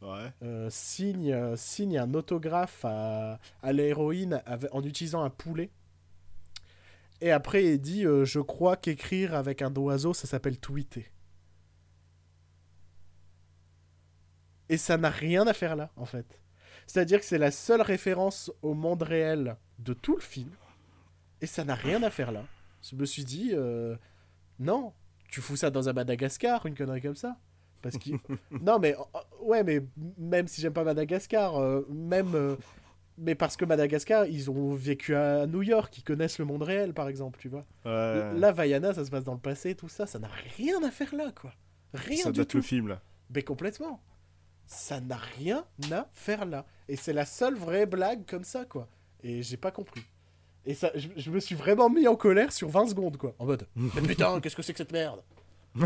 Ouais. 0.03 0.31
euh, 0.43 0.67
signe, 0.71 1.55
signe 1.55 1.97
un 1.99 2.13
autographe 2.15 2.83
à, 2.85 3.39
à 3.61 3.71
l'héroïne 3.73 4.41
en 4.71 4.83
utilisant 4.83 5.21
un 5.23 5.29
poulet. 5.29 5.69
Et 7.21 7.31
après, 7.31 7.63
il 7.63 7.79
dit 7.79 8.05
euh, 8.05 8.25
Je 8.25 8.39
crois 8.39 8.75
qu'écrire 8.75 9.35
avec 9.35 9.61
un 9.61 9.73
oiseau, 9.75 10.13
ça 10.13 10.27
s'appelle 10.27 10.57
tweeter. 10.59 11.11
Et 14.69 14.77
ça 14.77 14.97
n'a 14.97 15.09
rien 15.09 15.45
à 15.47 15.53
faire 15.53 15.75
là, 15.75 15.91
en 15.97 16.05
fait. 16.05 16.41
C'est-à-dire 16.87 17.19
que 17.19 17.25
c'est 17.25 17.37
la 17.37 17.51
seule 17.51 17.81
référence 17.81 18.51
au 18.61 18.73
monde 18.73 19.03
réel 19.03 19.57
de 19.79 19.93
tout 19.93 20.15
le 20.15 20.21
film. 20.21 20.49
Et 21.41 21.45
ça 21.45 21.63
n'a 21.63 21.75
rien 21.75 22.01
à 22.03 22.09
faire 22.09 22.31
là. 22.31 22.43
Je 22.81 22.95
me 22.95 23.05
suis 23.05 23.23
dit 23.23 23.51
euh, 23.53 23.95
Non, 24.59 24.93
tu 25.29 25.41
fous 25.41 25.55
ça 25.55 25.69
dans 25.69 25.89
un 25.89 25.93
Madagascar, 25.93 26.65
une 26.65 26.75
connerie 26.75 27.01
comme 27.01 27.15
ça. 27.15 27.37
Parce 27.81 27.97
que 27.97 28.11
non, 28.61 28.79
mais 28.79 28.95
euh, 28.95 29.19
ouais, 29.41 29.63
mais 29.63 29.81
même 30.17 30.47
si 30.47 30.61
j'aime 30.61 30.73
pas 30.73 30.83
Madagascar, 30.83 31.57
euh, 31.57 31.85
même. 31.89 32.57
Mais 33.21 33.35
parce 33.35 33.55
que 33.55 33.65
Madagascar, 33.65 34.25
ils 34.25 34.49
ont 34.49 34.73
vécu 34.73 35.15
à 35.15 35.45
New 35.45 35.61
York, 35.61 35.95
ils 35.97 36.03
connaissent 36.03 36.39
le 36.39 36.45
monde 36.45 36.63
réel, 36.63 36.93
par 36.93 37.07
exemple, 37.07 37.39
tu 37.39 37.49
vois. 37.49 37.63
Ouais. 37.85 38.33
Là, 38.33 38.51
Vaiana, 38.51 38.93
ça 38.93 39.05
se 39.05 39.11
passe 39.11 39.23
dans 39.23 39.33
le 39.33 39.39
passé, 39.39 39.75
tout 39.75 39.89
ça, 39.89 40.07
ça 40.07 40.19
n'a 40.19 40.29
rien 40.57 40.83
à 40.83 40.91
faire 40.91 41.13
là, 41.15 41.31
quoi. 41.31 41.53
Rien 41.93 42.23
ça 42.23 42.31
du 42.31 42.39
date 42.39 42.49
tout. 42.49 42.57
le 42.57 42.63
film 42.63 42.87
là. 42.87 43.01
Mais 43.33 43.43
complètement. 43.43 44.01
Ça 44.65 44.99
n'a 45.01 45.17
rien 45.37 45.65
à 45.91 46.09
faire 46.13 46.45
là. 46.45 46.65
Et 46.87 46.95
c'est 46.95 47.13
la 47.13 47.25
seule 47.25 47.55
vraie 47.55 47.85
blague 47.85 48.25
comme 48.25 48.43
ça, 48.43 48.65
quoi. 48.65 48.87
Et 49.23 49.43
j'ai 49.43 49.57
pas 49.57 49.71
compris. 49.71 50.03
Et 50.65 50.73
ça, 50.73 50.91
je, 50.95 51.09
je 51.15 51.31
me 51.31 51.39
suis 51.39 51.55
vraiment 51.55 51.89
mis 51.89 52.07
en 52.07 52.15
colère 52.15 52.51
sur 52.51 52.69
20 52.69 52.87
secondes, 52.87 53.17
quoi. 53.17 53.35
En 53.39 53.45
mode, 53.45 53.67
mais 53.75 54.01
putain, 54.01 54.39
qu'est-ce 54.39 54.55
que 54.55 54.61
c'est 54.61 54.73
que 54.73 54.77
cette 54.77 54.91
merde 54.91 55.21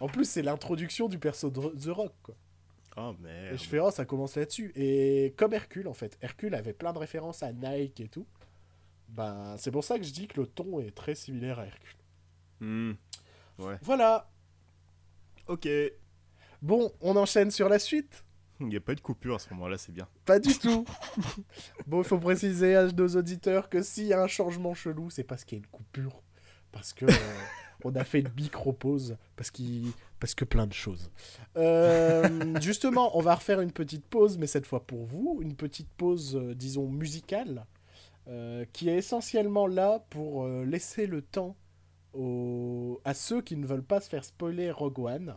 En 0.00 0.08
plus, 0.08 0.28
c'est 0.28 0.42
l'introduction 0.42 1.08
du 1.08 1.18
perso 1.18 1.48
de 1.50 1.60
The 1.78 1.88
Rock, 1.88 2.12
quoi. 2.22 2.34
Oh 2.96 3.14
Et 3.18 3.22
merde. 3.22 3.58
je 3.58 3.64
fais, 3.64 3.78
oh, 3.78 3.90
ça 3.90 4.04
commence 4.04 4.36
là-dessus. 4.36 4.72
Et 4.74 5.34
comme 5.36 5.52
Hercule, 5.52 5.88
en 5.88 5.94
fait. 5.94 6.16
Hercule 6.22 6.54
avait 6.54 6.72
plein 6.72 6.92
de 6.92 6.98
références 6.98 7.42
à 7.42 7.52
Nike 7.52 8.00
et 8.00 8.08
tout. 8.08 8.26
Ben, 9.08 9.56
c'est 9.58 9.70
pour 9.70 9.84
ça 9.84 9.98
que 9.98 10.04
je 10.04 10.12
dis 10.12 10.26
que 10.26 10.40
le 10.40 10.46
ton 10.46 10.80
est 10.80 10.94
très 10.94 11.14
similaire 11.14 11.58
à 11.58 11.66
Hercule. 11.66 11.96
Hmm. 12.60 12.92
Voilà. 13.82 14.30
Ok. 15.46 15.68
Bon, 16.62 16.90
on 17.00 17.16
enchaîne 17.16 17.50
sur 17.50 17.68
la 17.68 17.78
suite 17.78 18.24
Il 18.60 18.66
n'y 18.66 18.76
a 18.76 18.80
pas 18.80 18.92
eu 18.92 18.96
de 18.96 19.00
coupure 19.00 19.36
à 19.36 19.38
ce 19.38 19.52
moment-là, 19.54 19.78
c'est 19.78 19.92
bien. 19.92 20.08
Pas 20.24 20.38
du 20.38 20.58
tout. 20.58 20.84
bon, 21.86 22.02
il 22.02 22.08
faut 22.08 22.18
préciser 22.18 22.74
à 22.74 22.86
nos 22.90 23.08
auditeurs 23.08 23.68
que 23.68 23.82
s'il 23.82 24.06
y 24.06 24.12
a 24.12 24.22
un 24.22 24.26
changement 24.26 24.74
chelou, 24.74 25.10
c'est 25.10 25.22
parce 25.24 25.44
qu'il 25.44 25.58
y 25.58 25.60
a 25.60 25.64
une 25.64 25.70
coupure. 25.70 26.22
Parce 26.72 26.92
que 26.92 27.04
euh, 27.04 27.08
on 27.86 27.94
a 27.96 28.04
fait 28.04 28.20
une 28.20 28.30
micro-pause. 28.36 29.16
Parce, 29.36 29.50
qu'il... 29.50 29.92
parce 30.20 30.34
que 30.34 30.44
plein 30.44 30.66
de 30.66 30.72
choses. 30.72 31.10
Euh, 31.56 32.60
justement, 32.60 33.16
on 33.16 33.20
va 33.20 33.34
refaire 33.34 33.60
une 33.60 33.72
petite 33.72 34.04
pause, 34.04 34.38
mais 34.38 34.46
cette 34.46 34.66
fois 34.66 34.86
pour 34.86 35.04
vous. 35.04 35.38
Une 35.42 35.54
petite 35.54 35.88
pause, 35.96 36.36
euh, 36.36 36.54
disons, 36.54 36.88
musicale. 36.88 37.66
euh, 38.28 38.64
qui 38.72 38.88
est 38.88 38.96
essentiellement 38.96 39.66
là 39.66 40.04
pour 40.10 40.46
laisser 40.48 41.06
le 41.06 41.22
temps 41.22 41.56
aux... 42.12 43.00
à 43.04 43.14
ceux 43.14 43.40
qui 43.42 43.56
ne 43.56 43.66
veulent 43.66 43.84
pas 43.84 44.00
se 44.00 44.08
faire 44.08 44.24
spoiler 44.24 44.70
Rogue 44.70 44.98
One 44.98 45.36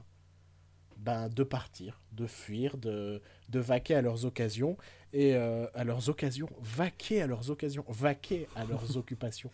ben, 0.99 1.29
de 1.29 1.43
partir, 1.43 2.01
de 2.11 2.27
fuir, 2.27 2.77
de, 2.77 3.21
de 3.49 3.59
vaquer 3.59 3.95
à 3.95 4.01
leurs 4.01 4.25
occasions 4.25 4.77
et 5.13 5.33
euh, 5.35 5.65
à 5.73 5.83
leurs 5.83 6.09
occasions, 6.09 6.49
vaquer 6.61 7.21
à 7.21 7.27
leurs 7.27 7.49
occasions, 7.49 7.85
vaquer 7.87 8.47
à 8.55 8.65
leurs 8.65 8.97
occupations. 8.97 9.49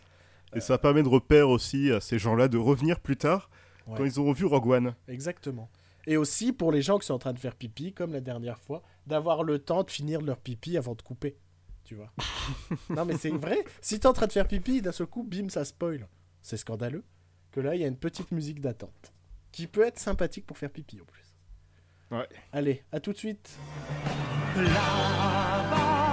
Et 0.53 0.59
ça 0.61 0.77
permet 0.77 1.03
de 1.03 1.07
repère 1.09 1.49
aussi 1.49 1.91
à 1.91 1.99
ces 1.99 2.19
gens-là 2.19 2.47
de 2.47 2.57
revenir 2.57 2.99
plus 2.99 3.17
tard 3.17 3.49
Ouais. 3.87 3.93
quand 3.97 4.05
ils 4.05 4.19
auront 4.19 4.31
vu 4.31 4.45
Rogue 4.45 4.67
One. 4.67 4.95
Exactement. 5.07 5.69
Et 6.07 6.17
aussi 6.17 6.51
pour 6.53 6.71
les 6.71 6.81
gens 6.81 6.97
qui 6.97 7.05
sont 7.05 7.13
en 7.13 7.19
train 7.19 7.33
de 7.33 7.39
faire 7.39 7.55
pipi, 7.55 7.93
comme 7.93 8.13
la 8.13 8.19
dernière 8.21 8.57
fois, 8.59 8.81
d'avoir 9.05 9.43
le 9.43 9.59
temps 9.59 9.83
de 9.83 9.91
finir 9.91 10.21
leur 10.21 10.37
pipi 10.39 10.75
avant 10.77 10.95
de 10.95 11.01
couper. 11.03 11.37
Tu 11.83 11.93
vois. 11.95 12.11
non 12.89 13.05
mais 13.05 13.15
c'est 13.17 13.29
vrai. 13.29 13.63
Si 13.81 13.99
t'es 13.99 14.07
en 14.07 14.13
train 14.13 14.25
de 14.25 14.31
faire 14.31 14.47
pipi, 14.47 14.81
d'un 14.81 14.91
seul 14.91 15.05
coup, 15.07 15.23
bim, 15.23 15.49
ça 15.49 15.63
spoil. 15.65 16.07
C'est 16.41 16.57
scandaleux. 16.57 17.03
Que 17.51 17.59
là, 17.59 17.75
il 17.75 17.81
y 17.81 17.83
a 17.83 17.87
une 17.87 17.97
petite 17.97 18.31
musique 18.31 18.59
d'attente. 18.59 19.13
Qui 19.51 19.67
peut 19.67 19.85
être 19.85 19.99
sympathique 19.99 20.45
pour 20.47 20.57
faire 20.57 20.71
pipi 20.71 20.99
en 20.99 21.05
plus. 21.05 21.35
Ouais. 22.11 22.27
Allez, 22.51 22.83
à 22.91 22.99
tout 22.99 23.13
de 23.13 23.17
suite. 23.17 23.57
Là-bas, 24.55 26.04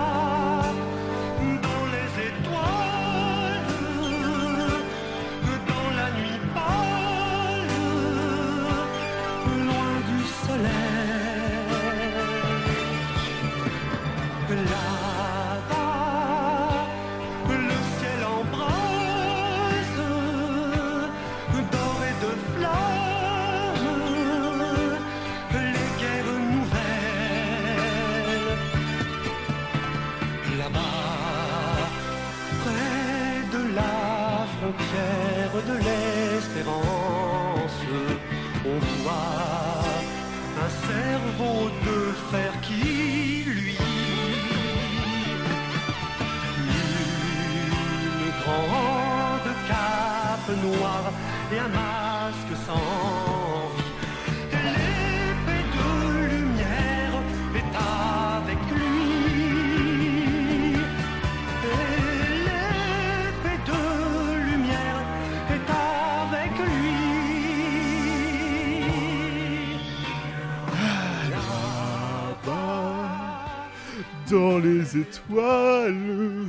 Dans 74.33 74.59
les 74.59 74.97
étoiles. 74.97 76.47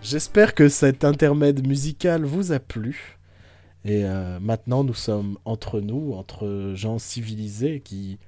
J'espère 0.00 0.54
que 0.54 0.68
cet 0.68 1.04
intermède 1.04 1.66
musical 1.66 2.24
vous 2.24 2.52
a 2.52 2.60
plu. 2.60 3.18
Et 3.84 4.04
euh, 4.04 4.38
maintenant, 4.38 4.84
nous 4.84 4.94
sommes 4.94 5.36
entre 5.44 5.80
nous, 5.80 6.12
entre 6.12 6.70
gens 6.76 7.00
civilisés 7.00 7.80
qui 7.80 8.20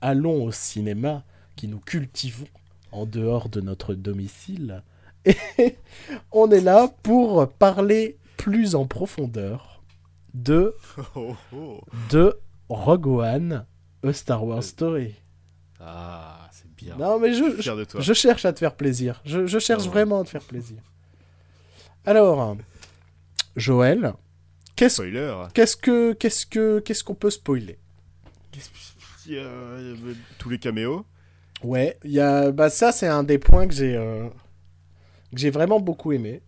allons 0.00 0.44
au 0.44 0.50
cinéma, 0.50 1.24
qui 1.56 1.68
nous 1.68 1.78
cultivons 1.78 2.46
en 2.90 3.04
dehors 3.04 3.50
de 3.50 3.60
notre 3.60 3.92
domicile. 3.92 4.82
Et 5.58 5.76
on 6.32 6.50
est 6.50 6.62
là 6.62 6.88
pour 7.02 7.46
parler 7.46 8.16
plus 8.38 8.76
en 8.76 8.86
profondeur 8.86 9.82
de, 10.32 10.74
de 12.10 12.34
Rogue 12.70 13.08
One, 13.08 13.66
A 14.02 14.12
Star 14.14 14.42
Wars 14.42 14.64
Story. 14.64 15.16
Ah, 15.78 16.45
bien. 16.86 16.96
Non, 16.96 17.18
mais 17.18 17.32
Je 17.32 17.44
je, 18.00 18.12
cherche 18.12 18.44
à 18.44 18.52
te 18.52 18.58
faire 18.58 18.74
plaisir. 18.74 19.20
Je, 19.24 19.46
je 19.46 19.58
cherche 19.58 19.86
vraiment 19.86 20.20
à 20.20 20.24
te 20.24 20.30
faire 20.30 20.42
plaisir. 20.42 20.78
Alors, 22.04 22.56
Joël, 23.56 24.12
qu'est-ce 24.76 25.02
qu'est-ce 25.52 25.76
que 25.76 26.12
qu'est-ce 26.12 26.46
que 26.46 26.78
qu'est-ce 26.80 27.02
qu'on 27.02 27.14
peut 27.14 27.30
spoiler? 27.30 27.78
Y 29.26 29.38
a, 29.38 29.40
euh, 29.40 29.96
tous 30.38 30.48
les 30.48 30.58
caméos. 30.58 31.04
Ouais, 31.64 31.98
il 32.04 32.12
y 32.12 32.20
a 32.20 32.52
bah 32.52 32.70
ça 32.70 32.92
c'est 32.92 33.08
un 33.08 33.24
des 33.24 33.38
points 33.38 33.66
que 33.66 33.74
j'ai 33.74 33.96
euh, 33.96 34.28
que 35.32 35.38
j'ai 35.38 35.50
vraiment 35.50 35.80
beaucoup 35.80 36.12
aimé. 36.12 36.42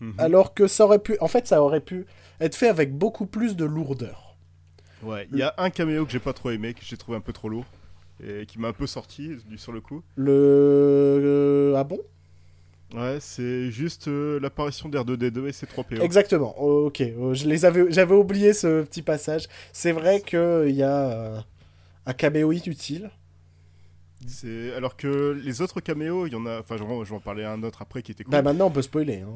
Mhm. 0.00 0.14
Alors 0.18 0.54
que 0.54 0.66
ça 0.66 0.84
aurait 0.84 0.98
pu 0.98 1.18
en 1.20 1.28
fait 1.28 1.46
ça 1.46 1.62
aurait 1.62 1.80
pu 1.80 2.06
être 2.40 2.54
fait 2.54 2.68
avec 2.68 2.96
beaucoup 2.96 3.26
plus 3.26 3.54
de 3.56 3.64
lourdeur. 3.64 4.36
Ouais, 5.02 5.28
il 5.30 5.38
y 5.38 5.42
a 5.42 5.52
un 5.58 5.68
caméo 5.68 6.06
que 6.06 6.12
j'ai 6.12 6.20
pas 6.20 6.32
trop 6.32 6.50
aimé, 6.50 6.72
que 6.72 6.80
j'ai 6.82 6.96
trouvé 6.96 7.18
un 7.18 7.20
peu 7.20 7.32
trop 7.32 7.48
lourd. 7.48 7.66
Et 8.24 8.46
qui 8.46 8.58
m'a 8.58 8.68
un 8.68 8.72
peu 8.72 8.86
sorti 8.86 9.36
sur 9.56 9.72
le 9.72 9.80
coup. 9.80 10.02
Le 10.16 10.32
euh, 10.32 11.74
ah 11.76 11.84
bon? 11.84 12.00
Ouais, 12.94 13.18
c'est 13.20 13.70
juste 13.70 14.08
euh, 14.08 14.38
l'apparition 14.40 14.88
d'R2D2 14.88 15.48
et 15.48 15.52
ses 15.52 15.66
3 15.66 15.84
PO. 15.84 15.96
Exactement. 16.02 16.54
Oh, 16.58 16.86
ok, 16.86 17.02
Oh, 17.18 17.34
je 17.34 17.46
les 17.46 17.64
avais 17.64 17.90
j'avais 17.92 18.14
oublié 18.14 18.52
ce 18.52 18.82
petit 18.82 19.02
passage. 19.02 19.48
C'est 19.72 19.92
vrai 19.92 20.20
que 20.20 20.66
il 20.68 20.76
y 20.76 20.82
a 20.82 21.10
euh, 21.10 21.40
un 22.06 22.12
caméo 22.12 22.52
inutile. 22.52 23.10
C'est 24.26 24.72
alors 24.74 24.96
que 24.96 25.38
les 25.44 25.60
autres 25.60 25.80
caméos, 25.80 26.26
il 26.26 26.32
y 26.32 26.36
en 26.36 26.46
a. 26.46 26.60
Enfin, 26.60 26.76
je 26.78 26.84
vais 26.84 27.04
je 27.04 27.10
vais 27.10 27.16
en 27.16 27.20
parler 27.20 27.44
un 27.44 27.62
autre 27.62 27.82
après 27.82 28.02
qui 28.02 28.12
était 28.12 28.24
cool. 28.24 28.32
Bah 28.32 28.42
maintenant 28.42 28.66
on 28.68 28.70
peut 28.70 28.82
spoiler. 28.82 29.20
hein. 29.20 29.32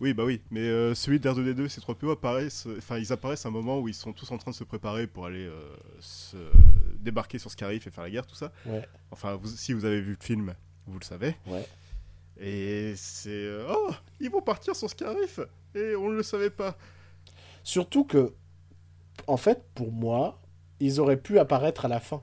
Oui, 0.00 0.12
bah 0.12 0.24
oui. 0.24 0.40
Mais 0.50 0.60
euh, 0.60 0.94
celui 0.94 1.18
d'R2D2 1.18 1.64
et 1.64 1.68
ses 1.68 1.80
3 1.80 1.94
PO 1.94 2.10
apparaissent. 2.10 2.66
Enfin, 2.78 2.98
ils 2.98 3.12
apparaissent 3.12 3.46
à 3.46 3.48
un 3.48 3.52
moment 3.52 3.78
où 3.80 3.88
ils 3.88 3.94
sont 3.94 4.12
tous 4.12 4.30
en 4.30 4.36
train 4.38 4.50
de 4.50 4.56
se 4.56 4.64
préparer 4.64 5.06
pour 5.06 5.24
aller 5.26 5.46
euh, 5.46 5.74
se 6.00 6.36
débarquer 6.98 7.38
sur 7.38 7.50
Scarif 7.50 7.86
et 7.86 7.90
faire 7.90 8.04
la 8.04 8.10
guerre, 8.10 8.26
tout 8.26 8.34
ça. 8.34 8.52
Ouais. 8.66 8.86
Enfin, 9.10 9.36
vous- 9.36 9.48
si 9.48 9.72
vous 9.72 9.84
avez 9.86 10.00
vu 10.00 10.10
le 10.20 10.24
film, 10.24 10.54
vous 10.86 10.98
le 10.98 11.04
savez. 11.04 11.34
Ouais. 11.46 11.66
Et 12.38 12.92
c'est. 12.96 13.30
euh, 13.30 13.66
oh, 13.70 13.90
ils 14.20 14.30
vont 14.30 14.42
partir 14.42 14.76
sur 14.76 14.90
Scarif 14.90 15.40
Et 15.74 15.96
on 15.96 16.10
ne 16.10 16.16
le 16.16 16.22
savait 16.22 16.50
pas. 16.50 16.76
Surtout 17.64 18.04
que, 18.04 18.34
en 19.26 19.38
fait, 19.38 19.64
pour 19.74 19.90
moi, 19.92 20.38
ils 20.78 21.00
auraient 21.00 21.16
pu 21.16 21.38
apparaître 21.38 21.86
à 21.86 21.88
la 21.88 22.00
fin. 22.00 22.22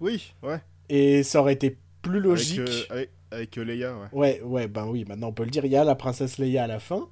Oui, 0.00 0.34
ouais. 0.42 0.60
Et 0.88 1.22
ça 1.22 1.40
aurait 1.40 1.54
été 1.54 1.78
plus 2.02 2.20
logique. 2.20 2.58
Avec, 2.60 2.90
avec, 2.90 3.10
avec, 3.30 3.56
euh, 3.58 3.62
Leia, 3.64 3.96
ouais. 3.96 4.08
Ouais, 4.12 4.40
ouais, 4.42 4.68
ben 4.68 4.86
oui, 4.86 5.04
maintenant 5.04 5.28
on 5.28 5.32
peut 5.32 5.44
le 5.44 5.50
dire, 5.50 5.64
il 5.64 5.72
y 5.72 5.76
a 5.76 5.84
la 5.84 5.94
princesse 5.94 6.38
Leia 6.38 6.64
à 6.64 6.66
la 6.66 6.78
fin. 6.80 7.08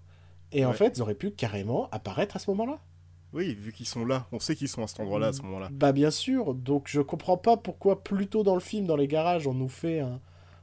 Et 0.53 0.65
en 0.65 0.73
fait, 0.73 0.97
ils 0.97 1.03
auraient 1.03 1.15
pu 1.17 1.33
carrément 1.33 1.89
apparaître 1.91 2.37
à 2.37 2.39
ce 2.39 2.49
moment-là. 2.53 2.79
Oui, 3.33 3.55
vu 3.57 3.73
qu'ils 3.73 3.87
sont 3.87 4.05
là. 4.05 4.27
On 4.31 4.39
sait 4.39 4.55
qu'ils 4.55 4.69
sont 4.69 4.85
à 4.85 4.87
cet 4.87 5.01
endroit-là 5.01 5.29
à 5.29 5.33
ce 5.33 5.43
moment-là. 5.43 5.69
Bah 5.73 5.91
bien 5.91 6.13
sûr, 6.13 6.55
donc 6.55 6.85
je 6.87 7.01
comprends 7.01 7.37
pas 7.37 7.57
pourquoi 7.57 8.05
plus 8.05 8.29
tôt 8.29 8.45
dans 8.45 8.55
le 8.55 8.61
film, 8.61 8.87
dans 8.87 8.95
les 8.95 9.09
garages, 9.09 9.49
on 9.49 9.55
nous 9.55 9.69
fait 9.69 9.99
un, 9.99 10.21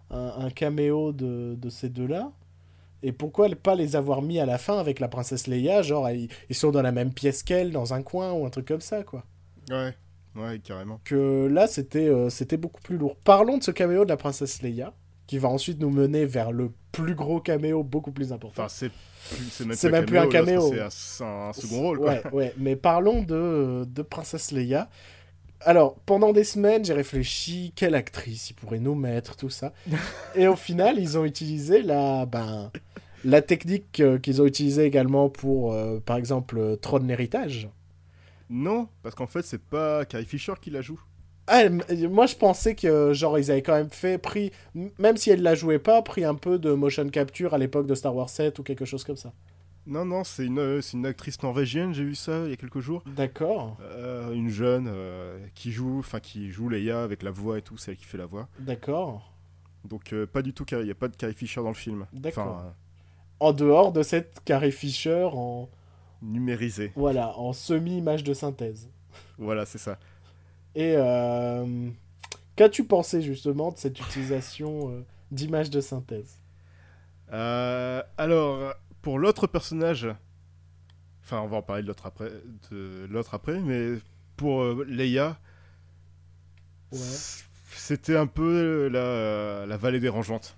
un, 0.09 0.45
un 0.45 0.49
caméo 0.49 1.11
de, 1.11 1.55
de 1.57 1.69
ces 1.69 1.89
deux-là. 1.89 2.31
Et 3.03 3.11
pourquoi 3.11 3.49
pas 3.49 3.75
les 3.75 3.97
avoir 3.97 4.21
mis 4.21 4.39
à 4.39 4.45
la 4.45 4.57
fin 4.57 4.77
avec 4.77 4.99
la 5.01 5.09
princesse 5.09 5.47
Leia, 5.47 5.81
genre 5.81 6.09
ils, 6.11 6.29
ils 6.49 6.55
sont 6.55 6.71
dans 6.71 6.83
la 6.83 6.93
même 6.93 7.13
pièce 7.13 7.43
qu'elle, 7.43 7.71
dans 7.73 7.93
un 7.93 8.03
coin 8.03 8.31
ou 8.31 8.45
un 8.45 8.49
truc 8.49 8.67
comme 8.67 8.79
ça, 8.79 9.03
quoi. 9.03 9.25
Ouais, 9.69 9.93
ouais, 10.35 10.59
carrément. 10.59 11.01
que 11.03 11.47
là 11.51 11.67
c'était 11.67 12.07
euh, 12.07 12.29
c'était 12.29 12.57
beaucoup 12.57 12.81
plus 12.81 12.95
lourd. 12.97 13.17
Parlons 13.17 13.57
de 13.57 13.63
ce 13.63 13.71
caméo 13.71 14.05
de 14.05 14.09
la 14.09 14.17
princesse 14.17 14.61
Leia 14.61 14.93
qui 15.31 15.37
va 15.37 15.47
ensuite 15.47 15.79
nous 15.79 15.89
mener 15.89 16.25
vers 16.25 16.51
le 16.51 16.73
plus 16.91 17.15
gros 17.15 17.39
caméo 17.39 17.83
beaucoup 17.83 18.11
plus 18.11 18.33
important. 18.33 18.65
Enfin, 18.65 18.67
c'est 18.67 19.89
même, 19.89 20.05
plus 20.05 20.17
un 20.17 20.27
caméo. 20.27 20.73
C'est 20.89 21.23
un, 21.23 21.53
second 21.53 21.79
rôle, 21.79 21.99
quoi. 21.99 22.15
Ouais, 22.15 22.33
ouais, 22.33 22.53
mais 22.57 22.75
parlons 22.75 23.23
de, 23.23 23.85
de 23.85 24.01
princesse 24.01 24.51
Leia. 24.51 24.89
Alors, 25.61 25.95
pendant 26.05 26.33
des 26.33 26.43
semaines, 26.43 26.83
j'ai 26.83 26.91
réfléchi 26.91 27.71
quelle 27.77 27.95
actrice 27.95 28.49
ils 28.49 28.55
pourraient 28.55 28.81
nous 28.81 28.93
mettre, 28.93 29.37
tout 29.37 29.49
ça. 29.49 29.71
Et 30.35 30.49
au 30.49 30.57
final, 30.57 30.99
ils 30.99 31.17
ont 31.17 31.23
utilisé 31.23 31.81
la, 31.81 32.25
ben, 32.25 32.69
la 33.23 33.41
technique 33.41 34.01
euh, 34.01 34.19
qu'ils 34.19 34.41
ont 34.41 34.45
utilisée 34.45 34.83
également 34.83 35.29
pour, 35.29 35.71
euh, 35.71 36.01
par 36.01 36.17
exemple, 36.17 36.75
Trône 36.81 37.07
l'héritage. 37.07 37.69
Non, 38.49 38.89
parce 39.01 39.15
qu'en 39.15 39.27
fait, 39.27 39.43
c'est 39.43 39.63
pas 39.63 40.03
Carrie 40.03 40.25
Fisher 40.25 40.55
qui 40.59 40.71
la 40.71 40.81
joue. 40.81 40.99
Ah, 41.47 41.63
moi 42.09 42.27
je 42.27 42.35
pensais 42.35 42.75
que 42.75 43.13
genre 43.13 43.37
ils 43.39 43.51
avaient 43.51 43.61
quand 43.63 43.73
même 43.75 43.89
fait 43.89 44.17
pris 44.17 44.51
même 44.99 45.17
si 45.17 45.31
elle 45.31 45.41
la 45.41 45.55
jouait 45.55 45.79
pas 45.79 46.01
pris 46.01 46.23
un 46.23 46.35
peu 46.35 46.59
de 46.59 46.71
motion 46.71 47.07
capture 47.09 47.53
à 47.53 47.57
l'époque 47.57 47.87
de 47.87 47.95
Star 47.95 48.15
Wars 48.15 48.29
7 48.29 48.59
ou 48.59 48.63
quelque 48.63 48.85
chose 48.85 49.03
comme 49.03 49.17
ça. 49.17 49.33
Non, 49.87 50.05
non, 50.05 50.23
c'est 50.23 50.45
une, 50.45 50.59
euh, 50.59 50.79
une 50.93 51.07
actrice 51.07 51.41
norvégienne, 51.41 51.91
j'ai 51.93 52.03
vu 52.03 52.13
ça 52.13 52.43
il 52.45 52.51
y 52.51 52.53
a 52.53 52.55
quelques 52.55 52.79
jours. 52.81 53.01
D'accord, 53.07 53.77
Euh, 53.81 54.31
une 54.31 54.49
jeune 54.49 54.87
euh, 54.87 55.39
qui 55.55 55.71
joue, 55.71 55.97
enfin 55.99 56.19
qui 56.19 56.51
joue 56.51 56.69
Leia 56.69 57.01
avec 57.03 57.23
la 57.23 57.31
voix 57.31 57.57
et 57.57 57.63
tout, 57.63 57.77
c'est 57.77 57.91
elle 57.91 57.97
qui 57.97 58.05
fait 58.05 58.19
la 58.19 58.27
voix. 58.27 58.47
d'accord. 58.59 59.33
Donc 59.83 60.13
euh, 60.13 60.27
pas 60.27 60.43
du 60.43 60.53
tout, 60.53 60.63
Carrie- 60.63 60.83
il 60.83 60.85
n'y 60.85 60.91
a 60.91 60.95
pas 60.95 61.07
de 61.07 61.15
Carrie 61.15 61.33
Fisher 61.33 61.61
dans 61.61 61.69
le 61.69 61.73
film. 61.73 62.05
D'accord. 62.13 62.63
En 63.39 63.51
dehors 63.53 63.91
de 63.91 64.03
cette 64.03 64.41
Carrie 64.45 64.71
Fisher 64.71 65.27
en 65.33 65.67
numérisé. 66.21 66.91
voilà 66.95 67.35
en 67.39 67.51
semi 67.51 67.97
image 67.97 68.23
de 68.23 68.35
synthèse. 68.35 68.87
Voilà, 69.39 69.65
c'est 69.65 69.79
ça. 69.79 69.97
Et 70.75 70.93
euh, 70.97 71.89
qu'as-tu 72.55 72.85
pensé 72.85 73.21
justement 73.21 73.71
de 73.71 73.77
cette 73.77 73.99
utilisation 73.99 74.91
euh, 74.91 75.05
d'images 75.31 75.69
de 75.69 75.81
synthèse? 75.81 76.37
Euh, 77.31 78.03
alors, 78.17 78.73
pour 79.01 79.19
l'autre 79.19 79.47
personnage, 79.47 80.07
enfin, 81.23 81.41
on 81.41 81.47
va 81.47 81.57
en 81.57 81.61
parler 81.61 81.83
de 81.83 81.87
l'autre 81.87 82.05
après, 82.05 82.31
de 82.71 83.07
l'autre 83.09 83.33
après, 83.33 83.59
mais 83.59 83.97
pour 84.37 84.63
Leia, 84.85 85.37
Ouais. 86.91 87.21
c'était 87.75 88.17
un 88.17 88.27
peu 88.27 88.87
la, 88.87 89.65
la 89.65 89.77
vallée 89.77 89.99
dérangeante. 89.99 90.57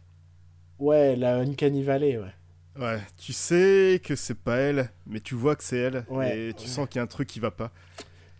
Ouais, 0.78 1.16
la 1.16 1.38
Uncanny 1.40 1.82
Valley, 1.82 2.18
ouais. 2.20 2.34
Ouais, 2.80 3.00
tu 3.18 3.34
sais 3.34 4.02
que 4.04 4.16
c'est 4.16 4.34
pas 4.36 4.58
elle, 4.58 4.90
mais 5.06 5.20
tu 5.20 5.36
vois 5.36 5.56
que 5.56 5.64
c'est 5.64 5.78
elle, 5.78 6.06
Ouais, 6.08 6.40
et 6.50 6.54
tu 6.56 6.68
ouais. 6.68 6.68
sens 6.68 6.88
qu'il 6.90 6.98
y 6.98 7.00
a 7.00 7.04
un 7.04 7.08
truc 7.08 7.28
qui 7.28 7.40
va 7.40 7.52
pas. 7.52 7.72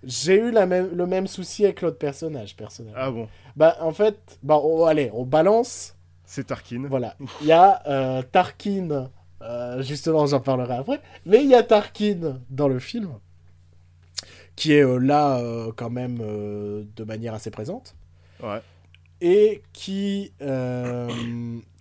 J'ai 0.06 0.36
eu 0.36 0.52
la 0.52 0.66
même, 0.66 0.90
le 0.94 1.06
même 1.08 1.28
souci 1.28 1.64
avec 1.66 1.82
l'autre 1.82 1.98
personnage, 1.98 2.56
personnellement. 2.56 3.00
Ah 3.02 3.12
bon, 3.12 3.28
Bah, 3.56 3.78
en 3.82 3.92
fait, 3.92 4.18
bah, 4.44 4.58
on- 4.64 4.86
allez, 4.86 5.10
on 5.14 5.24
balance. 5.26 5.96
c'est 6.26 6.46
Tarkin. 6.48 6.86
Voilà. 6.90 7.16
Il 7.42 7.48
y 7.48 7.52
a 7.52 7.82
euh, 7.88 8.22
Tarkin, 8.22 9.10
euh, 9.42 9.82
justement, 9.82 10.26
j'en 10.26 10.40
parlerai 10.42 10.76
après, 10.76 11.02
mais 11.26 11.44
il 11.44 11.50
y 11.50 11.56
a 11.56 11.64
Tarkin 11.64 12.40
dans 12.50 12.68
le 12.68 12.80
film, 12.80 13.10
qui 14.56 14.74
est 14.74 14.84
euh, 14.84 14.98
là, 14.98 15.42
quand 15.76 15.90
même, 15.90 16.18
de 16.18 17.04
manière 17.04 17.34
assez 17.34 17.52
présente. 17.52 17.96
Ouais. 18.42 18.62
et 19.22 19.64
qui, 19.72 20.34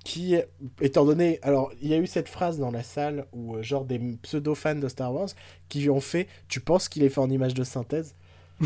qui, 0.05 0.37
étant 0.81 1.05
donné, 1.05 1.39
alors 1.43 1.73
il 1.81 1.89
y 1.89 1.95
a 1.95 1.99
eu 1.99 2.07
cette 2.07 2.29
phrase 2.29 2.59
dans 2.59 2.70
la 2.70 2.83
salle 2.83 3.27
où 3.33 3.57
euh, 3.57 3.62
genre 3.62 3.85
des 3.85 3.99
pseudo 4.23 4.55
fans 4.55 4.74
de 4.74 4.89
Star 4.89 5.12
Wars 5.15 5.29
qui 5.69 5.89
ont 5.91 6.01
fait, 6.01 6.27
tu 6.49 6.61
penses 6.61 6.89
qu'il 6.89 7.03
est 7.03 7.09
fait 7.09 7.20
en 7.20 7.31
image 7.31 7.55
de 7.55 7.65
synthèse? 7.65 8.15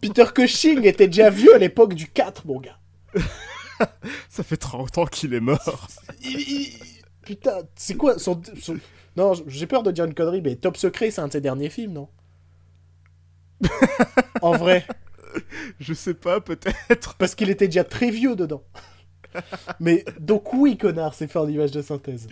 Peter 0.00 0.24
Cushing 0.34 0.84
était 0.84 1.06
déjà 1.08 1.30
vieux 1.30 1.54
à 1.54 1.58
l'époque 1.58 1.94
du 1.94 2.08
4, 2.08 2.46
mon 2.46 2.60
gars. 2.60 2.78
Ça 4.28 4.42
fait 4.42 4.56
30 4.56 4.98
ans 4.98 5.06
qu'il 5.06 5.32
est 5.34 5.40
mort. 5.40 5.88
Il- 6.22 6.40
il- 6.40 6.72
Putain, 7.22 7.60
c'est 7.74 7.94
quoi 7.96 8.18
son, 8.18 8.40
son- 8.60 8.76
Non, 9.16 9.32
j'ai 9.46 9.66
peur 9.66 9.82
de 9.82 9.90
dire 9.90 10.04
une 10.04 10.12
connerie, 10.14 10.42
mais 10.42 10.56
Top 10.56 10.76
Secret, 10.76 11.10
c'est 11.10 11.22
un 11.22 11.28
de 11.28 11.32
ses 11.32 11.40
derniers 11.40 11.70
films, 11.70 11.92
non? 11.94 12.08
En 14.42 14.52
vrai. 14.56 14.86
Je 15.80 15.94
sais 15.94 16.12
pas, 16.14 16.40
peut-être. 16.40 17.14
Parce 17.14 17.34
qu'il 17.34 17.48
était 17.50 17.66
déjà 17.66 17.82
très 17.84 18.10
vieux 18.10 18.36
dedans. 18.36 18.62
Mais 19.80 20.04
donc 20.20 20.52
oui, 20.52 20.76
connard, 20.76 21.14
c'est 21.14 21.26
fait 21.26 21.38
en 21.38 21.48
image 21.48 21.70
de 21.70 21.82
synthèse. 21.82 22.28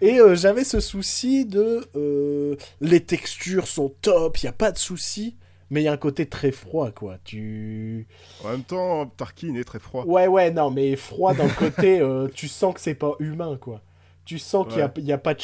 Et 0.00 0.20
euh, 0.20 0.34
j'avais 0.34 0.64
ce 0.64 0.80
souci 0.80 1.46
de... 1.46 1.86
euh, 1.96 2.56
les 2.80 3.00
textures 3.00 3.66
sont 3.66 3.94
top, 4.02 4.38
il 4.42 4.46
a 4.48 4.52
pas 4.52 4.72
de 4.72 4.78
souci, 4.78 5.36
mais 5.70 5.82
il 5.82 5.84
y 5.84 5.88
a 5.88 5.92
un 5.92 5.96
côté 5.96 6.26
très 6.26 6.52
froid, 6.52 6.90
quoi. 6.90 7.18
Tu... 7.24 8.06
En 8.44 8.50
même 8.50 8.64
temps, 8.64 9.06
Tarkin 9.06 9.54
est 9.54 9.64
très 9.64 9.78
froid. 9.78 10.04
Ouais, 10.04 10.26
ouais, 10.26 10.50
non, 10.50 10.70
mais 10.70 10.96
froid 10.96 11.34
dans 11.34 11.44
le 11.44 11.58
côté... 11.58 12.00
euh, 12.00 12.28
tu 12.34 12.48
sens 12.48 12.74
que 12.74 12.80
c'est 12.80 12.94
pas 12.94 13.14
humain, 13.18 13.56
quoi. 13.60 13.82
Tu 14.24 14.38
sens 14.38 14.66
qu'il 14.68 14.78
y 14.78 14.82
a, 14.82 14.92
y 14.98 15.12
a 15.12 15.18
pas 15.18 15.34
de... 15.34 15.42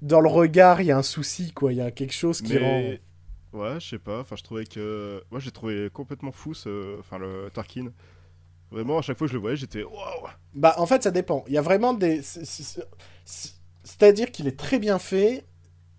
Dans 0.00 0.20
le 0.20 0.28
regard, 0.28 0.80
il 0.80 0.86
y 0.86 0.90
a 0.90 0.96
un 0.96 1.02
souci, 1.02 1.52
quoi. 1.52 1.72
Il 1.72 1.76
y 1.76 1.82
a 1.82 1.90
quelque 1.90 2.14
chose 2.14 2.40
qui 2.40 2.56
rend... 2.56 2.94
Ouais, 3.52 3.80
je 3.80 3.88
sais 3.88 3.98
pas. 3.98 4.20
Enfin, 4.20 4.36
je 4.36 4.42
trouvais 4.42 4.66
que 4.66 5.22
moi 5.30 5.40
j'ai 5.40 5.50
trouvé 5.50 5.88
complètement 5.90 6.32
fou 6.32 6.52
ce, 6.52 6.98
enfin 6.98 7.16
le 7.16 7.48
Tarkin. 7.54 7.86
Vraiment, 8.70 8.98
à 8.98 9.02
chaque 9.02 9.16
fois 9.16 9.26
que 9.26 9.30
je 9.32 9.36
le 9.36 9.40
voyais, 9.40 9.56
j'étais 9.56 9.82
waouh. 9.84 10.28
Bah, 10.54 10.74
en 10.78 10.86
fait, 10.86 11.02
ça 11.02 11.10
dépend. 11.10 11.44
Il 11.46 11.54
y 11.54 11.58
a 11.58 11.62
vraiment 11.62 11.94
des... 11.94 12.22
c'est- 12.22 12.44
c'est- 12.44 12.82
c'est- 13.24 13.52
C'est-à-dire 13.84 14.32
qu'il 14.32 14.48
est 14.48 14.58
très 14.58 14.80
bien 14.80 14.98
fait, 14.98 15.44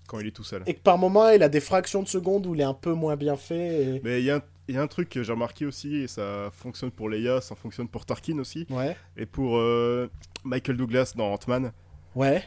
Quand 0.08 0.20
il 0.20 0.28
est 0.28 0.32
tout 0.32 0.44
seul. 0.44 0.62
et 0.66 0.74
que 0.74 0.82
par 0.82 0.98
moment 0.98 1.30
il 1.30 1.42
a 1.42 1.48
des 1.50 1.62
fractions 1.62 2.04
de 2.04 2.08
secondes 2.10 2.46
où 2.46 2.54
il 2.54 2.60
est 2.60 2.66
un 2.66 2.74
peu 2.74 2.92
moins 2.94 3.16
bien 3.16 3.38
fait. 3.38 3.96
et- 3.96 4.02
Mais 4.04 4.20
il 4.22 4.26
y, 4.26 4.32
a 4.32 4.36
un- 4.38 4.42
il 4.68 4.76
y 4.76 4.78
a 4.78 4.82
un 4.82 4.88
truc 4.88 5.08
que 5.08 5.24
j'ai 5.24 5.32
remarqué 5.32 5.66
aussi, 5.66 5.96
et 5.96 6.08
ça 6.08 6.50
fonctionne 6.52 6.92
pour 6.92 7.08
Leia, 7.08 7.40
ça 7.40 7.56
fonctionne 7.56 7.88
pour 7.88 8.06
Tarkin 8.06 8.38
aussi, 8.40 8.68
Ouais. 8.70 8.98
et 9.16 9.26
pour 9.26 9.58
euh, 9.58 10.10
Michael 10.44 10.76
Douglas 10.76 11.14
dans 11.16 11.32
Ant-Man, 11.32 11.72
Ouais. 12.16 12.44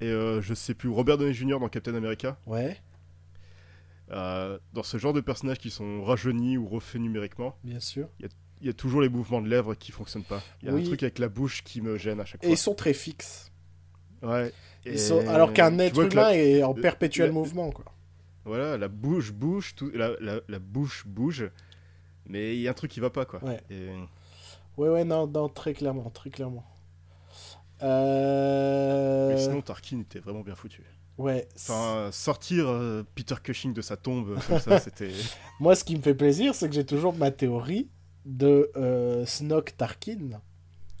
et 0.00 0.06
euh, 0.06 0.40
je 0.40 0.54
sais 0.54 0.72
plus, 0.72 0.88
Robert 0.88 1.18
Downey 1.18 1.34
Jr. 1.34 1.58
dans 1.60 1.68
Captain 1.68 1.94
America. 1.94 2.38
Ouais. 2.46 2.78
Euh, 4.10 4.58
dans 4.72 4.82
ce 4.82 4.96
genre 4.98 5.12
de 5.12 5.20
personnages 5.20 5.58
qui 5.58 5.70
sont 5.70 6.02
rajeunis 6.04 6.56
ou 6.58 6.66
refaits 6.68 7.00
numériquement, 7.00 7.56
Bien 7.64 7.80
sûr. 7.80 8.08
il 8.18 8.22
y 8.22 8.26
a 8.26 8.28
toujours 8.72 9.00
les 9.02 9.08
mouvements 9.08 9.40
de 9.42 9.48
lèvres 9.48 9.74
qui 9.74 9.90
fonctionnent 9.92 10.22
pas. 10.24 10.40
Il 10.62 10.68
y 10.68 10.70
a 10.70 10.74
Oui. 10.74 10.82
un 10.82 10.86
truc 10.86 11.02
avec 11.02 11.18
la 11.18 11.28
bouche 11.28 11.62
qui 11.64 11.80
me 11.80 11.98
gêne 11.98 12.20
à 12.20 12.24
chaque 12.24 12.42
Et 12.44 12.46
fois. 12.46 12.54
ils 12.54 12.58
sont 12.58 12.74
très 12.74 12.94
fixes. 12.94 13.50
Ouais. 14.22 14.52
Ils 14.86 14.92
Et 14.92 14.98
sont- 14.98 15.26
Alors 15.28 15.52
qu'un 15.52 15.78
être 15.78 15.94
que 15.94 16.12
humain 16.12 16.22
la- 16.30 16.36
est 16.36 16.62
en 16.62 16.74
perpétuel 16.74 17.26
la- 17.28 17.32
mouvement, 17.32 17.70
quoi. 17.70 17.84
Voilà, 18.44 18.76
la 18.76 18.88
bouche 18.88 19.32
bouge, 19.32 19.74
tout, 19.76 19.90
la, 19.94 20.10
la, 20.20 20.40
la 20.48 20.58
bouche 20.58 21.04
bouge, 21.06 21.50
mais 22.26 22.54
il 22.56 22.60
y 22.62 22.68
a 22.68 22.70
un 22.70 22.74
truc 22.74 22.90
qui 22.90 23.00
va 23.00 23.10
pas 23.10 23.24
quoi. 23.24 23.42
Ouais. 23.44 23.60
Et- 23.70 23.90
Ouais, 24.76 24.88
ouais, 24.88 25.04
non, 25.04 25.26
non, 25.26 25.48
très 25.48 25.74
clairement, 25.74 26.08
très 26.10 26.30
clairement. 26.30 26.64
Euh... 28.02 29.28
Mais 29.34 29.40
sinon, 29.40 29.60
Tarkin 29.60 30.00
était 30.00 30.20
vraiment 30.20 30.40
bien 30.40 30.54
foutu. 30.54 30.82
Ouais. 31.18 31.46
Enfin, 31.56 32.08
sortir 32.12 32.66
euh, 32.68 33.02
Peter 33.14 33.34
Cushing 33.42 33.72
de 33.74 33.82
sa 33.82 33.96
tombe 33.96 34.38
comme 34.48 34.58
ça, 34.60 34.78
c'était. 34.80 35.10
Moi, 35.60 35.74
ce 35.76 35.84
qui 35.84 35.96
me 35.96 36.02
fait 36.02 36.14
plaisir, 36.14 36.54
c'est 36.54 36.68
que 36.68 36.74
j'ai 36.74 36.86
toujours 36.86 37.12
ma 37.14 37.30
théorie 37.30 37.88
de 38.24 38.70
euh, 38.76 39.24
Snoke 39.26 39.76
Tarkin. 39.76 40.40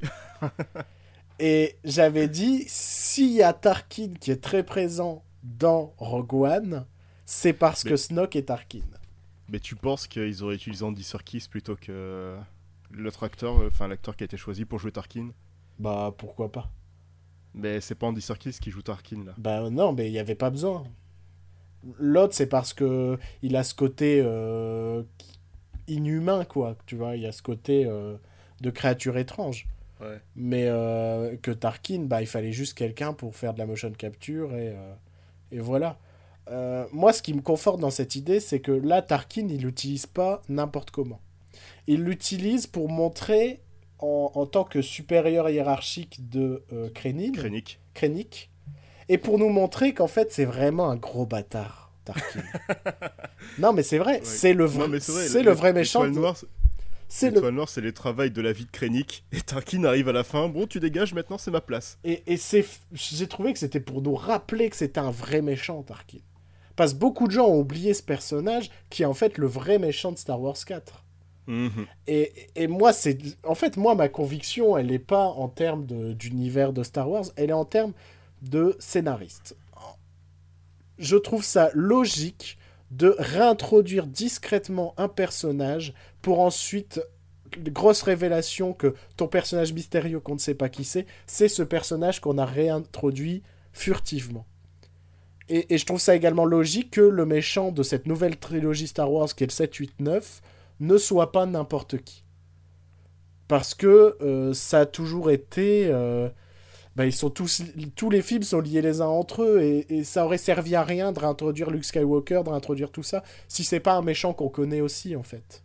Et 1.38 1.76
j'avais 1.84 2.28
dit, 2.28 2.64
s'il 2.68 3.32
y 3.32 3.42
a 3.42 3.52
Tarkin 3.52 4.14
qui 4.20 4.30
est 4.30 4.42
très 4.42 4.62
présent 4.62 5.24
dans 5.42 5.92
Rogue 5.98 6.34
One, 6.34 6.86
c'est 7.24 7.52
parce 7.52 7.84
Mais- 7.84 7.90
que 7.92 7.96
Snoke 7.96 8.36
est 8.36 8.44
Tarkin. 8.44 8.82
Mais 9.48 9.58
tu 9.60 9.74
penses 9.76 10.06
qu'ils 10.06 10.42
auraient 10.42 10.54
utilisé 10.54 10.84
Andy 10.84 11.02
Serkis 11.02 11.46
plutôt 11.50 11.76
que 11.76 12.36
l'autre 12.90 13.24
acteur, 13.24 13.58
euh, 13.60 13.66
enfin 13.68 13.88
l'acteur 13.88 14.16
qui 14.16 14.24
a 14.24 14.26
été 14.26 14.36
choisi 14.36 14.64
pour 14.64 14.78
jouer 14.78 14.92
Tarkin? 14.92 15.30
Bah, 15.78 16.14
pourquoi 16.16 16.50
pas 16.50 16.70
Mais 17.54 17.80
c'est 17.80 17.94
pas 17.96 18.06
Andy 18.06 18.20
Serkis 18.22 18.56
qui 18.60 18.70
joue 18.70 18.82
Tarkin 18.82 19.24
là. 19.26 19.34
Bah 19.36 19.68
non, 19.68 19.92
mais 19.92 20.08
il 20.08 20.12
n'y 20.12 20.18
avait 20.18 20.34
pas 20.36 20.48
besoin. 20.50 20.84
L'autre, 21.98 22.34
c'est 22.34 22.46
parce 22.46 22.72
que 22.72 23.18
il 23.42 23.56
a 23.56 23.64
ce 23.64 23.74
côté 23.74 24.22
euh, 24.24 25.02
inhumain, 25.88 26.44
quoi. 26.44 26.76
Tu 26.86 26.96
vois, 26.96 27.16
il 27.16 27.22
y 27.22 27.26
a 27.26 27.32
ce 27.32 27.42
côté 27.42 27.84
euh, 27.86 28.16
de 28.60 28.70
créature 28.70 29.16
étrange. 29.16 29.66
Ouais. 30.00 30.20
Mais 30.36 30.64
euh, 30.66 31.36
que 31.36 31.50
Tarkin, 31.50 32.04
bah, 32.06 32.20
il 32.22 32.26
fallait 32.26 32.52
juste 32.52 32.74
quelqu'un 32.74 33.12
pour 33.12 33.36
faire 33.36 33.54
de 33.54 33.58
la 33.58 33.66
motion 33.66 33.90
capture 33.92 34.54
et, 34.54 34.70
euh, 34.70 34.94
et 35.50 35.58
voilà. 35.58 35.98
Moi, 36.92 37.12
ce 37.12 37.22
qui 37.22 37.32
me 37.32 37.40
conforte 37.40 37.80
dans 37.80 37.90
cette 37.90 38.16
idée, 38.16 38.40
c'est 38.40 38.60
que 38.60 38.72
là, 38.72 39.00
Tarkin, 39.00 39.46
il 39.48 39.62
l'utilise 39.62 40.06
pas 40.06 40.42
n'importe 40.48 40.90
comment. 40.90 41.20
Il 41.86 42.02
l'utilise 42.02 42.66
pour 42.66 42.90
montrer, 42.90 43.60
en, 44.00 44.32
en 44.34 44.44
tant 44.44 44.64
que 44.64 44.82
supérieur 44.82 45.48
hiérarchique 45.48 46.28
de 46.28 46.62
Krennic, 46.94 47.36
Krennic. 47.36 47.80
Krennic, 47.94 48.50
et 49.08 49.18
pour 49.18 49.38
nous 49.38 49.48
montrer 49.48 49.94
qu'en 49.94 50.06
fait, 50.06 50.32
c'est 50.32 50.44
vraiment 50.44 50.88
un 50.88 50.96
gros 50.96 51.26
bâtard, 51.26 51.81
Tarkin. 52.04 52.40
non, 53.58 53.72
mais 53.72 53.82
c'est 53.82 53.98
vrai, 53.98 54.14
Ouais. 54.14 54.20
c'est 54.24 54.54
le, 54.54 54.66
mais 54.88 55.00
c'est 55.00 55.12
vrai, 55.12 55.28
c'est 55.28 55.40
l- 55.40 55.44
le 55.46 55.52
vrai 55.52 55.72
méchant. 55.72 56.00
C'est 57.08 57.30
le 57.30 57.50
noire, 57.50 57.68
c'est 57.68 57.82
les 57.82 57.92
travails 57.92 58.30
de 58.30 58.40
la 58.40 58.52
vie 58.52 58.64
de 58.64 58.70
Krennic. 58.70 59.24
Et 59.32 59.42
Tarkin 59.42 59.84
arrive 59.84 60.08
à 60.08 60.12
la 60.12 60.24
fin. 60.24 60.48
Bon, 60.48 60.66
tu 60.66 60.80
dégages, 60.80 61.12
maintenant 61.12 61.36
c'est 61.36 61.50
ma 61.50 61.60
place. 61.60 61.98
Et, 62.04 62.22
et 62.26 62.38
c'est, 62.38 62.64
j'ai 62.92 63.26
trouvé 63.26 63.52
que 63.52 63.58
c'était 63.58 63.80
pour 63.80 64.00
nous 64.00 64.14
rappeler 64.14 64.70
que 64.70 64.76
c'était 64.76 65.00
un 65.00 65.10
vrai 65.10 65.42
méchant, 65.42 65.82
Tarkin. 65.82 66.18
Parce 66.74 66.94
que 66.94 66.98
beaucoup 66.98 67.26
de 67.26 67.32
gens 67.32 67.46
ont 67.48 67.60
oublié 67.60 67.92
ce 67.92 68.02
personnage 68.02 68.70
qui 68.88 69.02
est 69.02 69.06
en 69.06 69.12
fait 69.12 69.36
le 69.36 69.46
vrai 69.46 69.78
méchant 69.78 70.10
de 70.12 70.16
Star 70.16 70.40
Wars 70.40 70.56
4. 70.66 71.04
Mhm. 71.48 71.84
Et, 72.06 72.32
et 72.54 72.66
moi, 72.66 72.94
c'est. 72.94 73.18
En 73.44 73.54
fait, 73.54 73.76
moi, 73.76 73.94
ma 73.94 74.08
conviction, 74.08 74.78
elle 74.78 74.86
n'est 74.86 74.98
pas 74.98 75.26
en 75.26 75.48
termes 75.48 75.84
de- 75.84 76.14
d'univers 76.14 76.72
de 76.72 76.82
Star 76.82 77.10
Wars, 77.10 77.26
elle 77.36 77.50
est 77.50 77.52
en 77.52 77.66
termes 77.66 77.92
de 78.40 78.74
scénariste. 78.78 79.54
Je 81.02 81.16
trouve 81.16 81.42
ça 81.42 81.68
logique 81.74 82.58
de 82.92 83.16
réintroduire 83.18 84.06
discrètement 84.06 84.94
un 84.96 85.08
personnage 85.08 85.94
pour 86.22 86.38
ensuite. 86.38 87.02
Grosse 87.58 88.02
révélation 88.02 88.72
que 88.72 88.94
ton 89.16 89.26
personnage 89.26 89.74
mystérieux 89.74 90.20
qu'on 90.20 90.34
ne 90.34 90.40
sait 90.40 90.54
pas 90.54 90.70
qui 90.70 90.84
c'est, 90.84 91.04
c'est 91.26 91.48
ce 91.48 91.62
personnage 91.62 92.20
qu'on 92.20 92.38
a 92.38 92.46
réintroduit 92.46 93.42
furtivement. 93.72 94.46
Et, 95.50 95.76
je 95.76 95.84
trouve 95.84 96.00
ça 96.00 96.14
également 96.14 96.46
logique 96.46 96.92
que 96.92 97.00
le 97.00 97.26
méchant 97.26 97.72
de 97.72 97.82
cette 97.82 98.06
nouvelle 98.06 98.38
trilogie 98.38 98.86
Star 98.86 99.12
Wars, 99.12 99.34
qui 99.34 99.42
est 99.42 99.48
le 99.48 99.52
7, 99.52 99.74
8, 99.74 100.00
9, 100.00 100.40
ne 100.80 100.96
soit 100.96 101.32
pas 101.32 101.44
n'importe 101.44 101.98
qui. 101.98 102.24
Parce 103.48 103.74
que 103.74 104.16
euh, 104.22 104.54
ça 104.54 104.80
a 104.80 104.86
toujours 104.86 105.30
été. 105.30 105.88
euh, 105.88 106.30
bah, 106.96 107.06
ils 107.06 107.12
sont 107.12 107.30
tous, 107.30 107.62
tous 107.96 108.10
les 108.10 108.22
films 108.22 108.42
sont 108.42 108.60
liés 108.60 108.82
les 108.82 109.00
uns 109.00 109.06
entre 109.06 109.42
eux 109.42 109.60
et, 109.62 109.86
et 109.98 110.04
ça 110.04 110.24
aurait 110.24 110.38
servi 110.38 110.74
à 110.74 110.82
rien 110.84 111.12
de 111.12 111.18
réintroduire 111.18 111.70
Luke 111.70 111.84
Skywalker, 111.84 112.42
de 112.44 112.50
réintroduire 112.50 112.90
tout 112.90 113.02
ça, 113.02 113.22
si 113.48 113.64
c'est 113.64 113.80
pas 113.80 113.94
un 113.94 114.02
méchant 114.02 114.34
qu'on 114.34 114.48
connaît 114.48 114.80
aussi 114.80 115.16
en 115.16 115.22
fait. 115.22 115.64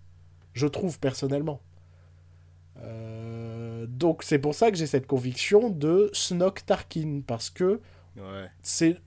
Je 0.53 0.67
trouve 0.67 0.99
personnellement. 0.99 1.61
Euh, 2.81 3.85
donc 3.87 4.23
c'est 4.23 4.39
pour 4.39 4.53
ça 4.53 4.69
que 4.71 4.77
j'ai 4.77 4.87
cette 4.87 5.07
conviction 5.07 5.69
de 5.69 6.09
Snoke 6.13 6.65
Tarkin 6.65 7.21
parce 7.25 7.49
que 7.49 7.81
Ouais. 8.17 8.49
c'est 8.63 8.97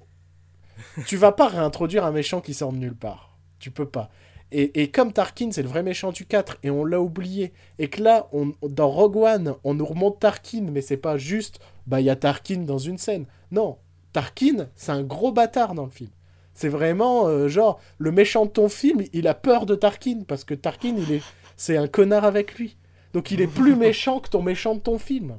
tu 1.07 1.17
vas 1.17 1.33
pas 1.33 1.49
réintroduire 1.49 2.05
un 2.05 2.13
méchant 2.13 2.41
qui 2.41 2.55
sort 2.55 2.73
de 2.73 2.79
nulle 2.79 2.95
part. 2.97 3.37
Tu 3.59 3.71
peux 3.71 3.89
pas. 3.89 4.11
Et, 4.53 4.83
et 4.83 4.91
comme 4.91 5.13
Tarkin, 5.13 5.51
c'est 5.53 5.63
le 5.63 5.69
vrai 5.69 5.83
méchant 5.83 6.13
du 6.13 6.27
4, 6.27 6.59
et 6.63 6.71
on 6.71 6.85
l'a 6.85 7.01
oublié, 7.01 7.53
et 7.79 7.89
que 7.89 8.03
là, 8.03 8.29
on, 8.33 8.53
dans 8.63 8.89
Rogue 8.89 9.17
One, 9.17 9.55
on 9.63 9.75
nous 9.75 9.87
remonte 9.87 10.19
Tarkin, 10.19 10.67
mais 10.73 10.81
c'est 10.81 10.97
pas 10.97 11.17
juste, 11.17 11.61
bah, 11.87 12.01
il 12.01 12.07
y 12.07 12.11
a 12.11 12.17
Tarkin 12.17 12.63
dans 12.63 12.79
une 12.79 12.99
scène. 12.99 13.27
Non, 13.53 13.79
Tarkin, 14.13 14.69
c'est 14.75 14.93
un 14.93 15.03
gros 15.03 15.33
bâtard 15.33 15.75
dans 15.75 15.85
le 15.85 15.91
film. 15.91 16.11
C'est 16.53 16.69
vraiment, 16.69 17.29
euh, 17.29 17.49
genre, 17.49 17.81
le 17.99 18.11
méchant 18.11 18.45
de 18.45 18.51
ton 18.51 18.69
film, 18.69 19.03
il 19.13 19.29
a 19.29 19.35
peur 19.35 19.67
de 19.67 19.75
Tarkin, 19.75 20.23
parce 20.27 20.45
que 20.45 20.55
Tarkin, 20.55 20.97
il 20.99 21.13
est, 21.13 21.23
c'est 21.57 21.77
un 21.77 21.87
connard 21.87 22.25
avec 22.25 22.57
lui. 22.57 22.77
Donc 23.13 23.31
il 23.31 23.41
est 23.41 23.47
plus 23.47 23.77
méchant 23.77 24.21
que 24.21 24.29
ton 24.29 24.43
méchant 24.43 24.75
de 24.75 24.81
ton 24.81 24.99
film. 24.99 25.39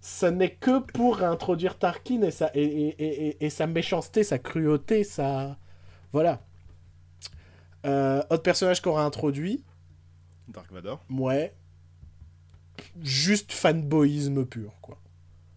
Ça 0.00 0.30
n'est 0.30 0.54
que 0.54 0.80
pour 0.80 1.16
réintroduire 1.16 1.78
Tarkin 1.78 2.22
et 2.22 2.30
sa, 2.30 2.50
et 2.54 3.50
sa 3.50 3.66
méchanceté, 3.66 4.24
sa 4.24 4.38
cruauté, 4.38 5.04
sa... 5.04 5.56
Voilà. 6.12 6.42
Euh, 7.84 8.22
autre 8.30 8.42
personnage 8.42 8.80
qu'on 8.80 8.94
réintroduit, 8.94 9.62
Dark 10.48 10.70
Vador. 10.72 11.04
ouais. 11.10 11.52
Juste 13.02 13.52
fanboyisme 13.52 14.44
pur, 14.44 14.72
quoi. 14.80 14.98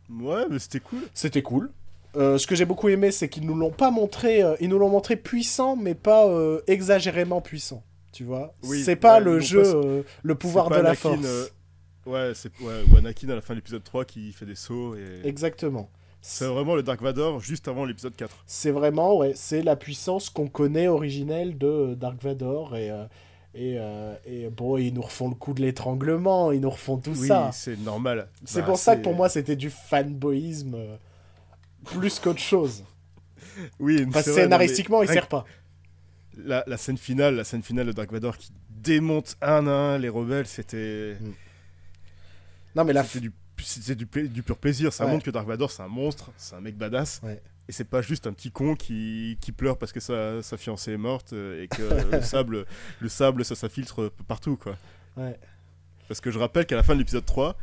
Ouais, 0.10 0.46
mais 0.50 0.60
c'était 0.60 0.80
cool. 0.80 1.00
C'était 1.14 1.42
cool. 1.42 1.72
Euh, 2.16 2.38
ce 2.38 2.46
que 2.46 2.56
j'ai 2.56 2.66
beaucoup 2.66 2.90
aimé, 2.90 3.12
c'est 3.12 3.30
qu'ils 3.30 3.46
nous 3.46 3.56
l'ont 3.56 3.72
pas 3.72 3.90
montré, 3.92 4.42
euh, 4.44 4.56
ils 4.60 4.70
nous 4.70 4.78
l'ont 4.80 4.90
montré 4.90 5.16
puissant, 5.16 5.76
mais 5.76 5.96
pas 5.96 6.28
exagérément 6.68 7.42
puissant. 7.42 7.84
Tu 8.12 8.24
vois 8.24 8.54
Oui, 8.64 8.82
C'est 8.84 8.96
pas 8.96 9.18
ouais, 9.18 9.24
le 9.26 9.40
jeu, 9.40 9.64
pas- 9.64 10.10
le 10.24 10.36
pouvoir 10.36 10.70
de 10.70 10.76
la 10.76 10.90
Anakin, 10.92 11.18
force. 11.22 11.52
Ouais, 12.06 12.32
c'est 12.36 12.52
ouais, 12.62 12.84
ou 12.92 12.98
Anakin 12.98 13.30
à 13.30 13.36
la 13.36 13.42
fin 13.42 13.54
de 13.54 13.60
l'épisode 13.60 13.84
3 13.84 14.06
qui 14.06 14.32
fait 14.32 14.46
des 14.46 14.56
sauts 14.56 14.96
et. 14.96 15.22
Exactement. 15.28 15.90
C'est 16.28 16.48
vraiment 16.48 16.76
le 16.76 16.82
Dark 16.82 17.04
Vador 17.04 17.40
juste 17.40 17.68
avant 17.68 17.86
l'épisode 17.86 18.16
4. 18.16 18.44
C'est 18.48 18.72
vraiment, 18.72 19.16
ouais, 19.16 19.34
c'est 19.36 19.62
la 19.62 19.76
puissance 19.76 20.32
qu'on 20.32 20.48
connaît 20.48 20.88
originelle 20.88 21.56
de 21.56 21.68
euh, 21.68 21.96
Dark 21.96 22.22
Vador 22.24 22.76
et, 22.76 22.90
euh, 22.90 23.06
et, 23.54 23.76
euh, 23.78 24.16
et 24.26 24.50
bon, 24.50 24.78
ils 24.78 24.92
nous 24.92 25.04
refont 25.04 25.30
le 25.30 25.36
coup 25.36 25.54
de 25.54 25.62
l'étranglement, 25.62 26.52
ils 26.52 26.60
nous 26.62 26.70
refont 26.72 26.98
tout 26.98 27.12
oui, 27.16 27.28
ça. 27.28 27.52
c'est 27.54 27.78
normal. 27.80 28.28
C'est 28.44 28.62
Bah, 28.62 28.66
pour 28.66 28.78
ça 28.80 28.96
que 28.96 29.04
pour 29.04 29.14
moi 29.14 29.30
c'était 29.30 29.56
du 29.56 29.70
fanboyisme 29.70 30.74
euh, 30.74 30.96
plus 31.86 32.20
qu'autre 32.20 32.40
chose. 32.42 32.84
Oui, 33.80 34.06
Parce 34.12 34.26
que 34.26 34.34
scénaristiquement, 34.34 35.02
mais 35.02 35.06
il 35.06 35.14
sert 35.14 35.28
pas. 35.28 35.46
La, 36.44 36.64
la 36.66 36.78
scène 36.78 36.98
finale, 36.98 37.36
la 37.36 37.44
scène 37.44 37.62
finale 37.62 37.86
de 37.86 37.92
Dark 37.92 38.12
Vador 38.12 38.38
qui 38.38 38.52
démonte 38.70 39.38
un 39.42 39.68
à 39.68 39.72
un 39.72 39.98
les 40.00 40.10
rebelles, 40.10 40.48
c'était. 40.48 41.18
Non 42.76 42.84
mais 42.84 42.94
la 42.94 43.04
du, 43.04 43.32
c'était 43.64 43.95
du, 43.95 44.06
pur 44.06 44.57
plaisir. 44.57 44.91
Ça 44.94 45.06
Ouais. 45.06 45.11
montre 45.11 45.26
que 45.26 45.32
Dark 45.32 45.48
Vador, 45.48 45.72
c'est 45.72 45.84
un 45.84 45.88
monstre, 45.88 46.32
c'est 46.38 46.56
un 46.56 46.61
mec 46.61 46.77
badass. 46.77 47.22
Ouais. 47.23 47.41
Et 47.68 47.72
c'est 47.72 47.86
pas 47.86 48.02
juste 48.02 48.27
un 48.27 48.34
petit 48.34 48.52
con 48.52 48.76
qui, 48.76 49.38
qui 49.41 49.52
pleure 49.52 49.77
parce 49.77 49.91
que 49.91 49.99
sa, 49.99 50.44
sa 50.44 50.56
fiancée 50.57 50.91
est 50.91 50.98
morte 50.98 51.34
euh, 51.34 51.64
et 51.64 51.68
que 51.68 51.82
le 52.11 52.22
sable, 52.22 52.65
le 52.99 53.10
sable, 53.10 53.44
ça 53.44 53.56
s'infiltre 53.56 54.11
partout, 54.27 54.56
quoi. 54.56 54.76
Ouais. 55.18 55.40
Parce 56.07 56.22
que 56.22 56.30
je 56.30 56.38
rappelle 56.38 56.65
qu'à 56.68 56.76
la 56.76 56.84
fin 56.84 56.94
de 56.94 56.99
l'épisode 56.99 57.26
3, 57.26 57.57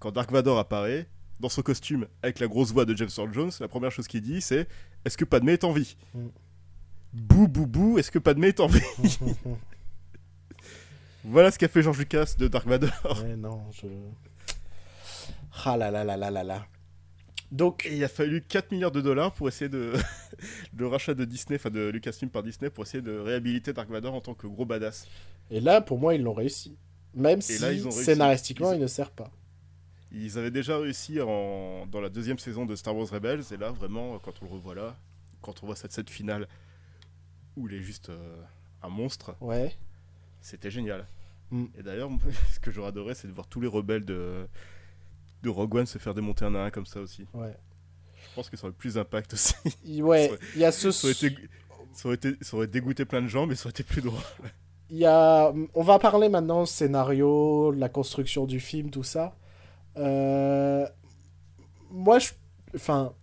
quand 0.00 0.10
Dark 0.10 0.32
Vador 0.32 0.58
apparaît, 0.58 1.06
dans 1.40 1.48
son 1.48 1.62
costume, 1.62 2.06
avec 2.22 2.40
la 2.40 2.46
grosse 2.48 2.72
voix 2.72 2.84
de 2.84 2.96
James 2.96 3.10
Earl 3.16 3.32
Jones, 3.32 3.50
la 3.60 3.68
première 3.68 3.90
chose 3.92 4.06
qu'il 4.08 4.22
dit, 4.22 4.40
c'est 4.40 4.66
Est-ce 5.04 5.16
que 5.16 5.24
Padmé 5.24 5.52
est 5.52 5.64
en 5.64 5.72
vie? 5.72 5.96
Mm. 6.14 6.26
Bou, 7.12 7.46
bou, 7.46 7.66
bou, 7.66 7.98
est-ce 7.98 8.10
que 8.10 8.18
Padmé 8.18 8.48
est 8.48 8.60
en 8.60 8.66
vie 8.66 8.80
Voilà 11.24 11.50
ce 11.50 11.58
qu'a 11.58 11.68
fait 11.68 11.82
George 11.82 11.98
Lucas 11.98 12.34
de 12.38 12.48
Dark 12.48 12.66
Vador. 12.66 12.90
ouais, 13.22 13.36
non, 13.36 13.62
je. 13.72 13.86
Ah 15.64 15.76
là 15.76 15.90
là 15.90 16.04
là 16.04 16.16
là 16.16 16.30
là 16.30 16.44
là. 16.44 16.66
Donc, 17.52 17.86
Et 17.86 17.96
il 17.96 18.02
a 18.04 18.08
fallu 18.08 18.42
4 18.42 18.72
milliards 18.72 18.90
de 18.90 19.00
dollars 19.00 19.32
pour 19.32 19.46
essayer 19.48 19.68
de. 19.68 19.92
le 20.76 20.86
rachat 20.86 21.14
de 21.14 21.24
Disney, 21.24 21.56
enfin 21.56 21.70
de 21.70 21.88
Lucasfilm 21.88 22.30
par 22.30 22.42
Disney, 22.42 22.70
pour 22.70 22.84
essayer 22.84 23.02
de 23.02 23.16
réhabiliter 23.16 23.72
Dark 23.72 23.88
Vador 23.88 24.14
en 24.14 24.20
tant 24.20 24.34
que 24.34 24.46
gros 24.46 24.64
badass. 24.64 25.06
et 25.50 25.60
là, 25.60 25.80
pour 25.80 25.98
moi, 25.98 26.14
ils 26.14 26.22
l'ont 26.22 26.32
réussi. 26.32 26.76
Même 27.14 27.40
si 27.40 27.58
là, 27.60 27.72
ils 27.72 27.86
ont 27.86 27.90
réussi. 27.90 28.04
scénaristiquement, 28.04 28.72
Ils- 28.72 28.76
il 28.78 28.82
ne 28.82 28.86
sert 28.88 29.10
pas. 29.12 29.30
Ils 30.10 30.36
avaient 30.38 30.50
déjà 30.50 30.78
réussi 30.78 31.20
en... 31.20 31.86
dans 31.86 32.00
la 32.00 32.08
deuxième 32.08 32.38
saison 32.38 32.66
de 32.66 32.74
Star 32.76 32.96
Wars 32.96 33.08
Rebels, 33.08 33.42
et 33.52 33.56
là, 33.56 33.70
vraiment, 33.70 34.18
quand 34.18 34.32
on 34.42 34.46
le 34.46 34.50
revoit 34.52 34.74
là, 34.74 34.96
quand 35.42 35.62
on 35.62 35.66
voit 35.66 35.76
cette 35.76 35.92
scène 35.92 36.08
finale 36.08 36.48
où 37.56 37.68
il 37.68 37.74
est 37.74 37.82
juste 37.82 38.08
euh, 38.10 38.42
un 38.82 38.88
monstre, 38.88 39.36
Ouais. 39.40 39.76
c'était 40.40 40.70
génial. 40.70 41.06
Mm. 41.50 41.64
Et 41.78 41.82
d'ailleurs, 41.84 42.10
ce 42.52 42.58
que 42.58 42.72
j'aurais 42.72 42.88
adoré, 42.88 43.14
c'est 43.14 43.28
de 43.28 43.32
voir 43.32 43.46
tous 43.46 43.60
les 43.60 43.68
rebelles 43.68 44.04
de... 44.04 44.46
de 45.44 45.50
Rogue 45.50 45.74
One 45.76 45.86
se 45.86 45.98
faire 45.98 46.14
démonter 46.14 46.44
un 46.44 46.54
à 46.54 46.60
un 46.60 46.70
comme 46.70 46.86
ça 46.86 47.00
aussi. 47.00 47.26
Ouais. 47.34 47.54
Je 48.30 48.34
pense 48.34 48.50
que 48.50 48.56
ça 48.56 48.66
aurait 48.66 48.74
plus 48.76 48.94
d'impact 48.94 49.34
aussi. 49.34 49.54
Ouais, 50.00 50.30
il 50.54 50.60
y 50.60 50.64
a 50.64 50.72
ce. 50.72 50.90
ça, 50.90 51.06
aurait 51.06 51.12
été... 51.12 51.36
ça, 51.92 52.08
aurait 52.08 52.16
été... 52.16 52.36
ça 52.40 52.56
aurait 52.56 52.66
dégoûté 52.66 53.04
plein 53.04 53.22
de 53.22 53.28
gens, 53.28 53.46
mais 53.46 53.54
ça 53.54 53.66
aurait 53.66 53.70
été 53.70 53.84
plus 53.84 54.02
drôle. 54.02 54.18
Y 54.90 55.04
a... 55.04 55.52
On 55.74 55.82
va 55.82 55.98
parler 55.98 56.28
maintenant 56.28 56.66
scénario, 56.66 57.70
la 57.72 57.88
construction 57.88 58.46
du 58.46 58.60
film, 58.60 58.90
tout 58.90 59.02
ça. 59.04 59.36
Euh, 59.96 60.86
Moi, 61.90 62.18
je... 62.18 62.30
Enfin... 62.74 63.14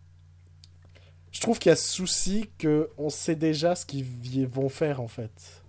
Je 1.32 1.40
trouve 1.40 1.60
qu'il 1.60 1.70
y 1.70 1.74
a 1.74 1.78
ce 1.78 1.88
souci 1.90 2.50
que 2.58 2.90
on 2.98 3.10
sait 3.10 3.36
déjà 3.36 3.74
ce 3.74 3.86
qu'ils 3.86 4.48
vont 4.48 4.68
faire, 4.68 5.00
en 5.00 5.08
fait. 5.08 5.61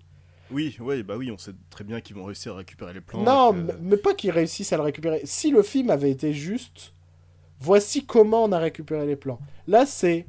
Oui, 0.53 0.77
oui, 0.81 1.03
bah 1.03 1.17
oui, 1.17 1.31
on 1.31 1.39
sait 1.39 1.53
très 1.71 1.85
bien 1.85 2.01
qu'ils 2.01 2.17
vont 2.17 2.25
réussir 2.25 2.53
à 2.55 2.57
récupérer 2.59 2.93
les 2.93 3.01
plans. 3.01 3.23
non, 3.23 3.53
que- 3.53 3.71
m- 3.73 3.79
mais 3.83 3.97
pas 3.97 4.15
qu'ils 4.15 4.31
réussissent 4.31 4.73
à 4.73 4.77
le 4.77 4.83
récupérer. 4.83 5.23
Si 5.25 5.51
le 5.51 5.63
film 5.63 5.91
avait 5.91 6.11
été 6.11 6.33
juste, 6.33 6.93
voici 7.61 8.05
comment 8.07 8.45
on 8.45 8.53
a 8.53 8.59
récupéré 8.59 9.07
les 9.07 9.17
plans. 9.17 9.39
Là, 9.67 9.87
c'est... 9.87 10.27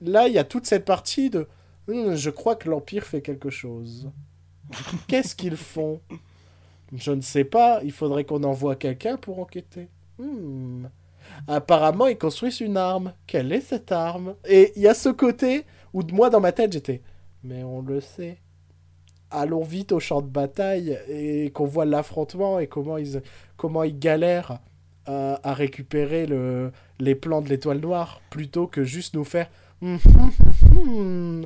Là, 0.00 0.26
il 0.28 0.34
y 0.34 0.38
a 0.38 0.44
toute 0.44 0.66
cette 0.66 0.84
partie 0.84 1.30
de... 1.30 1.48
Hum, 1.88 2.14
je 2.16 2.30
crois 2.30 2.56
que 2.56 2.68
l'Empire 2.68 3.04
fait 3.04 3.22
quelque 3.22 3.50
chose. 3.50 4.10
Qu'est-ce 5.08 5.34
qu'ils 5.36 5.56
font? 5.56 6.00
Je 6.92 7.12
ne 7.12 7.20
sais 7.20 7.44
pas. 7.44 7.80
Il 7.84 7.92
faudrait 7.92 8.24
qu'on 8.24 8.42
envoie 8.44 8.76
quelqu'un 8.76 9.16
pour 9.16 9.38
enquêter. 9.38 9.88
Hmm. 10.18 10.86
Apparemment, 11.48 12.06
ils 12.08 12.18
construisent 12.18 12.60
une 12.60 12.76
arme. 12.76 13.14
Quelle 13.26 13.52
est 13.52 13.60
cette 13.60 13.92
arme? 13.92 14.34
Et 14.46 14.72
il 14.76 14.82
y 14.82 14.88
a 14.88 14.94
ce 14.94 15.08
côté 15.08 15.64
où 15.92 16.02
moi, 16.12 16.30
dans 16.30 16.40
ma 16.40 16.52
tête, 16.52 16.72
j'étais... 16.72 17.00
Mais 17.44 17.62
on 17.64 17.80
le 17.82 18.00
sait. 18.00 18.38
Allons 19.32 19.62
vite 19.64 19.92
au 19.92 20.00
champ 20.00 20.20
de 20.20 20.26
bataille 20.28 20.98
et 21.08 21.50
qu'on 21.50 21.64
voit 21.64 21.84
l'affrontement 21.86 22.58
et 22.58 22.66
comment 22.66 22.98
ils, 22.98 23.22
comment 23.56 23.82
ils 23.82 23.98
galèrent 23.98 24.58
à, 25.06 25.40
à 25.48 25.54
récupérer 25.54 26.26
le, 26.26 26.70
les 27.00 27.14
plans 27.14 27.40
de 27.40 27.48
l'étoile 27.48 27.78
noire 27.80 28.20
plutôt 28.30 28.66
que 28.66 28.84
juste 28.84 29.14
nous 29.14 29.24
faire... 29.24 29.48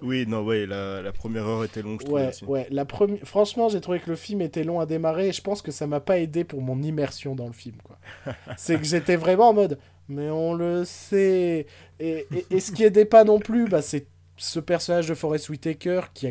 Oui, 0.03 0.27
non, 0.27 0.43
ouais, 0.45 0.67
la, 0.67 1.03
la 1.03 1.13
première 1.13 1.47
heure 1.47 1.65
était 1.65 1.83
longue, 1.83 2.01
je 2.05 2.11
Ouais, 2.11 2.29
aussi. 2.29 2.45
ouais. 2.45 2.67
La 2.71 2.85
Franchement, 3.25 3.69
j'ai 3.69 3.81
trouvé 3.81 3.99
que 4.01 4.11
le 4.11 4.17
film 4.17 4.41
était 4.41 4.65
long 4.65 4.81
à 4.81 4.87
démarrer 4.87 5.29
et 5.29 5.33
je 5.33 5.41
pense 5.43 5.63
que 5.63 5.71
ça 5.71 5.87
m'a 5.87 6.01
pas 6.01 6.19
aidé 6.19 6.45
pour 6.45 6.61
mon 6.63 6.83
immersion 6.83 7.35
dans 7.35 7.47
le 7.47 7.53
film. 7.53 7.77
quoi. 7.83 7.99
C'est 8.57 8.77
que 8.79 8.85
j'étais 8.85 9.17
vraiment 9.17 9.49
en 9.51 9.55
mode, 9.55 9.79
mais 10.09 10.31
on 10.31 10.55
le 10.55 10.85
sait. 10.85 11.67
Et, 11.99 12.27
et, 12.35 12.47
et 12.51 12.61
ce 12.61 12.73
qui 12.73 12.85
aidait 12.85 13.05
pas 13.05 13.25
non 13.25 13.39
plus, 13.39 13.69
bah, 13.69 13.83
c'est 13.83 14.07
ce 14.37 14.61
personnage 14.61 15.09
de 15.09 15.15
Forest 15.15 15.49
Whitaker 15.49 16.03
qui, 16.13 16.27
a... 16.29 16.31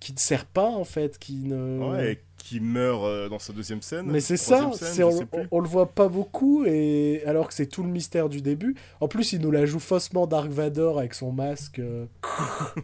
qui 0.00 0.12
ne 0.12 0.18
sert 0.18 0.44
pas 0.46 0.66
en 0.68 0.84
fait, 0.84 1.18
qui 1.18 1.34
ne. 1.44 1.90
Ouais, 1.90 2.22
qui 2.38 2.60
meurt 2.60 3.02
euh, 3.04 3.28
dans 3.28 3.38
sa 3.40 3.52
deuxième 3.52 3.82
scène. 3.82 4.06
Mais 4.06 4.20
c'est 4.20 4.36
ça, 4.36 4.70
scène, 4.72 5.04
on, 5.04 5.38
on- 5.38 5.46
on 5.50 5.60
le 5.60 5.68
voit 5.68 5.90
pas 5.90 6.08
beaucoup, 6.08 6.64
et 6.64 7.22
alors 7.26 7.48
que 7.48 7.54
c'est 7.54 7.66
tout 7.66 7.82
le 7.82 7.90
mystère 7.90 8.28
du 8.28 8.40
début. 8.40 8.74
En 9.00 9.08
plus, 9.08 9.32
il 9.32 9.40
nous 9.40 9.50
la 9.50 9.66
joue 9.66 9.80
faussement 9.80 10.26
Dark 10.26 10.48
Vador 10.50 10.98
avec 10.98 11.14
son 11.14 11.32
masque 11.32 11.78
euh, 11.80 12.06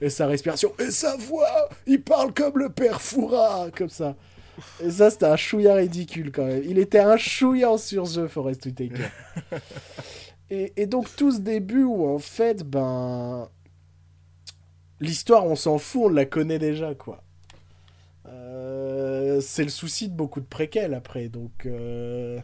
et 0.00 0.10
sa 0.10 0.26
respiration. 0.26 0.72
Et 0.80 0.90
sa 0.90 1.16
voix 1.16 1.68
Il 1.86 2.02
parle 2.02 2.34
comme 2.34 2.58
le 2.58 2.68
père 2.68 3.00
Foura 3.00 3.68
Comme 3.74 3.88
ça. 3.88 4.16
Et 4.82 4.90
ça, 4.90 5.10
c'était 5.10 5.26
un 5.26 5.36
chouïa 5.36 5.74
ridicule 5.76 6.30
quand 6.30 6.44
même. 6.44 6.62
Il 6.64 6.78
était 6.78 6.98
un 7.00 7.16
chouïa 7.16 7.70
en 7.70 7.78
surjeu, 7.78 8.28
Forest 8.28 8.66
Whitaker. 8.66 9.02
et, 10.50 10.72
et 10.76 10.86
donc, 10.86 11.14
tout 11.16 11.32
ce 11.32 11.38
début 11.40 11.84
où 11.84 12.06
en 12.06 12.18
fait, 12.18 12.62
ben. 12.64 13.48
L'histoire, 15.04 15.44
on 15.44 15.54
s'en 15.56 15.78
fout, 15.78 16.02
on 16.06 16.08
la 16.08 16.24
connaît 16.24 16.58
déjà, 16.58 16.94
quoi. 16.94 17.22
Euh, 18.26 19.40
c'est 19.40 19.64
le 19.64 19.68
souci 19.70 20.08
de 20.08 20.14
beaucoup 20.14 20.40
de 20.40 20.46
préquels 20.46 20.94
après. 20.94 21.28
Donc, 21.28 21.66
euh, 21.66 22.40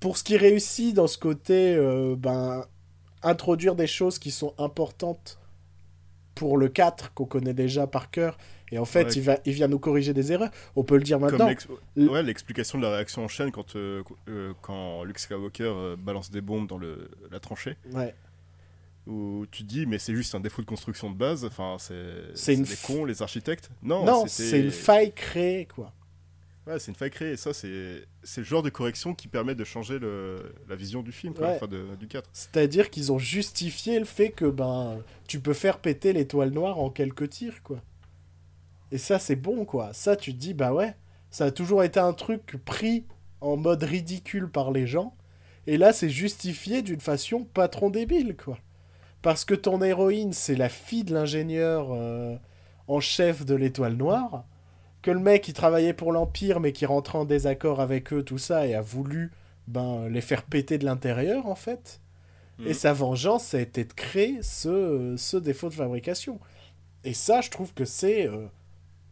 pour 0.00 0.18
ce 0.18 0.24
qui 0.24 0.36
réussit 0.36 0.94
dans 0.94 1.06
ce 1.06 1.18
côté, 1.18 1.74
euh, 1.74 2.14
ben, 2.16 2.64
introduire 3.22 3.74
des 3.74 3.86
choses 3.86 4.18
qui 4.18 4.30
sont 4.30 4.54
importantes 4.58 5.38
pour 6.34 6.58
le 6.58 6.68
4 6.68 7.14
qu'on 7.14 7.24
connaît 7.24 7.54
déjà 7.54 7.86
par 7.86 8.10
cœur. 8.10 8.36
Et 8.72 8.78
en 8.78 8.84
fait, 8.84 9.04
Ouais. 9.04 9.12
il, 9.14 9.22
va, 9.22 9.38
il 9.46 9.52
vient 9.54 9.68
nous 9.68 9.78
corriger 9.78 10.12
des 10.12 10.32
erreurs. 10.32 10.50
On 10.74 10.84
peut 10.84 10.96
le 10.96 11.02
dire 11.02 11.18
maintenant. 11.18 11.48
ouais, 11.96 12.22
l'explication 12.22 12.78
de 12.78 12.82
la 12.82 12.90
réaction 12.90 13.24
en 13.24 13.28
chaîne 13.28 13.50
quand, 13.52 13.74
quand 14.60 15.04
Luke 15.04 15.18
Skywalker 15.18 15.94
balance 15.98 16.30
des 16.30 16.40
bombes 16.42 16.66
dans 16.68 16.76
le, 16.76 17.10
la 17.30 17.40
tranchée, 17.40 17.76
Ouais. 17.92 18.14
Où 19.06 19.46
tu 19.50 19.62
dis, 19.62 19.86
mais 19.86 19.98
c'est 19.98 20.14
juste 20.14 20.34
un 20.34 20.40
défaut 20.40 20.62
de 20.62 20.66
construction 20.66 21.10
de 21.10 21.16
base, 21.16 21.44
enfin, 21.44 21.76
c'est 21.78 22.34
C'est 22.34 22.54
une 22.54 22.64
les 22.64 22.74
f- 22.74 22.82
cons, 22.86 23.04
les 23.04 23.22
architectes. 23.22 23.70
Non, 23.82 24.04
Non, 24.04 24.26
c'est 24.26 24.60
une 24.60 24.70
faille 24.70 25.12
créée, 25.14 25.66
quoi. 25.66 25.92
Ouais, 26.66 26.80
c'est 26.80 26.90
une 26.90 26.96
faille 26.96 27.10
créée, 27.12 27.32
et 27.32 27.36
ça, 27.36 27.54
c'est 27.54 28.04
c'est 28.24 28.40
le 28.40 28.44
genre 28.46 28.62
de 28.62 28.70
correction 28.70 29.14
qui 29.14 29.28
permet 29.28 29.54
de 29.54 29.62
changer 29.62 30.00
le, 30.00 30.52
la 30.68 30.74
vision 30.74 31.02
du 31.02 31.12
film, 31.12 31.32
quoi, 31.32 31.46
Ouais. 31.48 31.56
enfin, 31.56 31.68
de- 31.68 31.94
du 31.94 32.08
4. 32.08 32.28
C'est-à-dire 32.32 32.90
qu'ils 32.90 33.12
ont 33.12 33.18
justifié 33.18 33.98
le 34.00 34.04
fait 34.04 34.30
que 34.30 34.46
ben 34.46 34.98
tu 35.28 35.38
peux 35.40 35.54
faire 35.54 35.78
péter 35.78 36.12
l'étoile 36.12 36.50
noire 36.50 36.78
en 36.80 36.90
quelques 36.90 37.28
tirs, 37.30 37.62
quoi. 37.62 37.80
Et 38.92 38.98
ça, 38.98 39.18
c'est 39.18 39.36
bon, 39.36 39.64
quoi. 39.64 39.92
Ça, 39.92 40.16
tu 40.16 40.32
te 40.32 40.38
dis, 40.38 40.54
bah 40.54 40.72
ouais, 40.72 40.94
ça 41.30 41.46
a 41.46 41.50
toujours 41.50 41.82
été 41.84 42.00
un 42.00 42.12
truc 42.12 42.56
pris 42.64 43.04
en 43.40 43.56
mode 43.56 43.82
ridicule 43.82 44.48
par 44.48 44.70
les 44.72 44.86
gens. 44.86 45.16
Et 45.66 45.76
là, 45.78 45.92
c'est 45.92 46.10
justifié 46.10 46.82
d'une 46.82 47.00
façon 47.00 47.44
pas 47.44 47.68
trop 47.68 47.90
débile, 47.90 48.36
quoi. 48.36 48.58
Parce 49.26 49.44
que 49.44 49.56
ton 49.56 49.82
héroïne, 49.82 50.32
c'est 50.32 50.54
la 50.54 50.68
fille 50.68 51.02
de 51.02 51.12
l'ingénieur 51.12 51.88
euh, 51.90 52.36
en 52.86 53.00
chef 53.00 53.44
de 53.44 53.56
l'étoile 53.56 53.94
noire. 53.94 54.44
Que 55.02 55.10
le 55.10 55.18
mec, 55.18 55.48
il 55.48 55.52
travaillait 55.52 55.94
pour 55.94 56.12
l'Empire, 56.12 56.60
mais 56.60 56.70
qui 56.70 56.86
rentrait 56.86 57.18
en 57.18 57.24
désaccord 57.24 57.80
avec 57.80 58.12
eux, 58.12 58.22
tout 58.22 58.38
ça, 58.38 58.68
et 58.68 58.76
a 58.76 58.80
voulu 58.80 59.32
ben, 59.66 60.08
les 60.08 60.20
faire 60.20 60.44
péter 60.44 60.78
de 60.78 60.84
l'intérieur, 60.84 61.48
en 61.48 61.56
fait. 61.56 62.00
Et 62.60 62.68
Mhm. 62.68 62.74
sa 62.74 62.92
vengeance, 62.92 63.42
ça 63.46 63.56
a 63.56 63.60
été 63.62 63.84
de 63.84 63.92
créer 63.92 64.38
ce, 64.42 65.16
ce 65.18 65.36
défaut 65.36 65.70
de 65.70 65.74
fabrication. 65.74 66.38
Et 67.02 67.12
ça, 67.12 67.40
je 67.40 67.50
trouve 67.50 67.74
que 67.74 67.84
c'est 67.84 68.28
euh, 68.28 68.46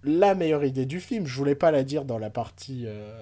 la 0.05 0.37
meilleure 0.37 0.63
idée 0.65 0.87
du 0.87 1.01
film. 1.01 1.27
Je 1.27 1.37
voulais 1.37 1.57
pas 1.57 1.73
la 1.73 1.83
dire 1.83 2.05
dans 2.05 2.19
la 2.19 2.31
partie 2.31 2.85
euh, 2.87 3.13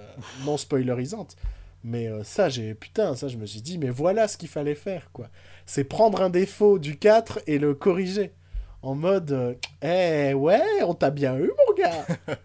non 0.45 0.57
spoilerisante. 0.57 1.37
Mais 1.83 2.07
ça, 2.23 2.49
j'ai. 2.49 2.75
Putain, 2.75 3.15
ça, 3.15 3.29
je 3.29 3.37
me 3.37 3.47
suis 3.47 3.61
dit, 3.63 3.79
mais 3.79 3.89
voilà 3.89 4.27
ce 4.27 4.37
qu'il 4.37 4.47
fallait 4.47 4.75
faire, 4.75 5.09
quoi. 5.11 5.29
C'est 5.65 5.83
prendre 5.83 6.21
un 6.21 6.29
défaut 6.29 6.79
du 6.79 6.97
4 6.97 7.41
et 7.47 7.57
le 7.57 7.73
corriger. 7.73 8.31
En 8.81 8.95
mode, 8.95 9.31
euh, 9.31 9.53
eh 9.81 10.33
ouais, 10.33 10.61
on 10.85 10.93
t'a 10.93 11.09
bien 11.09 11.37
eu, 11.37 11.49
mon 11.67 11.73
gars. 11.75 12.05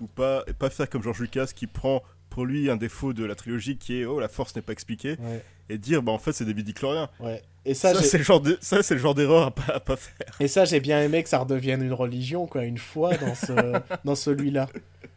Ou 0.00 0.06
pas, 0.06 0.44
et 0.46 0.52
pas 0.52 0.68
faire 0.70 0.88
comme 0.90 1.02
George 1.02 1.20
Lucas 1.20 1.48
qui 1.54 1.66
prend 1.66 2.02
pour 2.28 2.44
lui 2.44 2.70
un 2.70 2.76
défaut 2.76 3.12
de 3.12 3.24
la 3.24 3.34
trilogie 3.34 3.76
qui 3.78 4.00
est, 4.00 4.04
oh, 4.04 4.18
la 4.20 4.28
force 4.28 4.54
n'est 4.56 4.62
pas 4.62 4.72
expliquée, 4.72 5.16
ouais, 5.20 5.42
et 5.68 5.78
dire, 5.78 6.02
bah 6.02 6.12
en 6.12 6.18
fait, 6.18 6.32
c'est 6.32 6.44
des 6.44 6.54
midi-chloriens. 6.54 7.08
ouais. 7.20 7.42
Et 7.64 7.74
ça, 7.74 7.94
c'est 8.02 8.18
le 8.18 8.24
genre 8.24 8.40
de- 8.40 8.58
ça, 8.60 8.82
c'est 8.82 8.94
le 8.94 9.00
genre 9.00 9.14
d'erreur 9.14 9.46
à 9.46 9.50
pas, 9.52 9.74
à 9.74 9.80
pas 9.80 9.94
faire. 9.96 10.36
Et 10.40 10.48
ça, 10.48 10.64
j'ai 10.64 10.80
bien 10.80 11.00
aimé 11.00 11.22
que 11.22 11.28
ça 11.28 11.38
redevienne 11.38 11.80
une 11.82 11.92
religion, 11.92 12.46
quoi, 12.46 12.64
une 12.64 12.78
foi 12.78 13.16
dans, 13.18 13.34
ce, 13.36 13.52
dans 14.04 14.14
celui-là. 14.16 14.68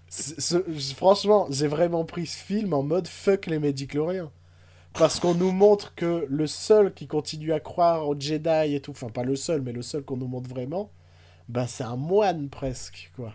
Ce- 0.10 0.40
ce- 0.40 0.94
franchement, 0.96 1.48
j'ai 1.50 1.68
vraiment 1.68 2.06
pris 2.06 2.28
ce 2.28 2.38
film 2.38 2.74
en 2.74 2.84
mode 2.84 3.08
fuck 3.08 3.48
les 3.48 3.58
médicloriens. 3.60 4.30
Parce 4.98 5.20
qu'on 5.20 5.34
nous 5.36 5.52
montre 5.52 5.94
que 5.96 6.26
le 6.30 6.48
seul 6.48 6.94
qui 6.94 7.08
continue 7.08 7.52
à 7.52 7.60
croire 7.60 8.08
aux 8.08 8.18
Jedi 8.20 8.76
et 8.76 8.80
tout, 8.80 8.92
enfin 8.92 9.10
pas 9.10 9.24
le 9.24 9.36
seul, 9.36 9.62
mais 9.62 9.74
le 9.74 9.82
seul 9.82 10.04
qu'on 10.04 10.16
nous 10.18 10.28
montre 10.28 10.50
vraiment, 10.50 10.90
ben 11.50 11.68
c'est 11.68 11.84
un 11.84 11.98
moine 11.98 12.50
presque, 12.50 13.12
quoi. 13.16 13.34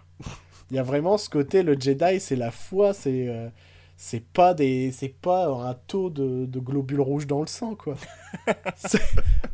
Il 0.70 0.76
y 0.76 0.80
a 0.80 0.84
vraiment 0.84 1.18
ce 1.18 1.30
côté, 1.30 1.62
le 1.62 1.78
Jedi, 1.80 2.20
c'est 2.20 2.36
la 2.36 2.50
foi, 2.50 2.94
c'est 2.94 3.28
euh, 3.28 3.48
c'est 3.96 4.24
pas 4.24 4.54
des, 4.54 4.92
c'est 4.92 5.08
pas 5.10 5.48
un 5.48 5.74
taux 5.74 6.10
de, 6.10 6.46
de 6.46 6.60
globules 6.60 7.00
rouges 7.00 7.26
dans 7.26 7.40
le 7.40 7.46
sang, 7.48 7.74
quoi. 7.76 7.96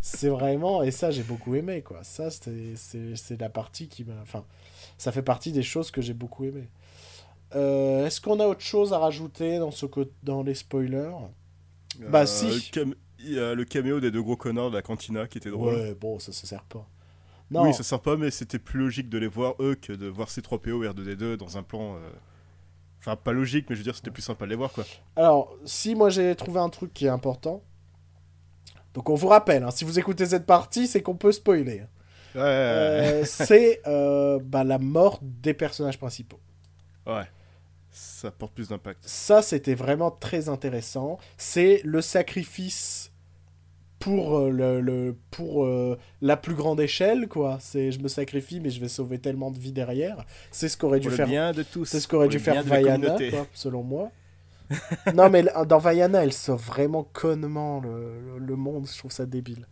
C'est- 0.00 0.28
vraiment, 0.28 0.82
et 0.82 0.90
ça 0.92 1.10
j'ai 1.10 1.22
beaucoup 1.24 1.54
aimé, 1.56 1.82
quoi. 1.82 2.00
Ça 2.04 2.30
c'est 2.30 2.76
c'est 2.76 3.40
la 3.40 3.48
partie 3.50 3.88
qui 3.88 4.04
m'a, 4.04 4.14
enfin, 4.22 4.44
ça 4.98 5.12
fait 5.12 5.22
partie 5.22 5.52
des 5.52 5.62
choses 5.62 5.90
que 5.90 6.02
j'ai 6.02 6.14
beaucoup 6.14 6.44
aimé. 6.44 6.68
Euh, 7.56 8.06
Est-ce 8.06 8.20
qu'on 8.20 8.40
a 8.40 8.46
autre 8.46 8.60
chose 8.62 8.92
à 8.92 8.98
rajouter 8.98 9.58
dans, 9.58 9.70
ce 9.72 9.86
dans 10.22 10.42
les 10.42 10.54
spoilers? 10.54 11.12
Bah, 12.00 12.22
Euh, 12.22 12.26
si. 12.26 12.46
le 12.46 12.60
cam- 12.72 12.94
Il 13.18 13.32
y 13.32 13.38
a 13.40 13.54
le 13.54 13.64
caméo 13.64 13.98
des 13.98 14.10
deux 14.10 14.22
gros 14.22 14.36
connards 14.36 14.70
de 14.70 14.76
la 14.76 14.82
cantina 14.82 15.26
qui 15.26 15.38
était 15.38 15.50
drôle. 15.50 15.74
Ouais, 15.74 15.94
bon, 15.94 16.18
ça 16.18 16.32
se 16.32 16.46
sert 16.46 16.62
pas. 16.64 16.86
Non, 17.50 17.62
Oui, 17.62 17.74
ça 17.74 17.82
sert 17.82 18.00
pas, 18.00 18.16
mais 18.16 18.30
c'était 18.30 18.58
plus 18.58 18.78
logique 18.80 19.08
de 19.08 19.18
les 19.18 19.26
voir 19.28 19.54
eux 19.60 19.74
que 19.74 19.92
de 19.92 20.06
voir 20.06 20.28
C3PO 20.28 20.84
et 20.84 20.88
R2D2 20.88 21.36
dans 21.36 21.56
un 21.58 21.62
plan. 21.62 21.96
euh, 21.96 22.10
Enfin, 23.00 23.16
pas 23.16 23.32
logique, 23.32 23.66
mais 23.70 23.76
je 23.76 23.80
veux 23.80 23.84
dire, 23.84 23.94
c'était 23.94 24.10
plus 24.10 24.22
sympa 24.22 24.44
de 24.46 24.50
les 24.50 24.56
voir, 24.56 24.72
quoi. 24.72 24.84
Alors, 25.14 25.56
si 25.64 25.94
moi 25.94 26.10
j'ai 26.10 26.34
trouvé 26.34 26.58
un 26.60 26.68
truc 26.68 26.92
qui 26.92 27.06
est 27.06 27.10
important. 27.10 27.62
Donc 28.94 29.10
on 29.10 29.14
vous 29.14 29.28
rappelle, 29.28 29.62
hein, 29.62 29.70
si 29.70 29.84
vous 29.84 29.98
écoutez 29.98 30.26
cette 30.26 30.46
partie, 30.46 30.86
c'est 30.88 31.02
qu'on 31.02 31.16
peut 31.16 31.32
spoiler. 31.32 31.82
Ouais, 32.34 32.40
Euh, 32.42 33.24
c'est 33.24 33.80
euh, 33.86 34.38
bah, 34.42 34.64
la 34.64 34.78
mort 34.78 35.18
des 35.22 35.54
personnages 35.54 35.98
principaux. 35.98 36.40
ouais. 37.06 37.24
Ça 37.98 38.30
porte 38.30 38.52
plus 38.52 38.68
d'impact. 38.68 39.00
Ça, 39.06 39.40
c'était 39.40 39.74
vraiment 39.74 40.10
très 40.10 40.50
intéressant. 40.50 41.18
C'est 41.38 41.80
le 41.82 42.02
sacrifice 42.02 43.10
pour, 43.98 44.36
euh, 44.38 44.50
le, 44.50 44.82
le- 44.82 45.16
pour 45.30 45.64
euh, 45.64 45.98
la 46.20 46.36
plus 46.36 46.54
grande 46.54 46.78
échelle, 46.78 47.26
quoi. 47.26 47.56
C'est 47.58 47.92
je 47.92 47.98
me 48.00 48.08
sacrifie, 48.08 48.60
mais 48.60 48.68
je 48.68 48.80
vais 48.82 48.88
sauver 48.88 49.18
tellement 49.18 49.50
de 49.50 49.58
vies 49.58 49.72
derrière. 49.72 50.26
C'est 50.50 50.68
ce 50.68 50.76
qu'aurait 50.76 51.00
dû 51.00 51.08
le 51.08 51.16
faire 51.16 51.26
bien 51.26 51.52
de 51.52 51.62
tous. 51.62 51.86
C'est 51.86 52.00
ce 52.00 52.06
qu'aurait 52.06 52.28
dû 52.28 52.38
faire 52.38 52.62
Vaiana, 52.62 53.16
quoi, 53.30 53.46
selon 53.54 53.82
moi. 53.82 54.10
non, 55.14 55.30
mais 55.30 55.44
dans 55.66 55.78
Vaiana, 55.78 56.22
elle 56.22 56.34
sauve 56.34 56.62
vraiment 56.66 57.04
connement 57.14 57.80
le- 57.80 58.38
le 58.38 58.56
monde. 58.56 58.86
Je 58.92 58.98
trouve 58.98 59.10
ça 59.12 59.24
débile. 59.24 59.66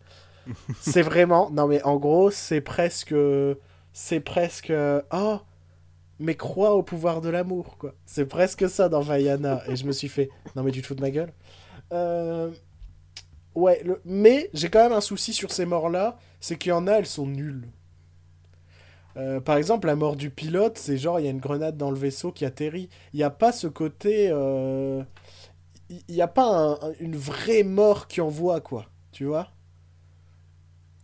c'est 0.81 1.03
vraiment. 1.03 1.51
Non, 1.51 1.67
mais 1.67 1.83
en 1.83 1.97
gros, 1.97 2.31
c'est 2.31 2.61
presque. 2.61 3.13
C'est 3.93 4.19
presque. 4.19 4.73
Oh, 5.11 5.39
mais 6.19 6.35
crois 6.35 6.73
au 6.75 6.83
pouvoir 6.83 7.21
de 7.21 7.29
l'amour, 7.29 7.77
quoi. 7.77 7.93
C'est 8.05 8.25
presque 8.27 8.69
ça 8.69 8.89
dans 8.89 9.01
Vaiana. 9.01 9.63
Et 9.67 9.75
je 9.75 9.85
me 9.85 9.91
suis 9.91 10.09
fait. 10.09 10.29
Non, 10.55 10.63
mais 10.63 10.71
tu 10.71 10.81
te 10.81 10.87
fous 10.87 10.95
de 10.95 11.01
ma 11.01 11.11
gueule. 11.11 11.33
Euh, 11.93 12.51
Ouais, 13.55 13.83
mais 14.05 14.49
j'ai 14.53 14.69
quand 14.69 14.83
même 14.83 14.91
un 14.93 15.01
souci 15.01 15.33
sur 15.33 15.51
ces 15.51 15.65
morts-là. 15.65 16.17
C'est 16.39 16.57
qu'il 16.57 16.69
y 16.69 16.73
en 16.73 16.87
a, 16.87 16.93
elles 16.93 17.05
sont 17.05 17.25
nulles. 17.25 17.67
Euh, 19.17 19.39
par 19.39 19.55
exemple, 19.57 19.87
la 19.87 19.95
mort 19.95 20.15
du 20.17 20.29
pilote, 20.29 20.77
c'est 20.77 20.97
genre, 20.97 21.19
il 21.19 21.25
y 21.25 21.27
a 21.27 21.31
une 21.31 21.39
grenade 21.39 21.77
dans 21.77 21.89
le 21.91 21.97
vaisseau 21.97 22.31
qui 22.31 22.43
atterrit. 22.45 22.89
Il 23.13 23.17
n'y 23.17 23.23
a 23.23 23.29
pas 23.29 23.51
ce 23.51 23.67
côté. 23.67 24.27
euh, 24.29 25.03
Il 25.89 26.15
n'y 26.15 26.21
a 26.21 26.27
pas 26.27 26.45
un- 26.45 26.73
un- 26.75 26.93
une 26.99 27.15
vraie 27.15 27.63
mort 27.63 28.07
qui 28.07 28.21
envoie, 28.21 28.61
quoi. 28.61 28.87
Tu 29.11 29.25
vois? 29.25 29.51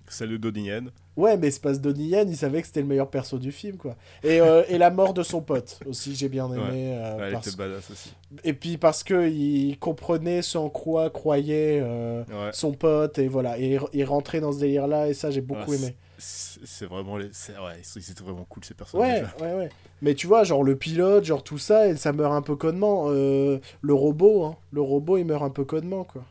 Celle 0.07 0.29
de 0.29 0.37
Donnie. 0.37 0.69
Ouais, 1.17 1.35
mais 1.37 1.51
Space 1.51 1.81
Donnie 1.81 2.05
Yen, 2.07 2.29
il 2.29 2.37
savait 2.37 2.61
que 2.61 2.67
c'était 2.67 2.81
le 2.81 2.87
meilleur 2.87 3.09
perso 3.09 3.37
du 3.37 3.51
film, 3.51 3.75
quoi. 3.77 3.95
Et, 4.23 4.39
euh, 4.39 4.63
et 4.69 4.77
la 4.77 4.89
mort 4.91 5.13
de 5.13 5.23
son 5.23 5.41
pote 5.41 5.79
aussi, 5.85 6.15
j'ai 6.15 6.29
bien 6.29 6.47
aimé. 6.51 6.93
euh, 6.95 7.17
Ouais, 7.17 7.23
elle 7.27 7.35
était 7.35 7.51
badass 7.57 7.91
aussi. 7.91 8.13
Et 8.45 8.53
puis 8.53 8.77
parce 8.77 9.03
que 9.03 9.27
il 9.29 9.77
comprenait 9.77 10.41
ce 10.41 10.57
en 10.57 10.69
quoi 10.69 11.09
croyait 11.09 11.79
euh, 11.83 12.23
Ouais. 12.29 12.49
son 12.53 12.71
pote, 12.71 13.19
et 13.19 13.27
voilà. 13.27 13.59
Et 13.59 13.77
il 13.93 14.05
rentrait 14.05 14.39
dans 14.39 14.53
ce 14.53 14.59
délire-là, 14.59 15.09
et 15.09 15.13
ça, 15.13 15.31
j'ai 15.31 15.41
beaucoup 15.41 15.73
Ah, 15.73 15.75
aimé. 15.75 15.95
C'est 16.17 16.85
vraiment 16.85 17.17
les. 17.17 17.25
Ouais, 17.25 17.81
étaient 17.81 18.23
vraiment 18.23 18.45
cool 18.47 18.63
ces 18.63 18.73
personnages. 18.75 19.23
Ouais, 19.41 19.45
ouais, 19.47 19.53
ouais. 19.55 19.69
Mais 20.03 20.13
tu 20.13 20.27
vois, 20.27 20.43
genre 20.43 20.63
le 20.63 20.75
pilote, 20.77 21.25
genre 21.25 21.43
tout 21.43 21.57
ça, 21.57 21.87
et 21.87 21.95
ça 21.97 22.13
meurt 22.13 22.31
un 22.33 22.41
peu 22.43 22.55
connement. 22.55 23.09
Le 23.09 23.59
robot, 23.89 24.45
hein, 24.45 24.55
le 24.71 24.81
robot, 24.81 25.17
il 25.17 25.25
meurt 25.25 25.43
un 25.43 25.49
peu 25.49 25.65
connement, 25.65 26.03
quoi. 26.03 26.23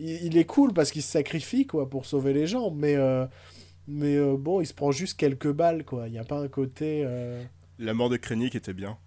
Il, 0.00 0.26
il 0.26 0.36
est 0.38 0.44
cool 0.44 0.72
parce 0.72 0.90
qu'il 0.90 1.02
se 1.02 1.10
sacrifie, 1.10 1.66
quoi, 1.66 1.88
pour 1.90 2.06
sauver 2.06 2.32
les 2.32 2.46
gens, 2.46 2.70
mais, 2.70 2.96
euh, 2.96 3.26
mais 3.88 4.16
euh, 4.16 4.36
bon, 4.38 4.60
il 4.60 4.66
se 4.66 4.74
prend 4.74 4.92
juste 4.92 5.16
quelques 5.18 5.52
balles, 5.52 5.84
quoi. 5.84 6.06
Il 6.08 6.12
n'y 6.12 6.18
a 6.18 6.24
pas 6.24 6.38
un 6.40 6.48
côté... 6.48 7.02
euh, 7.04 7.42
La 7.78 7.94
mort 7.94 8.08
de 8.10 8.16
Krennic 8.16 8.54
était 8.54 8.74
bien. 8.74 8.98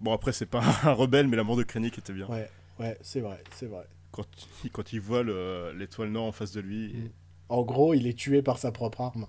Bon, 0.00 0.12
après, 0.12 0.32
c'est 0.32 0.46
pas 0.46 0.62
un 0.84 0.92
rebelle, 0.92 1.28
mais 1.28 1.36
la 1.36 1.44
mort 1.44 1.56
de 1.56 1.62
Krennic 1.64 1.98
était 1.98 2.12
bien. 2.12 2.26
Ouais, 2.28 2.48
ouais, 2.80 2.96
c'est 3.02 3.20
vrai, 3.20 3.42
c'est 3.54 3.66
vrai. 3.66 3.84
Quand, 4.10 4.26
il- 4.64 4.70
quand 4.70 4.92
il 4.92 5.00
voit 5.00 5.22
le- 5.22 5.72
l'étoile 5.76 6.10
nord 6.10 6.24
en 6.26 6.32
face 6.32 6.52
de 6.52 6.60
lui. 6.60 6.92
Mm. 6.94 7.08
En 7.48 7.62
gros, 7.62 7.94
il 7.94 8.06
est 8.06 8.16
tué 8.18 8.42
par 8.42 8.58
sa 8.58 8.72
propre 8.72 9.00
arme. 9.02 9.26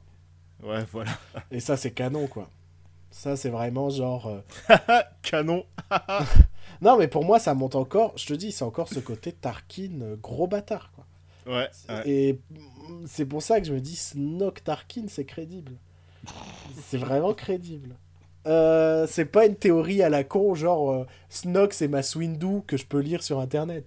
Ouais, 0.63 0.85
voilà. 0.91 1.11
Et 1.51 1.59
ça, 1.59 1.75
c'est 1.77 1.91
canon, 1.91 2.27
quoi. 2.27 2.49
Ça, 3.13 3.35
c'est 3.35 3.49
vraiment 3.49 3.89
genre... 3.89 4.27
euh, 4.27 4.75
Canon 5.21 5.65
Non, 6.81 6.97
mais 6.97 7.07
pour 7.07 7.23
moi, 7.23 7.39
ça 7.39 7.53
monte 7.53 7.75
encore... 7.75 8.13
Je 8.17 8.25
te 8.25 8.33
dis, 8.33 8.51
c'est 8.51 8.65
encore 8.65 8.89
ce 8.89 8.99
côté 8.99 9.31
Tarkin, 9.31 10.01
euh, 10.01 10.15
gros 10.15 10.47
bâtard, 10.47 10.91
quoi. 10.93 11.05
Ouais, 11.45 11.69
ouais. 11.89 12.09
Et 12.09 12.33
mm, 12.33 13.05
c'est 13.05 13.25
pour 13.25 13.43
ça 13.43 13.61
que 13.61 13.67
je 13.67 13.73
me 13.73 13.79
dis, 13.79 13.95
Snoke 13.95 14.63
Tarkin, 14.63 15.05
c'est 15.07 15.25
crédible. 15.25 15.73
c'est 16.87 16.97
vraiment 16.97 17.33
crédible. 17.33 17.95
Euh, 18.47 19.05
c'est 19.07 19.25
pas 19.25 19.45
une 19.45 19.55
théorie 19.55 20.01
à 20.01 20.09
la 20.09 20.23
con, 20.23 20.55
genre 20.55 20.91
euh, 20.91 21.07
Snoke 21.29 21.73
c'est 21.73 21.87
Mace 21.87 22.15
Windu 22.15 22.61
que 22.67 22.75
je 22.75 22.85
peux 22.85 22.99
lire 22.99 23.23
sur 23.23 23.39
internet. 23.39 23.85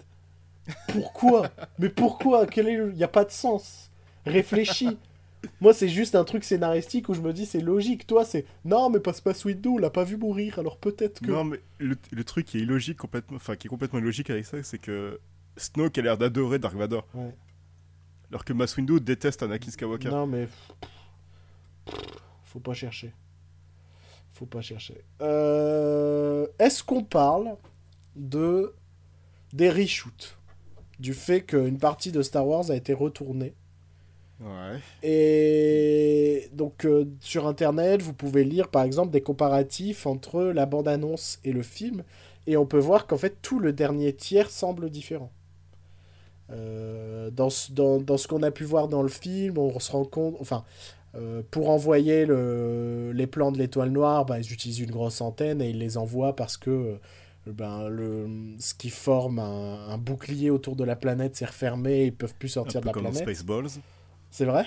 Pourquoi? 0.88 1.50
Mais 1.78 1.88
pourquoi? 1.90 2.46
Quel 2.46 2.68
est 2.68 2.76
le... 2.76 2.94
Y 2.94 3.04
a 3.04 3.08
pas 3.08 3.24
de 3.24 3.30
sens. 3.32 3.90
Réfléchis. 4.24 4.98
Moi, 5.60 5.72
c'est 5.74 5.88
juste 5.88 6.14
un 6.14 6.24
truc 6.24 6.44
scénaristique 6.44 7.08
où 7.08 7.14
je 7.14 7.20
me 7.20 7.32
dis 7.32 7.46
c'est 7.46 7.60
logique. 7.60 8.06
Toi, 8.06 8.24
c'est 8.24 8.44
non, 8.64 8.90
mais 8.90 9.00
pas 9.00 9.12
Mace 9.24 9.44
Windu, 9.44 9.68
on 9.68 9.78
l'a 9.78 9.90
pas 9.90 10.04
vu 10.04 10.16
mourir, 10.16 10.58
alors 10.58 10.76
peut-être 10.78 11.20
que. 11.20 11.30
Non, 11.30 11.44
mais 11.44 11.60
le, 11.78 11.96
le 12.12 12.24
truc 12.24 12.46
qui 12.46 12.58
est 12.58 12.60
illogique 12.62 12.98
complètement, 12.98 13.36
enfin 13.36 13.56
qui 13.56 13.66
est 13.66 13.70
complètement 13.70 13.98
illogique 13.98 14.30
avec 14.30 14.44
ça, 14.44 14.62
c'est 14.62 14.78
que 14.78 15.20
Snoke 15.56 15.98
a 15.98 16.02
l'air 16.02 16.18
d'adorer 16.18 16.58
Dark 16.58 16.74
Vador, 16.76 17.06
Ouais. 17.14 17.34
alors 18.30 18.44
que 18.44 18.52
Mace 18.52 18.76
Windu 18.76 19.00
déteste 19.00 19.42
Anakin 19.42 19.70
Skywalker. 19.70 20.10
Non, 20.10 20.26
mais 20.26 20.48
Faut 22.44 22.60
pas 22.60 22.74
chercher. 22.74 23.12
Faut 24.32 24.46
pas 24.46 24.60
chercher. 24.60 25.02
Euh, 25.22 26.46
Est-ce 26.58 26.82
qu'on 26.84 27.02
parle 27.04 27.56
de 28.16 28.74
des 29.52 29.70
reshoots? 29.70 30.36
Du 30.98 31.12
fait 31.14 31.42
qu'une 31.42 31.78
partie 31.78 32.10
de 32.12 32.22
Star 32.22 32.46
Wars 32.46 32.70
a 32.70 32.74
été 32.74 32.92
retournée. 32.94 33.54
Ouais. 34.40 34.78
Et 35.02 36.48
donc 36.52 36.84
euh, 36.84 37.06
sur 37.20 37.46
internet, 37.46 38.02
vous 38.02 38.12
pouvez 38.12 38.44
lire 38.44 38.68
par 38.68 38.82
exemple 38.84 39.10
des 39.10 39.22
comparatifs 39.22 40.06
entre 40.06 40.42
la 40.44 40.66
bande-annonce 40.66 41.38
et 41.44 41.52
le 41.52 41.62
film, 41.62 42.02
et 42.46 42.56
on 42.56 42.66
peut 42.66 42.78
voir 42.78 43.06
qu'en 43.06 43.16
fait 43.16 43.36
tout 43.40 43.58
le 43.60 43.72
dernier 43.72 44.12
tiers 44.14 44.50
semble 44.50 44.90
différent. 44.90 45.30
Euh, 46.50 47.30
dans, 47.30 47.50
ce- 47.50 47.72
dans, 47.72 47.98
dans 47.98 48.16
ce 48.16 48.28
qu'on 48.28 48.42
a 48.42 48.50
pu 48.52 48.64
voir 48.64 48.88
dans 48.88 49.02
le 49.02 49.08
film, 49.08 49.58
on 49.58 49.78
se 49.80 49.90
rend 49.90 50.04
compte, 50.04 50.36
enfin, 50.40 50.64
euh, 51.16 51.42
pour 51.50 51.70
envoyer 51.70 52.24
le, 52.26 53.10
les 53.12 53.26
plans 53.26 53.50
de 53.50 53.58
l'étoile 53.58 53.90
noire, 53.90 54.26
bah, 54.26 54.38
ils 54.38 54.52
utilisent 54.52 54.78
une 54.80 54.92
grosse 54.92 55.20
antenne 55.20 55.60
et 55.60 55.70
ils 55.70 55.78
les 55.78 55.96
envoient 55.96 56.36
parce 56.36 56.56
que 56.56 56.70
euh, 56.70 56.96
ben, 57.46 57.88
le, 57.88 58.28
ce 58.60 58.74
qui 58.74 58.90
forme 58.90 59.38
un, 59.40 59.88
un 59.88 59.98
bouclier 59.98 60.50
autour 60.50 60.76
de 60.76 60.84
la 60.84 60.94
planète 60.94 61.34
s'est 61.36 61.46
refermé, 61.46 62.04
ils 62.04 62.14
peuvent 62.14 62.34
plus 62.38 62.50
Un 62.50 62.54
sortir 62.54 62.80
de 62.80 62.86
la 62.86 62.92
comme 62.92 63.02
planète. 63.04 63.22
Spaceballs. 63.22 63.80
C'est 64.36 64.44
vrai? 64.44 64.66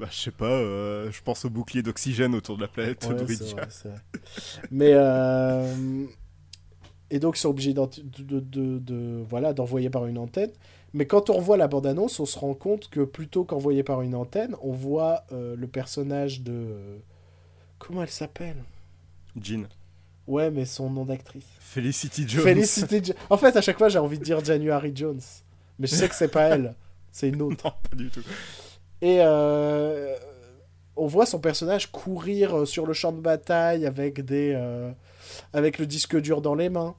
Bah, 0.00 0.08
je 0.10 0.16
sais 0.16 0.30
pas, 0.32 0.46
euh, 0.50 1.12
je 1.12 1.22
pense 1.22 1.44
au 1.44 1.48
bouclier 1.50 1.80
d'oxygène 1.80 2.34
autour 2.34 2.56
de 2.56 2.62
la 2.62 2.66
planète 2.66 3.04
Ouais, 3.04 3.14
vrai, 3.14 3.24
vrai. 3.54 3.94
Mais 4.72 4.90
euh, 4.94 6.04
et 7.10 7.20
donc 7.20 7.36
ils 7.36 7.40
sont 7.40 7.50
obligés 7.50 7.72
de, 7.72 7.80
de- 8.02 8.40
de- 8.40 8.78
de- 8.80 9.24
voilà 9.28 9.52
d'envoyer 9.52 9.90
par 9.90 10.06
une 10.06 10.18
antenne. 10.18 10.50
Mais 10.92 11.06
quand 11.06 11.30
on 11.30 11.34
revoit 11.34 11.56
la 11.56 11.68
bande-annonce, 11.68 12.18
on 12.18 12.26
se 12.26 12.36
rend 12.36 12.54
compte 12.54 12.90
que 12.90 13.02
plutôt 13.02 13.44
qu'envoyer 13.44 13.84
par 13.84 14.02
une 14.02 14.16
antenne, 14.16 14.56
on 14.60 14.72
voit 14.72 15.22
euh, 15.30 15.54
le 15.54 15.68
personnage 15.68 16.40
de 16.40 16.98
comment 17.78 18.02
elle 18.02 18.10
s'appelle? 18.10 18.64
Jean. 19.40 19.68
Ouais, 20.26 20.50
mais 20.50 20.64
son 20.64 20.90
nom 20.90 21.04
d'actrice. 21.04 21.46
Felicity 21.60 22.28
Jones. 22.28 22.42
Felicity. 22.42 23.04
Jo- 23.04 23.12
En 23.30 23.38
fait, 23.38 23.56
à 23.56 23.60
chaque 23.60 23.78
fois, 23.78 23.88
j'ai 23.88 24.00
envie 24.00 24.18
de 24.18 24.24
dire 24.24 24.44
January 24.44 24.90
Jones, 24.96 25.20
mais 25.78 25.86
je 25.86 25.94
sais 25.94 26.08
que 26.08 26.14
c'est 26.16 26.26
pas 26.26 26.42
elle, 26.48 26.74
c'est 27.18 27.28
une 27.28 27.42
autre. 27.42 27.64
Non, 27.64 27.72
pas 27.90 27.96
du 27.96 28.10
tout. 28.10 28.20
Et 29.00 29.18
euh, 29.20 30.16
on 30.98 31.06
voit 31.06 31.26
son 31.26 31.38
personnage 31.38 31.90
courir 31.90 32.58
euh, 32.58 32.64
sur 32.64 32.86
le 32.86 32.92
champ 32.92 33.12
de 33.12 33.20
bataille 33.20 33.86
avec 33.86 34.24
des 34.24 34.52
euh, 34.54 34.90
avec 35.52 35.78
le 35.78 35.86
disque 35.86 36.20
dur 36.20 36.42
dans 36.42 36.54
les 36.54 36.68
mains. 36.68 36.96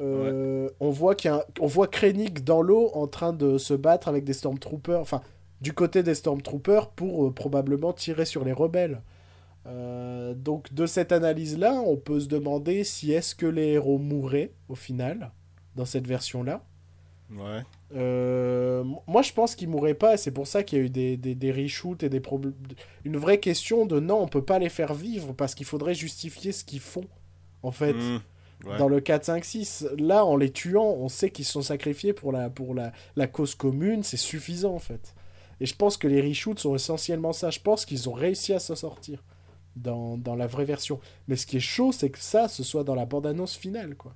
Euh, 0.00 0.70
On 0.80 0.90
voit 0.90 1.14
qu'il 1.14 1.32
on 1.60 1.68
Krennic 1.86 2.42
dans 2.42 2.62
l'eau 2.62 2.90
en 2.94 3.06
train 3.06 3.32
de 3.32 3.58
se 3.58 3.74
battre 3.74 4.08
avec 4.08 4.24
des 4.24 4.32
stormtroopers, 4.32 5.00
enfin 5.00 5.22
du 5.60 5.72
côté 5.72 6.02
des 6.02 6.14
stormtroopers 6.16 6.90
pour 6.90 7.32
probablement 7.32 7.92
tirer 7.92 8.24
sur 8.24 8.44
les 8.44 8.52
rebelles. 8.52 9.02
Donc 9.66 10.74
de 10.74 10.84
cette 10.86 11.12
analyse-là, 11.12 11.74
on 11.86 11.96
peut 11.96 12.20
se 12.20 12.26
demander 12.26 12.82
si 12.82 13.12
est-ce 13.12 13.36
que 13.36 13.46
les 13.46 13.68
héros 13.68 13.98
mourraient 13.98 14.52
au 14.68 14.74
final 14.74 15.30
dans 15.76 15.86
cette 15.86 16.06
version-là. 16.08 16.64
Ouais. 17.30 17.62
Euh, 17.94 18.84
moi, 19.06 19.22
je 19.22 19.32
pense 19.32 19.54
qu'il 19.54 19.68
mourrait 19.68 19.94
pas. 19.94 20.14
et 20.14 20.16
C'est 20.16 20.30
pour 20.30 20.46
ça 20.46 20.62
qu'il 20.62 20.78
y 20.78 20.82
a 20.82 20.84
eu 20.84 20.90
des, 20.90 21.16
des, 21.16 21.34
des 21.34 21.52
reshoots 21.52 22.02
et 22.02 22.08
des 22.08 22.20
problèmes. 22.20 22.54
Une 23.04 23.16
vraie 23.16 23.40
question 23.40 23.86
de 23.86 24.00
non, 24.00 24.20
on 24.20 24.28
peut 24.28 24.44
pas 24.44 24.58
les 24.58 24.68
faire 24.68 24.94
vivre 24.94 25.32
parce 25.32 25.54
qu'il 25.54 25.66
faudrait 25.66 25.94
justifier 25.94 26.52
ce 26.52 26.64
qu'ils 26.64 26.80
font. 26.80 27.06
En 27.62 27.72
fait, 27.72 27.96
ouais. 28.66 28.76
dans 28.78 28.88
le 28.88 29.00
4, 29.00 29.24
5, 29.24 29.44
6, 29.44 29.86
là, 29.98 30.24
en 30.24 30.36
les 30.36 30.50
tuant, 30.50 30.84
on 30.84 31.08
sait 31.08 31.30
qu'ils 31.30 31.46
sont 31.46 31.62
sacrifiés 31.62 32.12
pour 32.12 32.30
la, 32.30 32.50
pour 32.50 32.74
la, 32.74 32.92
la 33.16 33.26
cause 33.26 33.54
commune. 33.54 34.02
C'est 34.02 34.18
suffisant, 34.18 34.74
en 34.74 34.78
fait. 34.78 35.14
Et 35.60 35.66
je 35.66 35.74
pense 35.74 35.96
que 35.96 36.08
les 36.08 36.20
reshoots 36.20 36.58
sont 36.58 36.74
essentiellement 36.74 37.32
ça. 37.32 37.50
Je 37.50 37.60
pense 37.60 37.86
qu'ils 37.86 38.08
ont 38.08 38.12
réussi 38.12 38.52
à 38.52 38.58
s'en 38.58 38.76
sortir 38.76 39.22
dans, 39.76 40.18
dans 40.18 40.36
la 40.36 40.46
vraie 40.46 40.64
version. 40.64 41.00
Mais 41.26 41.36
ce 41.36 41.46
qui 41.46 41.56
est 41.56 41.60
chaud, 41.60 41.90
c'est 41.92 42.10
que 42.10 42.18
ça, 42.18 42.48
ce 42.48 42.62
soit 42.62 42.84
dans 42.84 42.94
la 42.94 43.06
bande-annonce 43.06 43.56
finale, 43.56 43.94
quoi. 43.96 44.14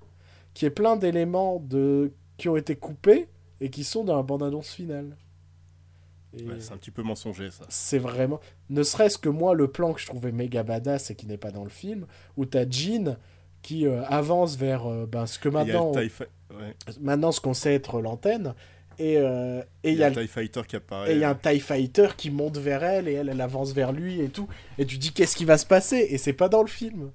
Qu'il 0.54 0.66
y 0.66 0.68
ait 0.68 0.70
plein 0.74 0.96
d'éléments 0.96 1.60
de... 1.60 2.12
qui 2.38 2.48
ont 2.48 2.56
été 2.56 2.74
coupés 2.76 3.28
et 3.60 3.68
qui 3.68 3.84
sont 3.84 4.04
dans 4.04 4.16
la 4.16 4.22
bande-annonce 4.22 4.70
finale. 4.70 5.16
Ouais, 6.34 6.56
c'est 6.60 6.72
un 6.72 6.76
petit 6.76 6.90
peu 6.90 7.02
mensonger 7.02 7.50
ça. 7.50 7.64
c'est 7.68 7.98
vraiment... 7.98 8.38
Ne 8.68 8.82
serait-ce 8.82 9.16
que 9.18 9.28
moi, 9.30 9.54
le 9.54 9.68
plan 9.68 9.92
que 9.94 10.00
je 10.00 10.06
trouvais 10.06 10.30
méga 10.30 10.62
badass 10.62 11.10
et 11.10 11.14
qui 11.14 11.26
n'est 11.26 11.38
pas 11.38 11.50
dans 11.50 11.64
le 11.64 11.70
film, 11.70 12.06
où 12.36 12.44
t'as 12.44 12.68
Jean 12.68 13.16
qui 13.62 13.86
euh, 13.86 14.04
avance 14.04 14.56
vers 14.56 14.86
euh, 14.86 15.06
ben, 15.06 15.26
ce 15.26 15.38
que 15.38 15.48
Il 15.48 15.52
y 15.54 15.56
a 15.56 15.64
maintenant, 15.64 15.92
Fi- 15.94 16.24
ouais. 16.54 16.74
maintenant 17.00 17.32
ce 17.32 17.40
qu'on 17.40 17.54
sait 17.54 17.74
être 17.74 18.00
l'antenne, 18.00 18.54
et 18.98 19.16
euh, 19.16 19.62
et 19.82 19.92
Il 19.92 19.98
y 19.98 20.02
a 20.04 20.10
le 20.10 20.16
le 20.16 20.22
TIE 20.22 20.28
Fighter 20.28 20.60
qui 20.68 20.76
apparaît. 20.76 21.10
et 21.10 21.14
il 21.14 21.20
y 21.20 21.24
a 21.24 21.30
un 21.30 21.34
TIE 21.34 21.60
Fighter 21.60 22.08
qui 22.16 22.30
monte 22.30 22.58
vers 22.58 22.84
elle 22.84 23.08
et 23.08 23.14
elle, 23.14 23.28
elle 23.30 23.40
avance 23.40 23.72
vers 23.72 23.92
lui 23.92 24.20
et 24.20 24.28
tout. 24.28 24.48
Et 24.76 24.84
tu 24.86 24.98
dis 24.98 25.12
qu'est-ce 25.12 25.34
qui 25.34 25.44
va 25.46 25.56
se 25.58 25.66
passer? 25.66 26.06
Et 26.10 26.18
c'est 26.18 26.32
pas 26.34 26.48
dans 26.48 26.62
le 26.62 26.68
film. 26.68 27.10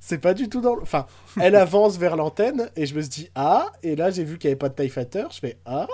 C'est 0.00 0.18
pas 0.18 0.34
du 0.34 0.48
tout 0.48 0.60
dans 0.60 0.74
le... 0.74 0.82
Enfin, 0.82 1.06
elle 1.40 1.54
avance 1.56 1.98
vers 1.98 2.16
l'antenne 2.16 2.70
et 2.74 2.86
je 2.86 2.94
me 2.94 3.02
suis 3.02 3.10
dit 3.10 3.30
ah 3.34 3.66
Et 3.82 3.94
là 3.96 4.10
j'ai 4.10 4.24
vu 4.24 4.38
qu'il 4.38 4.48
n'y 4.48 4.52
avait 4.52 4.58
pas 4.58 4.70
de 4.70 4.74
TIE 4.74 4.88
Fighter. 4.88 5.24
Je 5.30 5.38
fais 5.38 5.58
ah 5.64 5.86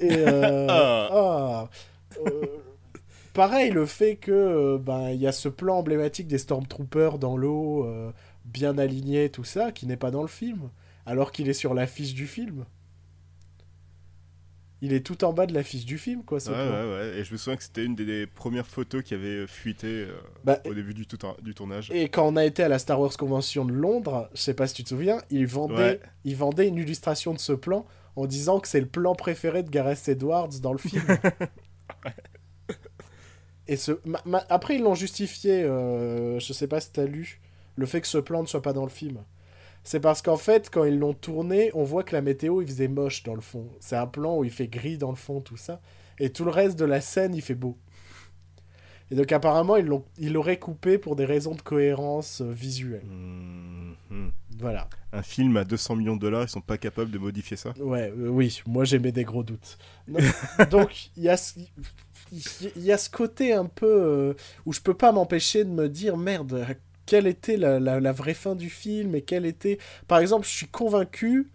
Et 0.00 0.10
euh, 0.16 0.66
Ah. 0.70 1.08
ah. 1.12 1.68
Euh, 2.26 2.46
pareil, 3.32 3.70
le 3.70 3.86
fait 3.86 4.16
que 4.16 4.32
euh, 4.32 4.78
ben 4.78 5.10
il 5.10 5.20
y 5.20 5.26
a 5.26 5.32
ce 5.32 5.48
plan 5.48 5.78
emblématique 5.78 6.28
des 6.28 6.38
Stormtroopers 6.38 7.18
dans 7.18 7.36
l'eau, 7.36 7.84
euh, 7.84 8.12
bien 8.44 8.78
aligné, 8.78 9.28
tout 9.28 9.44
ça, 9.44 9.72
qui 9.72 9.86
n'est 9.86 9.96
pas 9.96 10.10
dans 10.10 10.22
le 10.22 10.28
film. 10.28 10.70
Alors 11.06 11.32
qu'il 11.32 11.48
est 11.48 11.54
sur 11.54 11.74
l'affiche 11.74 12.14
du 12.14 12.26
film. 12.26 12.64
Il 14.82 14.92
est 14.92 15.00
tout 15.00 15.24
en 15.24 15.32
bas 15.32 15.46
de 15.46 15.54
l'affiche 15.54 15.86
du 15.86 15.96
film, 15.96 16.24
quoi, 16.24 16.40
ce 16.40 16.50
Ouais, 16.50 16.56
plan. 16.56 16.70
ouais, 16.72 16.94
ouais. 16.94 17.18
Et 17.18 17.24
je 17.24 17.32
me 17.32 17.38
souviens 17.38 17.56
que 17.56 17.62
c'était 17.62 17.84
une 17.84 17.94
des, 17.94 18.04
des 18.04 18.26
premières 18.26 18.66
photos 18.66 19.02
qui 19.02 19.14
avait 19.14 19.46
fuité 19.46 19.86
euh, 19.86 20.12
Bah, 20.44 20.58
au 20.66 20.74
début 20.74 20.92
du, 20.92 21.06
tout- 21.06 21.16
du 21.42 21.54
tournage. 21.54 21.90
Et 21.90 22.08
quand 22.10 22.26
on 22.28 22.36
a 22.36 22.44
été 22.44 22.62
à 22.62 22.68
la 22.68 22.78
Star 22.78 23.00
Wars 23.00 23.16
Convention 23.16 23.64
de 23.64 23.72
Londres, 23.72 24.28
je 24.34 24.40
sais 24.42 24.52
pas 24.54 24.66
si 24.66 24.74
tu 24.74 24.84
te 24.84 24.90
souviens, 24.90 25.22
ils 25.30 25.46
vendaient, 25.46 25.74
Ouais. 25.74 26.00
ils 26.24 26.36
vendaient 26.36 26.68
une 26.68 26.76
illustration 26.76 27.32
de 27.32 27.38
ce 27.38 27.52
plan 27.54 27.86
en 28.16 28.26
disant 28.26 28.60
que 28.60 28.68
c'est 28.68 28.80
le 28.80 28.86
plan 28.86 29.14
préféré 29.14 29.62
de 29.62 29.70
Gareth 29.70 30.06
Edwards 30.08 30.50
dans 30.60 30.72
le 30.72 30.78
film. 30.78 31.02
Et 33.66 33.76
ce, 33.76 33.92
ma- 34.04 34.20
ma- 34.26 34.44
après, 34.50 34.76
ils 34.76 34.82
l'ont 34.82 34.94
justifié, 34.94 35.62
euh, 35.62 36.38
je 36.38 36.52
sais 36.52 36.66
pas 36.68 36.80
si 36.80 36.92
t'as 36.92 37.06
lu, 37.06 37.40
le 37.76 37.86
fait 37.86 38.02
que 38.02 38.06
ce 38.06 38.18
plan 38.18 38.42
ne 38.42 38.46
soit 38.46 38.60
pas 38.62 38.74
dans 38.74 38.84
le 38.84 38.90
film. 38.90 39.18
C'est 39.84 40.00
parce 40.00 40.22
qu'en 40.22 40.36
fait, 40.38 40.70
quand 40.70 40.84
ils 40.84 40.98
l'ont 40.98 41.12
tourné, 41.14 41.70
on 41.74 41.84
voit 41.84 42.02
que 42.04 42.14
la 42.16 42.22
météo, 42.22 42.62
il 42.62 42.66
faisait 42.66 42.88
moche 42.88 43.22
dans 43.22 43.34
le 43.34 43.40
fond. 43.42 43.68
C'est 43.80 43.96
un 43.96 44.06
plan 44.06 44.38
où 44.38 44.44
il 44.44 44.50
fait 44.50 44.66
gris 44.68 44.96
dans 44.98 45.10
le 45.10 45.16
fond, 45.16 45.40
tout 45.40 45.56
ça. 45.58 45.80
Et 46.18 46.30
tout 46.30 46.44
le 46.44 46.50
reste 46.50 46.78
de 46.78 46.84
la 46.86 47.00
scène, 47.00 47.34
il 47.34 47.42
fait 47.42 47.54
beau. 47.54 47.76
Et 49.10 49.14
donc 49.16 49.30
apparemment, 49.32 49.76
ils 49.76 49.84
l'ont- 49.84 50.04
ils 50.18 50.32
l'auraient 50.32 50.58
coupé 50.58 50.96
pour 50.96 51.14
des 51.14 51.26
raisons 51.26 51.54
de 51.54 51.60
cohérence 51.60 52.40
euh, 52.40 52.50
visuelle. 52.50 53.04
Hmm. 53.04 54.30
Voilà. 54.58 54.88
Un 55.12 55.22
film 55.22 55.56
à 55.56 55.64
200 55.64 55.96
millions 55.96 56.16
de 56.16 56.20
dollars, 56.20 56.44
ils 56.44 56.48
sont 56.48 56.60
pas 56.60 56.78
capables 56.78 57.10
de 57.10 57.18
modifier 57.18 57.56
ça? 57.56 57.74
Ouais, 57.78 58.10
euh, 58.16 58.28
oui, 58.28 58.62
moi 58.66 58.84
j'ai 58.84 58.98
mis 58.98 59.12
des 59.12 59.24
gros 59.24 59.42
doutes. 59.42 59.76
Donc 60.70 61.10
il 61.16 61.24
y 61.24 61.28
a, 61.28 61.36
y 62.76 62.92
a 62.92 62.98
ce 62.98 63.10
côté 63.10 63.52
un 63.52 63.66
peu 63.66 63.86
euh, 63.86 64.34
où 64.64 64.72
je 64.72 64.80
peux 64.80 64.94
pas 64.94 65.12
m'empêcher 65.12 65.64
de 65.64 65.70
me 65.70 65.88
dire 65.88 66.16
merde, 66.16 66.64
quelle 67.06 67.26
était 67.26 67.56
la, 67.56 68.12
vraie 68.12 68.34
fin 68.34 68.54
du 68.54 68.70
film 68.70 69.14
et 69.14 69.22
quelle 69.22 69.46
était. 69.46 69.78
Par 70.08 70.18
exemple, 70.18 70.46
je 70.46 70.52
suis 70.52 70.68
convaincu 70.68 71.50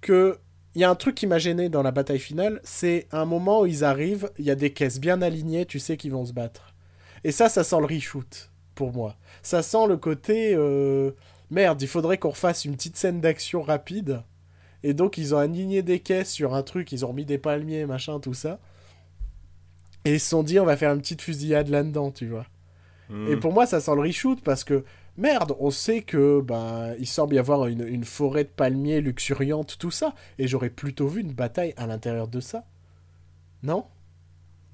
que 0.00 0.38
il 0.74 0.80
y 0.80 0.84
a 0.84 0.90
un 0.90 0.94
truc 0.94 1.14
qui 1.14 1.26
m'a 1.26 1.38
gêné 1.38 1.68
dans 1.68 1.82
la 1.82 1.90
bataille 1.90 2.18
finale, 2.18 2.60
c'est 2.64 3.06
un 3.12 3.26
moment 3.26 3.60
où 3.60 3.66
ils 3.66 3.84
arrivent, 3.84 4.30
il 4.38 4.46
y 4.46 4.50
a 4.50 4.54
des 4.54 4.72
caisses 4.72 4.98
bien 4.98 5.20
alignées, 5.20 5.66
tu 5.66 5.78
sais 5.78 5.98
qu'ils 5.98 6.12
vont 6.12 6.24
se 6.24 6.32
battre. 6.32 6.74
Et 7.24 7.30
ça, 7.30 7.50
ça 7.50 7.62
sent 7.62 7.76
le 7.78 7.84
reshoot 7.84 8.50
pour 8.74 8.90
moi. 8.90 9.16
Ça 9.42 9.62
sent 9.62 9.86
le 9.86 9.98
côté 9.98 10.54
euh, 10.54 11.10
merde, 11.50 11.82
il 11.82 11.88
faudrait 11.88 12.16
qu'on 12.16 12.30
refasse 12.30 12.64
une 12.64 12.74
petite 12.74 12.96
scène 12.96 13.20
d'action 13.20 13.60
rapide. 13.60 14.22
Et 14.82 14.94
donc, 14.94 15.18
ils 15.18 15.34
ont 15.34 15.38
aligné 15.38 15.82
des 15.82 16.00
caisses 16.00 16.32
sur 16.32 16.54
un 16.54 16.62
truc, 16.62 16.90
ils 16.90 17.04
ont 17.04 17.12
mis 17.12 17.24
des 17.26 17.38
palmiers, 17.38 17.86
machin, 17.86 18.18
tout 18.18 18.34
ça. 18.34 18.58
Et 20.04 20.14
ils 20.14 20.20
se 20.20 20.30
sont 20.30 20.42
dit, 20.42 20.58
on 20.58 20.64
va 20.64 20.76
faire 20.76 20.92
une 20.92 21.00
petite 21.00 21.22
fusillade 21.22 21.68
là-dedans, 21.68 22.10
tu 22.10 22.26
vois. 22.26 22.46
Hmm. 23.10 23.28
Et 23.30 23.36
pour 23.36 23.52
moi, 23.52 23.66
ça 23.66 23.80
sent 23.80 23.94
le 23.94 24.00
reshoot 24.02 24.40
parce 24.42 24.64
que, 24.64 24.84
merde, 25.16 25.54
on 25.60 25.70
sait 25.70 26.02
que, 26.02 26.40
ben, 26.40 26.94
il 26.98 27.06
semble 27.06 27.34
y 27.34 27.38
avoir 27.38 27.66
une, 27.66 27.86
une 27.86 28.04
forêt 28.04 28.44
de 28.44 28.48
palmiers 28.48 29.00
luxuriante, 29.00 29.76
tout 29.78 29.90
ça. 29.90 30.14
Et 30.38 30.48
j'aurais 30.48 30.70
plutôt 30.70 31.06
vu 31.08 31.20
une 31.20 31.32
bataille 31.32 31.74
à 31.76 31.86
l'intérieur 31.86 32.28
de 32.28 32.40
ça. 32.40 32.64
Non? 33.62 33.84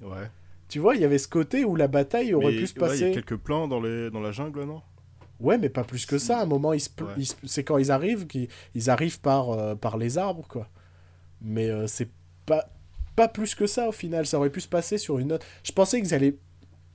Ouais. 0.01 0.29
Tu 0.67 0.79
vois, 0.79 0.95
il 0.95 1.01
y 1.01 1.05
avait 1.05 1.17
ce 1.17 1.27
côté 1.27 1.65
où 1.65 1.75
la 1.75 1.87
bataille 1.87 2.33
aurait 2.33 2.51
Mais, 2.51 2.57
pu 2.59 2.67
se 2.67 2.73
ouais, 2.73 2.79
Il 2.85 2.89
passer. 2.89 3.07
y 3.07 3.11
a 3.11 3.13
quelques 3.13 3.37
plans 3.37 3.67
dans, 3.67 3.81
les... 3.81 4.09
dans 4.11 4.21
la 4.21 4.31
jungle, 4.31 4.63
non? 4.63 4.81
Ouais, 5.39 5.57
mais 5.57 5.69
pas 5.69 5.83
plus 5.83 6.05
que 6.05 6.17
ça. 6.17 6.39
À 6.39 6.43
un 6.43 6.45
moment, 6.45 6.77
se 6.77 6.89
Ouais. 7.01 7.23
se- 7.23 7.33
c'est 7.45 7.63
quand 7.63 7.77
ils 7.77 7.91
arrivent 7.91 8.27
qu'ils 8.27 8.49
ils 8.75 8.89
arrivent 8.89 9.19
par, 9.21 9.51
euh, 9.51 9.75
par 9.75 9.97
les 9.97 10.17
arbres, 10.17 10.45
quoi. 10.47 10.67
Mais 11.41 11.69
euh, 11.69 11.87
c'est 11.87 12.09
pas, 12.45 12.65
pas 13.15 13.27
plus 13.29 13.55
que 13.55 13.65
ça, 13.65 13.87
au 13.87 13.91
final. 13.93 14.25
Ça 14.25 14.37
aurait 14.37 14.49
pu 14.49 14.61
se 14.61 14.67
passer 14.67 14.97
sur 14.97 15.17
une 15.17 15.31
autre... 15.33 15.45
Je 15.63 15.71
pensais 15.71 16.01
qu'ils 16.01 16.13
allaient 16.13 16.35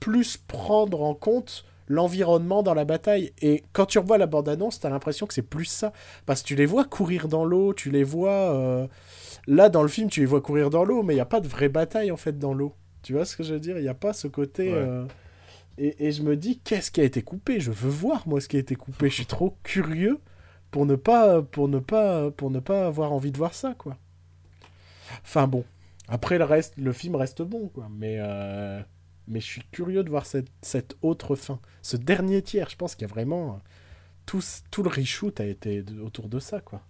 plus 0.05 0.37
prendre 0.37 1.01
en 1.01 1.15
compte 1.15 1.65
l'environnement 1.87 2.61
dans 2.61 2.75
la 2.75 2.85
bataille. 2.85 3.33
Et 3.41 3.63
quand 3.73 3.87
tu 3.87 3.97
revois 3.97 4.19
la 4.19 4.27
bande-annonce, 4.27 4.79
t'as 4.79 4.91
l'impression 4.91 5.25
que 5.25 5.33
c'est 5.33 5.41
plus 5.41 5.65
ça. 5.65 5.93
Parce 6.27 6.43
que 6.43 6.47
tu 6.47 6.55
les 6.55 6.67
vois 6.67 6.85
courir 6.85 7.27
dans 7.27 7.43
l'eau, 7.43 7.73
tu 7.73 7.89
les 7.89 8.03
vois... 8.03 8.53
euh, 8.53 8.87
Là, 9.47 9.69
dans 9.69 9.81
le 9.81 9.87
film, 9.89 10.09
tu 10.09 10.19
les 10.19 10.25
vois 10.27 10.41
courir 10.41 10.69
dans 10.69 10.85
l'eau, 10.85 11.01
mais 11.01 11.13
il 11.13 11.17
n'y 11.17 11.21
a 11.21 11.25
pas 11.25 11.39
de 11.39 11.47
vraie 11.47 11.69
bataille, 11.69 12.11
en 12.11 12.17
fait, 12.17 12.37
dans 12.37 12.53
l'eau. 12.53 12.75
Tu 13.01 13.13
vois 13.13 13.25
ce 13.25 13.35
que 13.35 13.43
je 13.43 13.55
veux 13.55 13.59
dire? 13.59 13.77
Il 13.79 13.81
n'y 13.81 13.89
a 13.89 13.95
pas 13.95 14.13
ce 14.13 14.27
côté... 14.27 14.71
Ouais. 14.71 14.77
euh, 14.77 15.05
Et, 15.77 16.07
et 16.07 16.11
je 16.11 16.23
me 16.23 16.35
dis, 16.35 16.59
qu'est-ce 16.59 16.91
qui 16.91 17.01
a 17.01 17.03
été 17.03 17.21
coupé? 17.21 17.59
Je 17.59 17.71
veux 17.71 17.89
voir, 17.89 18.27
moi, 18.27 18.39
ce 18.41 18.47
qui 18.47 18.57
a 18.57 18.59
été 18.59 18.75
coupé. 18.75 19.09
Je 19.09 19.15
suis 19.15 19.25
trop 19.25 19.57
curieux 19.63 20.19
pour 20.71 20.85
ne 20.85 20.95
pas, 20.95 21.41
pour 21.41 21.67
ne 21.67 21.79
pas, 21.79 22.31
pour 22.31 22.49
ne 22.49 22.59
pas 22.59 22.87
avoir 22.87 23.11
envie 23.11 23.31
de 23.31 23.37
voir 23.37 23.53
ça, 23.53 23.73
quoi. 23.77 23.97
Enfin 25.23 25.47
bon. 25.47 25.63
Après, 26.07 26.37
le 26.37 26.45
reste, 26.45 26.75
le 26.77 26.93
film 26.93 27.15
reste 27.15 27.41
bon, 27.41 27.67
quoi. 27.67 27.87
Mais, 27.91 28.17
euh, 28.19 28.81
mais 29.27 29.39
je 29.39 29.45
suis 29.45 29.63
curieux 29.71 30.03
de 30.03 30.09
voir 30.09 30.25
cette, 30.25 30.47
cette 30.61 30.95
autre 31.01 31.35
fin. 31.35 31.59
Ce 31.81 31.97
dernier 31.97 32.41
tiers, 32.41 32.69
je 32.69 32.75
pense 32.75 32.95
qu'il 32.95 33.07
y 33.07 33.09
a 33.11 33.13
vraiment... 33.13 33.53
euh, 33.55 33.57
Tout, 34.25 34.41
tout 34.71 34.83
le 34.83 34.89
reshoot 34.89 35.39
a 35.39 35.45
été 35.45 35.83
autour 36.03 36.27
de 36.29 36.39
ça, 36.39 36.59
quoi. 36.61 36.81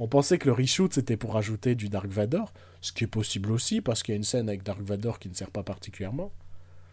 On 0.00 0.08
pensait 0.08 0.38
que 0.38 0.46
le 0.46 0.52
reshoot, 0.52 0.92
c'était 0.92 1.16
pour 1.16 1.34
rajouter 1.34 1.74
du 1.76 1.88
Dark 1.88 2.06
Vador, 2.08 2.52
ce 2.80 2.92
qui 2.92 3.04
est 3.04 3.08
possible 3.08 3.52
aussi, 3.52 3.80
parce 3.80 4.02
qu'il 4.02 4.12
y 4.12 4.16
a 4.16 4.18
une 4.18 4.24
scène 4.24 4.48
avec 4.48 4.62
Dark 4.64 4.80
Vador 4.80 5.18
qui 5.20 5.28
ne 5.28 5.34
sert 5.34 5.50
pas 5.50 5.62
particulièrement. 5.62 6.32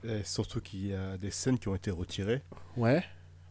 Et 0.03 0.23
surtout 0.23 0.61
qu'il 0.61 0.87
y 0.87 0.93
a 0.93 1.17
des 1.17 1.31
scènes 1.31 1.57
qui 1.59 1.67
ont 1.67 1.75
été 1.75 1.91
retirées. 1.91 2.41
Ouais. 2.77 3.03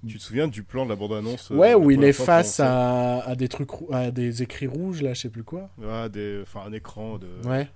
Tu 0.06 0.16
te 0.18 0.22
souviens 0.22 0.48
du 0.48 0.62
plan 0.62 0.84
de 0.84 0.90
la 0.90 0.96
bande-annonce 0.96 1.50
euh, 1.50 1.56
Ouais, 1.56 1.74
où 1.74 1.90
il 1.90 2.02
est 2.04 2.12
face 2.12 2.58
à, 2.60 3.18
à 3.20 3.34
des 3.36 3.48
trucs, 3.48 3.68
à 3.92 4.10
des 4.10 4.42
écrits 4.42 4.66
rouges, 4.66 5.02
là, 5.02 5.14
je 5.14 5.20
sais 5.22 5.28
plus 5.30 5.44
quoi. 5.44 5.68
Ouais, 5.78 6.08
des... 6.08 6.40
enfin, 6.42 6.62
un 6.66 6.72
écran 6.72 7.18
de. 7.18 7.28
Ouais. 7.46 7.68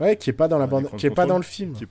Ouais, 0.00 0.16
qui 0.16 0.30
est 0.30 0.34
pas 0.34 0.48
dans 0.48 0.58
la 0.58 0.66
bande, 0.66 0.88
qui 0.96 1.06
est 1.06 1.10
pas 1.10 1.26
dans 1.26 1.36
le 1.36 1.42
film. 1.42 1.72
qui- 1.74 1.86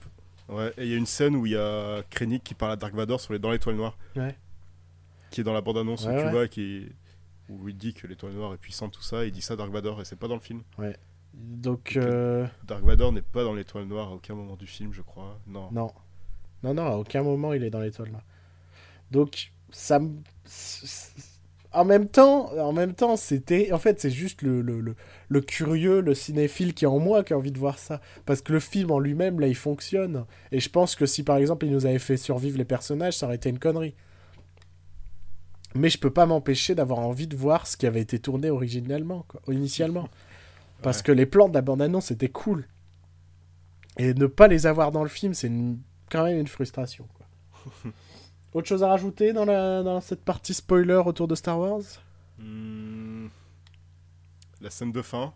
Ouais, 0.50 0.74
et 0.78 0.84
il 0.84 0.90
y 0.92 0.94
a 0.94 0.98
une 0.98 1.06
scène 1.06 1.36
où 1.36 1.46
il 1.46 1.54
y 1.54 1.58
a 1.58 2.04
Krennic 2.10 2.44
qui 2.44 2.54
parle 2.54 2.74
à 2.74 2.76
Dark 2.76 2.94
Vador 2.94 3.20
sur 3.22 3.34
les 3.34 3.40
dans 3.40 3.52
l'étoile 3.52 3.76
noire. 3.76 3.98
Ouais. 4.16 4.36
Qui 5.32 5.42
est 5.42 5.44
dans 5.44 5.54
la 5.54 5.62
bande-annonce, 5.62 6.06
Ouais, 6.06 6.16
où 6.16 6.20
tu 6.20 6.26
ouais. 6.26 6.32
vois, 6.32 6.48
qui... 6.48 6.88
où 7.50 7.70
il 7.70 7.76
dit 7.78 7.94
que 7.94 8.08
l'étoile 8.08 8.34
noire 8.34 8.54
est 8.54 8.58
puissante, 8.58 8.92
tout 8.94 9.02
ça. 9.02 9.26
Il 9.26 9.32
dit 9.32 9.42
ça 9.42 9.54
à 9.54 9.58
Dark 9.58 9.72
Vador, 9.72 10.02
et 10.02 10.06
c'est 10.06 10.16
pas 10.20 10.28
dans 10.28 10.36
le 10.36 10.42
film. 10.42 10.62
Donc, 11.34 11.96
euh, 11.98 12.46
Dark 12.66 12.84
Vador 12.84 13.12
n'est 13.12 13.22
pas 13.24 13.44
dans 13.44 13.54
l'étoile 13.54 13.86
noire 13.86 14.10
à 14.10 14.12
aucun 14.12 14.36
moment 14.36 14.56
du 14.56 14.68
film, 14.68 14.94
je 14.94 15.02
crois. 15.02 15.40
Non. 15.48 15.70
non. 15.72 15.92
Non, 16.62 16.74
non, 16.74 16.86
à 16.86 16.96
aucun 16.96 17.24
moment 17.24 17.52
il 17.54 17.64
est 17.64 17.70
dans 17.70 17.80
l'étoile 17.82 18.12
là. 18.12 18.22
Donc, 19.12 19.52
ça 19.72 20.00
me. 20.00 20.20
En 21.74 21.86
même 21.86 22.08
temps, 22.08 22.52
en 22.58 22.72
même 22.72 22.94
temps, 22.94 23.16
c'était. 23.16 23.72
En 23.72 23.80
fait, 23.80 24.00
c'est 24.00 24.12
juste 24.12 24.44
le, 24.44 24.62
le, 24.62 24.80
le, 24.80 24.96
le 25.30 25.42
curieux, 25.42 26.02
le 26.02 26.14
cinéphile 26.14 26.74
qui 26.76 26.86
est 26.86 26.88
en 26.88 27.00
moi 27.00 27.24
qui 27.24 27.34
a 27.34 27.38
envie 27.38 27.52
de 27.52 27.58
voir 27.58 27.80
ça. 27.80 28.00
Parce 28.28 28.42
que 28.42 28.54
le 28.54 28.60
film 28.60 28.92
en 28.92 29.00
lui-même, 29.00 29.40
là, 29.40 29.48
il 29.48 29.56
fonctionne. 29.56 30.26
Et 30.52 30.60
je 30.60 30.70
pense 30.70 30.96
que 30.96 31.06
si 31.08 31.24
par 31.24 31.38
exemple 31.38 31.66
il 31.66 31.72
nous 31.72 31.86
avait 31.88 31.98
fait 32.00 32.18
survivre 32.18 32.58
les 32.60 32.66
personnages, 32.66 33.18
ça 33.18 33.26
aurait 33.26 33.38
été 33.38 33.50
une 33.50 33.58
connerie. 33.60 33.96
Mais 35.76 35.90
je 35.90 35.98
peux 35.98 36.12
pas 36.12 36.28
m'empêcher 36.28 36.76
d'avoir 36.76 37.00
envie 37.00 37.26
de 37.28 37.36
voir 37.36 37.66
ce 37.66 37.76
qui 37.78 37.88
avait 37.88 38.02
été 38.02 38.20
tourné 38.20 38.52
originalement, 38.52 39.26
quoi, 39.28 39.42
initialement. 39.52 40.08
Parce 40.84 40.98
Ouais. 41.00 41.04
que 41.06 41.12
les 41.14 41.26
plans 41.26 41.50
de 41.50 41.54
la 41.56 41.62
bande-annonce 41.62 42.12
étaient 42.12 42.30
cool. 42.30 42.68
Et 43.98 44.14
ne 44.14 44.28
pas 44.28 44.48
les 44.48 44.68
avoir 44.68 44.92
dans 44.92 45.02
le 45.04 45.10
film, 45.10 45.34
c'est 45.34 45.48
une- 45.48 45.80
quand 46.12 46.24
même 46.26 46.38
une 46.38 46.48
frustration. 46.48 47.08
Quoi. 47.16 47.72
Autre 48.54 48.68
chose 48.68 48.84
à 48.84 48.88
rajouter 48.88 49.34
dans, 49.34 49.46
la, 49.46 49.82
dans 49.84 50.00
cette 50.02 50.24
partie 50.24 50.54
spoiler 50.54 51.02
autour 51.06 51.28
de 51.28 51.36
Star 51.36 51.60
Wars? 51.60 51.82
Hmm. 52.38 53.28
La 54.62 54.70
scène 54.70 54.92
de 54.92 55.02
fin, 55.02 55.34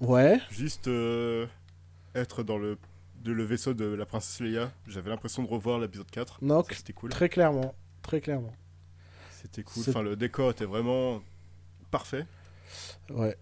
Ouais. 0.00 0.38
juste 0.50 0.88
euh, 0.88 1.46
être 2.14 2.42
dans 2.42 2.58
le, 2.58 2.76
de 3.22 3.32
le 3.32 3.44
vaisseau 3.44 3.72
de 3.74 3.84
la 3.86 4.04
princesse 4.04 4.40
Leia. 4.40 4.70
J'avais 4.86 5.10
l'impression 5.10 5.42
de 5.44 5.48
revoir 5.48 5.78
l'épisode 5.78 6.10
4. 6.10 6.38
Non, 6.42 6.62
Ça, 6.64 6.74
C'était 6.74 6.92
cool. 6.92 7.10
très 7.10 7.28
clairement. 7.28 7.74
Très 8.02 8.20
clairement. 8.20 8.52
C'était 9.30 9.62
cool. 9.62 9.84
Enfin, 9.88 10.02
le 10.02 10.16
décor 10.16 10.50
était 10.50 10.64
vraiment 10.66 11.22
parfait. 11.90 12.26
Ouais. 13.10 13.36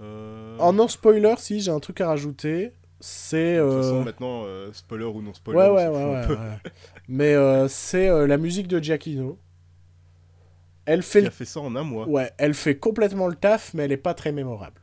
Euh, 0.00 0.56
En 0.58 0.72
non 0.72 0.88
spoiler, 0.88 1.34
si 1.38 1.60
j'ai 1.60 1.70
un 1.70 1.80
truc 1.80 2.00
à 2.00 2.08
rajouter, 2.08 2.72
c'est. 3.02 3.56
De 3.56 3.60
toute 3.62 3.70
euh, 3.70 3.82
façon, 3.82 4.04
maintenant, 4.04 4.42
euh, 4.46 4.72
spoiler 4.72 5.04
ou 5.04 5.20
non 5.22 5.34
spoiler, 5.34 5.58
Ouais, 5.58 5.68
ouais, 5.68 5.88
ouais, 5.88 6.26
ouais. 6.26 6.58
Mais 7.08 7.34
euh, 7.34 7.68
c'est 7.68 8.08
euh, 8.08 8.26
la 8.26 8.38
musique 8.38 8.68
de 8.68 8.78
Giacchino. 8.80 9.38
Elle 10.84 11.02
fait, 11.02 11.20
Qui 11.22 11.26
a 11.28 11.30
fait 11.30 11.44
ça 11.44 11.60
en 11.60 11.76
un 11.76 11.84
mois. 11.84 12.08
ouais, 12.08 12.32
elle 12.38 12.54
fait 12.54 12.76
complètement 12.76 13.28
le 13.28 13.36
taf, 13.36 13.72
mais 13.74 13.84
elle 13.84 13.92
est 13.92 13.96
pas 13.96 14.14
très 14.14 14.32
mémorable. 14.32 14.80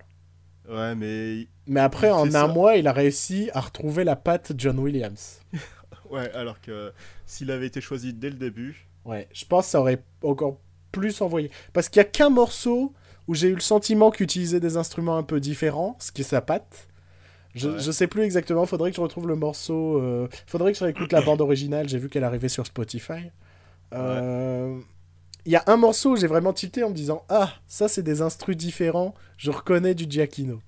Ouais, 0.69 0.95
mais 0.95 1.47
Mais 1.67 1.79
après, 1.81 2.09
en 2.11 2.27
un 2.27 2.31
ça. 2.31 2.47
mois, 2.47 2.75
il 2.77 2.87
a 2.87 2.93
réussi 2.93 3.49
à 3.53 3.59
retrouver 3.61 4.03
la 4.03 4.15
patte 4.15 4.53
John 4.57 4.79
Williams. 4.79 5.41
ouais, 6.09 6.31
alors 6.33 6.61
que 6.61 6.93
s'il 7.25 7.51
avait 7.51 7.67
été 7.67 7.81
choisi 7.81 8.13
dès 8.13 8.29
le 8.29 8.35
début, 8.35 8.85
Ouais, 9.05 9.27
je 9.33 9.45
pense 9.45 9.65
que 9.65 9.71
ça 9.71 9.79
aurait 9.79 10.03
encore 10.23 10.59
plus 10.91 11.21
envoyé. 11.21 11.49
Parce 11.73 11.89
qu'il 11.89 11.97
y 11.99 12.01
a 12.01 12.05
qu'un 12.05 12.29
morceau 12.29 12.93
où 13.27 13.33
j'ai 13.33 13.47
eu 13.47 13.55
le 13.55 13.61
sentiment 13.61 14.11
qu'il 14.11 14.25
utilisait 14.25 14.59
des 14.59 14.77
instruments 14.77 15.17
un 15.17 15.23
peu 15.23 15.39
différents, 15.39 15.95
ce 15.99 16.11
qui 16.11 16.21
est 16.21 16.25
sa 16.25 16.41
patte. 16.41 16.87
Je, 17.55 17.69
Ouais. 17.69 17.79
je 17.79 17.91
sais 17.91 18.07
plus 18.07 18.21
exactement, 18.23 18.65
faudrait 18.65 18.91
que 18.91 18.95
je 18.97 19.01
retrouve 19.01 19.27
le 19.27 19.35
morceau. 19.35 19.97
euh, 20.01 20.27
Faudrait 20.47 20.71
que 20.71 20.77
je 20.77 20.83
réécoute 20.83 21.11
la 21.11 21.21
bande 21.21 21.41
originale, 21.41 21.89
j'ai 21.89 21.97
vu 21.97 22.09
qu'elle 22.09 22.23
arrivait 22.23 22.49
sur 22.49 22.65
Spotify. 22.65 23.31
Euh, 23.93 24.79
Il 25.45 25.51
y 25.51 25.55
a 25.55 25.63
un 25.67 25.77
morceau 25.77 26.11
où 26.11 26.15
j'ai 26.17 26.27
vraiment 26.27 26.53
tilté 26.53 26.83
en 26.83 26.89
me 26.89 26.95
disant 26.95 27.23
Ah, 27.29 27.53
ça 27.67 27.87
c'est 27.87 28.03
des 28.03 28.21
instrus 28.21 28.55
différents, 28.57 29.15
je 29.37 29.49
reconnais 29.51 29.95
du 29.95 30.05
Giacchino. 30.09 30.59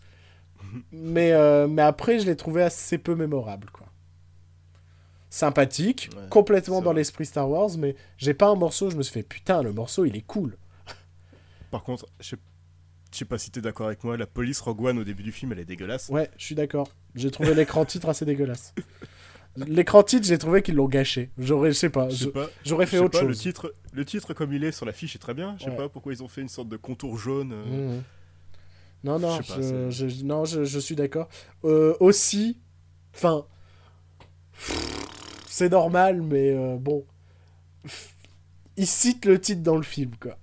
mais, 0.92 1.34
euh, 1.34 1.68
mais 1.68 1.82
après, 1.84 2.20
je 2.20 2.26
l'ai 2.26 2.36
trouvé 2.36 2.64
assez 2.64 2.98
peu 2.98 3.16
mémorable, 3.16 3.70
quoi. 3.72 3.88
Sympathique, 5.30 6.10
Ouais, 6.16 6.24
complètement 6.30 6.82
dans 6.82 6.92
l'esprit 6.94 7.26
Star 7.26 7.50
Wars, 7.50 7.70
mais 7.78 7.96
j'ai 8.18 8.34
pas 8.34 8.48
un 8.48 8.56
morceau, 8.56 8.90
je 8.90 8.98
me 8.98 9.04
suis 9.04 9.14
fait 9.14 9.24
putain, 9.24 9.62
le 9.64 9.72
morceau 9.72 10.04
il 10.04 10.16
est 10.18 10.26
cool. 10.28 10.58
par 11.70 11.84
contre, 11.84 12.06
je 12.20 12.30
sais, 12.32 12.38
je 13.12 13.18
sais 13.18 13.26
pas 13.26 13.38
si 13.38 13.52
t'es 13.52 13.62
d'accord 13.62 13.88
avec 13.88 14.04
moi, 14.04 14.18
la 14.18 14.28
police 14.28 14.60
Rogue 14.62 14.82
One 14.82 15.00
au 15.00 15.04
début 15.04 15.24
du 15.24 15.32
film, 15.32 15.52
elle 15.52 15.60
est 15.60 15.66
dégueulasse. 15.66 16.10
Ouais, 16.10 16.30
je 16.38 16.46
suis 16.46 16.56
d'accord. 16.56 16.88
J'ai 17.16 17.30
trouvé 17.32 17.54
l'écran 17.54 17.86
titre 17.86 18.10
assez 18.10 18.26
dégueulasse. 18.26 18.74
L'écran 19.58 20.02
titre, 20.04 20.26
j'ai 20.26 20.38
trouvé 20.38 20.62
qu'ils 20.62 20.76
l'ont 20.76 20.88
gâché. 20.88 21.30
J'aurais, 21.38 21.72
je 21.74 21.78
sais 21.78 21.90
pas, 21.90 22.08
j'aurais 22.64 22.86
fait 22.86 23.00
autre 23.00 23.20
pas, 23.20 23.26
Le 23.26 23.34
chose. 23.34 23.40
titre, 23.42 23.74
le 23.92 24.06
titre 24.06 24.34
comme 24.34 24.54
il 24.54 24.64
est 24.64 24.72
sur 24.72 24.86
l'affiche 24.86 25.14
est 25.16 25.20
très 25.20 25.34
bien. 25.34 25.56
Je 25.60 25.66
sais 25.66 25.70
Ouais. 25.72 25.76
pas 25.76 25.90
pourquoi 25.90 26.14
ils 26.14 26.24
ont 26.24 26.30
fait 26.30 26.40
une 26.42 26.48
sorte 26.48 26.70
de 26.70 26.78
contour 26.78 27.18
jaune. 27.18 27.52
euh, 27.52 27.96
Mhm. 27.96 28.04
Non, 29.04 29.20
non, 29.20 29.38
pas, 29.40 29.60
je, 29.90 29.90
je- 30.08 30.24
non, 30.24 30.46
je, 30.46 30.64
je 30.64 30.80
suis 30.80 30.96
d'accord. 30.96 31.28
Euh, 31.66 31.96
aussi, 32.00 32.60
enfin, 33.16 33.46
c'est 35.48 35.70
normal, 35.70 36.22
mais 36.22 36.52
euh, 36.52 36.78
bon, 36.78 37.04
il 38.78 38.88
cite 38.88 39.26
le 39.26 39.40
titre 39.42 39.62
dans 39.64 39.76
le 39.76 39.84
film, 39.84 40.12
quoi. 40.22 40.38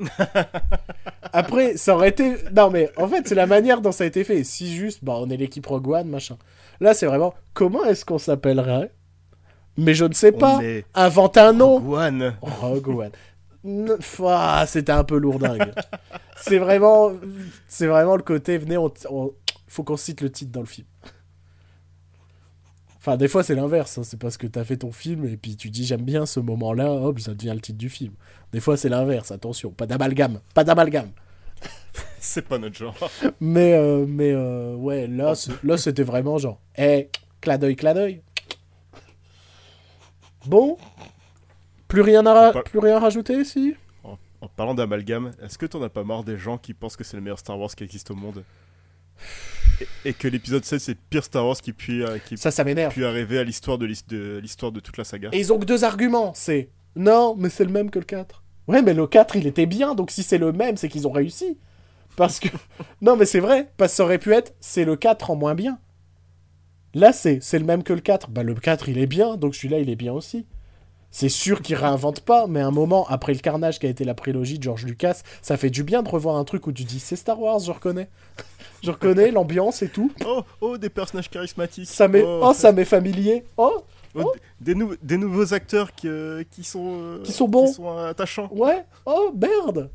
Après, 1.32 1.76
ça 1.76 1.94
aurait 1.94 2.08
été. 2.08 2.36
Non, 2.54 2.70
mais 2.70 2.90
en 2.96 3.06
fait, 3.08 3.26
c'est 3.28 3.34
la 3.34 3.46
manière 3.46 3.80
dont 3.80 3.92
ça 3.92 4.04
a 4.04 4.06
été 4.06 4.24
fait. 4.24 4.42
Si 4.44 4.74
juste, 4.74 5.04
bah, 5.04 5.14
on 5.18 5.28
est 5.30 5.36
l'équipe 5.36 5.64
Rogue 5.66 5.88
One, 5.88 6.08
machin. 6.08 6.36
Là, 6.80 6.94
c'est 6.94 7.06
vraiment 7.06 7.34
comment 7.54 7.84
est-ce 7.84 8.04
qu'on 8.04 8.18
s'appellerait? 8.18 8.92
Mais 9.76 9.94
je 9.94 10.04
ne 10.04 10.12
sais 10.14 10.32
pas. 10.32 10.58
est 10.62 10.84
Invente 10.94 11.36
un 11.38 11.52
nom. 11.52 11.78
Rogue 11.78 11.92
One. 11.92 12.34
Rogue 12.40 12.88
One. 12.88 13.10
Ne- 13.62 13.96
Ah, 14.26 14.64
c'était 14.66 14.92
un 14.92 15.04
peu 15.04 15.18
lourdingue. 15.18 15.72
c'est 16.36 16.58
vraiment, 16.58 17.12
c'est 17.68 17.86
vraiment 17.86 18.16
le 18.16 18.22
côté. 18.22 18.58
Venez, 18.58 18.78
on, 18.78 18.92
on- 19.10 19.32
faut 19.68 19.84
qu'on 19.84 19.96
cite 19.96 20.20
le 20.22 20.30
titre 20.30 20.50
dans 20.50 20.60
le 20.60 20.66
film. 20.66 20.86
Enfin, 23.00 23.16
des 23.16 23.28
fois 23.28 23.42
c'est 23.42 23.54
l'inverse. 23.54 23.96
hein, 23.98 24.02
C'est 24.04 24.18
parce 24.18 24.36
que 24.36 24.46
t'as 24.46 24.62
fait 24.64 24.76
ton 24.76 24.92
film 24.92 25.24
et 25.26 25.36
puis 25.36 25.56
tu 25.56 25.70
dis 25.70 25.84
j'aime 25.84 26.02
bien 26.02 26.26
ce 26.26 26.38
moment-là, 26.40 26.90
hop, 26.92 27.18
ça 27.18 27.34
devient 27.34 27.52
le 27.54 27.60
titre 27.60 27.78
du 27.78 27.88
film. 27.88 28.12
Des 28.52 28.60
fois 28.60 28.76
c'est 28.76 28.88
l'inverse. 28.90 29.30
Attention, 29.30 29.70
pas 29.70 29.86
d'amalgame, 29.86 30.40
pas 30.54 30.64
d'amalgame. 30.64 31.10
C'est 32.20 32.46
pas 32.46 32.58
notre 32.58 32.76
genre. 32.76 32.94
Mais, 33.40 33.72
euh, 33.74 34.04
mais 34.06 34.32
euh, 34.32 34.74
ouais, 34.76 35.06
là, 35.06 35.34
c'est- 35.34 35.52
là 35.64 35.78
c'était 35.78 36.02
vraiment 36.02 36.36
genre, 36.36 36.60
eh, 36.76 37.08
clin 37.40 37.56
d'œil, 37.56 37.76
clin 37.76 37.94
d'œil. 37.94 38.20
Bon, 40.46 40.76
plus 41.88 42.00
rien 42.02 42.24
à, 42.26 42.52
plus 42.62 42.78
rien 42.78 42.96
à 42.96 43.00
rajouter, 43.00 43.44
si? 43.44 43.74
En, 44.04 44.16
en 44.42 44.48
parlant 44.48 44.74
d'amalgame, 44.74 45.32
est-ce 45.42 45.58
que 45.58 45.66
t'en 45.66 45.82
as 45.82 45.88
pas 45.88 46.04
marre 46.04 46.24
des 46.24 46.36
gens 46.38 46.56
qui 46.58 46.72
pensent 46.74 46.96
que 46.96 47.04
c'est 47.04 47.16
le 47.16 47.22
meilleur 47.22 47.38
Star 47.38 47.58
Wars 47.58 47.74
qui 47.74 47.84
existe 47.84 48.10
au 48.10 48.14
monde? 48.14 48.44
Et, 50.04 50.12
que 50.12 50.28
l'épisode 50.28 50.64
7 50.64 50.80
c'est 50.80 50.98
pire 50.98 51.24
Star 51.24 51.46
Wars 51.46 51.56
qui 51.60 51.72
puis, 51.72 52.02
euh, 52.02 52.18
qui 52.18 52.36
Ça, 52.36 52.50
ça 52.50 52.64
m'énerve. 52.64 52.92
puis 52.92 53.04
arriver 53.04 53.38
à 53.38 53.44
l'histoire 53.44 53.78
de 53.78 53.86
l'his- 53.86 54.06
de 54.08 54.38
l'histoire 54.42 54.72
de 54.72 54.80
toute 54.80 54.96
la 54.96 55.04
saga. 55.04 55.30
Et 55.32 55.38
ils 55.38 55.52
ont 55.52 55.58
que 55.58 55.64
deux 55.64 55.84
arguments. 55.84 56.32
C'est 56.34 56.70
non, 56.96 57.34
mais 57.38 57.48
c'est 57.50 57.64
le 57.64 57.70
même 57.70 57.90
que 57.90 57.98
le 57.98 58.04
4. 58.04 58.42
Ouais, 58.66 58.82
mais 58.82 58.94
le 58.94 59.06
4, 59.06 59.36
il 59.36 59.46
était 59.46 59.66
bien, 59.66 59.94
donc 59.94 60.10
si 60.10 60.22
c'est 60.22 60.38
le 60.38 60.52
même, 60.52 60.76
c'est 60.76 60.88
qu'ils 60.88 61.06
ont 61.08 61.12
réussi. 61.12 61.58
Parce 62.16 62.40
que. 62.40 62.48
non, 63.00 63.16
mais 63.16 63.26
c'est 63.26 63.40
vrai, 63.40 63.70
parce 63.76 63.92
que 63.92 63.96
ça 63.96 64.04
aurait 64.04 64.18
pu 64.18 64.32
être 64.32 64.54
c'est 64.60 64.84
le 64.84 64.96
4 64.96 65.30
en 65.30 65.36
moins 65.36 65.54
bien. 65.54 65.78
Là, 66.94 67.12
c'est 67.12 67.40
c'est 67.40 67.58
le 67.58 67.64
même 67.64 67.82
que 67.82 67.92
le 67.92 68.00
4. 68.00 68.30
Bah, 68.30 68.42
le 68.42 68.54
4, 68.54 68.88
il 68.88 68.98
est 68.98 69.06
bien, 69.06 69.36
donc 69.36 69.54
celui-là, 69.54 69.78
il 69.78 69.88
est 69.90 69.96
bien 69.96 70.12
aussi. 70.12 70.46
C'est 71.12 71.28
sûr 71.28 71.60
qu'ils 71.62 71.74
réinventent 71.76 72.20
pas, 72.20 72.46
mais 72.46 72.60
un 72.60 72.70
moment, 72.70 73.04
après 73.08 73.32
le 73.32 73.40
carnage 73.40 73.80
qui 73.80 73.86
a 73.86 73.88
été 73.88 74.04
la 74.04 74.14
prélogie 74.14 74.58
de 74.58 74.62
George 74.62 74.84
Lucas, 74.84 75.22
ça 75.42 75.56
fait 75.56 75.70
du 75.70 75.82
bien 75.82 76.02
de 76.04 76.08
revoir 76.08 76.36
un 76.36 76.44
truc 76.44 76.66
où 76.68 76.72
tu 76.72 76.84
dis 76.84 77.00
c'est 77.00 77.16
Star 77.16 77.40
Wars, 77.40 77.58
je 77.58 77.72
reconnais. 77.72 78.08
Je 78.82 78.90
reconnais 78.90 79.30
l'ambiance 79.30 79.82
et 79.82 79.88
tout. 79.88 80.10
Oh, 80.26 80.42
oh, 80.60 80.78
des 80.78 80.88
personnages 80.90 81.28
charismatiques. 81.30 81.86
Ça 81.88 82.08
m'est 82.08 82.22
oh, 82.22 82.40
oh, 82.44 82.52
ça 82.54 82.72
m'est 82.72 82.84
familier. 82.84 83.44
Oh, 83.56 83.84
oh, 84.14 84.32
des, 84.60 84.74
nou- 84.74 84.96
des 85.02 85.16
nouveaux 85.18 85.52
acteurs 85.54 85.94
qui, 85.94 86.08
euh, 86.08 86.42
qui 86.50 86.64
sont 86.64 86.98
euh, 87.00 87.22
Qui 87.22 87.32
sont 87.32 87.48
bons. 87.48 87.66
qui 87.68 87.74
sont 87.74 87.96
attachants. 87.96 88.48
Ouais, 88.52 88.84
oh 89.06 89.32
merde 89.36 89.90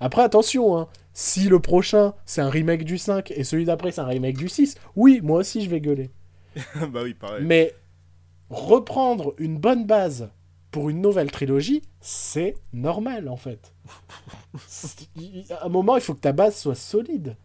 Après, 0.00 0.22
attention, 0.22 0.76
hein. 0.78 0.88
si 1.14 1.48
le 1.48 1.60
prochain 1.60 2.14
c'est 2.24 2.40
un 2.40 2.50
remake 2.50 2.84
du 2.84 2.98
5 2.98 3.30
et 3.30 3.44
celui 3.44 3.64
d'après 3.64 3.92
c'est 3.92 4.00
un 4.00 4.06
remake 4.06 4.36
du 4.36 4.48
6, 4.48 4.76
oui, 4.96 5.20
moi 5.22 5.40
aussi 5.40 5.62
je 5.62 5.70
vais 5.70 5.80
gueuler. 5.80 6.10
bah 6.90 7.00
oui, 7.02 7.14
pareil. 7.14 7.44
Mais 7.44 7.74
reprendre 8.50 9.34
une 9.38 9.58
bonne 9.58 9.84
base 9.86 10.30
pour 10.70 10.90
une 10.90 11.00
nouvelle 11.00 11.30
trilogie, 11.30 11.82
c'est 12.00 12.54
normal 12.72 13.28
en 13.28 13.36
fait. 13.36 13.72
À 15.50 15.66
un 15.66 15.68
moment, 15.68 15.96
il 15.96 16.02
faut 16.02 16.14
que 16.14 16.20
ta 16.20 16.32
base 16.32 16.56
soit 16.56 16.74
solide. 16.74 17.36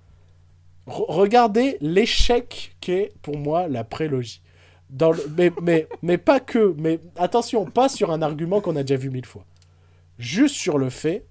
Re- 0.88 1.06
regardez 1.08 1.78
l'échec 1.82 2.76
qu'est 2.82 3.14
pour 3.22 3.38
moi 3.38 3.68
la 3.68 3.84
prélogie. 3.84 4.41
Dans 4.90 5.12
le- 5.12 5.26
mais, 5.38 5.52
mais, 5.62 5.88
mais 6.02 6.18
pas 6.18 6.40
que. 6.40 6.76
Mais 6.78 6.99
attention, 7.16 7.66
pas 7.66 7.88
sur 7.90 8.12
un 8.12 8.22
argument 8.22 8.62
qu'on 8.62 8.76
a 8.76 8.84
déjà 8.84 8.99
vu 8.99 9.10
mille 9.10 9.26
fois. 9.26 9.45
Juste 10.18 10.56
sur 10.56 10.78
le 10.78 10.90
fait 10.90 11.26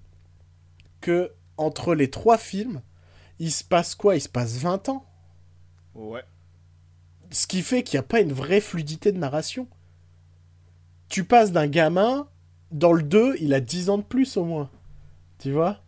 que 1.01 1.33
entre 1.57 1.95
les 1.95 2.11
trois 2.11 2.39
films, 2.39 2.81
il 3.39 3.51
se 3.53 3.65
passe 3.65 3.95
quoi? 3.95 4.17
Il 4.17 4.21
se 4.21 4.29
passe 4.29 4.57
20 4.57 4.89
ans. 4.89 5.05
Ouais. 5.95 6.25
Ce 7.31 7.47
qui 7.47 7.63
fait 7.63 7.83
qu'il 7.83 7.97
n'y 7.99 8.01
a 8.05 8.09
pas 8.09 8.21
une 8.21 8.33
vraie 8.33 8.61
fluidité 8.61 9.13
de 9.13 9.19
narration. 9.19 9.69
Tu 11.09 11.25
passes 11.25 11.53
d'un 11.53 11.67
gamin, 11.67 12.29
dans 12.71 12.93
le 12.93 13.03
2, 13.03 13.37
il 13.41 13.53
a 13.55 13.61
10 13.61 13.91
ans 13.91 13.99
de 13.99 14.03
plus 14.03 14.37
au 14.37 14.45
moins. 14.45 14.71
Tu 15.39 15.53
vois? 15.53 15.81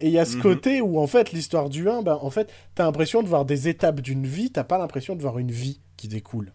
Et 0.00 0.06
il 0.08 0.12
y 0.12 0.18
a 0.18 0.24
ce 0.24 0.36
Mhm. 0.36 0.42
côté 0.42 0.80
où, 0.80 0.98
en 1.00 1.06
fait, 1.06 1.32
l'histoire 1.32 1.68
du 1.68 1.88
1, 1.88 2.02
ben, 2.02 2.18
en 2.22 2.30
fait, 2.30 2.52
t'as 2.74 2.84
l'impression 2.84 3.22
de 3.22 3.28
voir 3.28 3.44
des 3.44 3.68
étapes 3.68 4.00
d'une 4.00 4.26
vie, 4.26 4.50
t'as 4.52 4.64
pas 4.64 4.78
l'impression 4.78 5.16
de 5.16 5.22
voir 5.22 5.38
une 5.38 5.50
vie 5.50 5.80
qui 5.96 6.06
découle. 6.08 6.52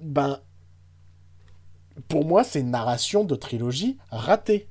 Ben, 0.00 0.40
pour 2.08 2.24
moi, 2.24 2.44
c'est 2.44 2.60
une 2.60 2.70
narration 2.70 3.24
de 3.24 3.34
trilogie 3.34 3.96
ratée. 4.10 4.68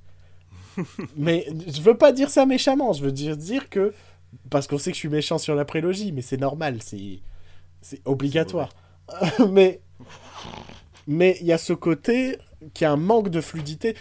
mais 1.18 1.48
je 1.68 1.82
veux 1.82 1.98
pas 1.98 2.12
dire 2.12 2.30
ça 2.30 2.46
méchamment, 2.46 2.94
je 2.94 3.04
veux 3.04 3.12
dire, 3.12 3.38
dire 3.38 3.70
que. 3.70 3.94
Parce 4.50 4.68
qu'on 4.68 4.78
sait 4.78 4.92
que 4.92 4.96
je 4.96 5.00
suis 5.00 5.10
méchant 5.10 5.38
sur 5.38 5.56
la 5.56 5.64
prélogie, 5.64 6.12
mais 6.12 6.22
c'est 6.22 6.38
normal, 6.38 6.80
c'est. 6.82 7.20
C'est 7.82 8.02
obligatoire. 8.06 8.70
mais. 9.50 9.80
Mais 11.08 11.38
il 11.40 11.48
y 11.48 11.54
a 11.54 11.58
ce 11.58 11.72
côté 11.74 12.38
qui 12.74 12.86
a 12.86 12.92
un 12.92 12.98
manque 12.98 13.30
de 13.30 13.42
fluidité. 13.42 13.96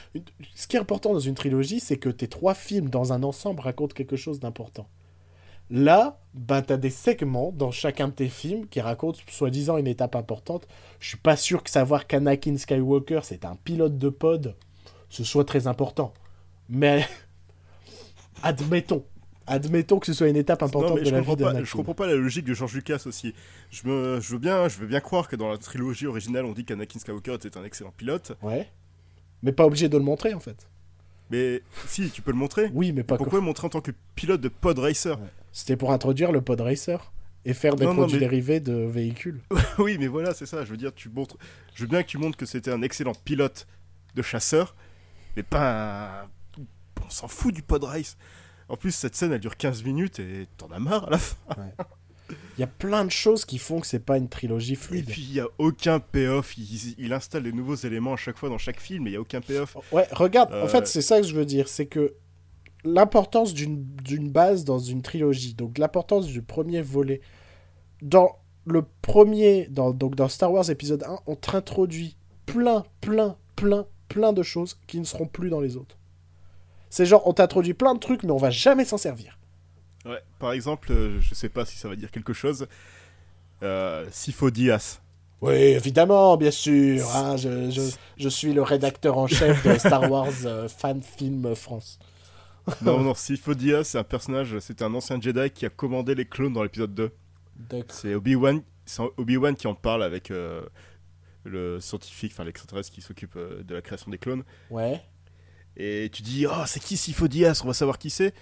Ce 0.54 0.66
qui 0.66 0.76
est 0.76 0.80
important 0.80 1.12
dans 1.12 1.20
une 1.20 1.34
trilogie, 1.34 1.80
c'est 1.80 1.96
que 1.96 2.08
tes 2.08 2.28
trois 2.28 2.54
films 2.54 2.88
dans 2.88 3.12
un 3.12 3.22
ensemble 3.22 3.60
racontent 3.60 3.94
quelque 3.94 4.16
chose 4.16 4.40
d'important. 4.40 4.88
Là, 5.70 6.20
bah, 6.34 6.62
tu 6.62 6.72
as 6.72 6.76
des 6.76 6.90
segments 6.90 7.50
dans 7.50 7.70
chacun 7.70 8.08
de 8.08 8.12
tes 8.12 8.28
films 8.28 8.66
qui 8.66 8.80
racontent 8.80 9.18
soi-disant 9.28 9.78
une 9.78 9.86
étape 9.86 10.14
importante. 10.14 10.68
Je 11.00 11.08
suis 11.08 11.16
pas 11.16 11.36
sûr 11.36 11.62
que 11.62 11.70
savoir 11.70 12.06
qu'Anakin 12.06 12.58
Skywalker, 12.58 13.20
c'est 13.22 13.44
un 13.44 13.56
pilote 13.56 13.96
de 13.98 14.08
pod, 14.10 14.56
ce 15.08 15.24
soit 15.24 15.44
très 15.44 15.66
important. 15.66 16.12
Mais 16.68 17.06
admettons. 18.42 19.04
Admettons 19.46 19.98
que 19.98 20.06
ce 20.06 20.12
soit 20.14 20.28
une 20.28 20.36
étape 20.36 20.62
importante 20.62 21.00
de 21.00 21.04
je 21.04 21.10
la 21.10 21.18
comprends, 21.18 21.34
vie 21.34 21.42
pas, 21.42 21.64
je 21.64 21.72
comprends 21.72 21.94
pas 21.94 22.06
la 22.06 22.14
logique 22.14 22.46
de 22.46 22.54
George 22.54 22.74
Lucas 22.74 23.02
aussi. 23.06 23.34
Je, 23.70 23.86
me, 23.86 24.20
je, 24.20 24.32
veux 24.32 24.38
bien, 24.38 24.68
je 24.68 24.78
veux 24.78 24.86
bien 24.86 25.00
croire 25.00 25.28
que 25.28 25.36
dans 25.36 25.50
la 25.50 25.58
trilogie 25.58 26.06
originale, 26.06 26.44
on 26.46 26.52
dit 26.52 26.64
qu'Anakin 26.64 26.98
Skywalker 26.98 27.34
était 27.34 27.56
un 27.58 27.64
excellent 27.64 27.92
pilote. 27.96 28.32
Ouais. 28.42 28.68
Mais 29.42 29.52
pas 29.52 29.66
obligé 29.66 29.88
de 29.88 29.98
le 29.98 30.04
montrer 30.04 30.32
en 30.32 30.40
fait. 30.40 30.68
Mais 31.30 31.62
si, 31.86 32.10
tu 32.10 32.22
peux 32.22 32.30
le 32.30 32.36
montrer. 32.38 32.70
Oui, 32.74 32.92
mais 32.92 33.02
pas 33.02 33.16
Pourquoi 33.16 33.38
le 33.38 33.44
montrer 33.44 33.66
en 33.66 33.70
tant 33.70 33.80
que 33.80 33.90
pilote 34.14 34.40
de 34.40 34.48
pod 34.48 34.78
racer 34.78 35.18
C'était 35.52 35.76
pour 35.76 35.92
introduire 35.92 36.32
le 36.32 36.40
pod 36.40 36.60
racer 36.60 37.12
et 37.44 37.52
faire 37.54 37.76
des 37.76 37.84
Non, 37.84 37.90
non, 37.92 37.96
produits 38.00 38.16
mais- 38.16 38.20
dérivés 38.20 38.60
de 38.60 38.72
véhicules. 38.72 39.40
Oui, 39.78 39.96
mais 39.98 40.06
voilà, 40.06 40.32
c'est 40.32 40.46
ça. 40.46 40.64
Je 40.64 40.70
veux 40.70 40.76
dire, 40.76 40.94
tu 40.94 41.08
montres. 41.10 41.36
Je 41.74 41.82
veux 41.82 41.88
bien 41.88 42.02
que 42.02 42.08
tu 42.08 42.16
montres 42.18 42.36
que 42.38 42.46
c'était 42.46 42.70
un 42.70 42.80
excellent 42.82 43.14
pilote 43.24 43.66
de 44.14 44.22
chasseur, 44.22 44.74
mais 45.36 45.42
pas 45.42 46.22
un. 46.22 46.62
On 47.04 47.10
s'en 47.10 47.28
fout 47.28 47.52
du 47.52 47.60
pod 47.62 47.84
race. 47.84 48.16
En 48.74 48.76
plus, 48.76 48.90
cette 48.90 49.14
scène, 49.14 49.32
elle 49.32 49.38
dure 49.38 49.56
15 49.56 49.84
minutes 49.84 50.18
et 50.18 50.48
t'en 50.56 50.66
as 50.72 50.80
marre 50.80 51.06
à 51.06 51.10
la 51.10 51.18
fin. 51.18 51.36
Il 52.56 52.60
y 52.60 52.64
a 52.64 52.66
plein 52.66 53.04
de 53.04 53.10
choses 53.12 53.44
qui 53.44 53.58
font 53.58 53.78
que 53.78 53.86
c'est 53.86 54.00
pas 54.04 54.16
une 54.18 54.28
trilogie 54.28 54.72
Et 54.72 54.76
fluide. 54.76 55.06
puis, 55.06 55.22
il 55.22 55.32
y 55.34 55.38
a 55.40 55.46
aucun 55.58 56.00
payoff. 56.00 56.58
Il, 56.58 56.94
il 56.98 57.12
installe 57.12 57.44
des 57.44 57.52
nouveaux 57.52 57.76
éléments 57.76 58.14
à 58.14 58.16
chaque 58.16 58.36
fois 58.36 58.48
dans 58.48 58.58
chaque 58.58 58.80
film, 58.80 59.04
mais 59.04 59.10
il 59.10 59.12
y 59.12 59.16
a 59.16 59.20
aucun 59.20 59.40
payoff. 59.40 59.76
Ouais, 59.92 60.08
regarde, 60.10 60.52
en 60.52 60.56
Euh, 60.56 60.66
fait, 60.66 60.88
c'est 60.88 61.02
ça 61.02 61.20
que 61.20 61.26
je 61.26 61.36
veux 61.36 61.44
dire, 61.46 61.68
c'est 61.68 61.86
que 61.86 62.14
l'importance 62.84 63.54
d'une 63.54 63.84
d'une 64.02 64.28
base 64.32 64.64
dans 64.64 64.80
une 64.80 65.02
trilogie, 65.02 65.54
donc 65.54 65.78
l'importance 65.78 66.26
du 66.26 66.42
premier 66.42 66.82
volet. 66.82 67.20
Dans 68.02 68.38
le 68.66 68.84
premier, 69.02 69.68
dans, 69.68 69.92
donc 69.92 70.16
dans 70.16 70.28
Star 70.28 70.50
Wars 70.52 70.68
épisode 70.68 71.04
1, 71.04 71.18
on 71.26 71.36
t'introduit 71.36 72.16
plein, 72.46 72.82
plein, 73.00 73.36
plein, 73.54 73.86
plein 74.08 74.32
de 74.32 74.42
choses 74.42 74.78
qui 74.88 74.98
ne 74.98 75.04
seront 75.04 75.26
plus 75.26 75.48
dans 75.50 75.60
les 75.60 75.76
autres. 75.76 75.96
C'est 76.94 77.06
genre, 77.06 77.26
on 77.26 77.32
t'introduit 77.32 77.74
plein 77.74 77.92
de 77.94 77.98
trucs, 77.98 78.22
mais 78.22 78.30
on 78.30 78.36
va 78.36 78.50
jamais 78.50 78.84
s'en 78.84 78.98
servir. 78.98 79.36
Ouais. 80.04 80.20
Par 80.38 80.52
exemple, 80.52 80.92
euh, 80.92 81.20
je 81.20 81.34
sais 81.34 81.48
pas 81.48 81.64
si 81.64 81.76
ça 81.76 81.88
va 81.88 81.96
dire 81.96 82.12
quelque 82.12 82.32
chose. 82.32 82.68
Euh, 83.64 84.06
Sifo 84.12 84.50
Dyas. 84.52 85.00
Oui, 85.40 85.54
évidemment, 85.54 86.36
bien 86.36 86.52
sûr. 86.52 87.04
hein, 87.16 87.36
je, 87.36 87.68
je- 87.72 87.96
je 88.16 88.28
suis 88.28 88.52
le 88.52 88.62
rédacteur 88.62 89.18
en 89.18 89.26
chef 89.26 89.66
de 89.66 89.76
Star 89.76 90.08
Wars 90.10 90.28
euh, 90.44 90.68
Fan 90.68 91.02
Film 91.02 91.56
France. 91.56 91.98
non, 92.80 93.00
non, 93.00 93.14
Sifo 93.14 93.54
Dyas, 93.54 93.82
c'est 93.82 93.98
un 93.98 94.04
personnage, 94.04 94.56
c'est 94.60 94.80
un 94.80 94.94
ancien 94.94 95.20
Jedi 95.20 95.50
qui 95.50 95.66
a 95.66 95.70
commandé 95.70 96.14
les 96.14 96.26
clones 96.26 96.52
dans 96.52 96.62
l'épisode 96.62 96.94
2. 96.94 97.10
D'accord. 97.56 97.84
C'est 97.96 98.14
Obi-Wan 98.14 98.62
c'est 98.86 99.02
Obi-Wan 99.16 99.56
qui 99.56 99.66
en 99.66 99.74
parle 99.74 100.04
avec 100.04 100.30
euh, 100.30 100.62
le 101.42 101.80
scientifique, 101.80 102.30
enfin 102.32 102.44
l'extraterrestre 102.44 102.92
qui 102.92 103.00
s'occupe 103.02 103.34
euh, 103.36 103.64
de 103.64 103.74
la 103.74 103.82
création 103.82 104.10
des 104.12 104.18
clones. 104.18 104.44
Ouais. 104.70 105.00
Et 105.76 106.08
tu 106.12 106.22
dis, 106.22 106.46
oh, 106.46 106.64
c'est 106.66 106.80
qui 106.80 106.96
Sifo 106.96 107.28
Dyas 107.28 107.60
On 107.64 107.66
va 107.66 107.74
savoir 107.74 107.98
qui 107.98 108.10
c'est. 108.10 108.32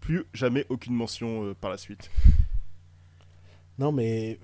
Plus 0.00 0.24
jamais 0.32 0.66
aucune 0.68 0.94
mention 0.94 1.44
euh, 1.44 1.54
par 1.54 1.70
la 1.70 1.78
suite. 1.78 2.10
Non, 3.78 3.92
mais. 3.92 4.38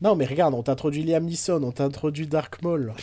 Non, 0.00 0.14
mais 0.14 0.26
regarde, 0.26 0.54
on 0.54 0.62
t'introduit 0.62 1.02
Liam 1.02 1.24
Neeson, 1.24 1.62
on 1.62 1.72
t'introduit 1.72 2.26
Dark 2.26 2.62
Maul. 2.62 2.94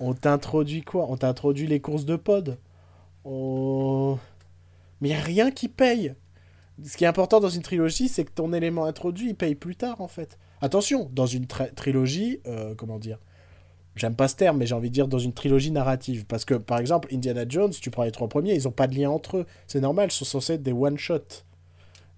On 0.00 0.14
t'introduit 0.14 0.82
quoi? 0.82 1.06
On 1.10 1.16
t'introduit 1.16 1.66
les 1.66 1.80
courses 1.80 2.04
de 2.04 2.16
pod. 2.16 2.58
On. 3.24 4.18
Mais 5.00 5.08
y 5.10 5.14
a 5.14 5.20
rien 5.20 5.50
qui 5.50 5.68
paye. 5.68 6.14
Ce 6.84 6.96
qui 6.96 7.04
est 7.04 7.08
important 7.08 7.40
dans 7.40 7.48
une 7.48 7.62
trilogie, 7.62 8.08
c'est 8.08 8.24
que 8.24 8.32
ton 8.32 8.52
élément 8.52 8.84
introduit, 8.84 9.30
il 9.30 9.34
paye 9.34 9.54
plus 9.54 9.76
tard, 9.76 10.00
en 10.00 10.08
fait. 10.08 10.38
Attention, 10.60 11.08
dans 11.12 11.26
une 11.26 11.46
tri- 11.46 11.72
trilogie, 11.74 12.40
euh, 12.46 12.74
comment 12.74 12.98
dire 12.98 13.18
J'aime 13.96 14.16
pas 14.16 14.28
ce 14.28 14.36
terme, 14.36 14.58
mais 14.58 14.66
j'ai 14.66 14.74
envie 14.74 14.88
de 14.90 14.94
dire 14.94 15.08
dans 15.08 15.18
une 15.18 15.32
trilogie 15.32 15.70
narrative. 15.70 16.26
Parce 16.26 16.44
que, 16.44 16.54
par 16.54 16.78
exemple, 16.78 17.08
Indiana 17.12 17.44
Jones, 17.48 17.70
tu 17.70 17.90
prends 17.90 18.02
les 18.04 18.10
trois 18.12 18.28
premiers, 18.28 18.54
ils 18.54 18.66
ont 18.68 18.72
pas 18.72 18.86
de 18.88 18.96
lien 18.96 19.10
entre 19.10 19.38
eux. 19.38 19.46
C'est 19.66 19.80
normal, 19.80 20.08
ils 20.10 20.14
sont 20.14 20.24
censés 20.24 20.54
être 20.54 20.62
des 20.62 20.72
one-shots. 20.72 21.44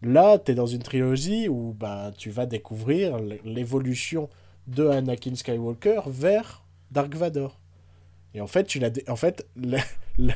Là, 0.02 0.38
tu 0.38 0.52
es 0.52 0.54
dans 0.54 0.66
une 0.66 0.82
trilogie 0.82 1.48
où 1.48 1.74
bah, 1.78 2.12
tu 2.16 2.30
vas 2.30 2.46
découvrir 2.46 3.18
l'évolution 3.44 4.28
de 4.66 4.86
Anakin 4.88 5.34
Skywalker 5.34 6.00
vers 6.06 6.64
Dark 6.90 7.14
Vador. 7.14 7.58
Et 8.34 8.40
en 8.40 8.46
fait, 8.46 8.64
tu 8.64 8.78
l'as 8.78 8.90
en 9.08 9.16
fait 9.16 9.46
la, 9.56 9.78
la- 10.18 10.34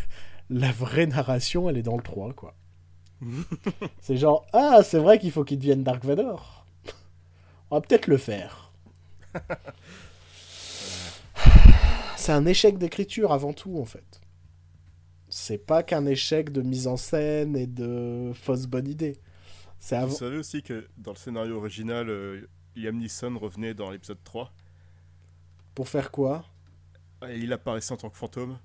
la 0.51 0.73
vraie 0.73 1.07
narration, 1.07 1.69
elle 1.71 1.79
est 1.79 1.83
dans 1.83 1.97
le 1.97 2.03
3, 2.03 2.33
quoi. 2.35 2.55
c'est 4.01 4.17
genre, 4.17 4.47
ah, 4.53 4.81
c'est 4.83 4.99
vrai 4.99 5.19
qu'il 5.19 5.31
faut 5.31 5.45
qu'il 5.45 5.59
devienne 5.59 5.83
Dark 5.85 6.05
Vador. 6.05 6.67
On 7.71 7.77
va 7.77 7.81
peut-être 7.83 8.07
le 8.09 8.17
faire. 8.19 8.73
c'est 12.17 12.33
un 12.33 12.47
échec 12.47 12.79
d'écriture 12.79 13.33
avant 13.33 13.53
tout, 13.53 13.79
en 13.79 13.85
fait. 13.85 14.21
C'est 15.29 15.59
pas 15.59 15.83
qu'un 15.83 16.07
échec 16.07 16.51
de 16.51 16.62
mise 16.62 16.87
en 16.87 16.97
scène 16.97 17.57
et 17.57 17.67
de 17.67 18.33
fausse 18.35 18.67
bonne 18.67 18.89
idée. 18.89 19.19
C'est 19.79 19.97
avant... 19.97 20.09
Vous 20.09 20.19
savez 20.19 20.37
aussi 20.37 20.62
que 20.62 20.89
dans 20.99 21.12
le 21.12 21.17
scénario 21.17 21.57
original, 21.57 22.09
euh, 22.11 22.49
Liam 22.77 22.97
Neeson 22.99 23.39
revenait 23.39 23.75
dans 23.75 23.91
l'épisode 23.91 24.23
3. 24.25 24.53
Pour 25.75 25.89
faire 25.89 26.11
quoi? 26.11 26.45
Et 27.29 27.39
il 27.39 27.53
apparaissait 27.53 27.93
en 27.93 27.97
tant 27.97 28.11
que 28.11 28.17
fantôme. 28.17 28.59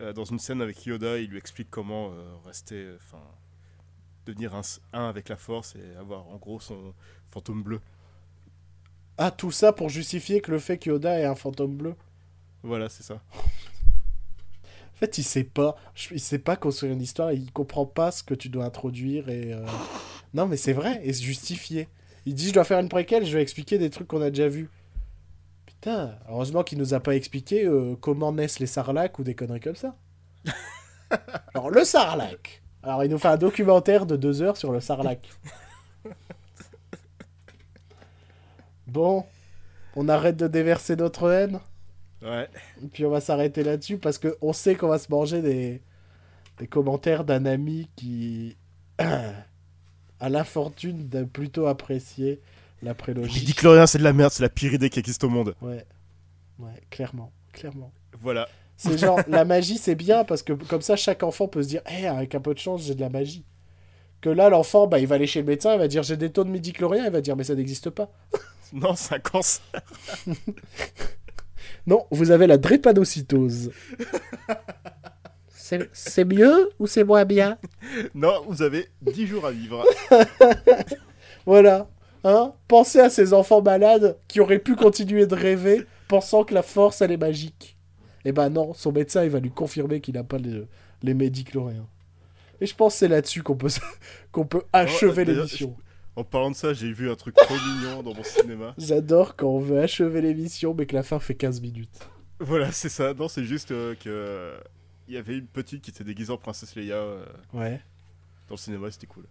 euh, 0.00 0.12
dans 0.12 0.24
une 0.24 0.38
scène 0.38 0.62
avec 0.62 0.84
Yoda, 0.86 1.18
il 1.18 1.30
lui 1.30 1.38
explique 1.38 1.70
comment 1.70 2.10
euh, 2.12 2.36
rester. 2.44 2.88
Enfin. 2.96 3.22
devenir 4.26 4.54
un, 4.54 4.62
un 4.92 5.08
avec 5.08 5.28
la 5.28 5.36
force 5.36 5.74
et 5.76 5.96
avoir 5.96 6.28
en 6.28 6.36
gros 6.36 6.60
son 6.60 6.94
fantôme 7.28 7.62
bleu. 7.62 7.80
Ah, 9.18 9.30
tout 9.30 9.50
ça 9.50 9.72
pour 9.72 9.88
justifier 9.88 10.40
que 10.40 10.50
le 10.50 10.58
fait 10.58 10.78
que 10.78 10.90
Yoda 10.90 11.18
est 11.18 11.24
un 11.24 11.34
fantôme 11.34 11.76
bleu 11.76 11.94
Voilà, 12.62 12.88
c'est 12.88 13.02
ça. 13.02 13.20
En 13.34 14.96
fait, 14.98 15.16
il 15.18 15.22
sait 15.24 15.44
pas. 15.44 15.76
Il 16.10 16.20
sait 16.20 16.38
pas 16.38 16.56
construire 16.56 16.92
une 16.92 17.02
histoire. 17.02 17.32
Il 17.32 17.52
comprend 17.52 17.86
pas 17.86 18.10
ce 18.10 18.22
que 18.22 18.34
tu 18.34 18.48
dois 18.48 18.64
introduire 18.64 19.28
et. 19.28 19.52
euh, 19.52 19.64
Non, 20.34 20.46
mais 20.46 20.56
c'est 20.56 20.72
vrai. 20.72 21.00
Et 21.04 21.12
se 21.12 21.22
justifier. 21.22 21.88
Il 22.26 22.34
dit 22.34 22.48
je 22.48 22.54
dois 22.54 22.64
faire 22.64 22.80
une 22.80 22.88
préquelle. 22.88 23.24
Je 23.24 23.32
vais 23.36 23.42
expliquer 23.42 23.78
des 23.78 23.90
trucs 23.90 24.08
qu'on 24.08 24.20
a 24.22 24.30
déjà 24.30 24.48
vus. 24.48 24.68
Putain, 25.66 26.18
heureusement 26.28 26.64
qu'il 26.64 26.78
nous 26.78 26.92
a 26.94 27.00
pas 27.00 27.14
expliqué 27.14 27.64
euh, 27.64 27.94
comment 28.00 28.32
naissent 28.32 28.58
les 28.58 28.66
sarlacs 28.66 29.18
ou 29.20 29.22
des 29.22 29.34
conneries 29.34 29.60
comme 29.60 29.76
ça. 29.76 29.94
Alors 31.54 31.70
le 31.70 31.84
sarlac. 31.84 32.62
Alors 32.82 33.04
il 33.04 33.10
nous 33.10 33.18
fait 33.18 33.28
un 33.28 33.36
documentaire 33.36 34.04
de 34.04 34.16
deux 34.16 34.42
heures 34.42 34.56
sur 34.56 34.72
le 34.72 34.80
sarlac. 34.80 35.28
Bon, 38.86 39.26
on 39.96 40.08
arrête 40.08 40.36
de 40.36 40.46
déverser 40.48 40.96
notre 40.96 41.30
haine. 41.30 41.60
Ouais. 42.22 42.48
Et 42.82 42.88
puis 42.88 43.04
on 43.06 43.10
va 43.10 43.20
s'arrêter 43.20 43.62
là-dessus 43.62 43.98
parce 43.98 44.18
que 44.18 44.36
on 44.40 44.52
sait 44.52 44.74
qu'on 44.74 44.88
va 44.88 44.98
se 44.98 45.10
manger 45.10 45.40
des, 45.42 45.80
des 46.58 46.66
commentaires 46.66 47.24
d'un 47.24 47.46
ami 47.46 47.88
qui 47.96 48.56
a 48.98 50.28
l'infortune 50.28 51.08
de 51.08 51.24
plutôt 51.24 51.66
apprécier 51.66 52.40
la 52.82 52.94
prélogie. 52.94 53.40
Midi-chlorien, 53.40 53.86
c'est 53.86 53.98
de 53.98 54.04
la 54.04 54.12
merde, 54.12 54.32
c'est 54.32 54.42
la 54.42 54.48
pire 54.48 54.74
idée 54.74 54.90
qui 54.90 54.98
existe 54.98 55.24
au 55.24 55.28
monde. 55.28 55.54
Ouais. 55.62 55.84
Ouais, 56.58 56.82
clairement, 56.90 57.32
clairement. 57.52 57.92
Voilà. 58.20 58.48
C'est 58.76 58.98
genre, 58.98 59.20
la 59.28 59.44
magie, 59.44 59.78
c'est 59.78 59.94
bien 59.94 60.24
parce 60.24 60.42
que 60.42 60.52
comme 60.52 60.82
ça, 60.82 60.96
chaque 60.96 61.22
enfant 61.22 61.48
peut 61.48 61.62
se 61.62 61.68
dire, 61.68 61.82
Eh, 61.90 62.06
avec 62.06 62.34
un 62.34 62.40
peu 62.40 62.54
de 62.54 62.58
chance, 62.58 62.82
j'ai 62.82 62.94
de 62.94 63.00
la 63.00 63.10
magie. 63.10 63.44
Que 64.20 64.30
là, 64.30 64.48
l'enfant, 64.48 64.88
bah, 64.88 64.98
il 64.98 65.06
va 65.06 65.14
aller 65.14 65.28
chez 65.28 65.40
le 65.40 65.46
médecin, 65.46 65.74
il 65.74 65.78
va 65.78 65.86
dire, 65.86 66.02
j'ai 66.02 66.16
des 66.16 66.30
taux 66.30 66.42
de 66.42 66.50
midi-chlorien, 66.50 67.06
il 67.06 67.12
va 67.12 67.20
dire, 67.20 67.36
mais 67.36 67.44
ça 67.44 67.54
n'existe 67.54 67.90
pas. 67.90 68.10
Non, 68.72 68.94
c'est 68.94 69.14
un 69.14 69.18
cancer. 69.18 69.62
Non, 71.88 72.04
vous 72.10 72.30
avez 72.30 72.46
la 72.46 72.58
drépanocytose. 72.58 73.70
C'est 75.56 76.24
mieux 76.26 76.68
ou 76.78 76.86
c'est 76.86 77.02
moins 77.02 77.24
bien? 77.24 77.56
Non, 78.14 78.44
vous 78.46 78.60
avez 78.60 78.88
10 79.00 79.26
jours 79.26 79.46
à 79.46 79.52
vivre. 79.52 79.82
Voilà. 81.46 81.88
Hein? 82.24 82.52
Pensez 82.68 83.00
à 83.00 83.08
ces 83.08 83.32
enfants 83.32 83.62
malades 83.62 84.18
qui 84.28 84.38
auraient 84.40 84.58
pu 84.58 84.76
continuer 84.76 85.26
de 85.26 85.34
rêver 85.34 85.86
pensant 86.08 86.44
que 86.44 86.52
la 86.52 86.62
force, 86.62 87.00
elle 87.00 87.12
est 87.12 87.16
magique. 87.16 87.78
Eh 88.26 88.32
ben 88.32 88.50
non, 88.50 88.74
son 88.74 88.92
médecin, 88.92 89.24
il 89.24 89.30
va 89.30 89.40
lui 89.40 89.50
confirmer 89.50 90.02
qu'il 90.02 90.16
n'a 90.16 90.24
pas 90.24 90.36
les, 90.36 90.64
les 91.02 91.14
médicloriens. 91.14 91.86
Et 92.60 92.66
je 92.66 92.74
pense 92.74 92.92
que 92.94 92.98
c'est 92.98 93.08
là-dessus 93.08 93.42
qu'on 93.42 93.56
peut, 93.56 93.68
qu'on 94.32 94.44
peut 94.44 94.64
achever 94.74 95.24
d'ailleurs, 95.24 95.46
l'émission. 95.46 95.74
En 96.18 96.24
parlant 96.24 96.50
de 96.50 96.56
ça, 96.56 96.72
j'ai 96.74 96.92
vu 96.92 97.08
un 97.10 97.14
truc 97.14 97.34
trop 97.36 97.54
mignon 97.76 98.02
dans 98.02 98.12
mon 98.12 98.24
cinéma. 98.24 98.74
J'adore 98.76 99.36
quand 99.36 99.46
on 99.48 99.60
veut 99.60 99.78
achever 99.80 100.20
l'émission, 100.20 100.74
mais 100.74 100.84
que 100.86 100.96
la 100.96 101.02
fin 101.04 101.20
fait 101.20 101.36
15 101.36 101.60
minutes. 101.60 102.08
Voilà, 102.40 102.72
c'est 102.72 102.88
ça. 102.88 103.14
Non, 103.14 103.28
c'est 103.28 103.44
juste 103.44 103.70
euh, 103.70 103.94
que. 103.94 104.08
euh, 104.08 104.58
Il 105.06 105.14
y 105.14 105.16
avait 105.16 105.38
une 105.38 105.46
petite 105.46 105.80
qui 105.82 105.90
était 105.90 106.02
déguisée 106.04 106.32
en 106.32 106.36
princesse 106.36 106.74
Leia 106.74 106.96
euh, 106.96 107.24
Ouais. 107.54 107.80
dans 108.48 108.54
le 108.54 108.58
cinéma, 108.58 108.90
c'était 108.90 109.06
cool. 109.06 109.26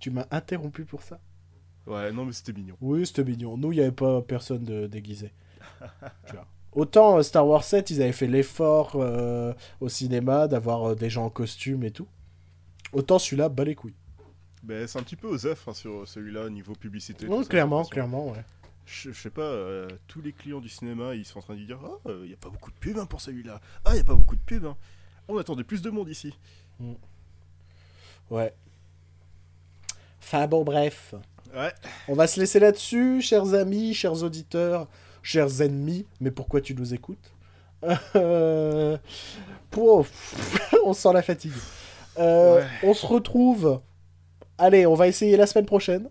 Tu 0.00 0.10
m'as 0.10 0.26
interrompu 0.32 0.84
pour 0.84 1.02
ça? 1.02 1.20
Ouais, 1.86 2.10
non, 2.12 2.24
mais 2.24 2.32
c'était 2.32 2.52
mignon. 2.52 2.76
Oui, 2.80 3.06
c'était 3.06 3.24
mignon. 3.24 3.56
Nous, 3.56 3.70
il 3.72 3.76
n'y 3.76 3.82
avait 3.82 3.92
pas 3.92 4.22
personne 4.22 4.64
de 4.64 4.86
déguisé. 4.88 5.32
Tu 6.26 6.32
vois. 6.32 6.46
Autant 6.72 7.18
euh, 7.18 7.22
Star 7.22 7.46
Wars 7.46 7.64
7, 7.64 7.90
ils 7.90 8.02
avaient 8.02 8.12
fait 8.12 8.26
l'effort 8.26 8.92
euh, 8.96 9.52
au 9.80 9.88
cinéma 9.88 10.48
d'avoir 10.48 10.90
euh, 10.90 10.94
des 10.94 11.10
gens 11.10 11.26
en 11.26 11.30
costume 11.30 11.84
et 11.84 11.90
tout. 11.90 12.08
Autant 12.92 13.18
celui-là, 13.20 13.48
bat 13.48 13.64
les 13.64 13.74
couilles. 13.74 13.94
Mais 14.62 14.86
c'est 14.86 14.98
un 14.98 15.02
petit 15.02 15.16
peu 15.16 15.26
aux 15.28 15.46
œufs 15.46 15.66
hein, 15.68 15.72
sur 15.74 16.06
celui-là, 16.06 16.48
niveau 16.50 16.74
publicité. 16.74 17.26
Non, 17.26 17.42
ça, 17.42 17.48
clairement, 17.48 17.84
clairement, 17.84 18.28
ouais. 18.32 18.44
Je, 18.86 19.12
je 19.12 19.20
sais 19.20 19.30
pas, 19.30 19.42
euh, 19.42 19.88
tous 20.08 20.20
les 20.20 20.32
clients 20.32 20.60
du 20.60 20.68
cinéma, 20.68 21.14
ils 21.14 21.24
sont 21.24 21.38
en 21.38 21.42
train 21.42 21.54
de 21.54 21.64
dire 21.64 21.78
Ah, 21.82 22.10
il 22.24 22.30
y 22.30 22.34
a 22.34 22.36
pas 22.36 22.48
beaucoup 22.50 22.70
de 22.70 22.76
pub 22.76 22.98
hein, 22.98 23.06
pour 23.06 23.20
celui-là. 23.20 23.60
Ah, 23.84 23.90
il 23.94 23.98
y 23.98 24.00
a 24.00 24.04
pas 24.04 24.14
beaucoup 24.14 24.36
de 24.36 24.40
pub. 24.40 24.64
hein. 24.66 24.76
On 25.28 25.38
attendait 25.38 25.64
plus 25.64 25.80
de 25.80 25.90
monde 25.90 26.08
ici. 26.08 26.34
Ouais. 28.30 28.52
Enfin 30.22 30.46
bon, 30.46 30.64
bref. 30.64 31.14
Ouais. 31.54 31.72
On 32.08 32.14
va 32.14 32.26
se 32.26 32.38
laisser 32.40 32.58
là-dessus, 32.60 33.22
chers 33.22 33.54
amis, 33.54 33.94
chers 33.94 34.22
auditeurs, 34.22 34.88
chers 35.22 35.62
ennemis. 35.62 36.06
Mais 36.20 36.30
pourquoi 36.30 36.60
tu 36.60 36.74
nous 36.74 36.92
écoutes? 36.94 37.32
Euh, 38.16 38.98
pour... 39.70 40.06
On 40.84 40.92
sent 40.92 41.12
la 41.14 41.22
fatigue. 41.22 41.52
Euh, 42.18 42.56
Ouais. 42.60 42.66
On 42.82 42.94
se 42.94 43.06
retrouve. 43.06 43.80
Allez, 44.60 44.86
on 44.86 44.94
va 44.94 45.08
essayer 45.08 45.36
la 45.36 45.46
semaine 45.46 45.66
prochaine. 45.66 46.08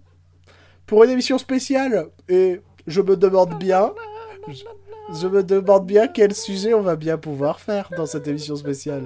Pour 0.85 1.03
une 1.03 1.11
émission 1.11 1.37
spéciale. 1.37 2.07
Et 2.27 2.61
je 2.87 3.01
me 3.01 3.15
demande 3.15 3.57
bien. 3.59 3.93
Je, 4.47 4.63
je 5.21 5.27
me 5.27 5.43
demande 5.43 5.85
bien 5.85 6.07
quel 6.07 6.33
sujet 6.33 6.73
on 6.73 6.81
va 6.81 6.95
bien 6.95 7.17
pouvoir 7.17 7.59
faire 7.59 7.89
dans 7.95 8.05
cette 8.07 8.27
émission 8.27 8.55
spéciale. 8.55 9.03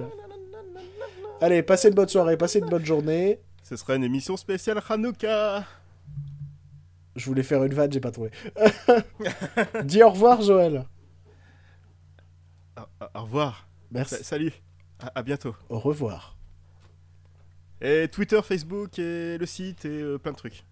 Allez, 1.40 1.62
passez 1.62 1.88
une 1.88 1.94
bonne 1.94 2.08
soirée, 2.08 2.36
passez 2.38 2.58
une 2.60 2.68
bonne 2.70 2.84
journée. 2.86 3.38
Ce 3.62 3.76
sera 3.76 3.96
une 3.96 4.04
émission 4.04 4.36
spéciale 4.36 4.80
Hanouka. 4.88 5.64
Je 7.16 7.26
voulais 7.26 7.42
faire 7.42 7.62
une 7.64 7.74
vanne, 7.74 7.92
j'ai 7.92 8.00
pas 8.00 8.10
trouvé. 8.10 8.30
Dis 9.84 10.02
au 10.02 10.10
revoir, 10.10 10.40
Joël. 10.42 10.86
Au 13.14 13.22
revoir. 13.22 13.68
Merci. 13.90 14.16
Sa- 14.16 14.22
salut. 14.24 14.52
À, 15.00 15.12
à 15.18 15.22
bientôt. 15.22 15.54
Au 15.68 15.78
revoir. 15.78 16.33
Et 17.80 18.08
Twitter, 18.08 18.40
Facebook 18.42 18.98
et 18.98 19.36
le 19.38 19.46
site 19.46 19.84
et 19.84 20.02
euh, 20.02 20.18
plein 20.18 20.32
de 20.32 20.36
trucs. 20.36 20.64